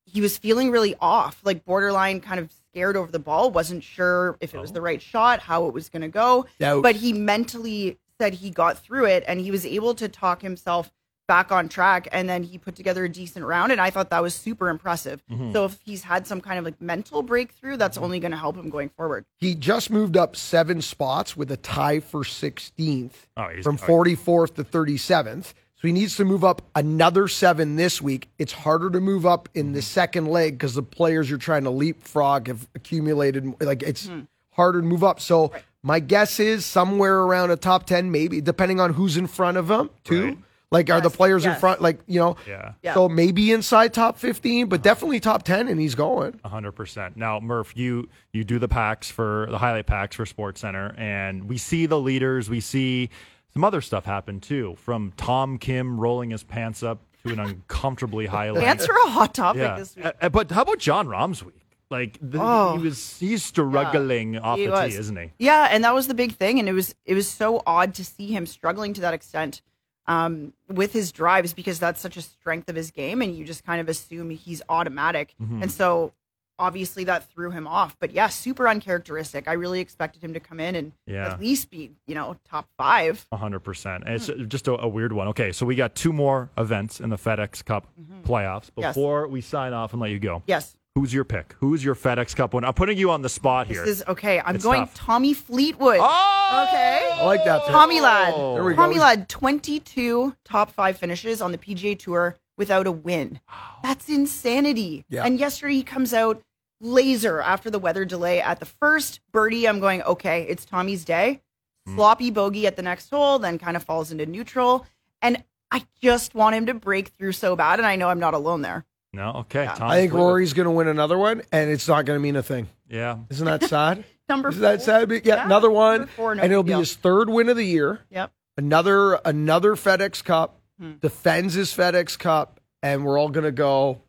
he 0.06 0.22
was 0.22 0.38
feeling 0.38 0.72
really 0.72 0.96
off, 1.02 1.40
like 1.44 1.66
borderline 1.66 2.22
kind 2.22 2.40
of 2.40 2.52
scared 2.72 2.96
over 2.96 3.12
the 3.12 3.20
ball, 3.20 3.52
wasn't 3.52 3.84
sure 3.84 4.38
if 4.40 4.54
it 4.54 4.60
was 4.60 4.72
Oh. 4.72 4.74
the 4.76 4.82
right 4.82 5.02
shot, 5.02 5.40
how 5.40 5.66
it 5.68 5.74
was 5.74 5.90
going 5.90 6.02
to 6.04 6.08
go. 6.10 6.46
Doubt. 6.60 6.84
But 6.84 6.96
he 6.98 7.14
mentally 7.14 7.98
said 8.20 8.36
he 8.36 8.50
got 8.50 8.78
through 8.80 9.06
it 9.06 9.24
and 9.28 9.40
he 9.42 9.52
was 9.52 9.66
able 9.66 9.94
to 9.96 10.08
talk 10.08 10.42
himself 10.42 10.92
back 11.28 11.52
on 11.52 11.68
track 11.68 12.08
and 12.12 12.30
then 12.30 12.44
he 12.44 12.56
put 12.60 12.76
together 12.76 13.04
a 13.06 13.10
decent 13.10 13.44
round 13.44 13.72
and 13.72 13.82
I 13.82 13.90
thought 13.90 14.12
that 14.12 14.22
was 14.22 14.36
super 14.36 14.70
impressive. 14.70 15.24
Mm-hmm. 15.32 15.54
So 15.54 15.66
if 15.66 15.80
he's 15.84 16.04
had 16.04 16.28
some 16.28 16.40
kind 16.40 16.60
of 16.60 16.66
like 16.66 16.80
mental 16.80 17.24
breakthrough, 17.24 17.78
that's 17.78 17.98
only 17.98 18.20
going 18.20 18.30
to 18.32 18.38
help 18.38 18.56
him 18.56 18.70
going 18.70 18.90
forward. 18.90 19.26
He 19.38 19.56
just 19.56 19.90
moved 19.90 20.16
up 20.16 20.36
seven 20.36 20.84
spots 20.84 21.36
with 21.36 21.52
a 21.52 21.58
tie 21.58 22.00
for 22.00 22.24
16th 22.24 23.12
Oh, 23.38 23.50
from 23.64 23.80
oh, 23.82 23.88
44th 23.88 24.54
to 24.56 24.64
37th. 24.64 25.54
So 25.86 25.90
So 25.90 25.94
he 25.94 25.94
needs 25.94 26.16
to 26.18 26.26
move 26.26 26.44
up 26.44 26.64
another 26.74 27.28
seven 27.28 27.76
this 27.76 28.02
week. 28.02 28.30
It's 28.40 28.54
harder 28.54 28.90
to 28.90 29.00
move 29.00 29.26
up 29.26 29.50
in 29.54 29.74
the 29.74 29.84
second 29.84 30.26
leg 30.28 30.54
because 30.56 30.74
the 30.74 30.82
players 30.82 31.30
you're 31.30 31.38
trying 31.38 31.66
to 31.66 31.70
leapfrog 31.70 32.48
have 32.48 32.68
accumulated. 32.74 33.54
Like 33.62 33.84
it's 33.84 34.08
hmm. 34.08 34.22
harder 34.50 34.82
to 34.82 34.88
move 34.88 35.04
up. 35.04 35.20
So 35.20 35.52
my 35.84 36.00
guess 36.00 36.40
is 36.40 36.66
somewhere 36.66 37.20
around 37.20 37.52
a 37.52 37.56
top 37.56 37.86
10, 37.86 38.10
maybe, 38.10 38.42
depending 38.42 38.80
on 38.80 38.94
who's 38.94 39.16
in 39.16 39.28
front 39.28 39.58
of 39.58 39.70
him, 39.70 39.92
too. 40.04 40.26
Right. 40.26 40.38
Like, 40.72 40.90
are 40.90 41.00
the 41.00 41.10
Yes, 41.10 41.16
players 41.16 41.46
in 41.46 41.54
front? 41.56 41.80
Like, 41.80 42.00
you 42.08 42.20
know, 42.20 42.38
Yeah. 42.48 42.72
Yeah. 42.82 42.96
so 42.96 43.08
maybe 43.08 43.52
inside 43.52 43.94
top 43.94 44.18
15, 44.18 44.68
but 44.68 44.78
uh-huh. 44.78 44.84
definitely 44.84 45.20
top 45.20 45.44
10, 45.44 45.68
and 45.68 45.80
he's 45.80 45.94
going. 45.94 46.40
hundred 46.44 46.72
percent. 46.72 47.16
Now, 47.16 47.40
Murph, 47.40 47.78
you 47.78 48.10
you 48.34 48.44
do 48.44 48.58
the 48.58 48.68
packs 48.68 49.12
for 49.12 49.48
the 49.52 49.60
highlight 49.60 49.86
packs 49.86 50.16
for 50.16 50.26
Sports 50.26 50.62
Center, 50.62 50.96
and 50.98 51.48
we 51.48 51.60
see 51.60 51.86
the 51.86 52.00
leaders. 52.00 52.50
We 52.50 52.62
see 52.62 53.12
some 53.56 53.64
other 53.64 53.82
stuff 53.82 54.06
happened 54.06 54.44
too, 54.44 54.76
from 54.78 55.14
Tom 55.18 55.58
Kim 55.58 56.00
rolling 56.00 56.30
his 56.32 56.44
pants 56.44 56.84
up 56.84 57.00
to 57.26 57.32
an 57.34 57.40
uncomfortably 57.40 58.26
high 58.28 58.48
level. 58.52 58.62
Pants 58.64 58.88
are 58.88 58.96
a 59.08 59.10
hot 59.10 59.34
topic 59.34 59.62
yeah. 59.62 59.78
this 59.78 59.96
week. 59.96 60.06
Uh, 60.06 60.12
uh, 60.22 60.30
but 60.30 60.52
how 60.52 60.62
about 60.64 60.78
Jon 60.78 61.08
Rahm's 61.08 61.44
week? 61.44 61.62
Like 61.90 62.18
the, 62.22 62.40
Oh. 62.42 62.76
he 62.78 62.84
was, 62.84 63.18
he's 63.20 63.44
struggling 63.44 64.38
off 64.38 64.58
He 64.58 64.66
the 64.66 64.72
was. 64.72 64.92
tee, 64.94 65.00
isn't 65.00 65.16
he? 65.18 65.32
Yeah, 65.40 65.70
and 65.72 65.84
that 65.86 65.94
was 65.94 66.08
the 66.08 66.14
big 66.14 66.34
thing, 66.36 66.60
and 66.60 66.68
it 66.68 66.74
was 66.74 66.94
it 67.06 67.14
was 67.14 67.28
so 67.30 67.62
odd 67.66 67.94
to 67.96 68.04
see 68.04 68.28
him 68.28 68.46
struggling 68.46 68.94
to 68.96 69.02
that 69.02 69.14
extent 69.14 69.62
um, 70.08 70.54
with 70.68 70.92
his 70.94 71.12
drives 71.12 71.54
because 71.54 71.80
that's 71.80 72.02
such 72.02 72.18
a 72.18 72.22
strength 72.22 72.70
of 72.70 72.76
his 72.76 72.92
game, 72.92 73.22
and 73.22 73.36
you 73.38 73.46
just 73.46 73.64
kind 73.64 73.80
of 73.80 73.88
assume 73.88 74.30
he's 74.32 74.62
automatic, 74.68 75.34
Mm-hmm. 75.42 75.62
and 75.64 75.72
so 75.72 76.12
obviously 76.60 77.04
that 77.06 77.30
threw 77.30 77.52
him 77.52 77.68
off. 77.68 77.96
But 78.00 78.12
yeah, 78.12 78.28
super 78.28 78.68
uncharacteristic. 78.68 79.48
I 79.48 79.54
really 79.54 79.80
expected 79.80 80.24
him 80.24 80.34
to 80.34 80.40
come 80.40 80.60
in 80.60 80.76
and 80.76 80.92
Yeah. 81.08 81.28
at 81.34 81.40
least 81.40 81.70
be 81.70 81.92
you 82.08 82.16
know 82.16 82.38
top 82.50 82.68
five. 82.78 83.26
Hundred 83.34 83.60
percent. 83.62 84.04
And 84.06 84.16
It's 84.16 84.30
just 84.48 84.68
a, 84.68 84.80
a 84.82 84.88
weird 84.88 85.14
one. 85.14 85.28
Okay, 85.30 85.52
so 85.52 85.66
we 85.66 85.76
got 85.76 85.96
two 85.96 86.14
more 86.14 86.50
events 86.58 87.00
in 87.00 87.10
the 87.10 87.18
FedEx 87.18 87.64
Cup 87.66 87.88
playoffs. 88.24 88.66
Mm-hmm. 88.72 88.82
Yes. 88.82 88.96
Before 88.96 89.28
we 89.28 89.42
sign 89.42 89.74
off 89.74 89.94
and 89.94 90.02
let 90.02 90.12
you 90.12 90.20
go, 90.20 90.44
Yes, 90.48 90.76
who's 90.96 91.14
your 91.14 91.26
pick? 91.26 91.56
Who's 91.60 91.84
your 91.84 91.96
FedEx 91.96 92.36
Cup 92.36 92.54
one? 92.54 92.64
I'm 92.64 92.74
putting 92.74 92.98
you 92.98 93.12
on 93.12 93.22
the 93.22 93.30
spot 93.30 93.68
here. 93.68 93.82
this 93.86 94.00
is 94.00 94.04
okay. 94.08 94.40
I'm 94.40 94.56
It's 94.56 94.64
going 94.64 94.82
tough. 94.82 94.94
Tommy 94.96 95.34
Fleetwood. 95.34 95.98
oh, 96.00 96.66
Okay. 96.70 97.10
I 97.14 97.26
like 97.26 97.44
that. 97.46 97.64
pick. 97.64 97.72
Tommy 97.72 98.00
Lad. 98.02 98.34
There 98.34 98.64
we 98.64 98.72
go. 98.74 98.78
Tommy 98.78 99.00
Lad, 99.00 99.28
22 99.30 100.36
top 100.46 100.72
five 100.72 100.98
finishes 100.98 101.42
on 101.42 101.52
the 101.52 101.58
PGA 101.58 101.98
Tour 102.00 102.36
without 102.58 102.88
a 102.88 102.92
win. 102.92 103.40
That's 103.84 104.10
insanity. 104.10 105.06
Yeah. 105.10 105.26
And 105.26 105.40
yesterday 105.40 105.76
he 105.76 105.84
comes 105.84 106.14
out 106.14 106.42
laser 106.82 107.42
after 107.42 107.70
the 107.70 107.80
weather 107.80 108.06
delay 108.06 108.42
at 108.42 108.60
the 108.60 108.66
first 108.66 109.22
birdie. 109.32 109.68
I'm 109.68 109.80
going, 109.80 110.02
okay, 110.04 110.44
it's 110.44 110.66
Tommy's 110.66 111.06
day. 111.06 111.42
Hmm. 111.86 111.96
Sloppy 111.96 112.32
bogey 112.32 112.68
at 112.68 112.76
the 112.76 112.82
next 112.82 113.10
hole, 113.10 113.40
then 113.40 113.60
kind 113.60 113.78
of 113.78 113.84
falls 113.84 114.12
into 114.12 114.26
neutral. 114.26 114.86
And 115.22 115.44
I 115.72 115.86
just 116.02 116.36
want 116.36 116.56
him 116.56 116.66
to 116.68 116.74
break 116.74 117.10
through 117.10 117.34
so 117.34 117.56
bad. 117.56 117.80
And 117.80 117.86
I 117.86 117.96
know 117.96 118.10
I'm 118.10 118.20
not 118.20 118.34
alone 118.34 118.62
there. 118.62 118.86
No, 119.14 119.32
okay. 119.32 119.66
Tom 119.66 119.90
I 119.90 120.02
think 120.02 120.14
Rory's 120.14 120.54
going 120.54 120.66
to 120.66 120.72
win 120.72 120.90
another 120.90 121.18
one, 121.18 121.42
and 121.52 121.70
it's 121.70 121.88
not 121.88 122.04
going 122.04 122.18
to 122.18 122.22
mean 122.22 122.36
a 122.36 122.44
thing. 122.44 122.68
Yeah. 122.90 123.20
Isn't 123.30 123.46
that 123.46 123.64
sad? 123.64 124.04
Number 124.30 124.50
Isn't 124.50 124.62
that 124.62 124.82
sad? 124.82 125.10
Yeah, 125.10 125.20
Yeah, 125.24 125.46
another 125.46 125.70
one, 125.70 126.08
four, 126.08 126.36
no 126.36 126.44
and 126.44 126.52
it'll 126.52 126.64
big 126.64 126.74
be 126.74 126.80
his 126.80 126.96
third 126.96 127.30
win 127.30 127.48
of 127.48 127.56
the 127.56 127.64
year. 127.64 128.02
Yep. 128.10 128.32
Another 128.58 129.14
another 129.26 129.76
FedEx 129.76 130.24
Cup 130.24 130.60
Hmm. 130.80 130.94
defends 131.02 131.54
his 131.54 131.72
FedEx 131.74 132.20
Cup, 132.20 132.60
and 132.84 133.06
we're 133.06 133.18
all 133.18 133.30
going 133.30 133.46
to 133.46 133.52
go 133.52 134.02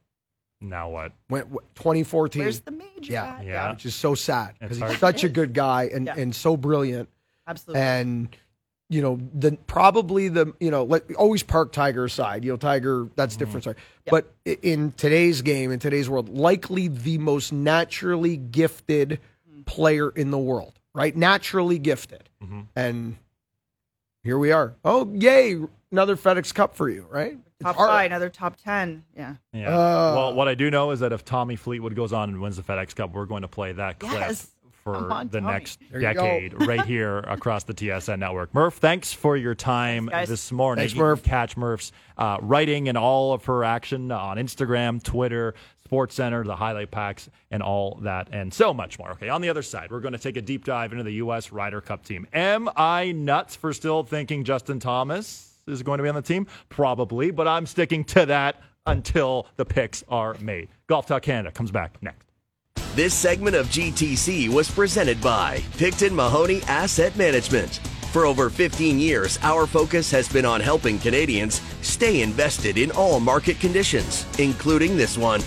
Now 0.61 0.89
what? 0.91 1.12
when, 1.29 1.43
when- 1.51 1.64
2014. 1.77 2.43
Where's 2.43 2.61
the 2.61 2.71
major? 2.73 3.12
Yeah. 3.12 3.37
at? 3.37 3.45
Yeah. 3.45 3.71
which 3.73 3.87
is 3.87 3.95
so 3.95 4.14
sad 4.14 4.55
because 4.59 4.79
he's 4.79 4.99
such 4.99 5.23
a 5.25 5.29
good 5.29 5.53
guy 5.55 5.85
and, 5.95 6.07
Yeah. 6.07 6.14
and 6.17 6.35
so 6.35 6.57
brilliant. 6.57 7.09
Absolutely. 7.47 7.81
And 7.83 8.37
you 8.89 9.03
know, 9.03 9.19
the 9.35 9.53
probably 9.67 10.29
the 10.29 10.53
you 10.61 10.71
know, 10.71 10.85
let 10.85 11.12
always 11.14 11.43
park 11.43 11.73
Tiger 11.73 12.05
aside. 12.05 12.45
You 12.45 12.53
know, 12.53 12.57
Tiger 12.57 13.09
that's 13.17 13.35
Mm-hmm. 13.35 13.45
different. 13.45 13.64
Sorry, 13.64 13.77
but 14.07 14.33
in 14.62 14.93
today's 14.93 15.43
game, 15.43 15.71
in 15.73 15.79
today's 15.81 16.09
world, 16.09 16.29
likely 16.29 16.87
the 16.89 17.19
most 17.19 17.53
naturally 17.53 18.37
gifted 18.37 19.21
Mm. 19.53 19.67
player 19.67 20.11
in 20.11 20.31
the 20.31 20.39
world. 20.39 20.73
Right, 20.95 21.17
naturally 21.17 21.79
gifted, 21.79 22.29
Mm-hmm. 22.43 22.61
and 22.75 23.17
here 24.23 24.39
we 24.39 24.51
are. 24.53 24.75
Oh, 24.85 25.12
yay! 25.14 25.57
Another 25.93 26.16
FedEx 26.16 26.53
Cup 26.55 26.74
for 26.76 26.89
you, 26.89 27.07
right? 27.11 27.39
Top 27.62 27.76
hard. 27.76 27.89
five, 27.89 28.07
another 28.07 28.28
top 28.28 28.57
10. 28.62 29.05
Yeah. 29.16 29.37
Yeah. 29.53 29.68
Uh, 29.68 30.14
well, 30.14 30.34
what 30.34 30.49
I 30.49 30.55
do 30.55 30.70
know 30.70 30.91
is 30.91 31.01
that 31.01 31.12
if 31.12 31.24
Tommy 31.24 31.57
Fleetwood 31.57 31.95
goes 31.95 32.12
on 32.12 32.28
and 32.28 32.41
wins 32.41 32.57
the 32.57 32.62
FedEx 32.62 32.95
Cup, 32.95 33.12
we're 33.12 33.24
going 33.26 33.43
to 33.43 33.49
play 33.49 33.72
that 33.72 33.99
clip 33.99 34.12
Yes. 34.12 34.49
For 34.84 34.95
on, 35.12 35.28
the 35.28 35.41
Tommy. 35.41 35.53
next 35.53 35.80
There 35.91 36.01
decade 36.01 36.55
right 36.66 36.84
here 36.84 37.18
across 37.18 37.64
the 37.64 37.74
TSN 37.74 38.20
network. 38.20 38.55
Murph, 38.55 38.74
thanks 38.74 39.12
for 39.12 39.37
your 39.37 39.55
time 39.55 40.09
Thanks, 40.09 40.28
this 40.30 40.53
morning. 40.53 40.82
Thanks, 40.82 40.93
You 40.95 40.99
can 41.01 41.07
Murph. 41.07 41.22
catch 41.24 41.57
Murph's 41.57 41.91
uh, 42.18 42.39
writing 42.41 42.89
and 42.89 42.97
all 42.97 43.32
of 43.32 43.45
her 43.47 43.64
action 43.64 44.12
on 44.12 44.37
Instagram, 44.37 45.03
Twitter, 45.03 45.55
Sports 45.84 46.14
Center, 46.14 46.45
the 46.45 46.55
highlight 46.55 46.93
packs, 46.93 47.28
and 47.51 47.64
all 47.64 47.99
that, 48.03 48.28
and 48.32 48.55
so 48.55 48.72
much 48.74 48.97
more. 48.99 49.11
Okay, 49.12 49.28
on 49.28 49.41
the 49.41 49.49
other 49.49 49.62
side, 49.62 49.91
we're 49.91 49.99
going 50.01 50.12
to 50.12 50.18
take 50.20 50.37
a 50.37 50.43
deep 50.43 50.64
dive 50.64 50.93
into 50.93 51.03
the 51.05 51.14
U.S. 51.14 51.51
Ryder 51.51 51.80
Cup 51.80 52.05
team. 52.05 52.26
Am 52.32 52.68
I 52.76 53.11
nuts 53.11 53.57
for 53.57 53.72
still 53.72 54.05
thinking 54.05 54.45
Justin 54.45 54.78
Thomas 54.78 55.45
is 55.69 55.83
going 55.83 55.99
to 55.99 56.03
be 56.03 56.09
on 56.09 56.14
the 56.14 56.23
team? 56.23 56.47
Probably, 56.69 57.31
but 57.31 57.49
I'm 57.49 57.67
sticking 57.67 58.05
to 58.05 58.27
that 58.27 58.61
until 58.87 59.47
the 59.57 59.64
picks 59.64 60.05
are 60.09 60.37
made. 60.41 60.69
Golf 60.87 61.07
Talk 61.07 61.23
Canada 61.23 61.51
comes 61.51 61.71
back 61.71 61.97
next. 62.03 62.27
This 62.95 63.12
segment 63.12 63.57
of 63.57 63.67
GTC 63.67 64.49
was 64.49 64.71
presented 64.71 65.21
by 65.21 65.62
Picton 65.77 66.14
Mahoney 66.14 66.62
Asset 66.62 67.14
Management. 67.17 67.81
For 68.12 68.25
over 68.25 68.49
15 68.49 68.99
years, 68.99 69.39
our 69.43 69.67
focus 69.67 70.11
has 70.11 70.29
been 70.29 70.47
on 70.47 70.62
helping 70.62 70.99
Canadians 70.99 71.61
stay 71.83 72.23
invested 72.23 72.79
in 72.79 72.91
all 72.93 73.21
market 73.21 73.61
conditions, 73.61 74.25
including 74.39 74.97
this 74.97 75.19
one. 75.19 75.43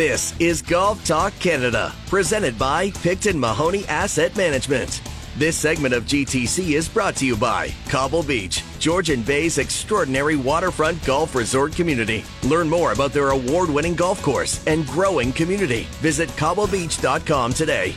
This 0.00 0.32
is 0.40 0.62
Golf 0.62 1.04
Talk 1.04 1.38
Canada, 1.40 1.92
presented 2.06 2.58
by 2.58 2.90
Picton 2.90 3.38
Mahoney 3.38 3.84
Asset 3.84 4.34
Management. 4.34 5.02
This 5.36 5.58
segment 5.58 5.92
of 5.92 6.06
GTC 6.06 6.70
is 6.70 6.88
brought 6.88 7.16
to 7.16 7.26
you 7.26 7.36
by 7.36 7.70
Cobble 7.86 8.22
Beach, 8.22 8.64
Georgian 8.78 9.20
Bay's 9.20 9.58
extraordinary 9.58 10.36
waterfront 10.36 11.04
golf 11.04 11.34
resort 11.34 11.74
community. 11.74 12.24
Learn 12.44 12.66
more 12.66 12.92
about 12.92 13.12
their 13.12 13.28
award 13.28 13.68
winning 13.68 13.94
golf 13.94 14.22
course 14.22 14.66
and 14.66 14.86
growing 14.86 15.34
community. 15.34 15.82
Visit 16.00 16.30
cobblebeach.com 16.30 17.52
today. 17.52 17.94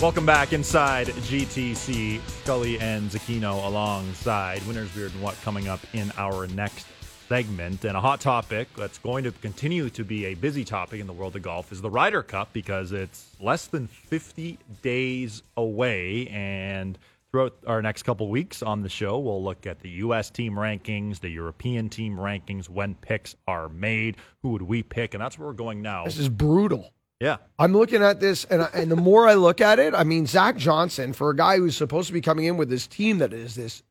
Welcome 0.00 0.24
back 0.24 0.54
inside 0.54 1.08
GTC. 1.08 2.26
Scully 2.26 2.80
and 2.80 3.10
Zecchino 3.10 3.62
alongside 3.66 4.66
Winners 4.66 4.90
Beard 4.92 5.12
and 5.12 5.20
What 5.20 5.38
coming 5.42 5.68
up 5.68 5.80
in 5.92 6.10
our 6.16 6.46
next 6.46 6.86
segment. 7.28 7.84
And 7.84 7.96
a 7.96 8.00
hot 8.00 8.20
topic 8.20 8.68
that's 8.76 8.98
going 8.98 9.24
to 9.24 9.32
continue 9.32 9.90
to 9.90 10.04
be 10.04 10.26
a 10.26 10.34
busy 10.34 10.64
topic 10.64 11.00
in 11.00 11.06
the 11.06 11.12
world 11.12 11.36
of 11.36 11.42
golf 11.42 11.72
is 11.72 11.80
the 11.80 11.90
Ryder 11.90 12.22
Cup 12.22 12.52
because 12.52 12.92
it's 12.92 13.36
less 13.40 13.66
than 13.66 13.86
50 13.86 14.58
days 14.82 15.42
away. 15.56 16.28
And 16.28 16.98
throughout 17.30 17.56
our 17.66 17.82
next 17.82 18.04
couple 18.04 18.28
weeks 18.28 18.62
on 18.62 18.82
the 18.82 18.88
show, 18.88 19.18
we'll 19.18 19.42
look 19.42 19.66
at 19.66 19.80
the 19.80 19.90
U.S. 19.90 20.30
team 20.30 20.54
rankings, 20.54 21.20
the 21.20 21.28
European 21.28 21.88
team 21.88 22.16
rankings, 22.16 22.68
when 22.68 22.94
picks 22.94 23.34
are 23.46 23.68
made, 23.68 24.16
who 24.42 24.50
would 24.50 24.62
we 24.62 24.82
pick, 24.82 25.14
and 25.14 25.20
that's 25.20 25.38
where 25.38 25.48
we're 25.48 25.54
going 25.54 25.82
now. 25.82 26.04
This 26.04 26.18
is 26.18 26.28
brutal. 26.28 26.92
Yeah. 27.20 27.38
I'm 27.58 27.72
looking 27.72 28.02
at 28.02 28.20
this, 28.20 28.44
and 28.44 28.62
I- 28.62 28.70
and 28.74 28.90
the 28.90 28.96
more 28.96 29.26
I 29.26 29.34
look 29.34 29.60
at 29.60 29.78
it, 29.78 29.94
I 29.94 30.04
mean, 30.04 30.26
Zach 30.26 30.56
Johnson, 30.56 31.12
for 31.14 31.30
a 31.30 31.36
guy 31.36 31.56
who's 31.56 31.76
supposed 31.76 32.06
to 32.08 32.12
be 32.12 32.20
coming 32.20 32.44
in 32.44 32.56
with 32.58 32.68
this 32.68 32.86
team 32.86 33.18
that 33.18 33.32
is 33.32 33.54
this 33.54 33.82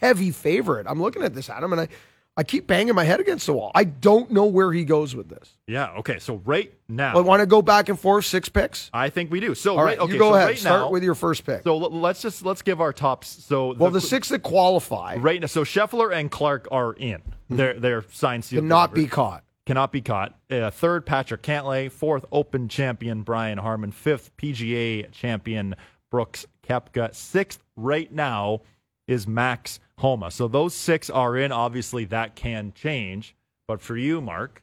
heavy 0.00 0.30
favorite, 0.32 0.86
I'm 0.88 1.00
looking 1.00 1.22
at 1.22 1.32
this, 1.34 1.48
Adam, 1.48 1.72
and 1.72 1.82
I, 1.82 1.88
I 2.34 2.44
keep 2.44 2.66
banging 2.66 2.94
my 2.94 3.04
head 3.04 3.20
against 3.20 3.44
the 3.46 3.52
wall. 3.52 3.70
I 3.74 3.84
don't 3.84 4.30
know 4.30 4.46
where 4.46 4.72
he 4.72 4.84
goes 4.84 5.14
with 5.14 5.28
this. 5.28 5.54
Yeah. 5.66 5.90
Okay. 5.98 6.18
So 6.18 6.36
right 6.46 6.72
now, 6.88 7.14
I 7.16 7.20
want 7.20 7.40
to 7.40 7.46
go 7.46 7.60
back 7.60 7.90
and 7.90 8.00
forth, 8.00 8.24
six 8.24 8.48
picks. 8.48 8.88
I 8.94 9.10
think 9.10 9.30
we 9.30 9.40
do. 9.40 9.54
So 9.54 9.72
All 9.72 9.84
right, 9.84 9.98
right, 9.98 10.04
okay, 10.04 10.14
you 10.14 10.18
go 10.18 10.30
so 10.30 10.34
ahead. 10.36 10.48
Right 10.48 10.58
Start 10.58 10.80
now, 10.80 10.90
with 10.90 11.02
your 11.02 11.14
first 11.14 11.44
pick. 11.44 11.62
So 11.62 11.76
let's 11.76 12.22
just 12.22 12.42
let's 12.42 12.62
give 12.62 12.80
our 12.80 12.92
tops. 12.92 13.28
So 13.28 13.74
well, 13.74 13.90
the 13.90 14.00
six 14.00 14.30
that 14.30 14.42
qualify 14.42 15.16
right 15.16 15.40
now. 15.40 15.46
So 15.46 15.62
Scheffler 15.62 16.14
and 16.14 16.30
Clark 16.30 16.68
are 16.70 16.94
in. 16.94 17.20
They're 17.50 17.78
they're 17.78 18.04
signed 18.12 18.44
sealed. 18.46 18.64
cannot 18.64 18.94
be 18.94 19.06
caught. 19.06 19.44
Cannot 19.66 19.92
be 19.92 20.00
caught. 20.00 20.34
Uh, 20.50 20.70
third, 20.70 21.04
Patrick 21.06 21.42
Cantlay. 21.42 21.92
Fourth, 21.92 22.24
Open 22.32 22.68
champion 22.68 23.22
Brian 23.22 23.58
Harman. 23.58 23.92
Fifth, 23.92 24.34
PGA 24.36 25.10
champion 25.12 25.76
Brooks 26.10 26.46
Koepka. 26.66 27.14
Sixth, 27.14 27.62
right 27.76 28.10
now, 28.10 28.62
is 29.06 29.28
Max 29.28 29.78
Homa. 30.02 30.30
So 30.30 30.46
those 30.48 30.74
six 30.74 31.08
are 31.08 31.36
in. 31.36 31.50
Obviously, 31.52 32.04
that 32.06 32.34
can 32.34 32.72
change. 32.74 33.34
But 33.66 33.80
for 33.80 33.96
you, 33.96 34.20
Mark, 34.20 34.62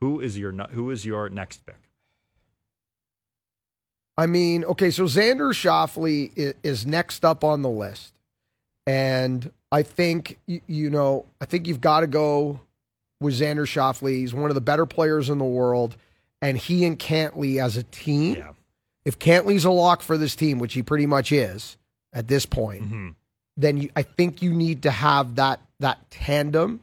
who 0.00 0.18
is 0.20 0.36
your 0.36 0.50
who 0.52 0.90
is 0.90 1.06
your 1.06 1.28
next 1.28 1.64
pick? 1.64 1.76
I 4.16 4.26
mean, 4.26 4.64
okay, 4.64 4.90
so 4.90 5.04
Xander 5.04 5.52
Schauffele 5.52 6.32
is, 6.36 6.54
is 6.64 6.86
next 6.86 7.24
up 7.24 7.44
on 7.44 7.62
the 7.62 7.68
list. 7.70 8.12
And 8.86 9.52
I 9.70 9.82
think, 9.82 10.38
y- 10.48 10.60
you 10.66 10.90
know, 10.90 11.26
I 11.40 11.44
think 11.44 11.68
you've 11.68 11.80
got 11.80 12.00
to 12.00 12.06
go 12.08 12.58
with 13.20 13.38
Xander 13.38 13.66
Schauffele. 13.66 14.10
He's 14.16 14.34
one 14.34 14.50
of 14.50 14.54
the 14.56 14.60
better 14.60 14.86
players 14.86 15.30
in 15.30 15.38
the 15.38 15.44
world. 15.44 15.96
And 16.42 16.56
he 16.58 16.84
and 16.84 16.98
Cantlay 16.98 17.62
as 17.62 17.76
a 17.76 17.82
team 17.84 18.36
Yeah. 18.36 18.52
if 19.04 19.18
Cantlay's 19.18 19.64
a 19.64 19.70
lock 19.70 20.02
for 20.02 20.16
this 20.18 20.34
team, 20.34 20.58
which 20.58 20.74
he 20.74 20.82
pretty 20.82 21.06
much 21.06 21.30
is 21.30 21.76
at 22.12 22.26
this 22.28 22.46
point, 22.46 22.84
Mm-hmm. 22.84 23.08
Then 23.58 23.76
you, 23.76 23.90
I 23.94 24.02
think 24.02 24.40
you 24.40 24.54
need 24.54 24.84
to 24.84 24.90
have 24.90 25.34
that 25.34 25.60
that 25.80 26.10
tandem 26.10 26.80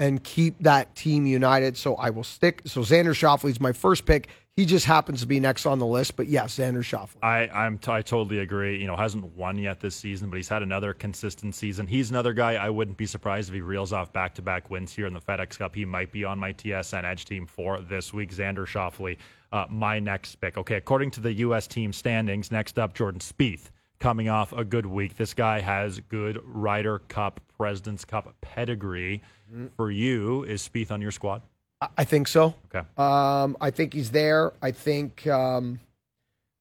and 0.00 0.22
keep 0.24 0.58
that 0.60 0.96
team 0.96 1.26
united. 1.26 1.76
So 1.76 1.94
I 1.94 2.10
will 2.10 2.24
stick. 2.24 2.62
So 2.64 2.80
Xander 2.80 3.14
Schauffele's 3.14 3.60
my 3.60 3.72
first 3.72 4.06
pick. 4.06 4.28
He 4.56 4.66
just 4.66 4.86
happens 4.86 5.20
to 5.20 5.26
be 5.26 5.40
next 5.40 5.66
on 5.66 5.80
the 5.80 5.86
list, 5.86 6.16
but 6.16 6.28
yes, 6.28 6.58
Xander 6.58 6.78
Schauffele. 6.78 7.16
I 7.22 7.48
I'm 7.48 7.76
t- 7.76 7.90
I 7.90 8.02
totally 8.02 8.38
agree. 8.38 8.80
You 8.80 8.86
know, 8.86 8.94
hasn't 8.94 9.36
won 9.36 9.58
yet 9.58 9.80
this 9.80 9.96
season, 9.96 10.30
but 10.30 10.36
he's 10.36 10.48
had 10.48 10.62
another 10.62 10.94
consistent 10.94 11.56
season. 11.56 11.88
He's 11.88 12.10
another 12.10 12.32
guy 12.32 12.54
I 12.54 12.70
wouldn't 12.70 12.96
be 12.96 13.06
surprised 13.06 13.48
if 13.48 13.54
he 13.54 13.60
reels 13.60 13.92
off 13.92 14.12
back-to-back 14.12 14.70
wins 14.70 14.94
here 14.94 15.06
in 15.06 15.12
the 15.12 15.20
FedEx 15.20 15.58
Cup. 15.58 15.74
He 15.74 15.84
might 15.84 16.12
be 16.12 16.24
on 16.24 16.38
my 16.38 16.52
TSN 16.52 17.04
Edge 17.04 17.24
team 17.24 17.46
for 17.46 17.80
this 17.80 18.14
week. 18.14 18.30
Xander 18.30 18.64
Schauffele, 18.64 19.16
uh, 19.50 19.66
my 19.68 19.98
next 19.98 20.36
pick. 20.36 20.56
Okay, 20.56 20.76
according 20.76 21.10
to 21.12 21.20
the 21.20 21.32
U.S. 21.32 21.66
team 21.66 21.92
standings, 21.92 22.52
next 22.52 22.78
up 22.78 22.94
Jordan 22.94 23.20
Spieth, 23.20 23.70
coming 23.98 24.28
off 24.28 24.52
a 24.52 24.64
good 24.64 24.86
week. 24.86 25.16
This 25.16 25.34
guy 25.34 25.60
has 25.60 26.00
good 26.08 26.40
Ryder 26.44 27.00
Cup, 27.08 27.40
President's 27.56 28.04
Cup 28.04 28.34
pedigree. 28.40 29.22
For 29.76 29.90
you, 29.90 30.42
is 30.44 30.68
Spieth 30.68 30.90
on 30.90 31.00
your 31.00 31.12
squad? 31.12 31.42
I- 31.80 31.88
I 31.98 32.04
think 32.04 32.26
so. 32.28 32.54
Okay. 32.74 32.86
Um, 32.96 33.56
I 33.60 33.70
think 33.70 33.92
he's 33.92 34.10
there. 34.10 34.52
I 34.60 34.72
think, 34.72 35.26
um, 35.28 35.78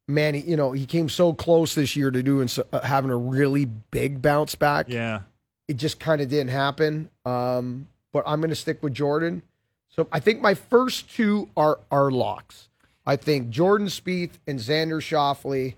man, 0.08 0.36
he, 0.36 0.42
you 0.42 0.56
know, 0.58 0.74
he 0.74 0.86
came 0.86 1.10
so 1.10 1.34
close 1.34 1.74
this 1.74 1.96
year 1.96 2.12
to 2.12 2.22
doing 2.22 2.48
so, 2.48 2.66
uh, 2.72 2.82
having 2.82 3.10
a 3.10 3.18
really 3.18 3.66
big 3.66 4.22
bounce 4.22 4.54
back. 4.54 4.88
Yeah. 4.90 5.22
It 5.68 5.78
just 5.78 6.00
kind 6.00 6.22
of 6.22 6.30
didn't 6.30 6.50
happen. 6.52 7.10
Um, 7.26 7.88
but 8.12 8.24
I'm 8.28 8.42
going 8.42 8.50
to 8.52 8.56
stick 8.56 8.84
with 8.84 8.94
Jordan. 8.94 9.42
So 9.90 10.08
I 10.12 10.20
think 10.20 10.42
my 10.42 10.54
first 10.54 11.10
two 11.16 11.50
are 11.58 11.80
are 11.90 12.12
locks. 12.12 12.68
I 13.06 13.16
think 13.16 13.50
Jordan 13.50 13.88
Spieth 13.88 14.34
and 14.46 14.60
Xander 14.60 15.00
Schauffele 15.02 15.74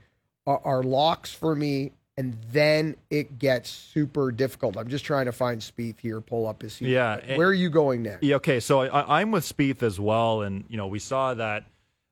are, 0.45 0.61
are 0.63 0.83
locks 0.83 1.33
for 1.33 1.55
me. 1.55 1.91
And 2.17 2.37
then 2.49 2.95
it 3.09 3.39
gets 3.39 3.69
super 3.69 4.31
difficult. 4.31 4.77
I'm 4.77 4.87
just 4.87 5.03
trying 5.03 5.25
to 5.25 5.33
find 5.33 5.59
Spieth 5.59 5.99
here. 5.99 6.21
Pull 6.21 6.47
up 6.47 6.61
his. 6.61 6.79
Yeah, 6.79 7.19
Where 7.35 7.49
are 7.49 7.53
you 7.53 7.69
going 7.69 8.03
next? 8.03 8.23
Yeah, 8.23 8.37
okay, 8.37 8.61
so 8.61 8.81
I, 8.81 9.19
I'm 9.19 9.31
with 9.31 9.43
Spieth 9.43 9.83
as 9.83 9.99
well, 9.99 10.41
and 10.41 10.63
you 10.69 10.77
know 10.77 10.87
we 10.87 10.99
saw 10.99 11.33
that 11.33 11.65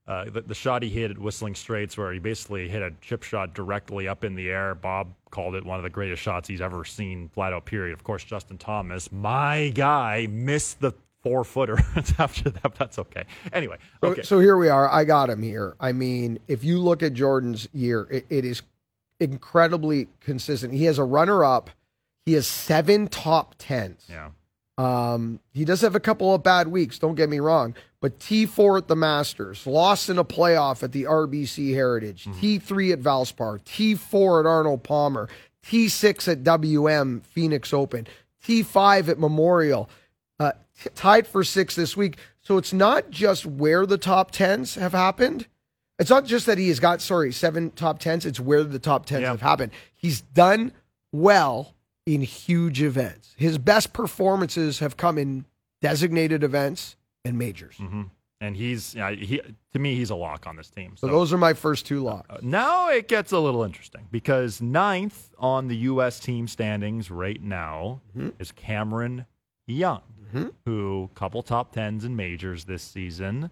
uh, 0.06 0.26
the, 0.26 0.42
the 0.42 0.56
shot 0.56 0.84
he 0.84 0.90
hit 0.90 1.12
at 1.12 1.18
Whistling 1.18 1.56
Straits, 1.56 1.98
where 1.98 2.12
he 2.12 2.20
basically 2.20 2.68
hit 2.68 2.82
a 2.82 2.92
chip 3.00 3.24
shot 3.24 3.54
directly 3.54 4.08
up 4.10 4.26
in 4.26 4.36
the 4.36 4.50
air. 4.50 4.76
Bob 4.76 5.14
called 5.32 5.56
it 5.56 5.64
one 5.66 5.78
of 5.78 5.84
the 5.84 5.90
greatest 5.90 6.22
shots 6.22 6.50
he's 6.50 6.60
ever 6.60 6.84
seen, 6.84 7.30
flat 7.30 7.54
out. 7.54 7.64
Period. 7.64 7.94
Of 7.94 8.04
course, 8.04 8.26
Justin 8.26 8.58
Thomas, 8.58 9.10
my 9.10 9.72
guy, 9.74 10.28
missed 10.30 10.82
the 10.82 10.92
four 11.24 11.44
footer 11.44 11.78
after 12.20 12.50
that. 12.52 12.76
That's 12.76 13.00
okay. 13.00 13.24
Anyway, 13.52 13.78
So, 14.02 14.10
okay, 14.10 14.22
so 14.24 14.40
here 14.40 14.58
we 14.58 14.70
are. 14.70 14.88
I 14.90 15.04
got 15.06 15.30
him 15.30 15.42
here. 15.42 15.76
I 15.80 15.92
mean, 15.94 16.38
if 16.48 16.64
you 16.64 16.78
look 16.80 17.02
at 17.02 17.14
Jordan's 17.14 17.68
year, 17.74 18.08
it, 18.12 18.26
it 18.30 18.46
is 18.46 18.62
incredibly 19.20 20.08
consistent. 20.20 20.74
He 20.74 20.84
has 20.86 20.98
a 20.98 21.04
runner 21.04 21.44
up. 21.44 21.70
He 22.26 22.34
has 22.34 22.48
seven 22.48 23.08
top 23.08 23.56
tens. 23.58 24.06
yeah, 24.10 24.30
Um, 24.78 25.40
he 25.54 25.66
does 25.66 25.82
have 25.82 25.96
a 25.96 26.00
couple 26.00 26.34
of 26.34 26.42
bad 26.44 26.68
weeks, 26.70 26.98
don't 27.00 27.16
get 27.16 27.30
me 27.30 27.40
wrong, 27.40 27.76
but 28.00 28.20
T4 28.20 28.78
at 28.80 28.88
the 28.88 28.96
Masters, 28.96 29.68
lost 29.68 30.10
in 30.10 30.18
a 30.18 30.24
playoff 30.24 30.84
at 30.84 30.94
the 30.94 31.04
RBC 31.04 31.74
Heritage, 31.74 32.26
T3 32.26 32.94
at 32.94 33.02
Valspar, 33.02 33.60
T4 33.66 34.40
at 34.42 34.46
Arnold 34.46 34.84
Palmer, 34.84 35.28
T6 35.66 36.32
at 36.32 36.44
WM 36.46 37.22
Phoenix 37.22 37.74
Open, 37.74 38.08
T5 38.46 39.10
at 39.10 39.20
Memorial, 39.20 39.90
uh, 40.40 40.52
t- 40.82 40.90
tied 40.96 41.28
for 41.28 41.44
six 41.44 41.76
this 41.76 41.96
week. 41.98 42.18
So 42.42 42.58
it's 42.58 42.74
not 42.74 43.10
just 43.10 43.46
where 43.46 43.86
the 43.86 43.98
top 43.98 44.32
tens 44.32 44.76
have 44.76 44.92
happened. 44.94 45.48
It's 46.00 46.10
not 46.10 46.26
just 46.26 46.46
that 46.48 46.58
he 46.58 46.68
has 46.70 46.80
got, 46.80 47.02
sorry, 47.02 47.32
seven 47.32 47.72
top 47.72 48.00
tens. 48.00 48.26
It's 48.26 48.40
where 48.40 48.64
the 48.64 48.80
top 48.80 49.06
tens 49.06 49.22
Yeah. 49.22 49.30
have 49.30 49.42
happened. 49.42 49.72
He's 49.94 50.22
done 50.22 50.72
well 51.12 51.76
in 52.06 52.22
huge 52.22 52.82
events. 52.82 53.34
His 53.38 53.58
best 53.58 53.94
performances 53.94 54.80
have 54.80 54.98
come 54.98 55.18
in 55.18 55.46
designated 55.82 56.44
events 56.44 56.96
and 57.24 57.38
majors. 57.38 57.76
hmm 57.78 58.04
and 58.42 58.58
he's 58.58 58.94
yeah, 58.94 59.12
he 59.12 59.40
to 59.72 59.80
me 59.80 59.96
he's 59.96 60.10
a 60.10 60.16
lock 60.16 60.46
on 60.48 60.58
this 60.58 60.70
team. 60.70 60.98
So 60.98 61.08
those 61.08 61.32
are 61.32 61.38
my 61.38 61.54
first 61.54 61.86
two 61.86 62.02
locks. 62.02 62.28
Uh, 62.30 62.40
Now 62.42 62.90
it 62.90 63.08
gets 63.08 63.32
a 63.32 63.40
little 63.40 63.64
interesting 63.64 64.06
because 64.12 64.62
ninth 64.62 65.30
on 65.40 65.70
the 65.70 65.78
U.S. 65.78 66.20
team 66.20 66.50
standings 66.50 67.10
right 67.10 67.42
now 67.42 68.02
is 68.40 68.52
Cameron 68.52 69.26
Young, 69.66 70.02
who 70.66 71.10
couple 71.16 71.44
top 71.44 71.72
tens 71.72 72.06
in 72.06 72.16
majors 72.16 72.66
this 72.66 72.84
season. 72.84 73.50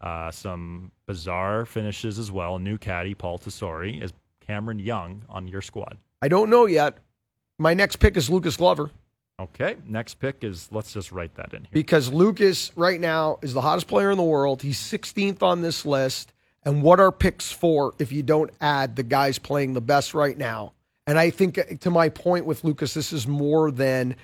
Uh, 0.00 0.30
some 0.30 0.92
bizarre 1.06 1.64
finishes 1.64 2.18
as 2.18 2.30
well. 2.30 2.58
New 2.58 2.78
caddy 2.78 3.14
Paul 3.14 3.38
Tesori 3.38 4.02
is 4.02 4.12
Cameron 4.46 4.78
Young 4.78 5.22
on 5.28 5.48
your 5.48 5.62
squad. 5.62 5.96
I 6.20 6.28
don't 6.28 6.50
know 6.50 6.66
yet. 6.66 6.98
My 7.58 7.74
next 7.74 7.96
pick 7.96 8.16
is 8.16 8.28
Lucas 8.30 8.56
Glover 8.56 8.90
Okay, 9.40 9.76
next 9.88 10.14
pick 10.16 10.44
is 10.44 10.68
let's 10.70 10.92
just 10.92 11.10
write 11.10 11.34
that 11.34 11.52
in 11.52 11.62
here. 11.62 11.70
because 11.72 12.12
Lucas 12.12 12.70
right 12.76 13.00
now 13.00 13.38
is 13.42 13.54
the 13.54 13.60
hottest 13.60 13.88
player 13.88 14.10
in 14.10 14.16
the 14.16 14.22
world. 14.22 14.62
He's 14.62 14.78
16th 14.78 15.42
on 15.42 15.62
this 15.62 15.84
list. 15.84 16.32
And 16.64 16.82
what 16.82 17.00
are 17.00 17.10
picks 17.10 17.50
for 17.50 17.92
if 17.98 18.12
you 18.12 18.22
don't 18.22 18.50
add 18.60 18.94
the 18.94 19.02
guys 19.02 19.40
playing 19.40 19.72
the 19.72 19.80
best 19.80 20.14
right 20.14 20.38
now? 20.38 20.74
And 21.08 21.18
I 21.18 21.30
think 21.30 21.58
uh, 21.58 21.64
to 21.80 21.90
my 21.90 22.08
point 22.08 22.46
with 22.46 22.62
Lucas, 22.62 22.94
this 22.94 23.12
is 23.12 23.26
more 23.26 23.72
than 23.72 24.14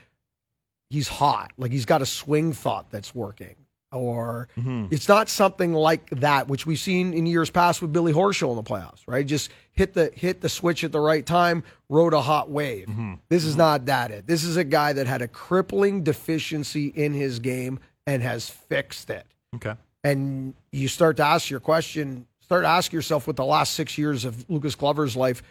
he's 0.90 1.08
hot. 1.08 1.52
Like 1.56 1.72
he's 1.72 1.86
got 1.86 2.02
a 2.02 2.06
swing 2.06 2.52
thought 2.52 2.90
that's 2.90 3.14
working. 3.14 3.56
Or 3.90 4.48
mm-hmm. 4.58 4.86
it's 4.90 5.08
not 5.08 5.30
something 5.30 5.72
like 5.72 6.10
that, 6.10 6.46
which 6.46 6.66
we've 6.66 6.78
seen 6.78 7.14
in 7.14 7.24
years 7.24 7.48
past 7.48 7.80
with 7.80 7.90
Billy 7.90 8.12
Horschel 8.12 8.50
in 8.50 8.56
the 8.56 8.62
playoffs, 8.62 9.00
right? 9.06 9.26
Just 9.26 9.50
hit 9.72 9.94
the 9.94 10.10
hit 10.14 10.42
the 10.42 10.50
switch 10.50 10.84
at 10.84 10.92
the 10.92 11.00
right 11.00 11.24
time, 11.24 11.64
rode 11.88 12.12
a 12.12 12.20
hot 12.20 12.50
wave. 12.50 12.86
Mm-hmm. 12.86 13.14
This 13.30 13.44
is 13.44 13.52
mm-hmm. 13.52 13.60
not 13.60 13.86
that 13.86 14.10
it. 14.10 14.26
This 14.26 14.44
is 14.44 14.58
a 14.58 14.64
guy 14.64 14.92
that 14.92 15.06
had 15.06 15.22
a 15.22 15.28
crippling 15.28 16.02
deficiency 16.02 16.88
in 16.88 17.14
his 17.14 17.38
game 17.38 17.80
and 18.06 18.22
has 18.22 18.50
fixed 18.50 19.08
it. 19.08 19.26
Okay, 19.54 19.74
And 20.04 20.52
you 20.70 20.88
start 20.88 21.16
to 21.16 21.24
ask 21.24 21.48
your 21.48 21.60
question, 21.60 22.26
start 22.40 22.64
to 22.64 22.68
ask 22.68 22.92
yourself 22.92 23.26
what 23.26 23.36
the 23.36 23.44
last 23.46 23.72
six 23.72 23.96
years 23.96 24.26
of 24.26 24.44
Lucas 24.50 24.74
Glover's 24.74 25.16
life 25.16 25.42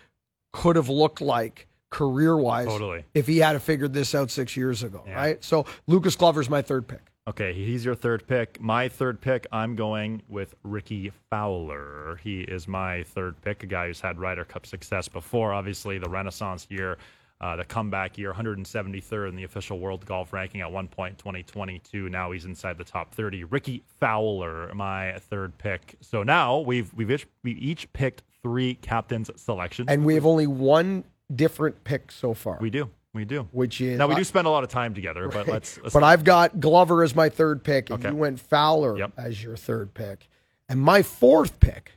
could 0.53 0.75
have 0.75 0.89
looked 0.89 1.21
like 1.21 1.67
career 1.89 2.35
wise 2.37 2.67
Totally. 2.67 3.05
if 3.13 3.27
he 3.27 3.37
had 3.39 3.61
figured 3.61 3.93
this 3.93 4.13
out 4.13 4.29
six 4.31 4.57
years 4.57 4.83
ago, 4.83 5.03
Yeah. 5.07 5.15
right? 5.15 5.43
So 5.43 5.65
Lucas 5.87 6.15
Glover's 6.15 6.49
my 6.49 6.61
third 6.61 6.87
pick. 6.87 7.11
Okay, 7.27 7.53
he's 7.53 7.83
your 7.83 7.95
third 7.95 8.25
pick. 8.25 8.61
My 8.61 8.87
third 8.87 9.19
pick, 9.19 9.45
I'm 9.51 9.75
going 9.75 10.21
with 10.29 10.55
Rickie 10.63 11.11
Fowler. 11.29 12.19
He 12.23 12.39
is 12.41 12.67
my 12.69 13.03
third 13.03 13.41
pick, 13.41 13.63
a 13.63 13.65
guy 13.65 13.87
who's 13.87 13.99
had 13.99 14.17
Ryder 14.19 14.45
Cup 14.45 14.65
success 14.65 15.07
before. 15.09 15.51
Obviously, 15.53 15.97
the 15.97 16.09
Renaissance 16.09 16.67
year, 16.69 16.97
uh, 17.41 17.57
the 17.57 17.65
comeback 17.65 18.17
year, 18.17 18.33
173rd 18.33 19.27
in 19.29 19.35
the 19.35 19.43
official 19.43 19.77
world 19.79 20.05
golf 20.05 20.31
ranking 20.31 20.61
at 20.61 20.71
one 20.71 20.87
point, 20.87 21.17
2022. 21.17 22.07
Now 22.09 22.31
he's 22.31 22.45
inside 22.45 22.77
the 22.77 22.85
top 22.85 23.13
30. 23.13 23.43
Rickie 23.43 23.83
Fowler, 23.99 24.73
my 24.73 25.17
third 25.29 25.57
pick. 25.57 25.95
So 26.01 26.23
now 26.23 26.59
we've 26.59 26.93
we've 26.93 27.11
each, 27.11 27.27
we 27.43 27.51
each 27.53 27.91
picked 27.91 28.23
three 28.41 28.75
captains 28.75 29.29
selections. 29.35 29.89
And 29.89 30.05
we 30.05 30.13
have 30.15 30.25
only 30.25 30.47
one 30.47 31.03
different 31.33 31.83
pick 31.83 32.11
so 32.11 32.33
far, 32.33 32.57
we 32.61 32.69
do, 32.69 32.89
we 33.13 33.25
do. 33.25 33.47
which 33.51 33.81
is 33.81 33.97
Now 33.97 34.07
we 34.07 34.15
do 34.15 34.23
spend 34.23 34.47
a 34.47 34.49
lot 34.49 34.63
of 34.63 34.69
time 34.69 34.93
together, 34.93 35.27
but 35.27 35.47
let's. 35.47 35.77
let's 35.81 35.93
But 35.93 36.03
I've 36.03 36.23
got 36.23 36.59
Glover 36.59 37.03
as 37.03 37.15
my 37.15 37.29
third 37.29 37.63
pick, 37.63 37.89
and 37.89 37.99
Okay. 37.99 38.09
you 38.09 38.15
went 38.15 38.39
Fowler 38.39 38.97
Yep. 38.97 39.11
as 39.17 39.43
your 39.43 39.55
third 39.57 39.93
pick. 39.93 40.27
And 40.69 40.79
my 40.81 41.01
fourth 41.01 41.59
pick 41.59 41.93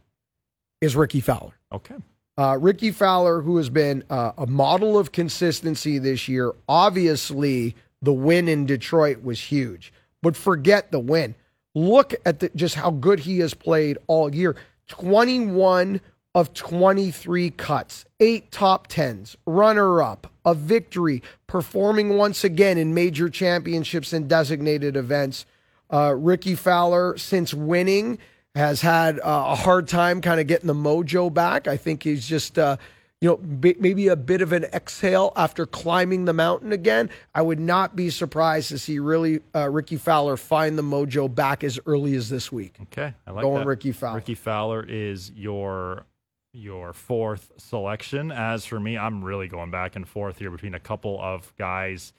is 0.81 0.97
Rickie 0.97 1.21
Fowler. 1.21 1.55
okay. 1.73 1.97
Uh, 2.39 2.57
Rickie 2.59 2.91
Fowler, 2.93 3.43
who 3.43 3.59
has 3.59 3.69
been 3.69 4.03
uh, 4.09 4.33
a 4.39 4.47
model 4.47 4.97
of 4.99 5.13
consistency 5.13 5.99
this 5.99 6.27
year. 6.27 6.53
Obviously, 6.69 7.75
the 8.01 8.15
win 8.15 8.49
in 8.49 8.65
Detroit 8.65 9.23
was 9.23 9.39
huge, 9.39 9.93
but 10.23 10.37
forget 10.37 10.91
the 10.91 11.01
win. 11.01 11.35
Look 11.75 12.15
at 12.25 12.41
the, 12.41 12.49
just 12.57 12.77
how 12.77 12.93
good 12.93 13.21
he 13.21 13.41
has 13.41 13.53
played 13.53 13.99
all 14.07 14.35
year 14.35 14.57
21 14.89 16.01
of 16.35 16.55
23 16.55 17.51
cuts, 17.51 18.05
eight 18.21 18.53
top 18.53 18.87
tens, 18.87 19.37
runner 19.47 20.03
up, 20.03 20.33
a 20.45 20.55
victory, 20.55 21.23
performing 21.47 22.17
once 22.17 22.45
again 22.45 22.79
in 22.79 22.95
major 22.95 23.29
championships 23.29 24.13
and 24.13 24.29
designated 24.29 24.97
events. 24.97 25.45
Uh, 25.93 26.15
Rickie 26.17 26.55
Fowler, 26.55 27.19
since 27.19 27.53
winning, 27.53 28.19
has 28.55 28.81
had 28.81 29.19
uh, 29.19 29.45
a 29.49 29.55
hard 29.57 29.89
time 29.89 30.21
kind 30.21 30.41
of 30.41 30.47
getting 30.47 30.69
the 30.69 30.75
mojo 30.75 31.33
back. 31.33 31.67
I 31.67 31.77
think 31.77 32.05
he's 32.05 32.27
just, 32.29 32.59
uh, 32.59 32.77
you 33.21 33.29
know, 33.29 33.37
b- 33.37 33.77
maybe 33.81 34.07
a 34.07 34.17
bit 34.17 34.41
of 34.41 34.53
an 34.53 34.65
exhale 34.65 35.33
after 35.35 35.67
climbing 35.67 36.27
the 36.27 36.33
mountain 36.33 36.73
again. 36.73 37.11
I 37.35 37.43
would 37.43 37.59
not 37.61 37.97
be 37.97 38.09
surprised 38.09 38.69
to 38.69 38.79
see 38.79 39.01
really 39.01 39.41
uh, 39.55 39.69
Rickie 39.69 39.97
Fowler 39.97 40.37
find 40.37 40.79
the 40.79 40.83
mojo 40.83 41.33
back 41.33 41.65
as 41.65 41.81
early 41.87 42.15
as 42.15 42.29
this 42.29 42.53
week. 42.53 42.77
Okay, 42.83 43.13
I 43.27 43.31
like 43.33 43.43
Going 43.43 43.59
that. 43.59 43.67
Rickie 43.67 43.93
Fowler. 43.93 44.17
Rickie 44.17 44.35
Fowler 44.37 44.85
is 44.89 45.33
your 45.33 46.07
your 46.53 46.93
fourth 46.93 47.53
selection. 47.57 48.31
As 48.33 48.65
for 48.65 48.81
me, 48.81 48.99
I'm 48.99 49.23
really 49.25 49.49
going 49.49 49.71
back 49.71 49.97
and 49.97 50.07
forth 50.09 50.39
here 50.39 50.51
between 50.51 50.75
a 50.75 50.81
couple 50.81 51.21
of 51.21 51.53
guys. 51.57 52.13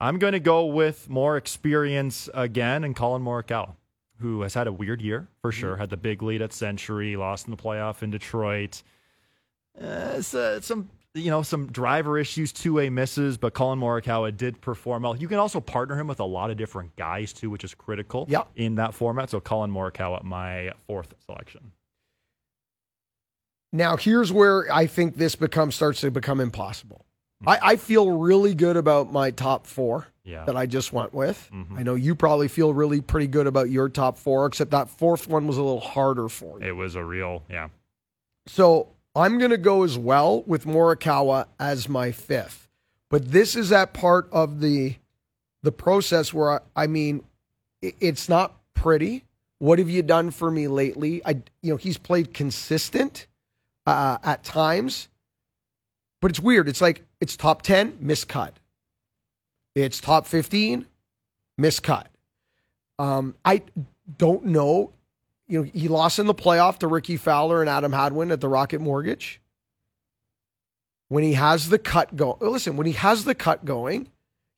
I'm 0.00 0.18
going 0.18 0.32
to 0.32 0.40
go 0.40 0.66
with 0.66 1.08
more 1.08 1.36
experience 1.36 2.28
again 2.34 2.84
and 2.84 2.96
Collin 2.96 3.22
Morikawa. 3.22 3.74
who 4.18 4.42
has 4.42 4.52
had 4.54 4.66
a 4.66 4.72
weird 4.72 5.00
year 5.00 5.28
for 5.40 5.50
sure. 5.52 5.76
Had 5.76 5.90
the 5.90 5.96
big 5.96 6.22
lead 6.22 6.42
at 6.42 6.52
Sentry, 6.52 7.16
lost 7.16 7.46
in 7.46 7.50
the 7.50 7.56
playoff 7.56 8.02
in 8.02 8.10
Detroit. 8.10 8.82
Uh, 9.80 10.14
it's, 10.16 10.34
uh, 10.34 10.60
some 10.60 10.90
you 11.14 11.30
know 11.30 11.42
some 11.42 11.66
driver 11.72 12.18
issues, 12.18 12.52
two 12.52 12.74
way 12.74 12.88
misses, 12.90 13.36
but 13.38 13.52
Collin 13.54 13.78
Morikawa 13.80 14.36
did 14.36 14.60
perform 14.60 15.02
well. 15.04 15.16
You 15.16 15.26
can 15.28 15.38
also 15.38 15.60
partner 15.60 15.98
him 15.98 16.06
with 16.06 16.20
a 16.20 16.24
lot 16.24 16.50
of 16.50 16.56
different 16.56 16.94
guys 16.96 17.32
too, 17.32 17.50
which 17.50 17.64
is 17.64 17.74
critical 17.74 18.26
Yeah. 18.28 18.42
in 18.56 18.74
that 18.76 18.94
format. 18.94 19.30
So 19.30 19.40
Collin 19.40 19.70
Morikawa, 19.72 20.22
my 20.22 20.72
fourth 20.86 21.14
selection. 21.24 21.72
Now, 23.72 23.96
here's 23.96 24.32
where 24.32 24.72
I 24.72 24.86
think 24.86 25.16
this 25.16 25.36
becomes 25.36 25.74
starts 25.74 26.00
to 26.00 26.10
become 26.10 26.40
impossible. 26.40 27.04
I, 27.46 27.58
I 27.62 27.76
feel 27.76 28.10
really 28.12 28.54
good 28.54 28.76
about 28.76 29.12
my 29.12 29.30
top 29.30 29.66
four 29.66 30.08
Yeah. 30.24 30.44
that 30.44 30.56
I 30.56 30.66
just 30.66 30.92
went 30.92 31.14
with. 31.14 31.48
Mm-hmm. 31.54 31.78
I 31.78 31.82
know 31.84 31.94
you 31.94 32.14
probably 32.14 32.48
feel 32.48 32.74
really 32.74 33.00
pretty 33.00 33.28
good 33.28 33.46
about 33.46 33.70
your 33.70 33.88
top 33.88 34.18
four, 34.18 34.44
except 34.46 34.72
that 34.72 34.90
fourth 34.90 35.26
one 35.28 35.46
was 35.46 35.56
a 35.56 35.62
little 35.62 35.80
harder 35.80 36.28
for 36.28 36.60
you. 36.60 36.66
It 36.66 36.72
was 36.76 36.96
a 36.96 37.04
real 37.04 37.44
yeah. 37.48 37.68
So 38.46 38.88
I'm 39.14 39.38
going 39.38 39.50
to 39.52 39.56
go 39.58 39.84
as 39.84 39.96
well 39.96 40.42
with 40.42 40.64
Morikawa 40.66 41.46
as 41.58 41.88
my 41.88 42.12
fifth. 42.12 42.68
But 43.08 43.30
this 43.32 43.56
is 43.56 43.70
that 43.70 43.92
part 43.92 44.28
of 44.32 44.60
the 44.60 44.96
the 45.62 45.72
process 45.72 46.32
where 46.34 46.52
I, 46.52 46.60
I 46.84 46.86
mean, 46.86 47.22
i- 47.84 47.94
it's 48.00 48.28
not 48.28 48.56
pretty. 48.74 49.24
What 49.58 49.78
have 49.78 49.90
you 49.90 50.02
done 50.02 50.30
for 50.30 50.50
me 50.50 50.68
lately? 50.68 51.20
I, 51.24 51.42
you 51.62 51.70
know, 51.72 51.76
he's 51.76 51.98
played 51.98 52.32
consistent 52.34 53.26
uh, 53.86 54.18
at 54.22 54.44
times, 54.44 55.08
but 56.20 56.30
it's 56.30 56.40
weird. 56.40 56.68
It's 56.68 56.80
like 56.80 57.04
it's 57.20 57.36
top 57.36 57.62
ten, 57.62 57.92
miscut. 57.92 58.52
It's 59.74 60.00
top 60.00 60.26
fifteen, 60.26 60.86
miscut. 61.60 62.06
Um, 62.98 63.34
I 63.44 63.62
don't 64.18 64.46
know 64.46 64.92
you 65.50 65.58
know, 65.58 65.70
he 65.74 65.88
lost 65.88 66.20
in 66.20 66.26
the 66.26 66.34
playoff 66.34 66.78
to 66.78 66.86
Rickie 66.86 67.16
Fowler 67.16 67.60
and 67.60 67.68
Adam 67.68 67.92
Hadwin 67.92 68.30
at 68.30 68.40
the 68.40 68.48
Rocket 68.48 68.80
Mortgage. 68.80 69.40
When 71.08 71.24
he 71.24 71.32
has 71.32 71.70
the 71.70 71.78
cut 71.78 72.14
go, 72.14 72.38
listen, 72.40 72.76
when 72.76 72.86
he 72.86 72.92
has 72.92 73.24
the 73.24 73.34
cut 73.34 73.64
going, 73.64 74.08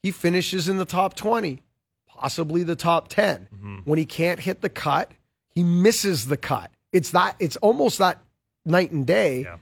he 0.02 0.10
finishes 0.10 0.68
in 0.68 0.76
the 0.76 0.84
top 0.84 1.14
20, 1.14 1.62
possibly 2.06 2.62
the 2.62 2.76
top 2.76 3.08
10. 3.08 3.48
When 3.86 3.98
he 3.98 4.04
can't 4.04 4.38
hit 4.38 4.60
the 4.60 4.68
cut, 4.68 5.10
he 5.54 5.62
misses 5.62 6.26
the 6.26 6.36
cut. 6.36 6.70
It's 6.92 7.12
that 7.12 7.36
it's 7.38 7.56
almost 7.56 7.96
that 7.96 8.18
night 8.64 8.90
and 8.93 9.06
day. 9.06 9.43
Yeah. 9.43 9.59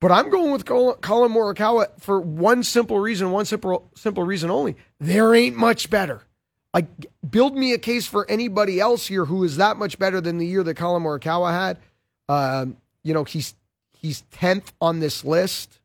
But 0.00 0.12
I'm 0.12 0.30
going 0.30 0.52
with 0.52 0.64
Collin 0.64 1.32
Morikawa 1.32 1.88
for 1.98 2.20
one 2.20 2.62
simple 2.62 3.00
reason, 3.00 3.32
one 3.32 3.44
simple 3.46 3.90
simple 3.96 4.22
reason 4.22 4.48
only. 4.50 4.76
There 5.00 5.34
ain't 5.34 5.56
much 5.56 5.90
better. 5.90 6.22
Like, 6.72 6.86
build 7.28 7.56
me 7.56 7.72
a 7.72 7.78
case 7.78 8.06
for 8.06 8.30
anybody 8.30 8.78
else 8.78 9.06
here 9.06 9.24
who 9.24 9.42
is 9.42 9.56
that 9.56 9.76
much 9.76 9.98
better 9.98 10.20
than 10.20 10.38
the 10.38 10.46
year 10.46 10.62
that 10.62 10.74
Collin 10.74 11.02
Morikawa 11.02 11.50
had. 11.50 11.78
Um, 12.28 12.76
you 13.02 13.12
know, 13.12 13.24
he's 13.24 13.54
he's 13.92 14.20
tenth 14.30 14.72
on 14.80 15.00
this 15.00 15.24
list. 15.24 15.80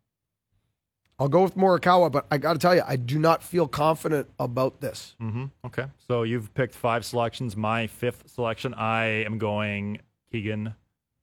I'll 1.18 1.30
go 1.30 1.41
with 1.44 1.56
Morikawa, 1.56 2.11
but 2.11 2.26
I 2.30 2.38
got 2.38 2.53
to 2.53 2.60
tell 2.60 2.76
you, 2.76 2.82
I 2.86 2.98
do 2.98 3.18
not 3.18 3.44
feel 3.44 3.68
confident 3.68 4.28
about 4.40 4.82
this. 4.82 5.15
hmm 5.20 5.45
Okay. 5.65 5.86
So 6.07 6.24
you've 6.24 6.53
picked 6.53 6.76
five 6.76 7.06
selections. 7.06 7.56
My 7.56 7.88
fifth 7.88 8.30
selection, 8.30 8.74
I 8.74 9.06
am 9.24 9.38
going 9.38 9.99
Keegan 10.32 10.76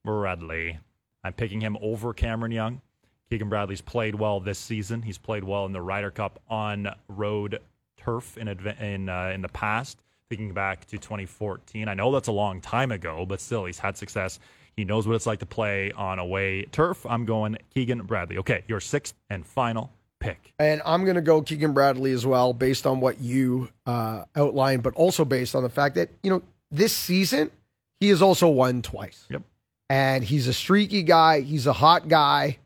Bradley. 0.05 0.79
I'm 1.25 1.33
picking 1.33 1.61
him 1.61 1.77
over 1.81 2.13
Cameron 2.13 2.53
Young. 2.53 2.81
Keegan 3.29 3.49
Bradley's 3.49 3.81
played 3.81 4.15
well 4.15 4.41
this 4.41 4.59
season. 4.59 5.03
He's 5.03 5.19
played 5.19 5.45
well 5.45 5.65
in 5.67 5.73
the 5.73 5.81
Ryder 5.81 6.11
Cup 6.11 6.41
on 6.49 6.93
road 7.09 7.61
turf 7.97 8.37
in 8.37 8.49
in 8.49 9.09
uh, 9.09 9.31
in 9.35 9.43
the 9.43 9.49
past. 9.49 9.99
Thinking 10.29 10.53
back 10.53 10.85
to 10.87 10.97
2014, 10.97 11.89
I 11.89 11.95
know 11.95 12.13
that's 12.13 12.29
a 12.29 12.33
long 12.33 12.61
time 12.61 12.93
ago, 12.93 13.27
but 13.27 13.41
still, 13.41 13.65
he's 13.65 13.81
had 13.81 13.97
success. 13.97 14.39
He 14.77 14.85
knows 14.85 15.07
what 15.07 15.17
it's 15.17 15.27
like 15.27 15.41
to 15.41 15.47
play 15.47 15.91
on 15.93 16.21
away 16.21 16.63
turf. 16.67 17.05
I'm 17.05 17.25
going 17.25 17.59
Keegan 17.75 18.03
Bradley. 18.03 18.39
Okay, 18.39 18.63
your 18.69 18.79
sixth 18.79 19.15
and 19.29 19.45
final 19.45 19.91
pick. 20.21 20.53
And 20.59 20.81
I'm 20.85 21.05
going 21.05 21.17
to 21.17 21.23
go 21.23 21.43
Keegan 21.43 21.73
Bradley 21.73 22.13
as 22.13 22.25
well, 22.25 22.53
based 22.53 22.87
on 22.87 23.01
what 23.01 23.21
you 23.21 23.71
uh, 23.87 24.25
outlined, 24.37 24.83
but 24.85 24.95
also 24.95 25.25
based 25.25 25.57
on 25.57 25.65
the 25.65 25.69
fact 25.69 25.97
that, 25.97 26.11
you 26.23 26.31
know, 26.31 26.43
this 26.71 26.95
season, 26.97 27.51
he 27.99 28.09
has 28.11 28.23
also 28.23 28.49
won 28.49 28.83
twice. 28.83 29.27
Yep. 29.31 29.43
And 29.91 30.23
he's 30.23 30.47
a 30.47 30.53
streaky 30.53 31.03
guy. 31.03 31.41
He's 31.41 31.67
a 31.67 31.73
hot 31.73 32.07
guy. 32.07 32.59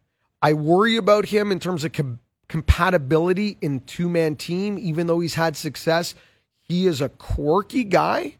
I 0.42 0.52
worry 0.52 0.98
about 0.98 1.24
him 1.24 1.50
in 1.50 1.58
terms 1.58 1.82
of 1.82 1.92
com- 1.92 2.20
compatibility 2.48 3.56
in 3.62 3.80
two 3.80 4.10
man 4.10 4.36
team, 4.36 4.78
even 4.78 5.06
though 5.06 5.20
he's 5.20 5.34
had 5.34 5.56
success. 5.56 6.14
He 6.60 6.86
is 6.86 7.00
a 7.00 7.08
quirky 7.08 7.82
guy, 7.82 8.36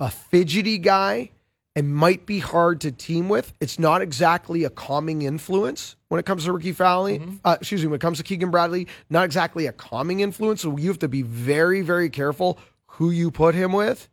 a 0.00 0.10
fidgety 0.10 0.78
guy, 0.78 1.32
and 1.76 1.94
might 1.94 2.24
be 2.24 2.38
hard 2.38 2.80
to 2.80 2.92
team 2.92 3.28
with. 3.28 3.52
It's 3.60 3.78
not 3.78 4.00
exactly 4.00 4.64
a 4.64 4.70
calming 4.70 5.20
influence 5.20 5.96
when 6.08 6.18
it 6.18 6.24
comes 6.24 6.46
to 6.46 6.52
Ricky 6.52 6.72
Fowley. 6.72 7.20
Uh, 7.44 7.58
excuse 7.60 7.82
me, 7.82 7.88
when 7.88 7.96
it 7.96 8.00
comes 8.00 8.16
to 8.18 8.24
Keegan 8.24 8.50
Bradley, 8.50 8.88
not 9.10 9.24
exactly 9.26 9.66
a 9.66 9.72
calming 9.72 10.20
influence. 10.20 10.62
So 10.62 10.78
you 10.78 10.88
have 10.88 11.00
to 11.00 11.08
be 11.08 11.20
very, 11.20 11.82
very 11.82 12.08
careful 12.08 12.58
who 12.86 13.10
you 13.10 13.30
put 13.30 13.54
him 13.54 13.72
with. 13.72 14.08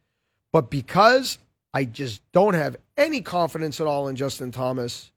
But 0.51 0.69
because 0.69 1.37
I 1.73 1.85
just 1.85 2.21
don't 2.33 2.55
have 2.55 2.75
any 3.01 3.21
confidence 3.21 3.81
at 3.81 3.87
all 3.87 4.07
in 4.07 4.15
Justin 4.15 4.51
Thomas, 4.51 5.11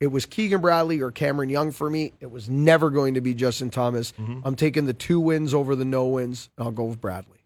it 0.00 0.08
was 0.08 0.26
Keegan 0.26 0.60
Bradley 0.60 1.00
or 1.00 1.10
Cameron 1.10 1.48
Young 1.48 1.72
for 1.72 1.88
me. 1.88 2.12
It 2.20 2.30
was 2.30 2.50
never 2.50 2.90
going 2.90 3.14
to 3.14 3.20
be 3.20 3.32
Justin 3.34 3.70
Thomas. 3.70 4.12
Mm-hmm. 4.12 4.40
I'm 4.44 4.54
taking 4.56 4.84
the 4.86 4.92
two 4.92 5.18
wins 5.20 5.54
over 5.54 5.74
the 5.74 5.84
no 5.86 6.06
wins. 6.06 6.50
and 6.58 6.66
I'll 6.66 6.72
go 6.72 6.84
with 6.84 7.00
Bradley. 7.00 7.38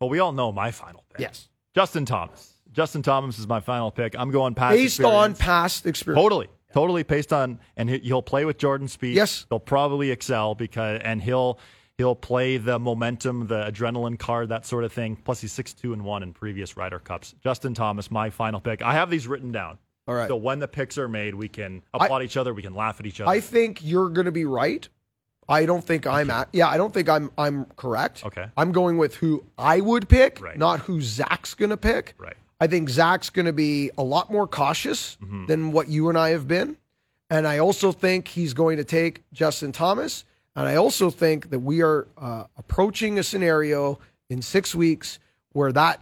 Well, 0.00 0.08
we 0.10 0.20
all 0.20 0.32
know 0.32 0.52
my 0.52 0.70
final 0.70 1.02
pick. 1.10 1.20
Yes. 1.20 1.48
Justin 1.74 2.04
Thomas. 2.04 2.52
Justin 2.72 3.02
Thomas 3.02 3.38
is 3.38 3.48
my 3.48 3.58
final 3.60 3.90
pick. 3.90 4.14
I'm 4.16 4.30
going 4.30 4.54
past 4.54 4.76
Based 4.76 5.00
on 5.00 5.30
experience. 5.32 5.38
past 5.40 5.86
experience. 5.86 6.22
Totally, 6.22 6.46
totally 6.72 7.02
based 7.02 7.32
on, 7.32 7.58
and 7.76 7.90
he- 7.90 7.98
he'll 7.98 8.22
play 8.22 8.44
with 8.44 8.58
Jordan 8.58 8.86
Spieth. 8.86 9.14
Yes. 9.14 9.46
he'll 9.48 9.58
probably 9.58 10.10
excel 10.12 10.54
because, 10.54 11.00
and 11.02 11.20
he'll 11.20 11.58
he'll 11.98 12.14
play 12.14 12.56
the 12.56 12.78
momentum, 12.78 13.46
the 13.48 13.64
adrenaline 13.70 14.18
card, 14.18 14.48
that 14.48 14.64
sort 14.64 14.84
of 14.84 14.92
thing. 14.92 15.16
Plus, 15.16 15.40
he's 15.40 15.52
six 15.52 15.74
two 15.74 15.92
and 15.92 16.02
one 16.04 16.22
in 16.22 16.32
previous 16.32 16.76
Ryder 16.76 17.00
Cups. 17.00 17.34
Justin 17.42 17.74
Thomas, 17.74 18.10
my 18.10 18.30
final 18.30 18.60
pick. 18.60 18.80
I 18.82 18.94
have 18.94 19.10
these 19.10 19.26
written 19.26 19.52
down. 19.52 19.78
All 20.06 20.14
right. 20.14 20.28
So 20.28 20.36
when 20.36 20.58
the 20.60 20.68
picks 20.68 20.96
are 20.96 21.08
made, 21.08 21.34
we 21.34 21.48
can 21.48 21.82
applaud 21.92 22.22
each 22.22 22.38
other. 22.38 22.54
We 22.54 22.62
can 22.62 22.74
laugh 22.74 22.98
at 23.00 23.04
each 23.06 23.20
other. 23.20 23.30
I 23.30 23.40
think 23.40 23.80
you're 23.84 24.08
going 24.08 24.24
to 24.24 24.32
be 24.32 24.46
right. 24.46 24.88
I 25.50 25.66
don't 25.66 25.84
think 25.84 26.06
I'm 26.06 26.30
at. 26.30 26.48
Yeah, 26.52 26.68
I 26.68 26.76
don't 26.76 26.94
think 26.94 27.08
I'm. 27.08 27.30
I'm 27.36 27.64
correct. 27.76 28.24
Okay. 28.24 28.46
I'm 28.56 28.72
going 28.72 28.96
with 28.96 29.16
who 29.16 29.44
I 29.58 29.80
would 29.80 30.08
pick, 30.08 30.40
Right. 30.40 30.56
not 30.56 30.80
who 30.80 31.00
Zach's 31.02 31.54
going 31.54 31.70
to 31.70 31.76
pick. 31.76 32.14
Right. 32.18 32.36
I 32.60 32.66
think 32.66 32.88
Zach's 32.90 33.30
going 33.30 33.46
to 33.46 33.52
be 33.52 33.90
a 33.98 34.02
lot 34.02 34.30
more 34.32 34.46
cautious 34.46 35.16
Mm-hmm. 35.22 35.46
than 35.46 35.72
what 35.72 35.88
you 35.88 36.08
and 36.08 36.18
I 36.18 36.30
have 36.30 36.46
been, 36.48 36.76
and 37.30 37.46
I 37.46 37.58
also 37.58 37.92
think 37.92 38.28
he's 38.28 38.52
going 38.54 38.76
to 38.78 38.84
take 38.84 39.22
Justin 39.32 39.72
Thomas. 39.72 40.24
And 40.58 40.66
I 40.66 40.74
also 40.74 41.08
think 41.08 41.50
that 41.50 41.60
we 41.60 41.82
are 41.82 42.08
uh, 42.18 42.42
approaching 42.56 43.16
a 43.16 43.22
scenario 43.22 44.00
in 44.28 44.42
six 44.42 44.74
weeks 44.74 45.20
where 45.52 45.70
that 45.70 46.00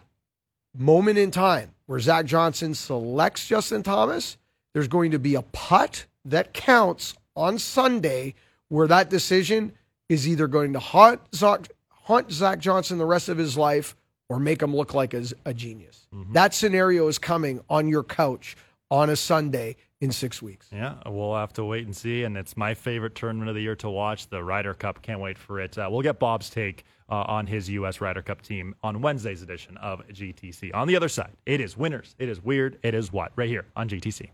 moment 0.74 1.18
in 1.18 1.30
time 1.30 1.72
where 1.84 2.00
Zach 2.00 2.24
Johnson 2.24 2.72
selects 2.72 3.46
Justin 3.46 3.82
Thomas, 3.82 4.38
there's 4.72 4.88
going 4.88 5.10
to 5.10 5.18
be 5.18 5.34
a 5.34 5.42
putt 5.42 6.06
that 6.24 6.54
counts 6.54 7.14
on 7.36 7.58
Sunday 7.58 8.32
where 8.68 8.86
that 8.86 9.10
decision 9.10 9.72
is 10.08 10.26
either 10.26 10.46
going 10.46 10.72
to 10.72 10.78
haunt 10.78 11.20
Zach, 11.34 11.68
haunt 11.90 12.32
Zach 12.32 12.58
Johnson 12.58 12.96
the 12.96 13.04
rest 13.04 13.28
of 13.28 13.36
his 13.36 13.58
life 13.58 13.94
or 14.30 14.40
make 14.40 14.62
him 14.62 14.74
look 14.74 14.94
like 14.94 15.12
a, 15.12 15.22
a 15.44 15.52
genius. 15.52 16.06
That 16.32 16.54
scenario 16.54 17.08
is 17.08 17.18
coming 17.18 17.60
on 17.68 17.88
your 17.88 18.04
couch 18.04 18.56
on 18.90 19.10
a 19.10 19.16
Sunday 19.16 19.76
in 20.00 20.12
six 20.12 20.42
weeks. 20.42 20.68
Yeah, 20.72 20.94
we'll 21.06 21.34
have 21.34 21.52
to 21.54 21.64
wait 21.64 21.86
and 21.86 21.96
see. 21.96 22.24
And 22.24 22.36
it's 22.36 22.56
my 22.56 22.74
favorite 22.74 23.14
tournament 23.14 23.48
of 23.48 23.54
the 23.54 23.62
year 23.62 23.76
to 23.76 23.90
watch, 23.90 24.28
the 24.28 24.42
Ryder 24.42 24.74
Cup. 24.74 25.02
Can't 25.02 25.20
wait 25.20 25.38
for 25.38 25.60
it. 25.60 25.76
Uh, 25.76 25.88
we'll 25.90 26.02
get 26.02 26.18
Bob's 26.18 26.50
take 26.50 26.84
uh, 27.08 27.14
on 27.26 27.46
his 27.46 27.68
U.S. 27.70 28.00
Ryder 28.00 28.22
Cup 28.22 28.42
team 28.42 28.74
on 28.82 29.00
Wednesday's 29.00 29.42
edition 29.42 29.76
of 29.78 30.06
GTC. 30.08 30.74
On 30.74 30.86
the 30.88 30.96
other 30.96 31.08
side, 31.08 31.32
it 31.46 31.60
is 31.60 31.76
winners. 31.76 32.14
It 32.18 32.28
is 32.28 32.42
weird. 32.42 32.78
It 32.82 32.94
is 32.94 33.12
what? 33.12 33.32
Right 33.36 33.48
here 33.48 33.66
on 33.74 33.88
GTC. 33.88 34.30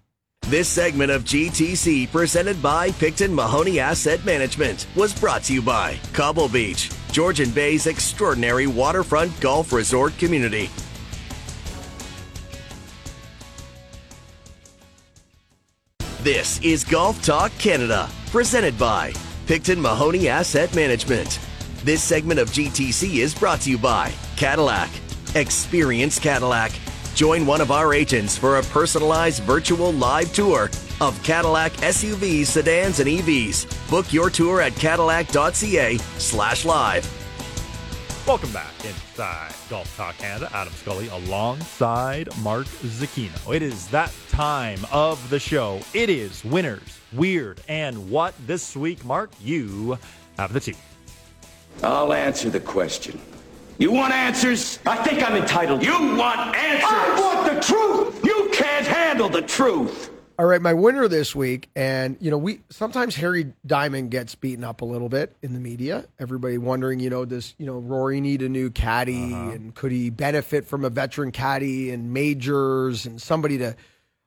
This 0.49 0.69
segment 0.69 1.11
of 1.11 1.25
GTC, 1.25 2.11
presented 2.11 2.61
by 2.61 2.91
Picton 2.91 3.33
Mahoney 3.33 3.79
Asset 3.79 4.25
Management, 4.25 4.87
was 4.97 5.19
brought 5.19 5.45
to 5.45 5.55
you 5.55 5.63
by 5.63 5.99
Cobble 6.13 6.49
Beach, 6.49 6.91
Georgian 7.13 7.51
Bay's 7.51 7.87
extraordinary 7.87 8.67
waterfront 8.67 9.39
golf 9.41 9.73
resort 9.73 10.19
community. 10.19 10.69
This 16.23 16.61
is 16.63 16.85
Golf 16.85 17.21
Talk 17.21 17.51
Canada, 17.59 18.09
presented 18.31 18.79
by 18.79 19.13
Picton 19.49 19.81
Mahoney 19.81 20.29
Asset 20.29 20.73
Management. 20.73 21.41
This 21.83 22.01
segment 22.01 22.39
of 22.39 22.49
GTC 22.51 23.17
is 23.17 23.35
brought 23.35 23.63
to 23.63 23.71
you 23.71 23.77
by 23.77 24.13
Cadillac. 24.37 24.89
Experience 25.35 26.21
Cadillac. 26.21 26.71
Join 27.17 27.45
one 27.45 27.61
of 27.61 27.73
our 27.73 27.93
agents 27.93 28.39
for 28.39 28.59
a 28.59 28.63
personalized 28.63 29.43
virtual 29.43 29.93
live 29.95 30.33
tour 30.33 30.71
of 31.01 31.21
Cadillac 31.25 31.73
SUVs, 31.73 32.47
sedans, 32.47 33.01
and 33.01 33.09
EVs. 33.09 33.91
Book 33.91 34.13
your 34.13 34.31
tour 34.31 34.61
at 34.61 34.77
cadillac.ca 34.77 35.99
slash 36.19 36.65
live. 36.65 37.05
Welcome 38.29 38.53
back 38.53 38.73
inside 38.85 39.62
Golf 39.73 39.97
Talk 39.97 40.19
Canada. 40.19 40.51
Adam 40.53 40.75
Scully 40.75 41.09
alongside 41.09 42.29
Mark 42.43 42.67
Zecchino. 42.67 43.55
It 43.55 43.63
is 43.63 43.89
that 43.89 44.13
time 44.29 44.79
of 44.93 45.31
the 45.31 45.39
show. 45.39 45.81
It 45.95 46.11
is 46.11 46.45
winners, 46.45 47.01
weird, 47.15 47.63
and 47.69 48.11
what 48.11 48.35
this 48.47 48.77
week, 48.77 49.03
Mark? 49.03 49.31
You 49.41 49.99
have 50.37 50.53
the 50.53 50.61
tea. 50.61 50.75
I'll 51.83 52.13
answer 52.13 52.51
the 52.51 52.61
question. 52.61 53.19
You 53.79 53.93
want 53.93 54.13
answers? 54.13 54.79
I 54.85 55.03
think 55.03 55.27
I'm 55.27 55.37
entitled. 55.37 55.83
You 55.83 56.17
want 56.17 56.55
answers? 56.55 56.91
I 56.91 57.19
want 57.19 57.55
the 57.55 57.61
truth. 57.63 58.23
You 58.27 58.51
can't 58.53 58.87
handle 58.87 59.31
the 59.31 59.41
truth. 59.41 60.12
All 60.39 60.47
right, 60.47 60.63
my 60.63 60.73
winner 60.73 61.09
this 61.09 61.35
week, 61.35 61.69
and 61.77 62.17
you 62.19 62.31
know, 62.31 62.39
we 62.39 62.61
sometimes 62.71 63.17
Harry 63.17 63.53
Diamond 63.67 64.11
gets 64.11 64.35
beaten 64.35 64.65
up 64.65 64.81
a 64.81 64.85
little 64.85 65.11
bit 65.11 65.37
in 65.43 65.53
the 65.53 65.61
media. 65.61 66.07
Everybody 66.19 66.57
wondering, 66.57 67.01
you 67.01 67.11
know, 67.11 67.25
does 67.25 67.55
you 67.59 67.67
know 67.67 67.75
Rory 67.75 68.21
need 68.21 68.41
a 68.41 68.49
new 68.49 68.71
caddy, 68.71 69.33
and 69.33 69.75
could 69.75 69.93
he 69.93 70.09
benefit 70.09 70.67
from 70.67 70.85
a 70.85 70.91
veteran 70.91 71.33
caddy 71.33 71.91
and 71.91 72.13
majors 72.15 73.05
and 73.05 73.21
somebody 73.21 73.59
to, 73.59 73.77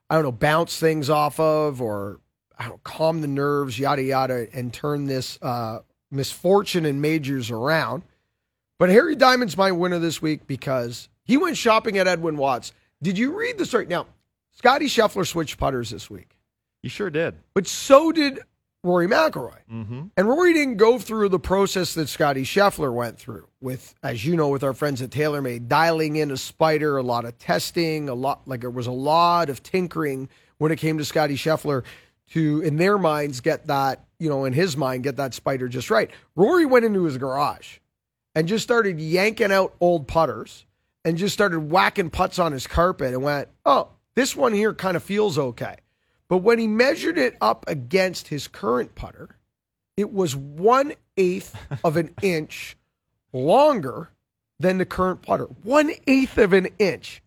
I 0.10 0.15
don't 0.15 0.23
know, 0.23 0.32
bounce 0.32 0.77
things 0.77 1.10
off 1.10 1.40
of 1.40 1.82
or 1.82 2.19
I 2.57 2.64
don't 2.64 2.73
know, 2.73 2.80
calm 2.84 3.22
the 3.22 3.27
nerves, 3.27 3.80
yada 3.80 4.03
yada, 4.03 4.48
and 4.53 4.72
turn 4.72 5.06
this 5.06 5.40
uh, 5.41 5.80
misfortune 6.11 6.86
in 6.86 7.02
majors 7.02 7.49
around. 7.49 8.03
But 8.77 8.90
Harry 8.90 9.15
Diamond's 9.15 9.57
my 9.57 9.72
winner 9.72 9.99
this 9.99 10.22
week 10.22 10.45
because 10.45 11.10
he 11.23 11.38
went 11.38 11.57
shopping 11.57 11.98
at 11.98 12.07
Edwin 12.07 12.38
Watts. 12.38 12.73
Did 13.02 13.18
you 13.18 13.38
read 13.38 13.57
the 13.57 13.65
story? 13.65 13.88
Now, 13.88 14.07
Scotty 14.56 14.86
Scheffler 14.88 15.27
switched 15.27 15.57
putters 15.57 15.90
this 15.91 16.10
week, 16.10 16.36
He 16.82 16.90
sure 16.90 17.10
did. 17.10 17.36
but 17.53 17.68
so 17.68 18.11
did 18.11 18.40
Rory 18.84 19.07
McIlroy. 19.07 19.57
Mm-hmm. 19.72 20.02
And 20.15 20.27
Rory 20.27 20.53
didn't 20.53 20.77
go 20.77 20.99
through 20.99 21.30
the 21.30 21.40
process 21.40 21.95
that 21.95 22.07
Scotty 22.07 22.44
Scheffler 22.44 22.94
went 22.94 23.18
through 23.18 23.48
with, 23.60 23.95
as 24.03 24.23
you 24.26 24.36
know, 24.36 24.49
with 24.49 24.64
our 24.64 24.73
friends 24.73 25.02
at 25.02 25.10
TaylorMade, 25.10 25.68
dialing 25.68 26.18
in 26.18 26.30
a 26.30 26.38
spider, 26.38 26.98
a 26.98 27.02
lot 27.03 27.26
of 27.26 27.38
testing, 27.40 28.10
a 28.10 28.14
lot 28.14 28.48
like 28.48 28.61
there 28.61 28.69
was 28.69 28.86
a 28.88 28.91
lot 28.91 29.49
of 29.49 29.64
tinkering 29.64 30.30
when 30.60 30.72
it 30.72 30.77
came 30.77 30.98
to 30.99 31.06
Scotty 31.06 31.36
Scheffler 31.36 31.84
to, 32.32 32.61
in 32.61 32.77
their 32.77 32.98
minds, 32.99 33.41
get 33.41 33.65
that, 33.68 34.06
you 34.19 34.30
know, 34.30 34.45
in 34.45 34.53
his 34.53 34.77
mind, 34.77 35.03
get 35.03 35.18
that 35.18 35.34
spider 35.34 35.68
just 35.68 35.90
right. 35.90 36.11
Rory 36.36 36.65
went 36.68 36.86
into 36.86 37.03
his 37.06 37.18
garage 37.18 37.77
and 38.36 38.48
just 38.48 38.64
started 38.64 38.99
yanking 38.99 39.52
out 39.52 39.73
old 39.82 40.07
putters 40.07 40.65
and 41.03 41.18
just 41.18 41.34
started 41.34 41.72
whacking 41.72 42.10
putts 42.11 42.38
on 42.40 42.52
his 42.52 42.68
carpet 42.68 43.14
and 43.14 43.23
went, 43.23 43.48
oh, 43.65 43.90
this 44.16 44.36
one 44.36 44.54
here 44.54 44.74
kind 44.74 44.98
of 44.98 45.04
feels 45.04 45.38
okay. 45.38 45.76
But 46.28 46.38
when 46.38 46.58
he 46.58 46.68
measured 46.68 47.18
it 47.18 47.36
up 47.40 47.66
against 47.68 48.30
his 48.30 48.48
current 48.48 48.96
putter, 48.96 49.38
it 49.96 50.12
was 50.12 50.36
one 50.36 50.94
eighth 51.18 51.56
of 51.84 51.98
an 51.98 52.14
inch 52.22 52.78
longer 53.32 54.10
than 54.60 54.78
the 54.78 54.86
current 54.86 55.22
putter. 55.22 55.46
One 55.64 55.92
eighth 56.08 56.38
of 56.38 56.54
an 56.54 56.70
inch. 56.80 57.22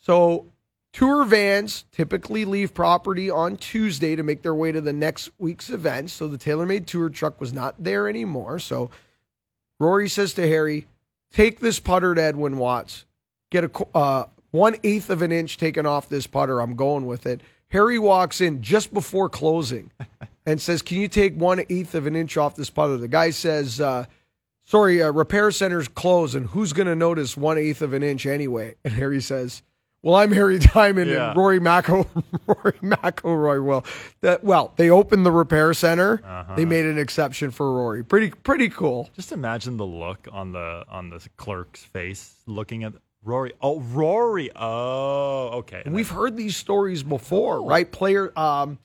So 0.00 0.46
tour 0.92 1.24
vans 1.24 1.84
typically 1.92 2.44
leave 2.44 2.72
property 2.72 3.28
on 3.30 3.56
Tuesday 3.56 4.16
to 4.16 4.22
make 4.22 4.42
their 4.42 4.54
way 4.54 4.72
to 4.72 4.80
the 4.80 4.92
next 4.92 5.30
week's 5.38 5.68
event. 5.68 6.10
So 6.10 6.28
the 6.28 6.38
TaylorMade 6.38 6.86
tour 6.86 7.08
truck 7.10 7.40
was 7.40 7.52
not 7.52 7.74
there 7.78 8.08
anymore. 8.08 8.58
So 8.58 8.90
Rory 9.78 10.08
says 10.08 10.32
to 10.34 10.48
Harry, 10.48 10.86
take 11.32 11.60
this 11.60 11.80
putter 11.80 12.14
to 12.14 12.22
Edwin 12.22 12.58
Watts. 12.58 13.04
Get 13.50 13.64
a 13.64 13.70
uh, 13.94 14.24
one 14.50 14.76
eighth 14.84 15.10
of 15.10 15.22
an 15.22 15.32
inch 15.32 15.56
taken 15.56 15.86
off 15.86 16.08
this 16.08 16.26
putter. 16.26 16.60
I'm 16.60 16.74
going 16.76 17.06
with 17.06 17.26
it. 17.26 17.40
Harry 17.68 17.98
walks 17.98 18.40
in 18.40 18.62
just 18.62 18.94
before 18.94 19.28
closing 19.28 19.90
and 20.46 20.60
says, 20.60 20.80
Can 20.82 20.98
you 20.98 21.08
take 21.08 21.34
one 21.36 21.62
eighth 21.68 21.94
of 21.94 22.06
an 22.06 22.16
inch 22.16 22.36
off 22.36 22.56
this 22.56 22.70
putter? 22.70 22.96
The 22.96 23.08
guy 23.08 23.30
says, 23.30 23.80
uh, 23.80 24.06
Sorry, 24.64 25.02
uh, 25.02 25.10
repair 25.12 25.50
center's 25.50 25.88
closed, 25.88 26.34
and 26.34 26.46
who's 26.46 26.72
going 26.74 26.86
to 26.88 26.94
notice 26.96 27.36
one 27.36 27.56
eighth 27.58 27.80
of 27.82 27.92
an 27.94 28.02
inch 28.02 28.26
anyway? 28.26 28.74
And 28.84 28.92
Harry 28.94 29.20
says, 29.22 29.62
Well, 30.02 30.14
I'm 30.14 30.30
Harry 30.32 30.58
Diamond 30.58 31.10
Yeah. 31.10 31.28
and 31.30 31.36
Rory, 31.38 31.58
McIl- 31.60 32.06
Rory 32.46 32.72
McIlroy. 32.82 33.64
Well, 33.64 33.84
that, 34.22 34.44
well, 34.44 34.72
they 34.76 34.88
opened 34.90 35.24
the 35.26 35.32
repair 35.32 35.72
center. 35.74 36.22
They 36.56 36.64
made 36.64 36.84
an 36.86 36.98
exception 36.98 37.50
for 37.50 37.70
Rory. 37.72 38.02
Pretty, 38.04 38.30
pretty 38.30 38.68
cool. 38.70 39.08
Just 39.14 39.32
imagine 39.32 39.76
the 39.78 39.86
look 39.86 40.26
on 40.32 40.52
the 40.52 40.84
on 40.88 41.10
the 41.10 41.26
clerk's 41.36 41.82
face 41.84 42.34
looking 42.46 42.84
at 42.84 42.92
Rory. 43.22 43.52
Oh, 43.60 43.80
Rory. 43.80 44.50
Oh, 44.54 45.48
okay. 45.58 45.82
We've 45.86 46.08
heard 46.08 46.36
these 46.36 46.56
stories 46.56 47.02
before, 47.02 47.62
right? 47.62 47.90
Player 47.90 48.32
um, 48.38 48.78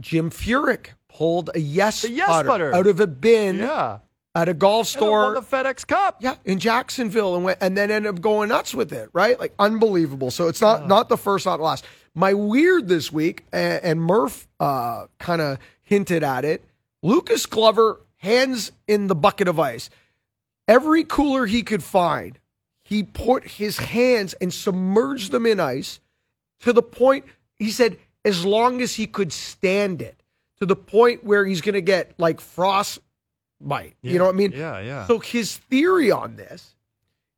Jim 0.00 0.30
Furyk 0.30 0.88
pulled 1.08 1.50
a 1.54 1.60
yes, 1.60 2.02
The 2.02 2.10
yes 2.10 2.28
putter 2.28 2.48
putter. 2.48 2.74
out 2.74 2.86
of 2.86 3.00
a 3.00 3.06
bin 3.06 3.58
yeah. 3.58 3.98
at 4.34 4.48
a 4.48 4.54
golf 4.54 4.86
store. 4.88 5.34
the 5.34 5.40
FedEx 5.40 5.86
Cup. 5.86 6.18
yeah, 6.20 6.34
in 6.44 6.58
Jacksonville, 6.58 7.36
and 7.36 7.44
went, 7.44 7.58
and 7.60 7.76
then 7.76 7.90
ended 7.90 8.14
up 8.14 8.20
going 8.20 8.48
nuts 8.50 8.74
with 8.74 8.92
it, 8.92 9.08
right? 9.12 9.38
Like 9.38 9.54
unbelievable. 9.58 10.30
So 10.30 10.48
it's 10.48 10.60
not 10.60 10.86
not 10.86 11.08
the 11.08 11.16
first, 11.16 11.46
not 11.46 11.56
the 11.58 11.62
last. 11.64 11.84
My 12.14 12.34
weird 12.34 12.88
this 12.88 13.12
week, 13.12 13.44
and, 13.52 13.82
and 13.84 14.00
Murph 14.00 14.48
uh, 14.60 15.06
kind 15.18 15.40
of 15.40 15.58
hinted 15.82 16.22
at 16.24 16.44
it. 16.44 16.64
Lucas 17.02 17.46
Glover 17.46 18.00
hands 18.16 18.72
in 18.88 19.06
the 19.06 19.14
bucket 19.14 19.46
of 19.48 19.58
ice. 19.60 19.88
Every 20.66 21.04
cooler 21.04 21.46
he 21.46 21.62
could 21.62 21.82
find, 21.82 22.38
he 22.88 23.02
put 23.02 23.46
his 23.46 23.76
hands 23.76 24.32
and 24.40 24.52
submerged 24.52 25.30
them 25.30 25.44
in 25.44 25.60
ice 25.60 26.00
to 26.60 26.72
the 26.72 26.82
point 26.82 27.26
he 27.56 27.70
said 27.70 27.98
as 28.24 28.46
long 28.46 28.80
as 28.80 28.94
he 28.94 29.06
could 29.06 29.30
stand 29.30 30.00
it 30.00 30.22
to 30.58 30.64
the 30.64 30.74
point 30.74 31.22
where 31.22 31.44
he's 31.44 31.60
going 31.60 31.74
to 31.74 31.82
get 31.82 32.14
like 32.18 32.40
frostbite. 32.40 33.94
You 34.00 34.18
know 34.18 34.24
what 34.24 34.34
I 34.34 34.38
mean? 34.38 34.52
Yeah, 34.52 34.80
yeah. 34.80 35.06
So 35.06 35.18
his 35.18 35.56
theory 35.56 36.10
on 36.10 36.36
this 36.36 36.74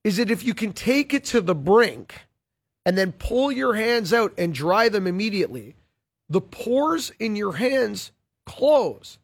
is 0.05 0.19
that 0.19 0.31
if 0.31 0.45
you 0.45 0.55
can 0.55 0.73
take 0.73 1.13
it 1.13 1.25
to 1.27 1.41
the 1.41 1.55
brink 1.55 2.15
and 2.87 2.97
then 2.97 3.13
pull 3.13 3.51
your 3.51 3.75
hands 3.75 4.13
out 4.13 4.33
and 4.39 4.55
dry 4.55 4.89
them 4.89 5.07
immediately, 5.07 5.75
the 6.29 6.41
pores 6.41 7.11
in 7.19 7.35
your 7.35 7.55
hands 7.55 8.13
close. 8.47 9.19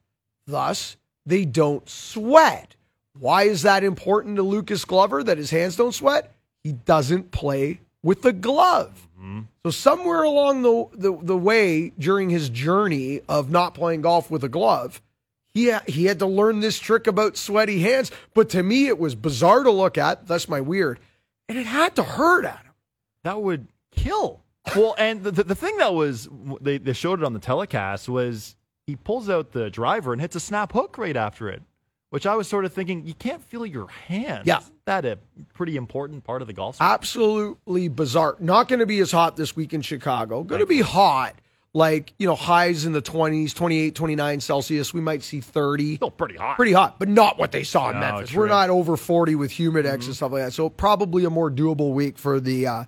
Thus, 0.47 0.97
they 1.24 1.44
don't 1.44 1.89
sweat. 1.89 2.76
Why 3.18 3.44
is 3.44 3.62
that 3.62 3.84
important 3.84 4.36
to 4.36 4.43
Lucas 4.43 4.84
Glover 4.84 5.22
that 5.24 5.38
his 5.38 5.51
hands 5.51 5.76
don't 5.76 5.94
sweat? 5.94 6.32
He 6.62 6.72
doesn't 6.72 7.30
play 7.30 7.80
with 8.02 8.22
the 8.22 8.32
glove. 8.32 9.09
Mm-hmm. 9.18 9.40
So 9.64 9.70
somewhere 9.70 10.22
along 10.22 10.62
the, 10.62 10.86
the 10.93 11.18
the 11.22 11.36
way 11.36 11.90
during 11.98 12.30
his 12.30 12.48
journey 12.48 13.20
of 13.28 13.51
not 13.51 13.74
playing 13.74 14.02
golf 14.02 14.30
with 14.30 14.44
a 14.44 14.48
glove, 14.48 15.01
he 15.55 15.70
ha- 15.70 15.82
he 15.86 16.05
had 16.05 16.18
to 16.18 16.26
learn 16.26 16.60
this 16.60 16.78
trick 16.78 17.06
about 17.06 17.36
sweaty 17.36 17.80
hands. 17.80 18.10
But 18.34 18.51
to 18.51 18.62
me, 18.62 18.88
it 18.88 18.98
was 18.98 19.14
bizarre 19.14 19.62
to 19.62 19.70
look 19.70 19.97
at. 19.97 20.26
That's 20.26 20.48
my 20.48 20.60
weird, 20.60 21.01
and 21.48 21.56
it 21.59 21.66
had 21.66 21.97
to 21.97 22.02
hurt 22.02 22.44
at 22.44 22.62
him. 22.64 22.72
that 23.22 23.40
would 23.43 23.68
kill. 23.90 24.40
Well, 24.74 24.94
and 24.98 25.22
the, 25.22 25.30
the, 25.30 25.44
the 25.44 25.55
thing 25.55 25.76
that 25.78 25.94
was 25.94 26.28
they, 26.60 26.78
they 26.78 26.93
showed 26.93 27.20
it 27.20 27.24
on 27.24 27.32
the 27.32 27.38
telecast 27.38 28.09
was 28.09 28.56
he 28.86 28.97
pulls 28.97 29.30
out 29.30 29.52
the 29.52 29.70
driver 29.70 30.12
and 30.12 30.20
hits 30.20 30.36
a 30.36 30.40
snap 30.40 30.72
hook 30.72 30.98
right 30.98 31.16
after 31.16 31.48
it, 31.48 31.62
which 32.11 32.27
I 32.27 32.35
was 32.37 32.49
sort 32.49 32.65
of 32.65 32.73
thinking 32.73 33.07
you 33.07 33.15
can't 33.15 33.43
feel 33.43 33.66
your 33.66 33.89
hands. 33.89 34.47
Yeah. 34.47 34.59
Isn't 34.61 34.74
that 34.85 35.05
a 35.05 35.19
pretty 35.55 35.77
important 35.77 36.24
part 36.24 36.41
of 36.43 36.49
the 36.49 36.55
golf? 36.55 36.77
swing? 36.77 36.89
Absolutely 36.89 37.89
bizarre. 37.89 38.37
Not 38.39 38.69
going 38.69 38.78
to 38.81 38.87
be 38.87 39.01
as 39.01 39.11
hot 39.12 39.37
this 39.37 39.57
week 39.57 39.73
in 39.74 39.83
Chicago. 39.83 40.43
Going 40.43 40.61
to 40.61 40.66
be 40.66 40.81
hot, 40.81 41.35
like 41.74 42.15
you 42.19 42.27
know, 42.27 42.35
highs 42.37 42.85
in 42.87 42.93
the 42.93 43.01
twenties, 43.01 43.53
28, 43.55 43.95
29 43.95 44.41
Celsius. 44.41 44.95
We 44.95 45.01
might 45.01 45.23
see 45.23 45.41
thirty. 45.41 45.97
Still 45.97 46.11
pretty 46.11 46.37
hot. 46.37 46.57
pretty 46.57 46.73
hot, 46.73 46.99
but 46.99 47.09
not 47.09 47.39
what 47.39 47.53
they 47.53 47.65
saw 47.65 47.91
in 47.91 47.97
No, 47.97 48.01
Memphis. 48.12 48.31
true. 48.31 48.41
We're 48.43 48.49
not 48.49 48.70
over 48.70 48.97
40 48.97 49.35
with 49.35 49.51
humidex 49.51 50.07
and 50.07 50.15
stuff 50.15 50.33
like 50.33 50.45
that. 50.45 50.53
So 50.53 50.69
probably 50.70 51.24
a 51.24 51.31
more 51.31 51.51
doable 51.51 51.93
week 51.93 52.19
for 52.19 52.39
the 52.41 52.66
uh, 52.66 52.85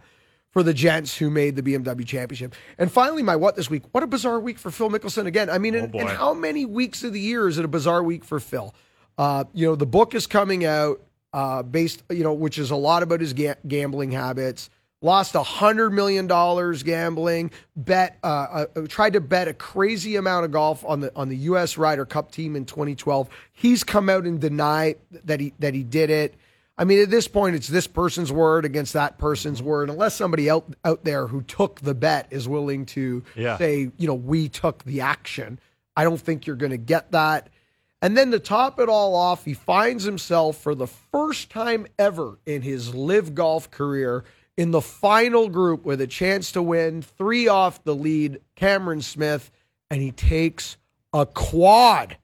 for 0.51 0.63
the 0.63 0.73
gents 0.73 1.17
who 1.17 1.29
made 1.29 1.57
the 1.57 1.63
BMW 1.63 2.07
championship. 2.07 2.55
And 2.79 2.91
finally, 2.91 3.23
my 3.23 3.37
what 3.37 3.57
this 3.57 3.69
week? 3.69 3.83
What 3.93 4.03
a 4.03 4.07
bizarre 4.07 4.41
week 4.41 4.59
for 4.59 4.71
Phil 4.71 4.89
Mickelson 4.89 5.27
again. 5.27 5.51
I 5.51 5.59
mean, 5.59 5.75
in, 5.75 5.91
boy. 5.91 6.01
in 6.01 6.07
how 6.07 6.33
many 6.33 6.65
weeks 6.65 7.03
of 7.05 7.13
the 7.13 7.21
year 7.21 7.49
is 7.49 7.59
it 7.59 7.65
a 7.65 7.69
bizarre 7.69 8.03
week 8.03 8.25
for 8.25 8.41
Phil? 8.41 8.75
Uh, 9.19 9.45
you 9.53 9.67
know, 9.67 9.75
the 9.77 9.85
book 9.87 10.15
is 10.15 10.27
coming 10.27 10.65
out 10.65 11.03
uh, 11.33 11.63
based, 11.63 12.03
you 12.11 12.23
know, 12.23 12.33
which 12.33 12.57
is 12.57 12.71
a 12.71 12.77
lot 12.77 13.03
about 13.03 13.21
his 13.21 13.33
ga- 13.35 13.57
gambling 13.67 14.13
habits. 14.13 14.71
Lost 15.03 15.35
a 15.37 15.43
hundred 15.43 15.91
million 15.91 16.27
dollars 16.27 16.83
gambling. 16.83 17.51
Bet, 17.77 18.19
uh, 18.25 18.67
uh, 18.75 18.87
tried 18.89 19.13
to 19.13 19.21
bet 19.21 19.47
a 19.47 19.55
crazy 19.55 20.17
amount 20.17 20.45
of 20.45 20.51
golf 20.53 20.85
on 20.85 21.01
the 21.01 21.13
on 21.15 21.29
the 21.29 21.37
U.S. 21.37 21.77
Ryder 21.79 22.05
Cup 22.05 22.33
team 22.33 22.57
in 22.57 22.65
2012. 22.65 23.29
He's 23.53 23.85
come 23.85 24.09
out 24.09 24.25
and 24.25 24.41
denied 24.41 24.97
that 25.25 25.39
he 25.39 25.53
that 25.61 25.75
he 25.75 25.85
did 25.85 26.11
it. 26.11 26.35
I 26.77 26.85
mean, 26.85 27.01
at 27.01 27.11
this 27.11 27.29
point, 27.29 27.55
it's 27.57 27.69
this 27.69 27.87
person's 27.89 28.33
word 28.33 28.65
against 28.65 28.93
that 28.95 29.19
person's 29.19 29.61
word. 29.63 29.89
Unless 29.91 30.15
somebody 30.17 30.49
out 30.51 30.65
out 30.85 31.05
there 31.05 31.27
who 31.29 31.43
took 31.43 31.81
the 31.81 31.95
bet 31.95 32.27
is 32.31 32.49
willing 32.49 32.85
to 32.87 33.23
Yeah. 33.37 33.57
say, 33.59 33.91
you 33.99 34.07
know, 34.09 34.15
we 34.15 34.49
took 34.49 34.83
the 34.85 35.01
action. 35.01 35.61
I 35.97 36.03
don't 36.05 36.21
think 36.21 36.47
you're 36.47 36.57
going 36.57 36.71
to 36.71 36.77
get 36.77 37.13
that. 37.13 37.51
And 38.01 38.17
then 38.17 38.31
to 38.31 38.39
top 38.39 38.79
it 38.79 38.89
all 38.89 39.15
off, 39.15 39.45
he 39.45 39.55
finds 39.55 40.05
himself 40.05 40.59
for 40.59 40.75
the 40.75 40.87
first 40.87 41.51
time 41.51 41.87
ever 41.99 42.39
in 42.47 42.63
his 42.63 42.95
live 42.95 43.35
golf 43.35 43.71
career 43.71 44.25
in 44.57 44.71
the 44.71 44.81
final 44.81 45.49
group 45.49 45.85
with 45.85 46.01
a 46.01 46.07
chance 46.07 46.53
to 46.53 46.63
win 46.63 47.03
three 47.03 47.49
off 47.49 47.83
the 47.85 47.95
lead, 47.95 48.41
Cameron 48.57 49.03
Smith, 49.03 49.51
and 49.91 50.01
he 50.01 50.13
takes 50.13 50.77
a 51.13 51.27
quad 51.27 52.17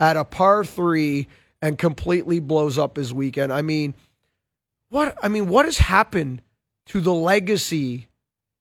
at 0.00 0.16
a 0.16 0.24
par 0.24 0.64
three 0.64 1.28
and 1.60 1.76
completely 1.78 2.40
blows 2.40 2.78
up 2.78 2.96
his 2.96 3.12
weekend. 3.12 3.52
I 3.52 3.62
mean, 3.62 3.94
what 4.90 5.18
I 5.22 5.28
mean, 5.28 5.48
what 5.48 5.64
has 5.64 5.78
happened 5.78 6.42
to 6.86 7.00
the 7.00 7.12
legacy 7.12 8.08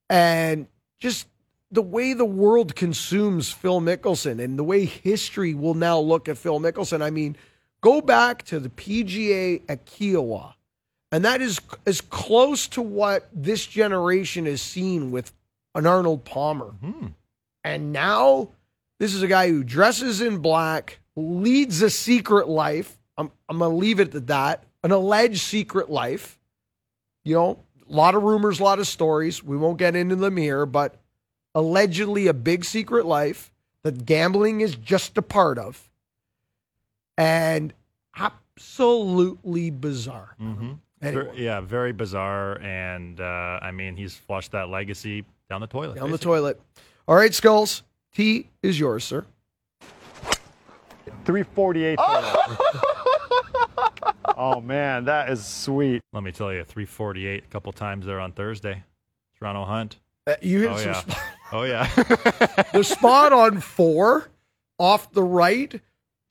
and 0.10 0.68
just 1.00 1.28
the 1.72 1.82
way 1.82 2.14
the 2.14 2.26
world 2.26 2.76
consumes 2.76 3.52
Phil 3.52 3.82
Mickelson 3.82 4.44
and 4.44 4.58
the 4.58 4.64
way 4.64 4.86
history 4.86 5.54
will 5.54 5.74
now 5.74 6.00
look 6.00 6.30
at 6.30 6.38
Phil 6.38 6.60
Mickelson? 6.60 7.02
I 7.02 7.10
mean, 7.10 7.36
go 7.82 8.02
back 8.02 8.44
to 8.46 8.60
the 8.60 8.70
PGA 8.70 9.62
at 9.68 9.86
Kiawah. 9.86 10.54
And 11.12 11.24
that 11.26 11.42
is 11.42 11.62
as 11.86 12.02
close 12.02 12.68
to 12.70 12.82
what 12.82 13.30
this 13.34 13.66
generation 13.66 14.46
has 14.46 14.62
seen 14.62 15.12
with 15.12 15.34
an 15.76 15.86
Arnold 15.86 16.26
Palmer. 16.26 16.74
Mm-hmm. 16.84 17.08
And 17.64 17.94
now 17.94 18.50
this 19.00 19.14
is 19.14 19.22
a 19.22 19.28
guy 19.28 19.50
who 19.50 19.64
dresses 19.64 20.22
in 20.22 20.40
black, 20.40 21.00
leads 21.16 21.82
a 21.82 21.90
secret 21.90 22.50
life. 22.50 22.98
I'm, 23.18 23.32
I'm 23.48 23.60
going 23.60 23.72
to 23.72 23.78
leave 23.78 24.00
it 24.00 24.14
at 24.16 24.28
that 24.28 24.64
an 24.84 24.92
alleged 24.92 25.42
secret 25.42 25.90
life. 25.90 26.40
You 27.26 27.36
know, 27.36 27.60
a 27.90 27.94
lot 27.94 28.16
of 28.16 28.24
rumors, 28.24 28.60
a 28.60 28.64
lot 28.64 28.80
of 28.80 28.88
stories. 28.88 29.44
We 29.44 29.58
won't 29.58 29.78
get 29.78 29.96
into 29.96 30.16
them 30.16 30.38
here, 30.38 30.66
but 30.66 30.96
allegedly 31.56 32.28
a 32.28 32.34
big 32.34 32.66
secret 32.66 33.06
life 33.06 33.52
that 33.84 34.06
gambling 34.06 34.62
is 34.62 34.76
just 34.76 35.18
a 35.18 35.22
part 35.22 35.58
of. 35.58 35.90
And 37.18 37.74
absolutely 38.16 39.70
bizarre. 39.72 40.36
Mm-hmm. 40.42 40.74
Anyway. 41.02 41.24
Ver- 41.26 41.34
yeah, 41.36 41.62
very 41.62 41.94
bizarre. 41.94 42.60
And 42.62 43.20
uh, 43.22 43.60
I 43.62 43.72
mean, 43.72 43.96
he's 43.96 44.16
flushed 44.16 44.52
that 44.52 44.70
legacy 44.70 45.26
down 45.50 45.62
the 45.62 45.68
toilet. 45.68 45.96
Down 45.96 46.12
the 46.12 46.18
toilet. 46.18 46.60
All 47.08 47.16
right, 47.16 47.34
Skulls. 47.34 47.84
T 48.14 48.50
is 48.62 48.80
yours, 48.80 49.04
sir. 49.04 49.26
348. 51.26 52.00
oh 54.38 54.62
man, 54.62 55.06
that 55.06 55.30
is 55.30 55.46
sweet. 55.46 56.02
Let 56.14 56.24
me 56.24 56.32
tell 56.32 56.52
you, 56.54 56.64
348 56.64 57.44
a 57.44 57.48
couple 57.48 57.72
times 57.74 58.06
there 58.06 58.20
on 58.20 58.32
Thursday. 58.32 58.84
Toronto 59.38 59.66
Hunt. 59.66 59.98
Uh, 60.26 60.36
you 60.42 60.62
hit 60.62 60.72
Oh, 60.72 60.78
some 60.78 61.10
yeah. 61.10 61.20
Oh, 61.52 61.64
yeah. 61.64 61.88
the 62.74 62.84
spot 62.84 63.34
on 63.34 63.60
four 63.62 64.30
off 64.80 65.12
the 65.12 65.24
right. 65.24 65.80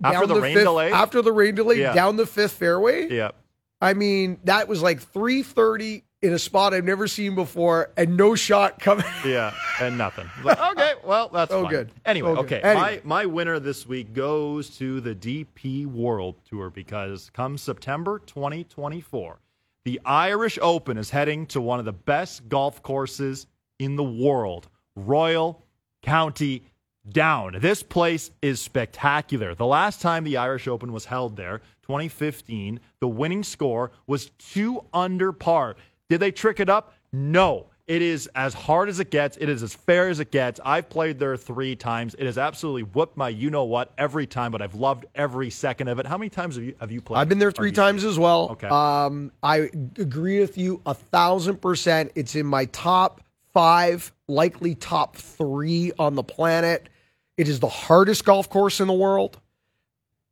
After 0.05 0.27
down 0.27 0.29
the 0.29 0.41
rain 0.43 0.55
fifth, 0.55 0.65
delay? 0.65 0.93
After 0.93 1.23
the 1.23 1.33
rain 1.33 1.55
delay, 1.55 1.81
Yeah. 1.81 1.95
down 1.95 2.17
the 2.17 2.27
fifth 2.27 2.53
fairway. 2.53 3.09
yep. 3.11 3.35
I 3.81 3.95
mean, 3.95 4.39
that 4.45 4.69
was 4.69 4.83
like 4.83 5.01
330 5.01 6.03
in 6.23 6.33
a 6.33 6.39
spot 6.39 6.73
I've 6.75 6.85
never 6.85 7.07
seen 7.09 7.35
before 7.35 7.91
and 7.97 8.17
no 8.17 8.35
shot 8.35 8.79
coming. 8.79 9.05
Yeah, 9.25 9.53
and 9.81 9.97
nothing. 9.99 10.29
Like, 10.45 10.59
okay, 10.73 10.93
well, 11.05 11.29
that's 11.31 11.51
So 11.51 11.63
fine. 11.63 11.71
good. 11.71 11.93
Anyway, 12.05 12.31
oh, 12.31 12.35
good. 12.37 12.45
okay. 12.47 12.61
Anyway. 12.63 13.01
My 13.05 13.23
my 13.23 13.27
winner 13.27 13.59
this 13.59 13.87
week 13.87 14.13
goes 14.15 14.71
to 14.79 15.01
the 15.01 15.15
DP 15.15 15.87
World 15.87 16.37
Tour 16.49 16.71
because 16.71 17.31
come 17.35 17.57
September 17.59 18.19
2024, 18.27 19.39
the 19.85 20.01
Irish 20.05 20.59
Open 20.63 20.97
is 20.99 21.11
heading 21.11 21.47
to 21.47 21.61
one 21.61 21.79
of 21.79 21.85
the 21.85 21.93
best 21.93 22.49
golf 22.49 22.83
courses 22.83 23.47
in 23.79 23.97
the 23.97 24.05
world, 24.05 24.69
Royal 24.97 25.63
County 26.03 26.65
Down. 27.09 27.57
This 27.61 27.83
place 27.83 28.33
is 28.43 28.61
spectacular. 28.61 29.55
The 29.55 29.67
last 29.67 30.01
time 30.01 30.25
the 30.25 30.39
Irish 30.39 30.67
Open 30.67 30.93
was 30.93 31.05
held 31.05 31.37
there, 31.37 31.59
2015, 31.83 32.81
the 33.01 33.07
winning 33.07 33.45
score 33.45 33.93
was 34.07 34.31
2 34.39 34.85
under 34.93 35.33
par. 35.33 35.77
Did 36.09 36.19
they 36.19 36.33
trick 36.33 36.59
it 36.59 36.69
up? 36.69 36.95
No. 37.13 37.67
It 37.87 38.03
is 38.03 38.29
as 38.35 38.53
hard 38.53 38.89
as 38.89 38.99
it 38.99 39.13
gets. 39.13 39.37
It 39.37 39.49
is 39.49 39.63
as 39.63 39.73
fair 39.73 40.09
as 40.09 40.19
it 40.19 40.33
gets. 40.33 40.59
I've 40.65 40.91
played 40.91 41.21
there 41.21 41.37
three 41.37 41.77
times. 41.77 42.17
It 42.19 42.27
has 42.27 42.37
absolutely 42.37 42.83
whooped 42.83 43.17
my 43.17 43.29
you 43.29 43.49
know 43.49 43.63
what 43.63 43.93
every 43.97 44.27
time, 44.27 44.51
but 44.51 44.61
I've 44.61 44.75
loved 44.75 45.07
every 45.15 45.51
second 45.51 45.87
of 45.87 46.01
it. 46.01 46.07
How 46.07 46.19
many 46.19 46.29
times 46.29 46.57
have 46.57 46.65
you 46.65 46.75
have 46.81 46.91
you 46.91 47.01
played? 47.01 47.19
I've 47.19 47.29
been 47.29 47.39
there 47.39 47.53
three 47.53 47.71
times 47.71 48.03
as 48.03 48.19
well. 48.19 48.49
Okay. 48.53 48.67
Um, 48.67 49.31
I 49.41 49.71
agree 49.99 50.41
with 50.41 50.59
you 50.59 50.83
a 50.85 50.95
thousand 50.95 51.63
percent. 51.63 52.11
It's 52.17 52.35
in 52.35 52.47
my 52.47 52.65
top 52.67 53.21
five, 53.57 54.13
likely 54.29 54.75
top 54.75 55.17
three 55.17 55.91
on 55.99 56.15
the 56.15 56.23
planet. 56.23 56.91
It 57.39 57.49
is 57.49 57.59
the 57.59 57.69
hardest 57.69 58.27
golf 58.27 58.51
course 58.51 58.81
in 58.81 58.87
the 58.87 58.93
world. 58.93 59.41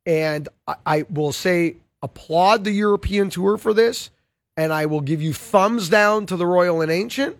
And 0.04 0.46
I, 0.68 0.74
I 0.84 1.06
will 1.08 1.32
say, 1.32 1.76
applaud 2.02 2.64
the 2.64 2.70
European 2.70 3.30
Tour 3.30 3.56
for 3.56 3.72
this. 3.72 4.10
And 4.58 4.74
I 4.74 4.84
will 4.84 5.00
give 5.00 5.22
you 5.22 5.32
thumbs 5.32 5.88
down 5.88 6.26
to 6.26 6.36
the 6.36 6.44
Royal 6.44 6.82
and 6.82 6.92
Ancient 6.92 7.38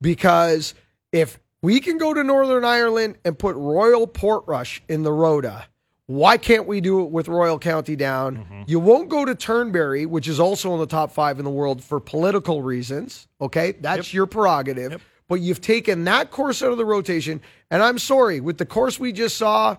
because 0.00 0.74
if 1.10 1.40
we 1.62 1.80
can 1.80 1.98
go 1.98 2.14
to 2.14 2.22
Northern 2.22 2.64
Ireland 2.64 3.18
and 3.24 3.36
put 3.36 3.56
Royal 3.56 4.06
Portrush 4.06 4.82
in 4.88 5.02
the 5.02 5.12
Rhoda, 5.12 5.66
why 6.08 6.38
can't 6.38 6.66
we 6.66 6.80
do 6.80 7.02
it 7.02 7.10
with 7.10 7.28
Royal 7.28 7.58
County 7.58 7.94
Down? 7.94 8.38
Mm-hmm. 8.38 8.62
You 8.66 8.80
won't 8.80 9.10
go 9.10 9.26
to 9.26 9.34
Turnberry, 9.34 10.06
which 10.06 10.26
is 10.26 10.40
also 10.40 10.72
in 10.72 10.80
the 10.80 10.86
top 10.86 11.12
five 11.12 11.38
in 11.38 11.44
the 11.44 11.50
world 11.50 11.84
for 11.84 12.00
political 12.00 12.62
reasons. 12.62 13.28
Okay, 13.42 13.72
that's 13.72 14.14
your 14.14 14.24
prerogative. 14.24 15.04
But 15.28 15.42
you've 15.42 15.60
taken 15.60 16.04
that 16.04 16.30
course 16.30 16.62
out 16.62 16.72
of 16.72 16.78
the 16.78 16.86
rotation, 16.86 17.42
and 17.70 17.82
I'm 17.82 17.98
sorry 17.98 18.40
with 18.40 18.56
the 18.56 18.64
course 18.64 18.98
we 18.98 19.12
just 19.12 19.36
saw 19.36 19.76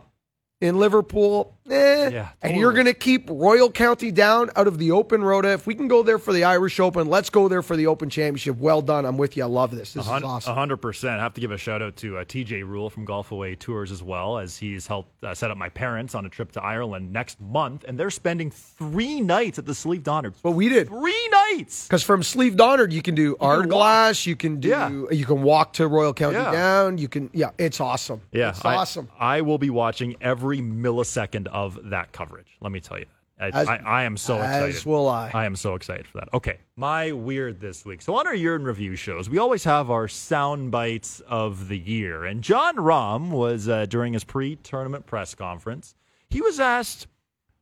in 0.62 0.78
Liverpool. 0.78 1.58
Eh, 1.70 2.10
Yeah, 2.10 2.30
and 2.42 2.58
you're 2.58 2.74
going 2.74 2.86
to 2.86 2.94
keep 2.94 3.30
Royal 3.30 3.72
County 3.72 4.12
Down 4.12 4.50
out 4.56 4.68
of 4.68 4.78
the 4.78 4.92
Open 4.92 5.24
Rhoda. 5.24 5.50
If 5.54 5.68
we 5.68 5.76
can 5.76 5.88
go 5.88 6.04
there 6.04 6.18
for 6.20 6.34
the 6.34 6.44
Irish 6.44 6.80
Open, 6.80 7.08
let's 7.08 7.30
go 7.30 7.48
there 7.48 7.62
for 7.62 7.76
the 7.76 7.88
Open 7.88 8.10
Championship. 8.10 8.58
Well 8.58 8.82
done. 8.82 9.06
I'm 9.06 9.18
with 9.18 9.38
you. 9.38 9.44
I 9.44 9.48
love 9.48 9.72
this. 9.72 9.94
This 9.94 10.06
is 10.06 10.10
awesome. 10.10 10.56
hundred 10.56 10.78
percent. 10.78 11.20
I 11.20 11.24
have 11.24 11.34
to 11.36 11.42
give 11.42 11.52
a 11.52 11.58
shout 11.58 11.82
out 11.82 11.96
to 11.98 12.18
uh, 12.18 12.24
TJ 12.26 12.68
Rule 12.68 12.90
from 12.90 13.06
Golf 13.06 13.32
Away 13.32 13.56
Tours 13.56 13.92
as 13.92 14.02
well, 14.02 14.38
as 14.40 14.58
he's 14.58 14.88
helped 14.88 15.24
uh, 15.24 15.34
set 15.36 15.52
up 15.52 15.58
my 15.58 15.70
parents 15.70 16.16
on 16.16 16.26
a 16.26 16.30
trip 16.30 16.52
to 16.54 16.64
Ireland 16.64 17.12
next 17.14 17.40
month, 17.42 17.86
and 17.88 18.00
they're 18.00 18.10
spending 18.10 18.52
three 18.52 19.22
nights 19.22 19.60
at 19.60 19.66
the 19.66 19.76
Slieve 19.76 20.04
Donard. 20.04 20.34
What 20.42 20.56
we 20.56 20.70
did. 20.70 20.88
Three 20.88 21.30
nights. 21.52 21.88
Because 21.88 22.04
from 22.04 22.24
Slieve 22.24 22.56
Donard, 22.56 22.92
you 22.94 23.02
can 23.02 23.16
do 23.16 23.36
Ardglass, 23.40 24.26
you 24.26 24.36
can 24.36 24.60
do, 24.60 24.70
Yeah. 24.70 24.90
you 25.12 25.26
can 25.26 25.42
walk 25.44 25.74
to 25.74 25.88
Royal 25.88 26.14
County 26.14 26.38
Yeah. 26.38 26.52
Down, 26.52 26.98
you 26.98 27.08
can, 27.08 27.30
yeah, 27.34 27.52
it's 27.58 27.80
awesome. 27.80 28.22
Yeah, 28.32 28.50
it's 28.50 28.64
I- 28.66 28.76
awesome. 28.76 29.10
I, 29.20 29.42
will 29.42 29.58
be 29.58 29.70
watching 29.70 30.16
every 30.22 30.60
millisecond 30.60 31.48
of 31.48 31.59
that 31.86 32.12
coverage. 32.12 32.58
Let 32.62 32.72
me 32.72 32.80
tell 32.80 33.00
you. 33.00 33.06
I, 33.42 33.48
As- 33.50 33.68
I, 33.70 33.76
I 33.78 34.04
am 34.04 34.18
so 34.18 34.38
as 34.38 34.66
excited. 34.76 34.86
will 34.90 35.08
I. 35.08 35.32
I 35.34 35.46
am 35.46 35.56
so 35.56 35.76
excited 35.76 36.06
for 36.06 36.18
that. 36.20 36.28
Okay, 36.34 36.58
my 36.76 37.14
weird 37.14 37.62
this 37.62 37.86
week. 37.86 38.02
So 38.02 38.16
on 38.16 38.28
our 38.28 38.36
year 38.36 38.56
in 38.56 38.64
review 38.66 38.96
shows, 38.98 39.30
we 39.30 39.38
always 39.38 39.64
have 39.64 39.90
our 39.90 40.10
sound 40.10 40.72
bites 40.72 41.22
of 41.22 41.70
the 41.70 41.78
year. 41.78 42.26
And 42.26 42.42
Jon 42.42 42.76
Rahm 42.76 43.30
was 43.30 43.70
uh, 43.70 43.86
during 43.86 44.12
his 44.14 44.26
pre-tournament 44.26 45.06
press 45.06 45.36
conference. 45.36 45.96
He 46.30 46.42
was 46.42 46.60
asked, 46.60 47.08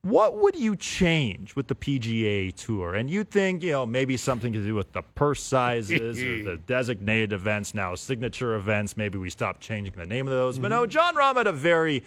"What 0.02 0.38
would 0.40 0.56
you 0.56 0.76
change 0.76 1.56
with 1.56 1.68
the 1.68 1.76
PGA 1.76 2.52
Tour?" 2.56 2.96
And 2.96 3.08
you 3.08 3.24
think, 3.24 3.62
you 3.62 3.74
know, 3.74 3.86
maybe 3.86 4.18
something 4.18 4.52
to 4.54 4.64
do 4.64 4.74
with 4.74 4.92
the 4.94 5.04
purse 5.04 5.44
sizes 5.44 6.20
or 6.20 6.44
the 6.44 6.58
designated 6.66 7.34
events 7.34 7.76
now 7.76 7.94
signature 7.94 8.56
events. 8.56 8.98
Maybe 8.98 9.20
we 9.20 9.30
stop 9.30 9.60
changing 9.60 9.94
the 9.96 10.08
name 10.08 10.28
of 10.28 10.34
those. 10.34 10.58
But 10.58 10.70
no, 10.70 10.88
Jon 10.88 11.14
Rahm 11.14 11.36
had 11.36 11.46
a 11.46 11.52
very 11.54 12.04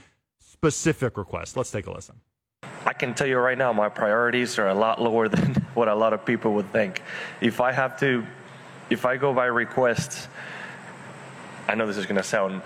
specific 0.60 1.16
request. 1.16 1.56
Let's 1.56 1.70
take 1.70 1.86
a 1.86 1.90
listen. 1.90 2.16
I 2.84 2.92
can 2.92 3.14
tell 3.14 3.26
you 3.26 3.38
right 3.38 3.56
now, 3.56 3.72
my 3.72 3.88
priorities 3.88 4.58
are 4.58 4.68
a 4.68 4.74
lot 4.74 5.00
lower 5.00 5.26
than 5.34 5.54
what 5.72 5.88
a 5.88 5.94
lot 5.94 6.12
of 6.12 6.26
people 6.26 6.52
would 6.52 6.70
think. 6.70 7.02
If 7.40 7.62
I 7.62 7.72
have 7.72 7.98
to, 8.00 8.26
if 8.90 9.06
I 9.06 9.16
go 9.16 9.32
by 9.32 9.46
requests, 9.46 10.28
I 11.66 11.76
know 11.76 11.86
this 11.86 11.96
is 11.96 12.04
going 12.04 12.16
to 12.16 12.22
sound 12.22 12.60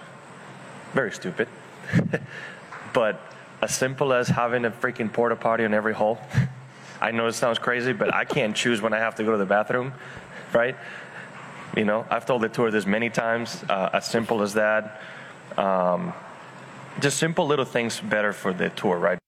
very 0.93 1.13
stupid, 1.13 1.47
but 2.93 3.21
as 3.63 3.73
simple 3.73 4.13
as 4.13 4.27
having 4.27 4.65
a 4.65 4.73
freaking 4.73 5.13
porta 5.13 5.37
potty 5.37 5.65
on 5.65 5.73
every 5.73 5.95
hole. 5.95 6.19
I 7.01 7.13
know 7.13 7.29
it 7.29 7.35
sounds 7.35 7.61
crazy, 7.61 7.93
but 7.93 8.13
I 8.13 8.25
can't 8.25 8.57
choose 8.57 8.83
when 8.83 8.93
I 8.93 8.99
have 8.99 9.15
to 9.17 9.25
go 9.25 9.31
to 9.31 9.37
the 9.37 9.47
bathroom, 9.47 9.93
right? 10.53 10.75
You 11.77 11.85
know, 11.85 12.07
I've 12.11 12.27
told 12.27 12.43
the 12.43 12.49
tour 12.49 12.73
this 12.73 12.87
many 12.87 13.11
times. 13.11 13.63
Uh, 13.69 13.91
as 13.93 14.07
simple 14.07 14.43
as 14.43 14.55
that. 14.55 15.01
Um, 15.57 16.13
just 17.01 17.19
simple 17.19 17.47
little 17.47 17.65
things 17.65 18.01
better 18.01 18.33
for 18.33 18.53
the 18.53 18.71
tour, 18.71 18.99
right? 18.99 19.19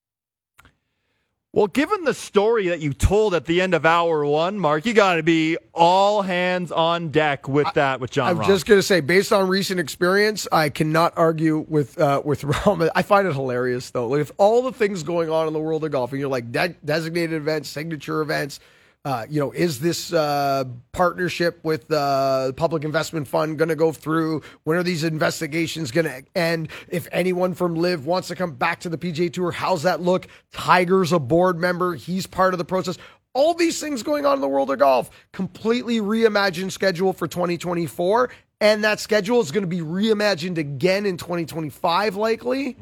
Well, 1.52 1.68
given 1.68 2.05
the 2.05 2.12
story 2.12 2.68
that 2.68 2.80
you 2.80 2.93
told 2.93 3.34
at 3.34 3.47
the 3.47 3.62
end 3.62 3.72
of 3.72 3.86
hour 3.86 4.26
one, 4.26 4.59
Mark, 4.59 4.84
you 4.84 4.93
got 4.93 5.14
to 5.14 5.22
be 5.22 5.56
all 5.72 6.20
hands 6.20 6.70
on 6.70 7.09
deck 7.09 7.48
with 7.48 7.72
that 7.72 7.98
with 7.98 8.10
Jon 8.10 8.28
I'm 8.28 8.38
Rahm. 8.40 8.47
just 8.47 8.66
going 8.66 8.78
to 8.78 8.82
say, 8.82 9.01
based 9.01 9.32
on 9.32 9.48
recent 9.48 9.80
experience, 9.80 10.47
I 10.52 10.68
cannot 10.68 11.14
argue 11.16 11.64
with 11.66 11.98
uh, 11.98 12.20
with 12.22 12.43
Rahm. 12.43 12.90
I 12.94 13.01
find 13.01 13.26
it 13.26 13.32
hilarious 13.32 13.88
though. 13.88 14.06
Like, 14.09 14.20
if 14.20 14.32
all 14.36 14.60
the 14.64 14.72
things 14.72 15.02
going 15.02 15.30
on 15.30 15.47
in 15.47 15.55
the 15.55 15.59
world 15.59 15.82
of 15.82 15.93
golf, 15.93 16.12
and 16.12 16.20
you're 16.20 16.28
like 16.28 16.52
de- 16.52 16.76
designated 16.84 17.32
events, 17.32 17.70
signature 17.70 18.20
events. 18.20 18.60
Uh, 19.06 19.24
you 19.30 19.38
know, 19.38 19.52
is 19.52 19.78
this 19.78 20.12
uh, 20.12 20.64
partnership 20.90 21.60
with 21.62 21.88
uh, 21.92 22.48
the 22.48 22.52
Public 22.54 22.82
Investment 22.82 23.28
Fund 23.28 23.56
going 23.56 23.68
to 23.68 23.76
go 23.76 23.92
through? 23.92 24.42
When 24.64 24.76
are 24.76 24.82
these 24.82 25.04
investigations 25.04 25.92
going 25.92 26.06
to 26.06 26.24
end? 26.34 26.70
If 26.88 27.06
anyone 27.12 27.54
from 27.54 27.76
Live 27.76 28.04
wants 28.04 28.26
to 28.28 28.34
come 28.34 28.54
back 28.54 28.80
to 28.80 28.88
the 28.88 28.98
PGA 28.98 29.32
Tour, 29.32 29.52
how's 29.52 29.84
that 29.84 30.00
look? 30.00 30.26
Tiger's 30.52 31.12
a 31.12 31.20
board 31.20 31.56
member; 31.56 31.94
he's 31.94 32.26
part 32.26 32.52
of 32.52 32.58
the 32.58 32.64
process 32.64 32.98
all 33.32 33.54
these 33.54 33.78
things 33.78 34.02
going 34.02 34.26
on 34.26 34.34
in 34.34 34.40
the 34.40 34.48
world 34.48 34.70
of 34.70 34.78
golf. 34.80 35.10
Completely 35.32 36.00
reimagined 36.00 36.72
schedule 36.72 37.12
for 37.12 37.28
2024. 37.28 38.30
And 38.62 38.82
that 38.82 38.98
schedule 38.98 39.40
is 39.40 39.52
going 39.52 39.62
to 39.62 39.68
be 39.68 39.80
reimagined 39.80 40.56
again 40.56 41.04
in 41.04 41.18
2025, 41.18 42.16
likely. 42.16 42.76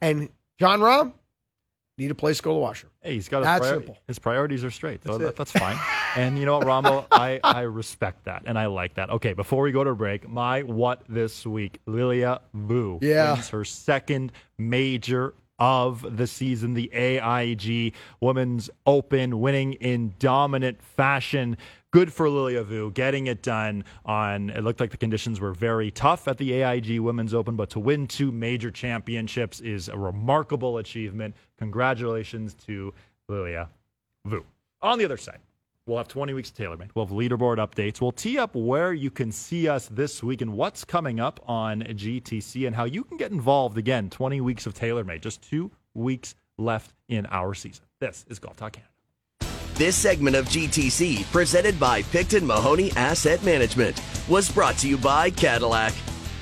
And 0.00 0.28
Jon 0.58 0.80
Rahm 0.80 1.12
need 2.02 2.10
a 2.10 2.14
place 2.14 2.36
to 2.38 2.42
go 2.42 2.50
to 2.50 2.54
the 2.54 2.60
washroom. 2.60 2.90
Hey, 3.00 3.14
he's 3.14 3.28
got 3.28 3.38
his, 3.38 3.46
That's 3.46 3.60
priori- 3.60 3.78
simple. 3.78 3.98
his 4.06 4.18
priorities 4.18 4.64
are 4.64 4.70
straight. 4.70 5.02
So 5.04 5.18
That's 5.18 5.30
that, 5.30 5.36
that's 5.36 5.52
fine. 5.52 5.78
and 6.16 6.38
you 6.38 6.44
know 6.46 6.58
what, 6.58 6.66
Rambo? 6.66 7.06
I, 7.12 7.40
I 7.42 7.60
respect 7.62 8.24
that 8.24 8.42
and 8.46 8.58
I 8.58 8.66
like 8.66 8.94
that. 8.94 9.10
Okay, 9.10 9.32
before 9.32 9.62
we 9.62 9.72
go 9.72 9.82
to 9.84 9.94
break, 9.94 10.28
my 10.28 10.62
what 10.62 11.02
this 11.08 11.46
week? 11.46 11.80
Lilia 11.86 12.40
Vu 12.54 12.98
Yeah. 13.02 13.32
wins 13.34 13.48
her 13.50 13.64
second 13.64 14.32
major 14.58 15.34
of 15.58 16.16
the 16.16 16.26
season, 16.26 16.74
the 16.74 16.92
AIG 16.92 17.94
Women's 18.20 18.68
Open, 18.86 19.40
winning 19.40 19.74
in 19.74 20.14
dominant 20.18 20.82
fashion. 20.82 21.56
Good 21.92 22.10
for 22.10 22.30
Lilia 22.30 22.62
Vu 22.62 22.90
getting 22.90 23.26
it 23.26 23.42
done 23.42 23.84
on 24.06 24.48
it 24.48 24.64
looked 24.64 24.80
like 24.80 24.90
the 24.90 24.96
conditions 24.96 25.40
were 25.40 25.52
very 25.52 25.90
tough 25.90 26.26
at 26.26 26.38
the 26.38 26.54
AIG 26.54 27.00
Women's 27.00 27.34
Open, 27.34 27.54
but 27.54 27.68
to 27.68 27.80
win 27.80 28.06
two 28.06 28.32
major 28.32 28.70
championships 28.70 29.60
is 29.60 29.90
a 29.90 29.98
remarkable 29.98 30.78
achievement. 30.78 31.36
Congratulations 31.58 32.54
to 32.66 32.94
Lilia 33.28 33.68
Vu. 34.24 34.42
On 34.80 34.98
the 34.98 35.04
other 35.04 35.18
side, 35.18 35.40
we'll 35.84 35.98
have 35.98 36.08
20 36.08 36.32
weeks 36.32 36.48
of 36.48 36.56
TaylorMade. 36.56 36.88
We'll 36.94 37.04
have 37.04 37.14
leaderboard 37.14 37.58
updates. 37.58 38.00
We'll 38.00 38.10
tee 38.10 38.38
up 38.38 38.54
where 38.54 38.94
you 38.94 39.10
can 39.10 39.30
see 39.30 39.68
us 39.68 39.86
this 39.88 40.22
week 40.22 40.40
and 40.40 40.54
what's 40.54 40.86
coming 40.86 41.20
up 41.20 41.40
on 41.46 41.82
GTC 41.82 42.66
and 42.66 42.74
how 42.74 42.84
you 42.84 43.04
can 43.04 43.18
get 43.18 43.32
involved 43.32 43.76
again. 43.76 44.08
20 44.08 44.40
weeks 44.40 44.64
of 44.64 44.72
TaylorMade, 44.72 45.20
just 45.20 45.42
two 45.42 45.70
weeks 45.92 46.36
left 46.56 46.94
in 47.08 47.26
our 47.26 47.52
season. 47.52 47.84
This 48.00 48.24
is 48.30 48.38
Golf 48.38 48.56
Talk 48.56 48.72
Canada. 48.72 48.91
This 49.74 49.96
segment 49.96 50.36
of 50.36 50.46
GTC, 50.46 51.24
presented 51.32 51.80
by 51.80 52.02
Picton 52.02 52.46
Mahoney 52.46 52.92
Asset 52.92 53.42
Management, 53.42 54.02
was 54.28 54.50
brought 54.50 54.76
to 54.78 54.88
you 54.88 54.98
by 54.98 55.30
Cadillac. 55.30 55.94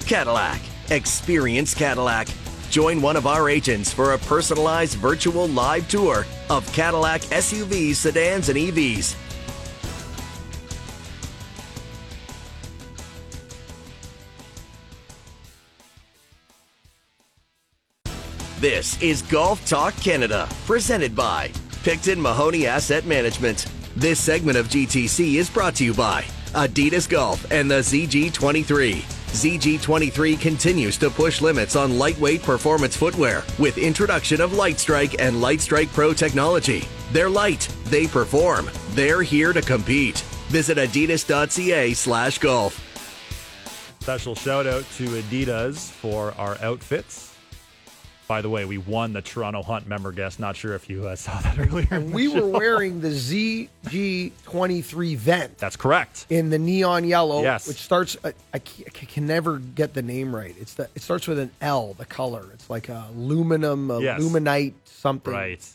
Cadillac. 0.04 0.60
Experience 0.90 1.72
Cadillac. 1.72 2.26
Join 2.70 3.00
one 3.00 3.16
of 3.16 3.28
our 3.28 3.48
agents 3.48 3.92
for 3.92 4.12
a 4.14 4.18
personalized 4.18 4.98
virtual 4.98 5.46
live 5.46 5.88
tour 5.88 6.26
of 6.50 6.70
Cadillac 6.72 7.20
SUVs, 7.22 7.94
sedans, 7.94 8.48
and 8.48 8.58
EVs. 8.58 9.14
This 18.60 19.00
is 19.00 19.22
Golf 19.22 19.64
Talk 19.66 19.94
Canada, 19.96 20.48
presented 20.66 21.14
by 21.14 21.50
Picton 21.82 22.20
Mahoney 22.20 22.66
Asset 22.66 23.06
Management. 23.06 23.66
This 23.96 24.20
segment 24.20 24.58
of 24.58 24.68
GTC 24.68 25.36
is 25.36 25.48
brought 25.48 25.74
to 25.76 25.84
you 25.84 25.94
by 25.94 26.22
Adidas 26.52 27.08
Golf 27.08 27.50
and 27.50 27.70
the 27.70 27.78
ZG23. 27.78 28.96
ZG23 29.30 30.40
continues 30.40 30.98
to 30.98 31.08
push 31.08 31.40
limits 31.40 31.76
on 31.76 31.98
lightweight 31.98 32.42
performance 32.42 32.96
footwear 32.96 33.44
with 33.58 33.78
introduction 33.78 34.40
of 34.40 34.50
Lightstrike 34.50 35.16
and 35.18 35.36
Lightstrike 35.36 35.92
Pro 35.94 36.12
technology. 36.12 36.86
They're 37.12 37.30
light, 37.30 37.66
they 37.86 38.06
perform, 38.06 38.68
they're 38.90 39.22
here 39.22 39.52
to 39.52 39.62
compete. 39.62 40.18
Visit 40.48 40.76
adidas.ca 40.76 41.94
slash 41.94 42.38
golf. 42.38 42.86
Special 44.00 44.34
shout 44.34 44.66
out 44.66 44.84
to 44.96 45.04
Adidas 45.04 45.90
for 45.90 46.34
our 46.36 46.58
outfits. 46.60 47.29
By 48.30 48.40
the 48.42 48.48
way, 48.48 48.64
we 48.64 48.78
won 48.78 49.12
the 49.12 49.22
Toronto 49.22 49.60
Hunt 49.60 49.88
member 49.88 50.12
guest. 50.12 50.38
Not 50.38 50.54
sure 50.54 50.76
if 50.76 50.88
you 50.88 51.08
uh, 51.08 51.16
saw 51.16 51.40
that 51.40 51.58
earlier. 51.68 51.98
We 52.00 52.28
were 52.28 52.46
wearing 52.46 53.00
the 53.00 53.08
ZG23 53.08 55.16
vent 55.16 55.58
That's 55.58 55.74
correct. 55.74 56.26
in 56.30 56.48
the 56.48 56.58
neon 56.60 57.02
yellow, 57.02 57.42
Yes. 57.42 57.66
which 57.66 57.78
starts. 57.78 58.16
I, 58.24 58.32
I 58.54 58.60
can 58.60 59.26
never 59.26 59.58
get 59.58 59.94
the 59.94 60.02
name 60.02 60.32
right. 60.32 60.54
It's 60.60 60.74
the. 60.74 60.88
It 60.94 61.02
starts 61.02 61.26
with 61.26 61.40
an 61.40 61.50
L. 61.60 61.94
The 61.94 62.04
color. 62.04 62.46
It's 62.54 62.70
like 62.70 62.88
a 62.88 63.04
aluminum, 63.16 63.90
a 63.90 64.00
Yes. 64.00 64.20
luminite 64.22 64.74
something. 64.84 65.34
Right. 65.34 65.68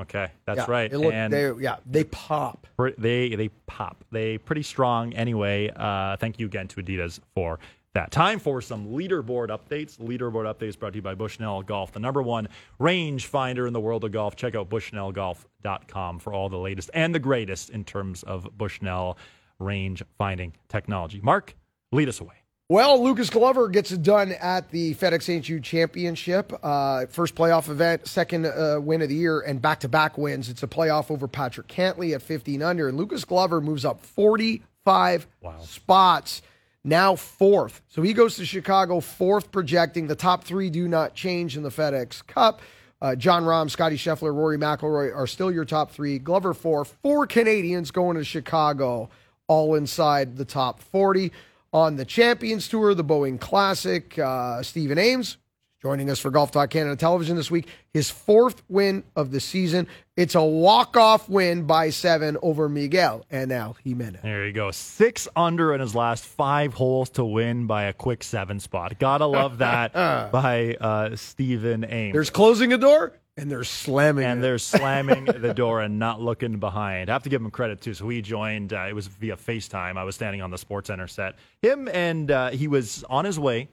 Okay, 0.00 0.28
that's 0.46 0.56
Yeah, 0.60 0.64
right. 0.66 0.90
It 0.90 0.96
look, 0.96 1.12
and 1.12 1.30
they, 1.30 1.52
yeah, 1.60 1.76
they 1.84 2.04
pop. 2.04 2.66
They 2.96 3.34
they 3.34 3.48
pop. 3.66 4.02
They 4.10 4.38
pretty 4.38 4.62
strong 4.62 5.12
anyway. 5.12 5.70
Uh, 5.76 6.16
thank 6.16 6.40
you 6.40 6.46
again 6.46 6.68
to 6.68 6.82
Adidas 6.82 7.20
for 7.34 7.58
that. 7.94 8.10
Time 8.10 8.38
for 8.38 8.60
some 8.60 8.88
leaderboard 8.88 9.48
updates. 9.48 9.98
Leaderboard 9.98 10.52
updates 10.52 10.78
brought 10.78 10.92
to 10.92 10.98
you 10.98 11.02
by 11.02 11.14
Bushnell 11.14 11.62
Golf, 11.62 11.92
the 11.92 12.00
number 12.00 12.22
one 12.22 12.48
range 12.78 13.26
finder 13.26 13.66
in 13.66 13.72
the 13.72 13.80
world 13.80 14.04
of 14.04 14.12
golf. 14.12 14.36
Check 14.36 14.54
out 14.54 14.68
bushnellgolf.com 14.68 16.18
for 16.18 16.32
all 16.32 16.48
the 16.48 16.58
latest 16.58 16.90
and 16.94 17.14
the 17.14 17.18
greatest 17.18 17.70
in 17.70 17.84
terms 17.84 18.22
of 18.22 18.46
Bushnell 18.56 19.18
range 19.58 20.02
finding 20.18 20.54
technology. 20.68 21.20
Mark, 21.22 21.54
lead 21.92 22.08
us 22.08 22.20
away. 22.20 22.34
Well, 22.68 23.02
Lucas 23.02 23.30
Glover 23.30 23.68
gets 23.68 23.90
it 23.90 24.04
done 24.04 24.30
at 24.30 24.70
the 24.70 24.94
FedEx 24.94 25.24
St. 25.24 25.44
Jude 25.44 25.64
Championship. 25.64 26.52
Uh, 26.62 27.06
first 27.06 27.34
playoff 27.34 27.68
event, 27.68 28.06
second 28.06 28.46
uh, 28.46 28.78
win 28.80 29.02
of 29.02 29.08
the 29.08 29.16
year, 29.16 29.40
and 29.40 29.60
back 29.60 29.80
to 29.80 29.88
back 29.88 30.16
wins. 30.16 30.48
It's 30.48 30.62
a 30.62 30.68
playoff 30.68 31.10
over 31.10 31.26
Patrick 31.26 31.66
Cantlay 31.66 32.14
at 32.14 32.22
15 32.22 32.62
under. 32.62 32.86
And 32.88 32.96
Lucas 32.96 33.24
Glover 33.24 33.60
moves 33.60 33.84
up 33.84 34.00
45 34.00 35.26
spots, 35.62 36.42
now 36.84 37.16
fourth. 37.16 37.82
So 37.88 38.02
he 38.02 38.12
goes 38.12 38.36
to 38.36 38.46
Chicago, 38.46 39.00
fourth, 39.00 39.50
projecting. 39.50 40.06
The 40.06 40.14
top 40.14 40.44
three 40.44 40.70
do 40.70 40.88
not 40.88 41.14
change 41.14 41.56
in 41.56 41.62
the 41.62 41.70
FedEx 41.70 42.26
Cup. 42.26 42.60
Uh, 43.02 43.14
Jon 43.14 43.44
Rahm, 43.44 43.70
Scotty 43.70 43.96
Scheffler, 43.96 44.34
Rory 44.34 44.58
McIlroy 44.58 45.14
are 45.14 45.26
still 45.26 45.50
your 45.50 45.64
top 45.64 45.90
three. 45.90 46.18
Glover 46.18 46.52
four, 46.52 46.84
four 46.84 47.26
Canadians 47.26 47.90
going 47.90 48.16
to 48.16 48.24
Chicago, 48.24 49.08
all 49.46 49.74
inside 49.74 50.36
the 50.36 50.44
top 50.44 50.80
40 50.80 51.32
on 51.72 51.96
the 51.96 52.04
Champions 52.04 52.68
Tour, 52.68 52.94
the 52.94 53.04
Boeing 53.04 53.40
Classic. 53.40 54.18
Uh, 54.18 54.62
Stephen 54.62 54.98
Ames 54.98 55.38
joining 55.82 56.10
us 56.10 56.18
for 56.18 56.30
Golf 56.30 56.50
Talk 56.50 56.70
Canada 56.70 56.96
Television 56.96 57.36
this 57.36 57.50
week. 57.50 57.68
His 57.92 58.10
fourth 58.10 58.62
win 58.68 59.02
of 59.16 59.30
the 59.30 59.40
season. 59.40 59.86
It's 60.16 60.34
a 60.34 60.42
walk-off 60.42 61.28
win 61.28 61.64
by 61.64 61.90
seven 61.90 62.36
over 62.42 62.68
Miguel 62.68 63.24
Ángel 63.32 63.76
Jimenez. 63.82 64.20
There 64.22 64.46
you 64.46 64.52
go. 64.52 64.70
Six 64.70 65.26
under 65.34 65.72
in 65.74 65.80
his 65.80 65.94
last 65.94 66.24
five 66.26 66.74
holes 66.74 67.08
to 67.10 67.24
win 67.24 67.66
by 67.66 67.84
a 67.84 67.92
quick 67.92 68.22
seven 68.22 68.60
spot. 68.60 68.98
Gotta 68.98 69.26
love 69.26 69.58
that 69.58 69.92
by 70.32 70.74
uh, 70.74 71.16
Stephen 71.16 71.84
Ames. 71.84 72.12
There's 72.12 72.30
closing 72.30 72.72
a 72.74 72.78
door 72.78 73.14
and 73.38 73.50
there's 73.50 73.70
slamming 73.70 74.24
and 74.24 74.40
it. 74.40 74.42
they're 74.42 74.58
slamming 74.58 75.24
the 75.38 75.54
door 75.54 75.80
and 75.80 75.98
not 75.98 76.20
looking 76.20 76.58
behind. 76.58 77.08
I 77.08 77.14
have 77.14 77.22
to 77.22 77.30
give 77.30 77.40
him 77.40 77.50
credit 77.50 77.80
too. 77.80 77.94
So 77.94 78.06
he 78.10 78.20
joined. 78.20 78.74
Uh, 78.74 78.86
it 78.88 78.92
was 78.92 79.06
via 79.06 79.36
FaceTime. 79.36 79.96
I 79.96 80.04
was 80.04 80.14
standing 80.14 80.42
on 80.42 80.50
the 80.50 80.58
Sports 80.58 80.88
Center 80.88 81.06
set. 81.08 81.36
Him 81.62 81.88
and 81.88 82.30
uh, 82.30 82.50
he 82.50 82.68
was 82.68 83.02
on 83.08 83.24
his 83.24 83.38
way 83.38 83.68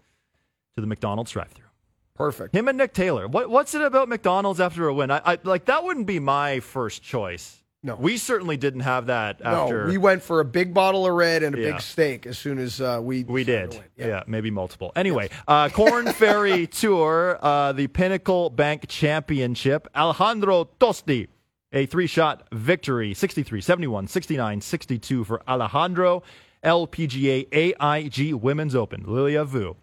to 0.76 0.82
the 0.82 0.88
McDonald's 0.88 1.32
drive-through. 1.32 1.66
Perfect. 2.18 2.56
Him 2.56 2.68
and 2.68 2.78
Nick 2.78 2.94
Taylor. 2.94 3.28
What, 3.28 3.50
what's 3.50 3.76
it 3.76 3.82
about 3.82 4.10
McDonald's 4.10 4.60
after 4.60 4.88
a 4.88 4.94
win? 4.94 5.12
I, 5.12 5.22
I 5.24 5.38
like 5.44 5.66
that 5.66 5.84
wouldn't 5.84 6.08
be 6.08 6.20
my 6.20 6.60
first 6.60 7.04
choice. 7.04 7.54
No. 7.84 7.96
we 7.96 8.18
certainly 8.18 8.58
didn't 8.58 8.82
have 8.82 9.06
that 9.06 9.40
after. 9.42 9.84
No, 9.84 9.90
we 9.90 9.98
went 10.00 10.24
for 10.24 10.40
a 10.40 10.46
big 10.46 10.74
bottle 10.74 11.06
of 11.06 11.14
red 11.14 11.44
and 11.44 11.56
a 11.56 11.62
Yeah. 11.62 11.72
big 11.74 11.82
steak 11.82 12.26
as 12.26 12.38
soon 12.38 12.58
as 12.58 12.82
uh, 12.82 13.00
we 13.02 13.24
We 13.24 13.44
did. 13.44 13.70
win. 13.76 13.84
Yeah. 13.96 14.24
maybe 14.28 14.50
multiple. 14.50 14.92
Anyway, 14.96 15.30
uh, 15.48 15.70
Corn 15.74 16.08
Ferry 16.08 16.66
Tour, 16.68 17.38
uh, 17.40 17.74
the 17.74 17.88
Pinnacle 17.88 18.50
Bank 18.50 18.88
Championship. 18.88 19.88
Alejandro 19.96 20.66
Tosti, 20.80 21.28
a 21.72 21.86
three 21.86 22.08
shot 22.08 22.48
victory 22.52 23.14
63, 23.14 23.62
71, 23.62 24.08
69, 24.08 24.60
62 24.60 25.24
for 25.24 25.42
Alejandro. 25.48 26.24
LPGA 26.64 27.48
AIG 27.54 28.34
Women's 28.34 28.76
Open. 28.76 29.04
Lilia 29.06 29.46
Vu, 29.46 29.76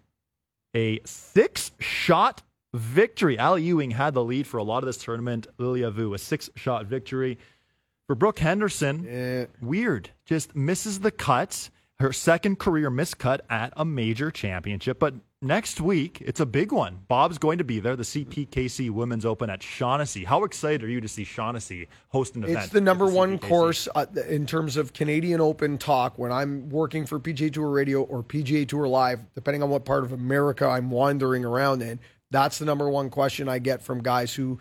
a 0.75 0.99
six 1.05 1.71
shot 1.79 2.43
victory. 2.73 3.39
Ally 3.39 3.59
Ewing 3.59 3.91
had 3.91 4.13
the 4.13 4.23
lead 4.23 4.45
for 4.45 4.57
a 4.57 4.63
lot 4.63 4.79
of 4.79 4.85
this 4.85 4.97
tournament. 4.97 5.47
Lilia 5.57 5.89
Vu, 5.89 6.13
a 6.13 6.17
six 6.17 6.49
shot 6.55 6.85
victory. 6.85 7.37
For 8.07 8.15
Brooke 8.15 8.39
Henderson, 8.39 9.07
Eh, 9.07 9.45
weird. 9.61 10.11
Just 10.25 10.55
misses 10.55 10.99
the 10.99 11.11
cut. 11.11 11.69
Her 11.99 12.11
second 12.11 12.59
career 12.59 12.91
miscut 12.91 13.39
at 13.49 13.71
a 13.77 13.85
major 13.85 14.29
championship. 14.29 14.99
But 14.99 15.15
next 15.45 15.79
week, 15.79 16.21
it's 16.25 16.39
a 16.39 16.45
big 16.45 16.71
one. 16.71 16.99
Bob's 17.07 17.37
going 17.37 17.57
to 17.59 17.63
be 17.63 17.79
there, 17.79 17.95
the 17.95 18.03
CPKC 18.03 18.89
Women's 18.89 19.25
Open 19.25 19.49
at 19.49 19.61
Shaughnessy. 19.63 20.23
How 20.25 20.43
excited 20.43 20.83
are 20.83 20.89
you 20.89 20.99
to 21.01 21.07
see 21.07 21.23
Shaughnessy 21.23 21.87
host 22.09 22.35
an 22.35 22.43
event? 22.43 22.59
It's 22.59 22.69
the 22.69 22.81
number 22.81 23.05
at 23.07 23.13
one 23.13 23.37
CPKC? 23.37 23.47
course 23.47 23.87
uh, 23.95 24.05
in 24.27 24.45
terms 24.45 24.75
of 24.77 24.93
Canadian 24.93 25.39
Open 25.41 25.77
talk 25.77 26.17
when 26.17 26.31
I'm 26.31 26.69
working 26.69 27.05
for 27.05 27.19
PGA 27.19 27.53
Tour 27.53 27.69
Radio 27.69 28.01
or 28.03 28.23
PGA 28.23 28.67
Tour 28.67 28.87
Live, 28.87 29.19
depending 29.35 29.61
on 29.63 29.69
what 29.69 29.85
part 29.85 30.03
of 30.03 30.11
America 30.11 30.65
I'm 30.67 30.89
wandering 30.89 31.45
around 31.45 31.81
in. 31.81 31.99
That's 32.31 32.57
the 32.57 32.65
number 32.65 32.89
one 32.89 33.09
question 33.09 33.47
I 33.47 33.59
get 33.59 33.81
from 33.81 34.01
guys 34.01 34.33
who, 34.33 34.59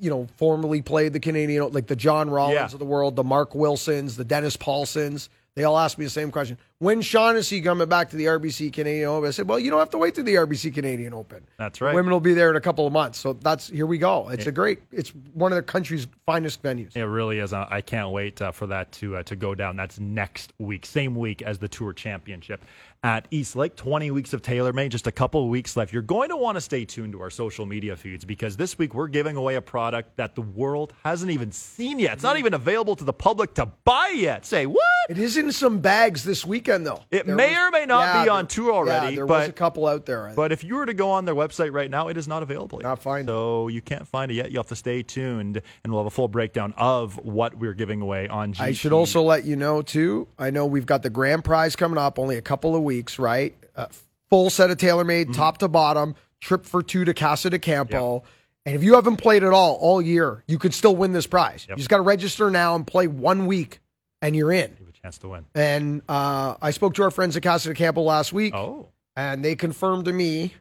you 0.00 0.08
know, 0.08 0.28
formerly 0.36 0.80
played 0.80 1.12
the 1.12 1.20
Canadian, 1.20 1.72
like 1.72 1.86
the 1.88 1.96
John 1.96 2.30
Rollins 2.30 2.54
Yeah. 2.54 2.64
of 2.66 2.78
the 2.78 2.84
world, 2.84 3.16
the 3.16 3.24
Mark 3.24 3.54
Wilsons, 3.54 4.16
the 4.16 4.24
Dennis 4.24 4.56
Paulsons. 4.56 5.28
They 5.56 5.64
all 5.64 5.78
ask 5.78 5.98
me 5.98 6.04
the 6.04 6.10
same 6.10 6.30
question. 6.30 6.58
when 6.78 7.02
Shaughnessy 7.02 7.60
coming 7.60 7.88
back 7.88 8.10
to 8.10 8.16
the 8.16 8.26
RBC 8.26 8.72
Canadian 8.72 9.08
Open? 9.08 9.28
I 9.28 9.30
said, 9.32 9.48
well, 9.48 9.58
you 9.58 9.70
don't 9.70 9.80
have 9.80 9.90
to 9.90 9.98
wait 9.98 10.14
to 10.14 10.22
the 10.22 10.36
RBC 10.36 10.72
Canadian 10.72 11.12
Open. 11.12 11.44
That's 11.58 11.80
right. 11.80 11.94
Women 11.94 12.12
will 12.12 12.20
be 12.20 12.34
there 12.34 12.50
in 12.50 12.56
a 12.56 12.60
couple 12.60 12.86
of 12.86 12.92
months. 12.92 13.18
So 13.18 13.32
that's 13.32 13.68
here 13.68 13.86
we 13.86 13.98
go. 13.98 14.28
It's 14.28 14.46
a 14.46 14.52
great. 14.52 14.80
It's 14.92 15.10
one 15.34 15.52
of 15.52 15.56
the 15.56 15.62
country's 15.62 16.06
finest 16.24 16.62
venues. 16.62 16.96
It 16.96 17.04
really 17.04 17.40
is. 17.40 17.52
I 17.52 17.80
can't 17.80 18.10
wait 18.10 18.40
uh, 18.40 18.52
for 18.52 18.68
that 18.68 18.92
to 18.92 19.16
uh, 19.16 19.22
to 19.24 19.36
go 19.36 19.54
down. 19.54 19.76
That's 19.76 19.98
next 19.98 20.52
week, 20.58 20.86
same 20.86 21.16
week 21.16 21.42
as 21.42 21.58
the 21.58 21.68
Tour 21.68 21.92
Championship 21.92 22.64
at 23.02 23.26
East 23.30 23.56
Lake. 23.56 23.76
20 23.76 24.10
weeks 24.10 24.32
of 24.32 24.42
TaylorMade, 24.42 24.90
just 24.90 25.06
a 25.06 25.12
couple 25.12 25.42
of 25.42 25.48
weeks 25.48 25.76
left. 25.76 25.92
You're 25.92 26.02
going 26.02 26.28
to 26.28 26.36
want 26.36 26.56
to 26.56 26.60
stay 26.60 26.84
tuned 26.84 27.12
to 27.12 27.22
our 27.22 27.30
social 27.30 27.66
media 27.66 27.96
feeds 27.96 28.24
because 28.24 28.56
this 28.56 28.76
week 28.78 28.94
we're 28.94 29.08
giving 29.08 29.36
away 29.36 29.54
a 29.54 29.62
product 29.62 30.16
that 30.16 30.34
the 30.34 30.42
world 30.42 30.92
hasn't 31.04 31.30
even 31.30 31.52
seen 31.52 31.98
yet. 31.98 32.14
It's 32.14 32.22
not 32.22 32.38
even 32.38 32.54
available 32.54 32.96
to 32.96 33.04
the 33.04 33.12
public 33.12 33.54
to 33.54 33.66
buy 33.84 34.12
yet. 34.14 34.44
Say 34.44 34.66
what? 34.66 34.80
It 35.08 35.18
is 35.18 35.36
in 35.36 35.50
some 35.50 35.80
bags 35.80 36.24
this 36.24 36.44
weekend, 36.44 36.86
though. 36.86 37.02
It 37.10 37.26
There 37.26 37.34
may 37.34 37.48
was- 37.50 37.58
or 37.58 37.70
may 37.70 37.86
not 37.86 38.02
yeah, 38.02 38.24
be 38.24 38.28
on 38.28 38.46
tour 38.46 38.72
already, 38.72 39.06
Yeah, 39.10 39.16
there 39.16 39.26
but 39.26 39.40
was 39.40 39.48
a 39.48 39.52
couple 39.52 39.86
out 39.86 40.06
there. 40.06 40.28
I. 40.28 40.34
But 40.34 40.52
if 40.52 40.62
you 40.62 40.76
were 40.76 40.86
to 40.86 40.94
go 40.94 41.10
on 41.10 41.24
their 41.24 41.34
website 41.34 41.72
right 41.72 41.90
now, 41.90 42.08
it 42.08 42.16
is 42.16 42.28
not 42.28 42.42
available. 42.42 42.78
Yet. 42.80 42.88
Not 42.88 43.02
finding 43.02 43.26
So 43.26 43.68
you 43.68 43.80
can't 43.80 44.06
find 44.06 44.30
it 44.30 44.34
yet. 44.34 44.50
You 44.50 44.58
have 44.58 44.68
to 44.68 44.76
stay 44.76 45.02
tuned, 45.02 45.62
and 45.82 45.92
we'll 45.92 46.02
have 46.02 46.06
a 46.06 46.10
full 46.14 46.28
breakdown 46.28 46.74
of 46.76 47.16
what 47.24 47.54
we're 47.56 47.74
giving 47.74 48.00
away 48.02 48.28
on 48.28 48.52
GT. 48.52 48.60
I 48.62 48.72
should 48.72 48.92
also 48.92 49.22
let 49.22 49.44
you 49.44 49.56
know 49.56 49.82
too. 49.82 50.28
I 50.38 50.50
know 50.50 50.66
we've 50.66 50.86
got 50.86 51.02
the 51.02 51.10
grand 51.10 51.44
prize 51.44 51.74
coming 51.76 51.98
up, 51.98 52.18
only 52.18 52.36
a 52.36 52.42
couple 52.42 52.76
of 52.76 52.82
weeks, 52.82 52.89
right? 53.18 53.54
Uh, 53.76 53.86
full 54.28 54.50
set 54.50 54.70
of 54.70 54.76
TaylorMade, 54.78 55.24
Mm-hmm. 55.24 55.32
top 55.32 55.58
to 55.58 55.68
bottom, 55.68 56.14
trip 56.40 56.64
for 56.64 56.82
two 56.82 57.04
to 57.04 57.14
Casa 57.14 57.50
de 57.50 57.58
Campo. 57.58 58.22
And 58.66 58.74
if 58.76 58.82
you 58.82 58.94
haven't 58.94 59.16
played 59.16 59.42
at 59.42 59.52
all 59.52 59.74
all 59.80 60.02
year, 60.02 60.44
you 60.46 60.58
could 60.58 60.74
still 60.74 60.94
win 60.94 61.12
this 61.12 61.26
prize. 61.26 61.66
You 61.68 61.76
just 61.76 61.88
got 61.88 61.96
to 61.96 62.02
register 62.02 62.50
now 62.50 62.74
and 62.74 62.86
play 62.86 63.06
one 63.06 63.46
week, 63.46 63.80
and 64.22 64.36
you're 64.36 64.52
in. 64.52 64.74
Give 64.78 64.88
a 64.88 64.92
chance 64.92 65.16
to 65.18 65.28
win. 65.28 65.46
And 65.54 66.02
uh, 66.08 66.56
I 66.60 66.70
spoke 66.72 66.94
to 66.94 67.02
our 67.02 67.10
friends 67.10 67.36
at 67.36 67.42
Casa 67.42 67.68
de 67.70 67.74
Campo 67.74 68.02
last 68.02 68.32
week, 68.34 68.54
Oh, 68.54 68.88
and 69.16 69.42
they 69.44 69.56
confirmed 69.56 70.04
to 70.04 70.12
me 70.12 70.52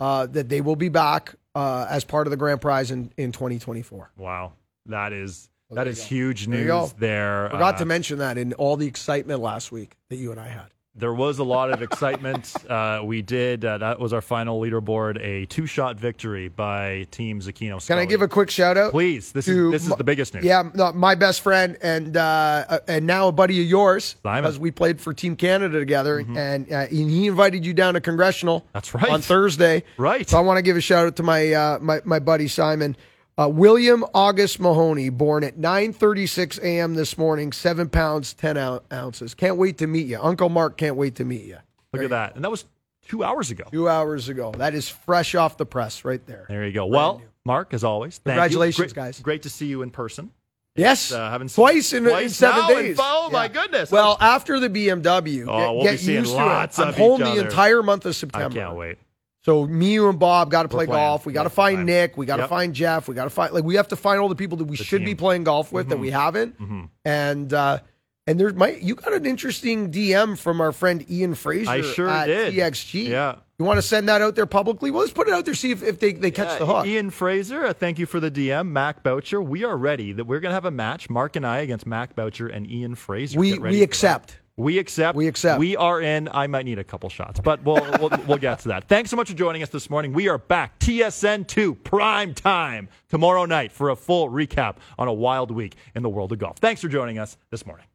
uh, 0.00 0.26
that 0.26 0.48
they 0.48 0.60
will 0.60 0.76
be 0.76 0.88
back 0.88 1.34
uh, 1.54 1.86
as 1.88 2.04
part 2.04 2.26
of 2.26 2.30
the 2.32 2.36
grand 2.36 2.60
prize 2.60 2.90
in, 2.90 3.12
in 3.16 3.32
2024. 3.32 4.10
wow, 4.16 4.52
that 4.86 5.12
is 5.12 5.48
Well, 5.68 5.76
that 5.76 5.84
there 5.84 5.92
is 5.92 5.98
you 5.98 6.02
go. 6.04 6.26
huge 6.28 6.46
There 6.46 6.54
you 6.58 6.64
news 6.64 6.92
go. 6.92 6.98
there. 6.98 7.48
Forgot 7.50 7.74
Uh, 7.74 7.78
to 7.78 7.84
mention 7.84 8.18
that 8.18 8.38
in 8.38 8.52
all 8.54 8.76
the 8.76 8.86
excitement 8.86 9.40
last 9.40 9.70
week 9.70 9.96
that 10.08 10.16
you 10.16 10.30
and 10.32 10.40
I 10.40 10.48
had. 10.48 10.66
There 10.96 11.14
was 11.14 11.38
a 11.38 11.44
lot 11.44 11.70
of 11.70 11.82
excitement. 11.82 12.52
uh, 12.68 13.00
we 13.04 13.22
did. 13.22 13.64
Uh, 13.64 13.78
that 13.78 14.00
was 14.00 14.12
our 14.12 14.20
final 14.20 14.60
leaderboard. 14.60 15.22
A 15.24 15.46
two-shot 15.46 15.96
victory 15.96 16.48
by 16.48 17.06
Team 17.12 17.40
Zecchino. 17.40 17.86
Can 17.86 17.98
I 17.98 18.04
give 18.04 18.22
a 18.22 18.28
quick 18.28 18.50
shout 18.50 18.76
out? 18.76 18.90
Please. 18.90 19.30
This 19.30 19.46
is 19.46 19.70
this 19.70 19.86
is 19.86 19.94
the 19.94 20.04
biggest 20.04 20.34
news. 20.34 20.44
Yeah, 20.44 20.64
no, 20.74 20.92
my 20.92 21.14
best 21.14 21.42
friend 21.42 21.78
and 21.80 22.16
uh, 22.16 22.64
uh, 22.68 22.78
and 22.88 23.06
now 23.06 23.28
a 23.28 23.32
buddy 23.32 23.60
of 23.62 23.68
yours, 23.68 24.16
Simon. 24.22 24.38
Mm-hmm. 24.38 24.46
because 24.46 24.58
we 24.58 24.70
played 24.72 25.00
for 25.00 25.14
Team 25.14 25.36
Canada 25.36 25.78
together, 25.78 26.18
and, 26.18 26.70
uh, 26.72 26.74
and 26.74 26.90
he 26.90 27.28
invited 27.28 27.64
you 27.64 27.72
down 27.72 27.94
to 27.94 28.00
congressional. 28.00 28.66
That's 28.72 28.92
right. 28.92 29.08
on 29.08 29.22
Thursday. 29.22 29.84
Right. 29.96 30.28
So 30.28 30.38
I 30.38 30.40
want 30.40 30.58
to 30.58 30.62
give 30.62 30.76
a 30.76 30.80
shout 30.80 31.06
out 31.06 31.16
to 31.16 31.22
my 31.22 31.52
uh, 31.52 31.78
my 31.80 32.00
my 32.04 32.18
buddy 32.18 32.48
Simon. 32.48 32.96
Uh, 33.38 33.48
William 33.48 34.04
August 34.12 34.60
Mahoney, 34.60 35.08
born 35.08 35.44
at 35.44 35.56
9:36 35.58 36.58
a.m. 36.62 36.94
this 36.94 37.16
morning, 37.16 37.52
seven 37.52 37.88
pounds 37.88 38.34
ten 38.34 38.56
ounces. 38.92 39.34
Can't 39.34 39.56
wait 39.56 39.78
to 39.78 39.86
meet 39.86 40.06
you, 40.06 40.18
Uncle 40.20 40.48
Mark. 40.48 40.76
Can't 40.76 40.96
wait 40.96 41.14
to 41.16 41.24
meet 41.24 41.44
you. 41.44 41.56
Look 41.92 42.02
at 42.02 42.10
that, 42.10 42.34
and 42.36 42.44
that 42.44 42.50
was 42.50 42.66
two 43.08 43.24
hours 43.24 43.50
ago. 43.50 43.64
Two 43.70 43.88
hours 43.88 44.28
ago. 44.28 44.52
That 44.56 44.74
is 44.74 44.88
fresh 44.88 45.34
off 45.34 45.56
the 45.56 45.64
press, 45.66 46.04
right 46.04 46.24
there. 46.26 46.44
There 46.48 46.66
you 46.66 46.72
go. 46.72 46.86
Well, 46.86 47.22
Mark, 47.44 47.72
as 47.72 47.82
always. 47.82 48.20
Congratulations, 48.24 48.92
Great- 48.92 48.94
guys. 48.94 49.20
Great 49.20 49.42
to 49.42 49.50
see 49.50 49.66
you 49.66 49.82
in 49.82 49.90
person. 49.90 50.30
Yes, 50.76 51.10
Uh, 51.10 51.30
haven't 51.30 51.52
twice 51.52 51.92
in, 51.92 52.04
in 52.04 52.10
twice 52.10 52.36
seven 52.36 52.60
now, 52.60 52.68
days. 52.68 52.96
oh 53.00 53.28
my 53.32 53.48
goodness! 53.48 53.90
Well, 53.90 54.16
after 54.20 54.60
the 54.60 54.68
BMW, 54.68 55.44
Oh, 55.48 55.58
get, 55.58 55.74
we'll 55.74 55.82
get 55.82 55.90
be 55.92 55.96
seeing 55.96 56.18
used 56.20 56.34
to 56.36 56.40
it. 56.62 56.78
I'm 56.78 56.92
home 56.94 57.20
the 57.20 57.38
entire 57.38 57.82
month 57.82 58.06
of 58.06 58.14
September. 58.14 58.58
I 58.60 58.62
can't 58.64 58.76
wait. 58.76 58.98
So 59.42 59.66
me, 59.66 59.94
you, 59.94 60.08
and 60.08 60.18
Bob 60.18 60.50
got 60.50 60.64
to 60.64 60.68
play 60.68 60.84
golf. 60.86 61.24
We 61.24 61.32
got 61.32 61.44
to 61.44 61.50
find. 61.50 61.86
Nick. 61.86 62.16
We 62.18 62.26
got 62.26 62.36
to 62.36 62.42
Yep. 62.42 62.50
find 62.50 62.74
Jeff. 62.74 63.08
We 63.08 63.14
got 63.14 63.24
to 63.24 63.30
find 63.30 63.52
like 63.54 63.64
we 63.64 63.76
have 63.76 63.88
to 63.88 63.96
find 63.96 64.20
all 64.20 64.28
the 64.28 64.34
people 64.34 64.58
that 64.58 64.64
we 64.66 64.76
should 64.76 65.04
be 65.04 65.14
playing 65.14 65.44
golf 65.44 65.72
with 65.72 65.88
that 65.88 65.94
Mm-hmm. 65.94 66.02
we 66.02 66.10
haven't. 66.10 66.56
And 67.04 67.52
uh, 67.52 67.78
and 68.26 68.38
there 68.38 68.52
might 68.52 68.82
you 68.82 68.94
got 68.94 69.12
an 69.14 69.24
interesting 69.26 69.90
DM 69.90 70.36
from 70.38 70.60
our 70.60 70.72
friend 70.72 71.04
Ian 71.10 71.34
Fraser. 71.34 71.70
I 71.70 71.80
sure 71.82 72.08
at 72.08 72.26
did. 72.26 72.54
TXG. 72.54 73.08
Yeah. 73.08 73.36
You 73.58 73.64
want 73.66 73.76
to 73.78 73.82
send 73.82 74.08
that 74.08 74.22
out 74.22 74.36
there 74.36 74.46
publicly? 74.46 74.90
Well, 74.90 75.00
let's 75.00 75.12
put 75.12 75.28
it 75.28 75.34
out 75.34 75.44
there. 75.44 75.52
See 75.54 75.70
if, 75.70 75.82
if 75.82 75.98
they, 76.00 76.14
they 76.14 76.30
catch 76.30 76.58
the 76.58 76.64
hook. 76.64 76.86
Ian 76.86 77.10
Fraser, 77.10 77.66
uh, 77.66 77.72
thank 77.74 77.98
you 77.98 78.06
for 78.06 78.18
the 78.18 78.30
DM. 78.30 78.68
Mac 78.68 79.02
Boucher, 79.02 79.42
we 79.42 79.64
are 79.64 79.76
ready. 79.76 80.12
That 80.14 80.24
we're 80.24 80.40
going 80.40 80.48
to 80.48 80.54
have 80.54 80.64
a 80.64 80.70
match, 80.70 81.10
Mark 81.10 81.36
and 81.36 81.46
I 81.46 81.58
against 81.58 81.86
Mac 81.86 82.16
Boucher 82.16 82.48
and 82.48 82.66
Ian 82.70 82.94
Fraser. 82.94 83.38
we 83.38 83.58
we 83.58 83.78
that. 83.80 83.84
accept. 83.84 84.38
We 84.60 84.78
accept. 84.78 85.16
We 85.16 85.26
accept. 85.26 85.58
We 85.58 85.74
are 85.76 86.00
in. 86.00 86.28
I 86.28 86.46
might 86.46 86.66
need 86.66 86.78
a 86.78 86.84
couple 86.84 87.08
shots, 87.08 87.40
but 87.40 87.62
we'll 87.64 87.80
we'll, 87.98 88.10
we'll 88.26 88.38
get 88.38 88.60
to 88.60 88.68
that. 88.68 88.88
Thanks 88.88 89.10
so 89.10 89.16
much 89.16 89.30
for 89.30 89.36
joining 89.36 89.62
us 89.62 89.70
this 89.70 89.88
morning. 89.88 90.12
We 90.12 90.28
are 90.28 90.38
back 90.38 90.78
TSN 90.80 91.46
two 91.46 91.74
prime 91.76 92.34
time 92.34 92.88
tomorrow 93.08 93.46
night 93.46 93.72
for 93.72 93.88
a 93.90 93.96
full 93.96 94.28
recap 94.28 94.76
on 94.98 95.08
a 95.08 95.12
wild 95.12 95.50
week 95.50 95.76
in 95.94 96.02
the 96.02 96.10
world 96.10 96.32
of 96.32 96.38
golf. 96.38 96.58
Thanks 96.58 96.80
for 96.82 96.88
joining 96.88 97.18
us 97.18 97.38
this 97.50 97.64
morning. 97.64 97.86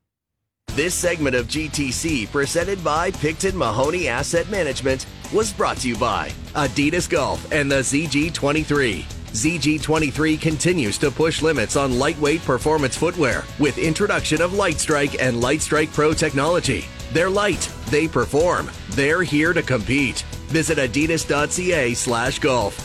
This 0.69 0.93
segment 0.93 1.35
of 1.35 1.47
GTC, 1.47 2.31
presented 2.31 2.83
by 2.83 3.11
Picton 3.11 3.55
Mahoney 3.55 4.07
Asset 4.07 4.49
Management, 4.49 5.05
was 5.31 5.53
brought 5.53 5.77
to 5.77 5.87
you 5.87 5.95
by 5.95 6.29
Adidas 6.53 7.09
Golf 7.09 7.49
and 7.51 7.71
the 7.71 7.75
ZG23. 7.75 9.24
ZG23 9.36 10.40
continues 10.40 10.98
to 10.98 11.12
push 11.12 11.41
limits 11.41 11.76
on 11.76 11.99
lightweight 11.99 12.41
performance 12.44 12.95
footwear 12.95 13.44
with 13.60 13.78
introduction 13.78 14.41
of 14.41 14.52
Lightstrike 14.52 15.18
and 15.20 15.44
Lightstrike 15.44 15.94
Pro 15.94 16.14
technology. 16.14 16.86
They're 17.12 17.30
light, 17.30 17.70
they 17.88 18.07
perform, 18.07 18.72
they're 18.91 19.24
here 19.24 19.52
to 19.52 19.62
compete. 19.62 20.22
Visit 20.48 20.78
adidas.ca 20.78 21.94
slash 21.95 22.40
golf. 22.40 22.76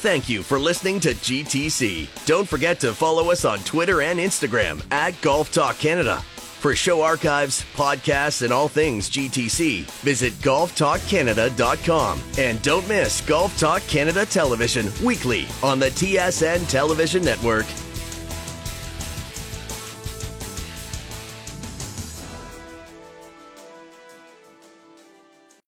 Thank 0.00 0.30
you 0.30 0.42
for 0.42 0.58
listening 0.58 0.98
to 1.00 1.10
GTC. 1.10 2.08
Don't 2.24 2.48
forget 2.48 2.80
to 2.80 2.94
follow 2.94 3.30
us 3.30 3.44
on 3.44 3.58
Twitter 3.60 4.00
and 4.00 4.18
Instagram 4.18 4.82
at 4.90 5.20
Golf 5.20 5.52
Talk 5.52 5.78
Canada. 5.78 6.24
For 6.62 6.76
show 6.76 7.02
archives, 7.02 7.64
podcasts, 7.74 8.42
and 8.42 8.52
all 8.52 8.68
things 8.68 9.10
GTC, 9.10 9.82
visit 10.02 10.32
golftalkcanada.com. 10.34 12.22
And 12.38 12.62
don't 12.62 12.88
miss 12.88 13.20
Golf 13.22 13.58
Talk 13.58 13.82
Canada 13.88 14.24
Television 14.24 14.86
weekly 15.04 15.48
on 15.64 15.80
the 15.80 15.88
TSN 15.88 16.68
Television 16.68 17.24
Network 17.24 17.66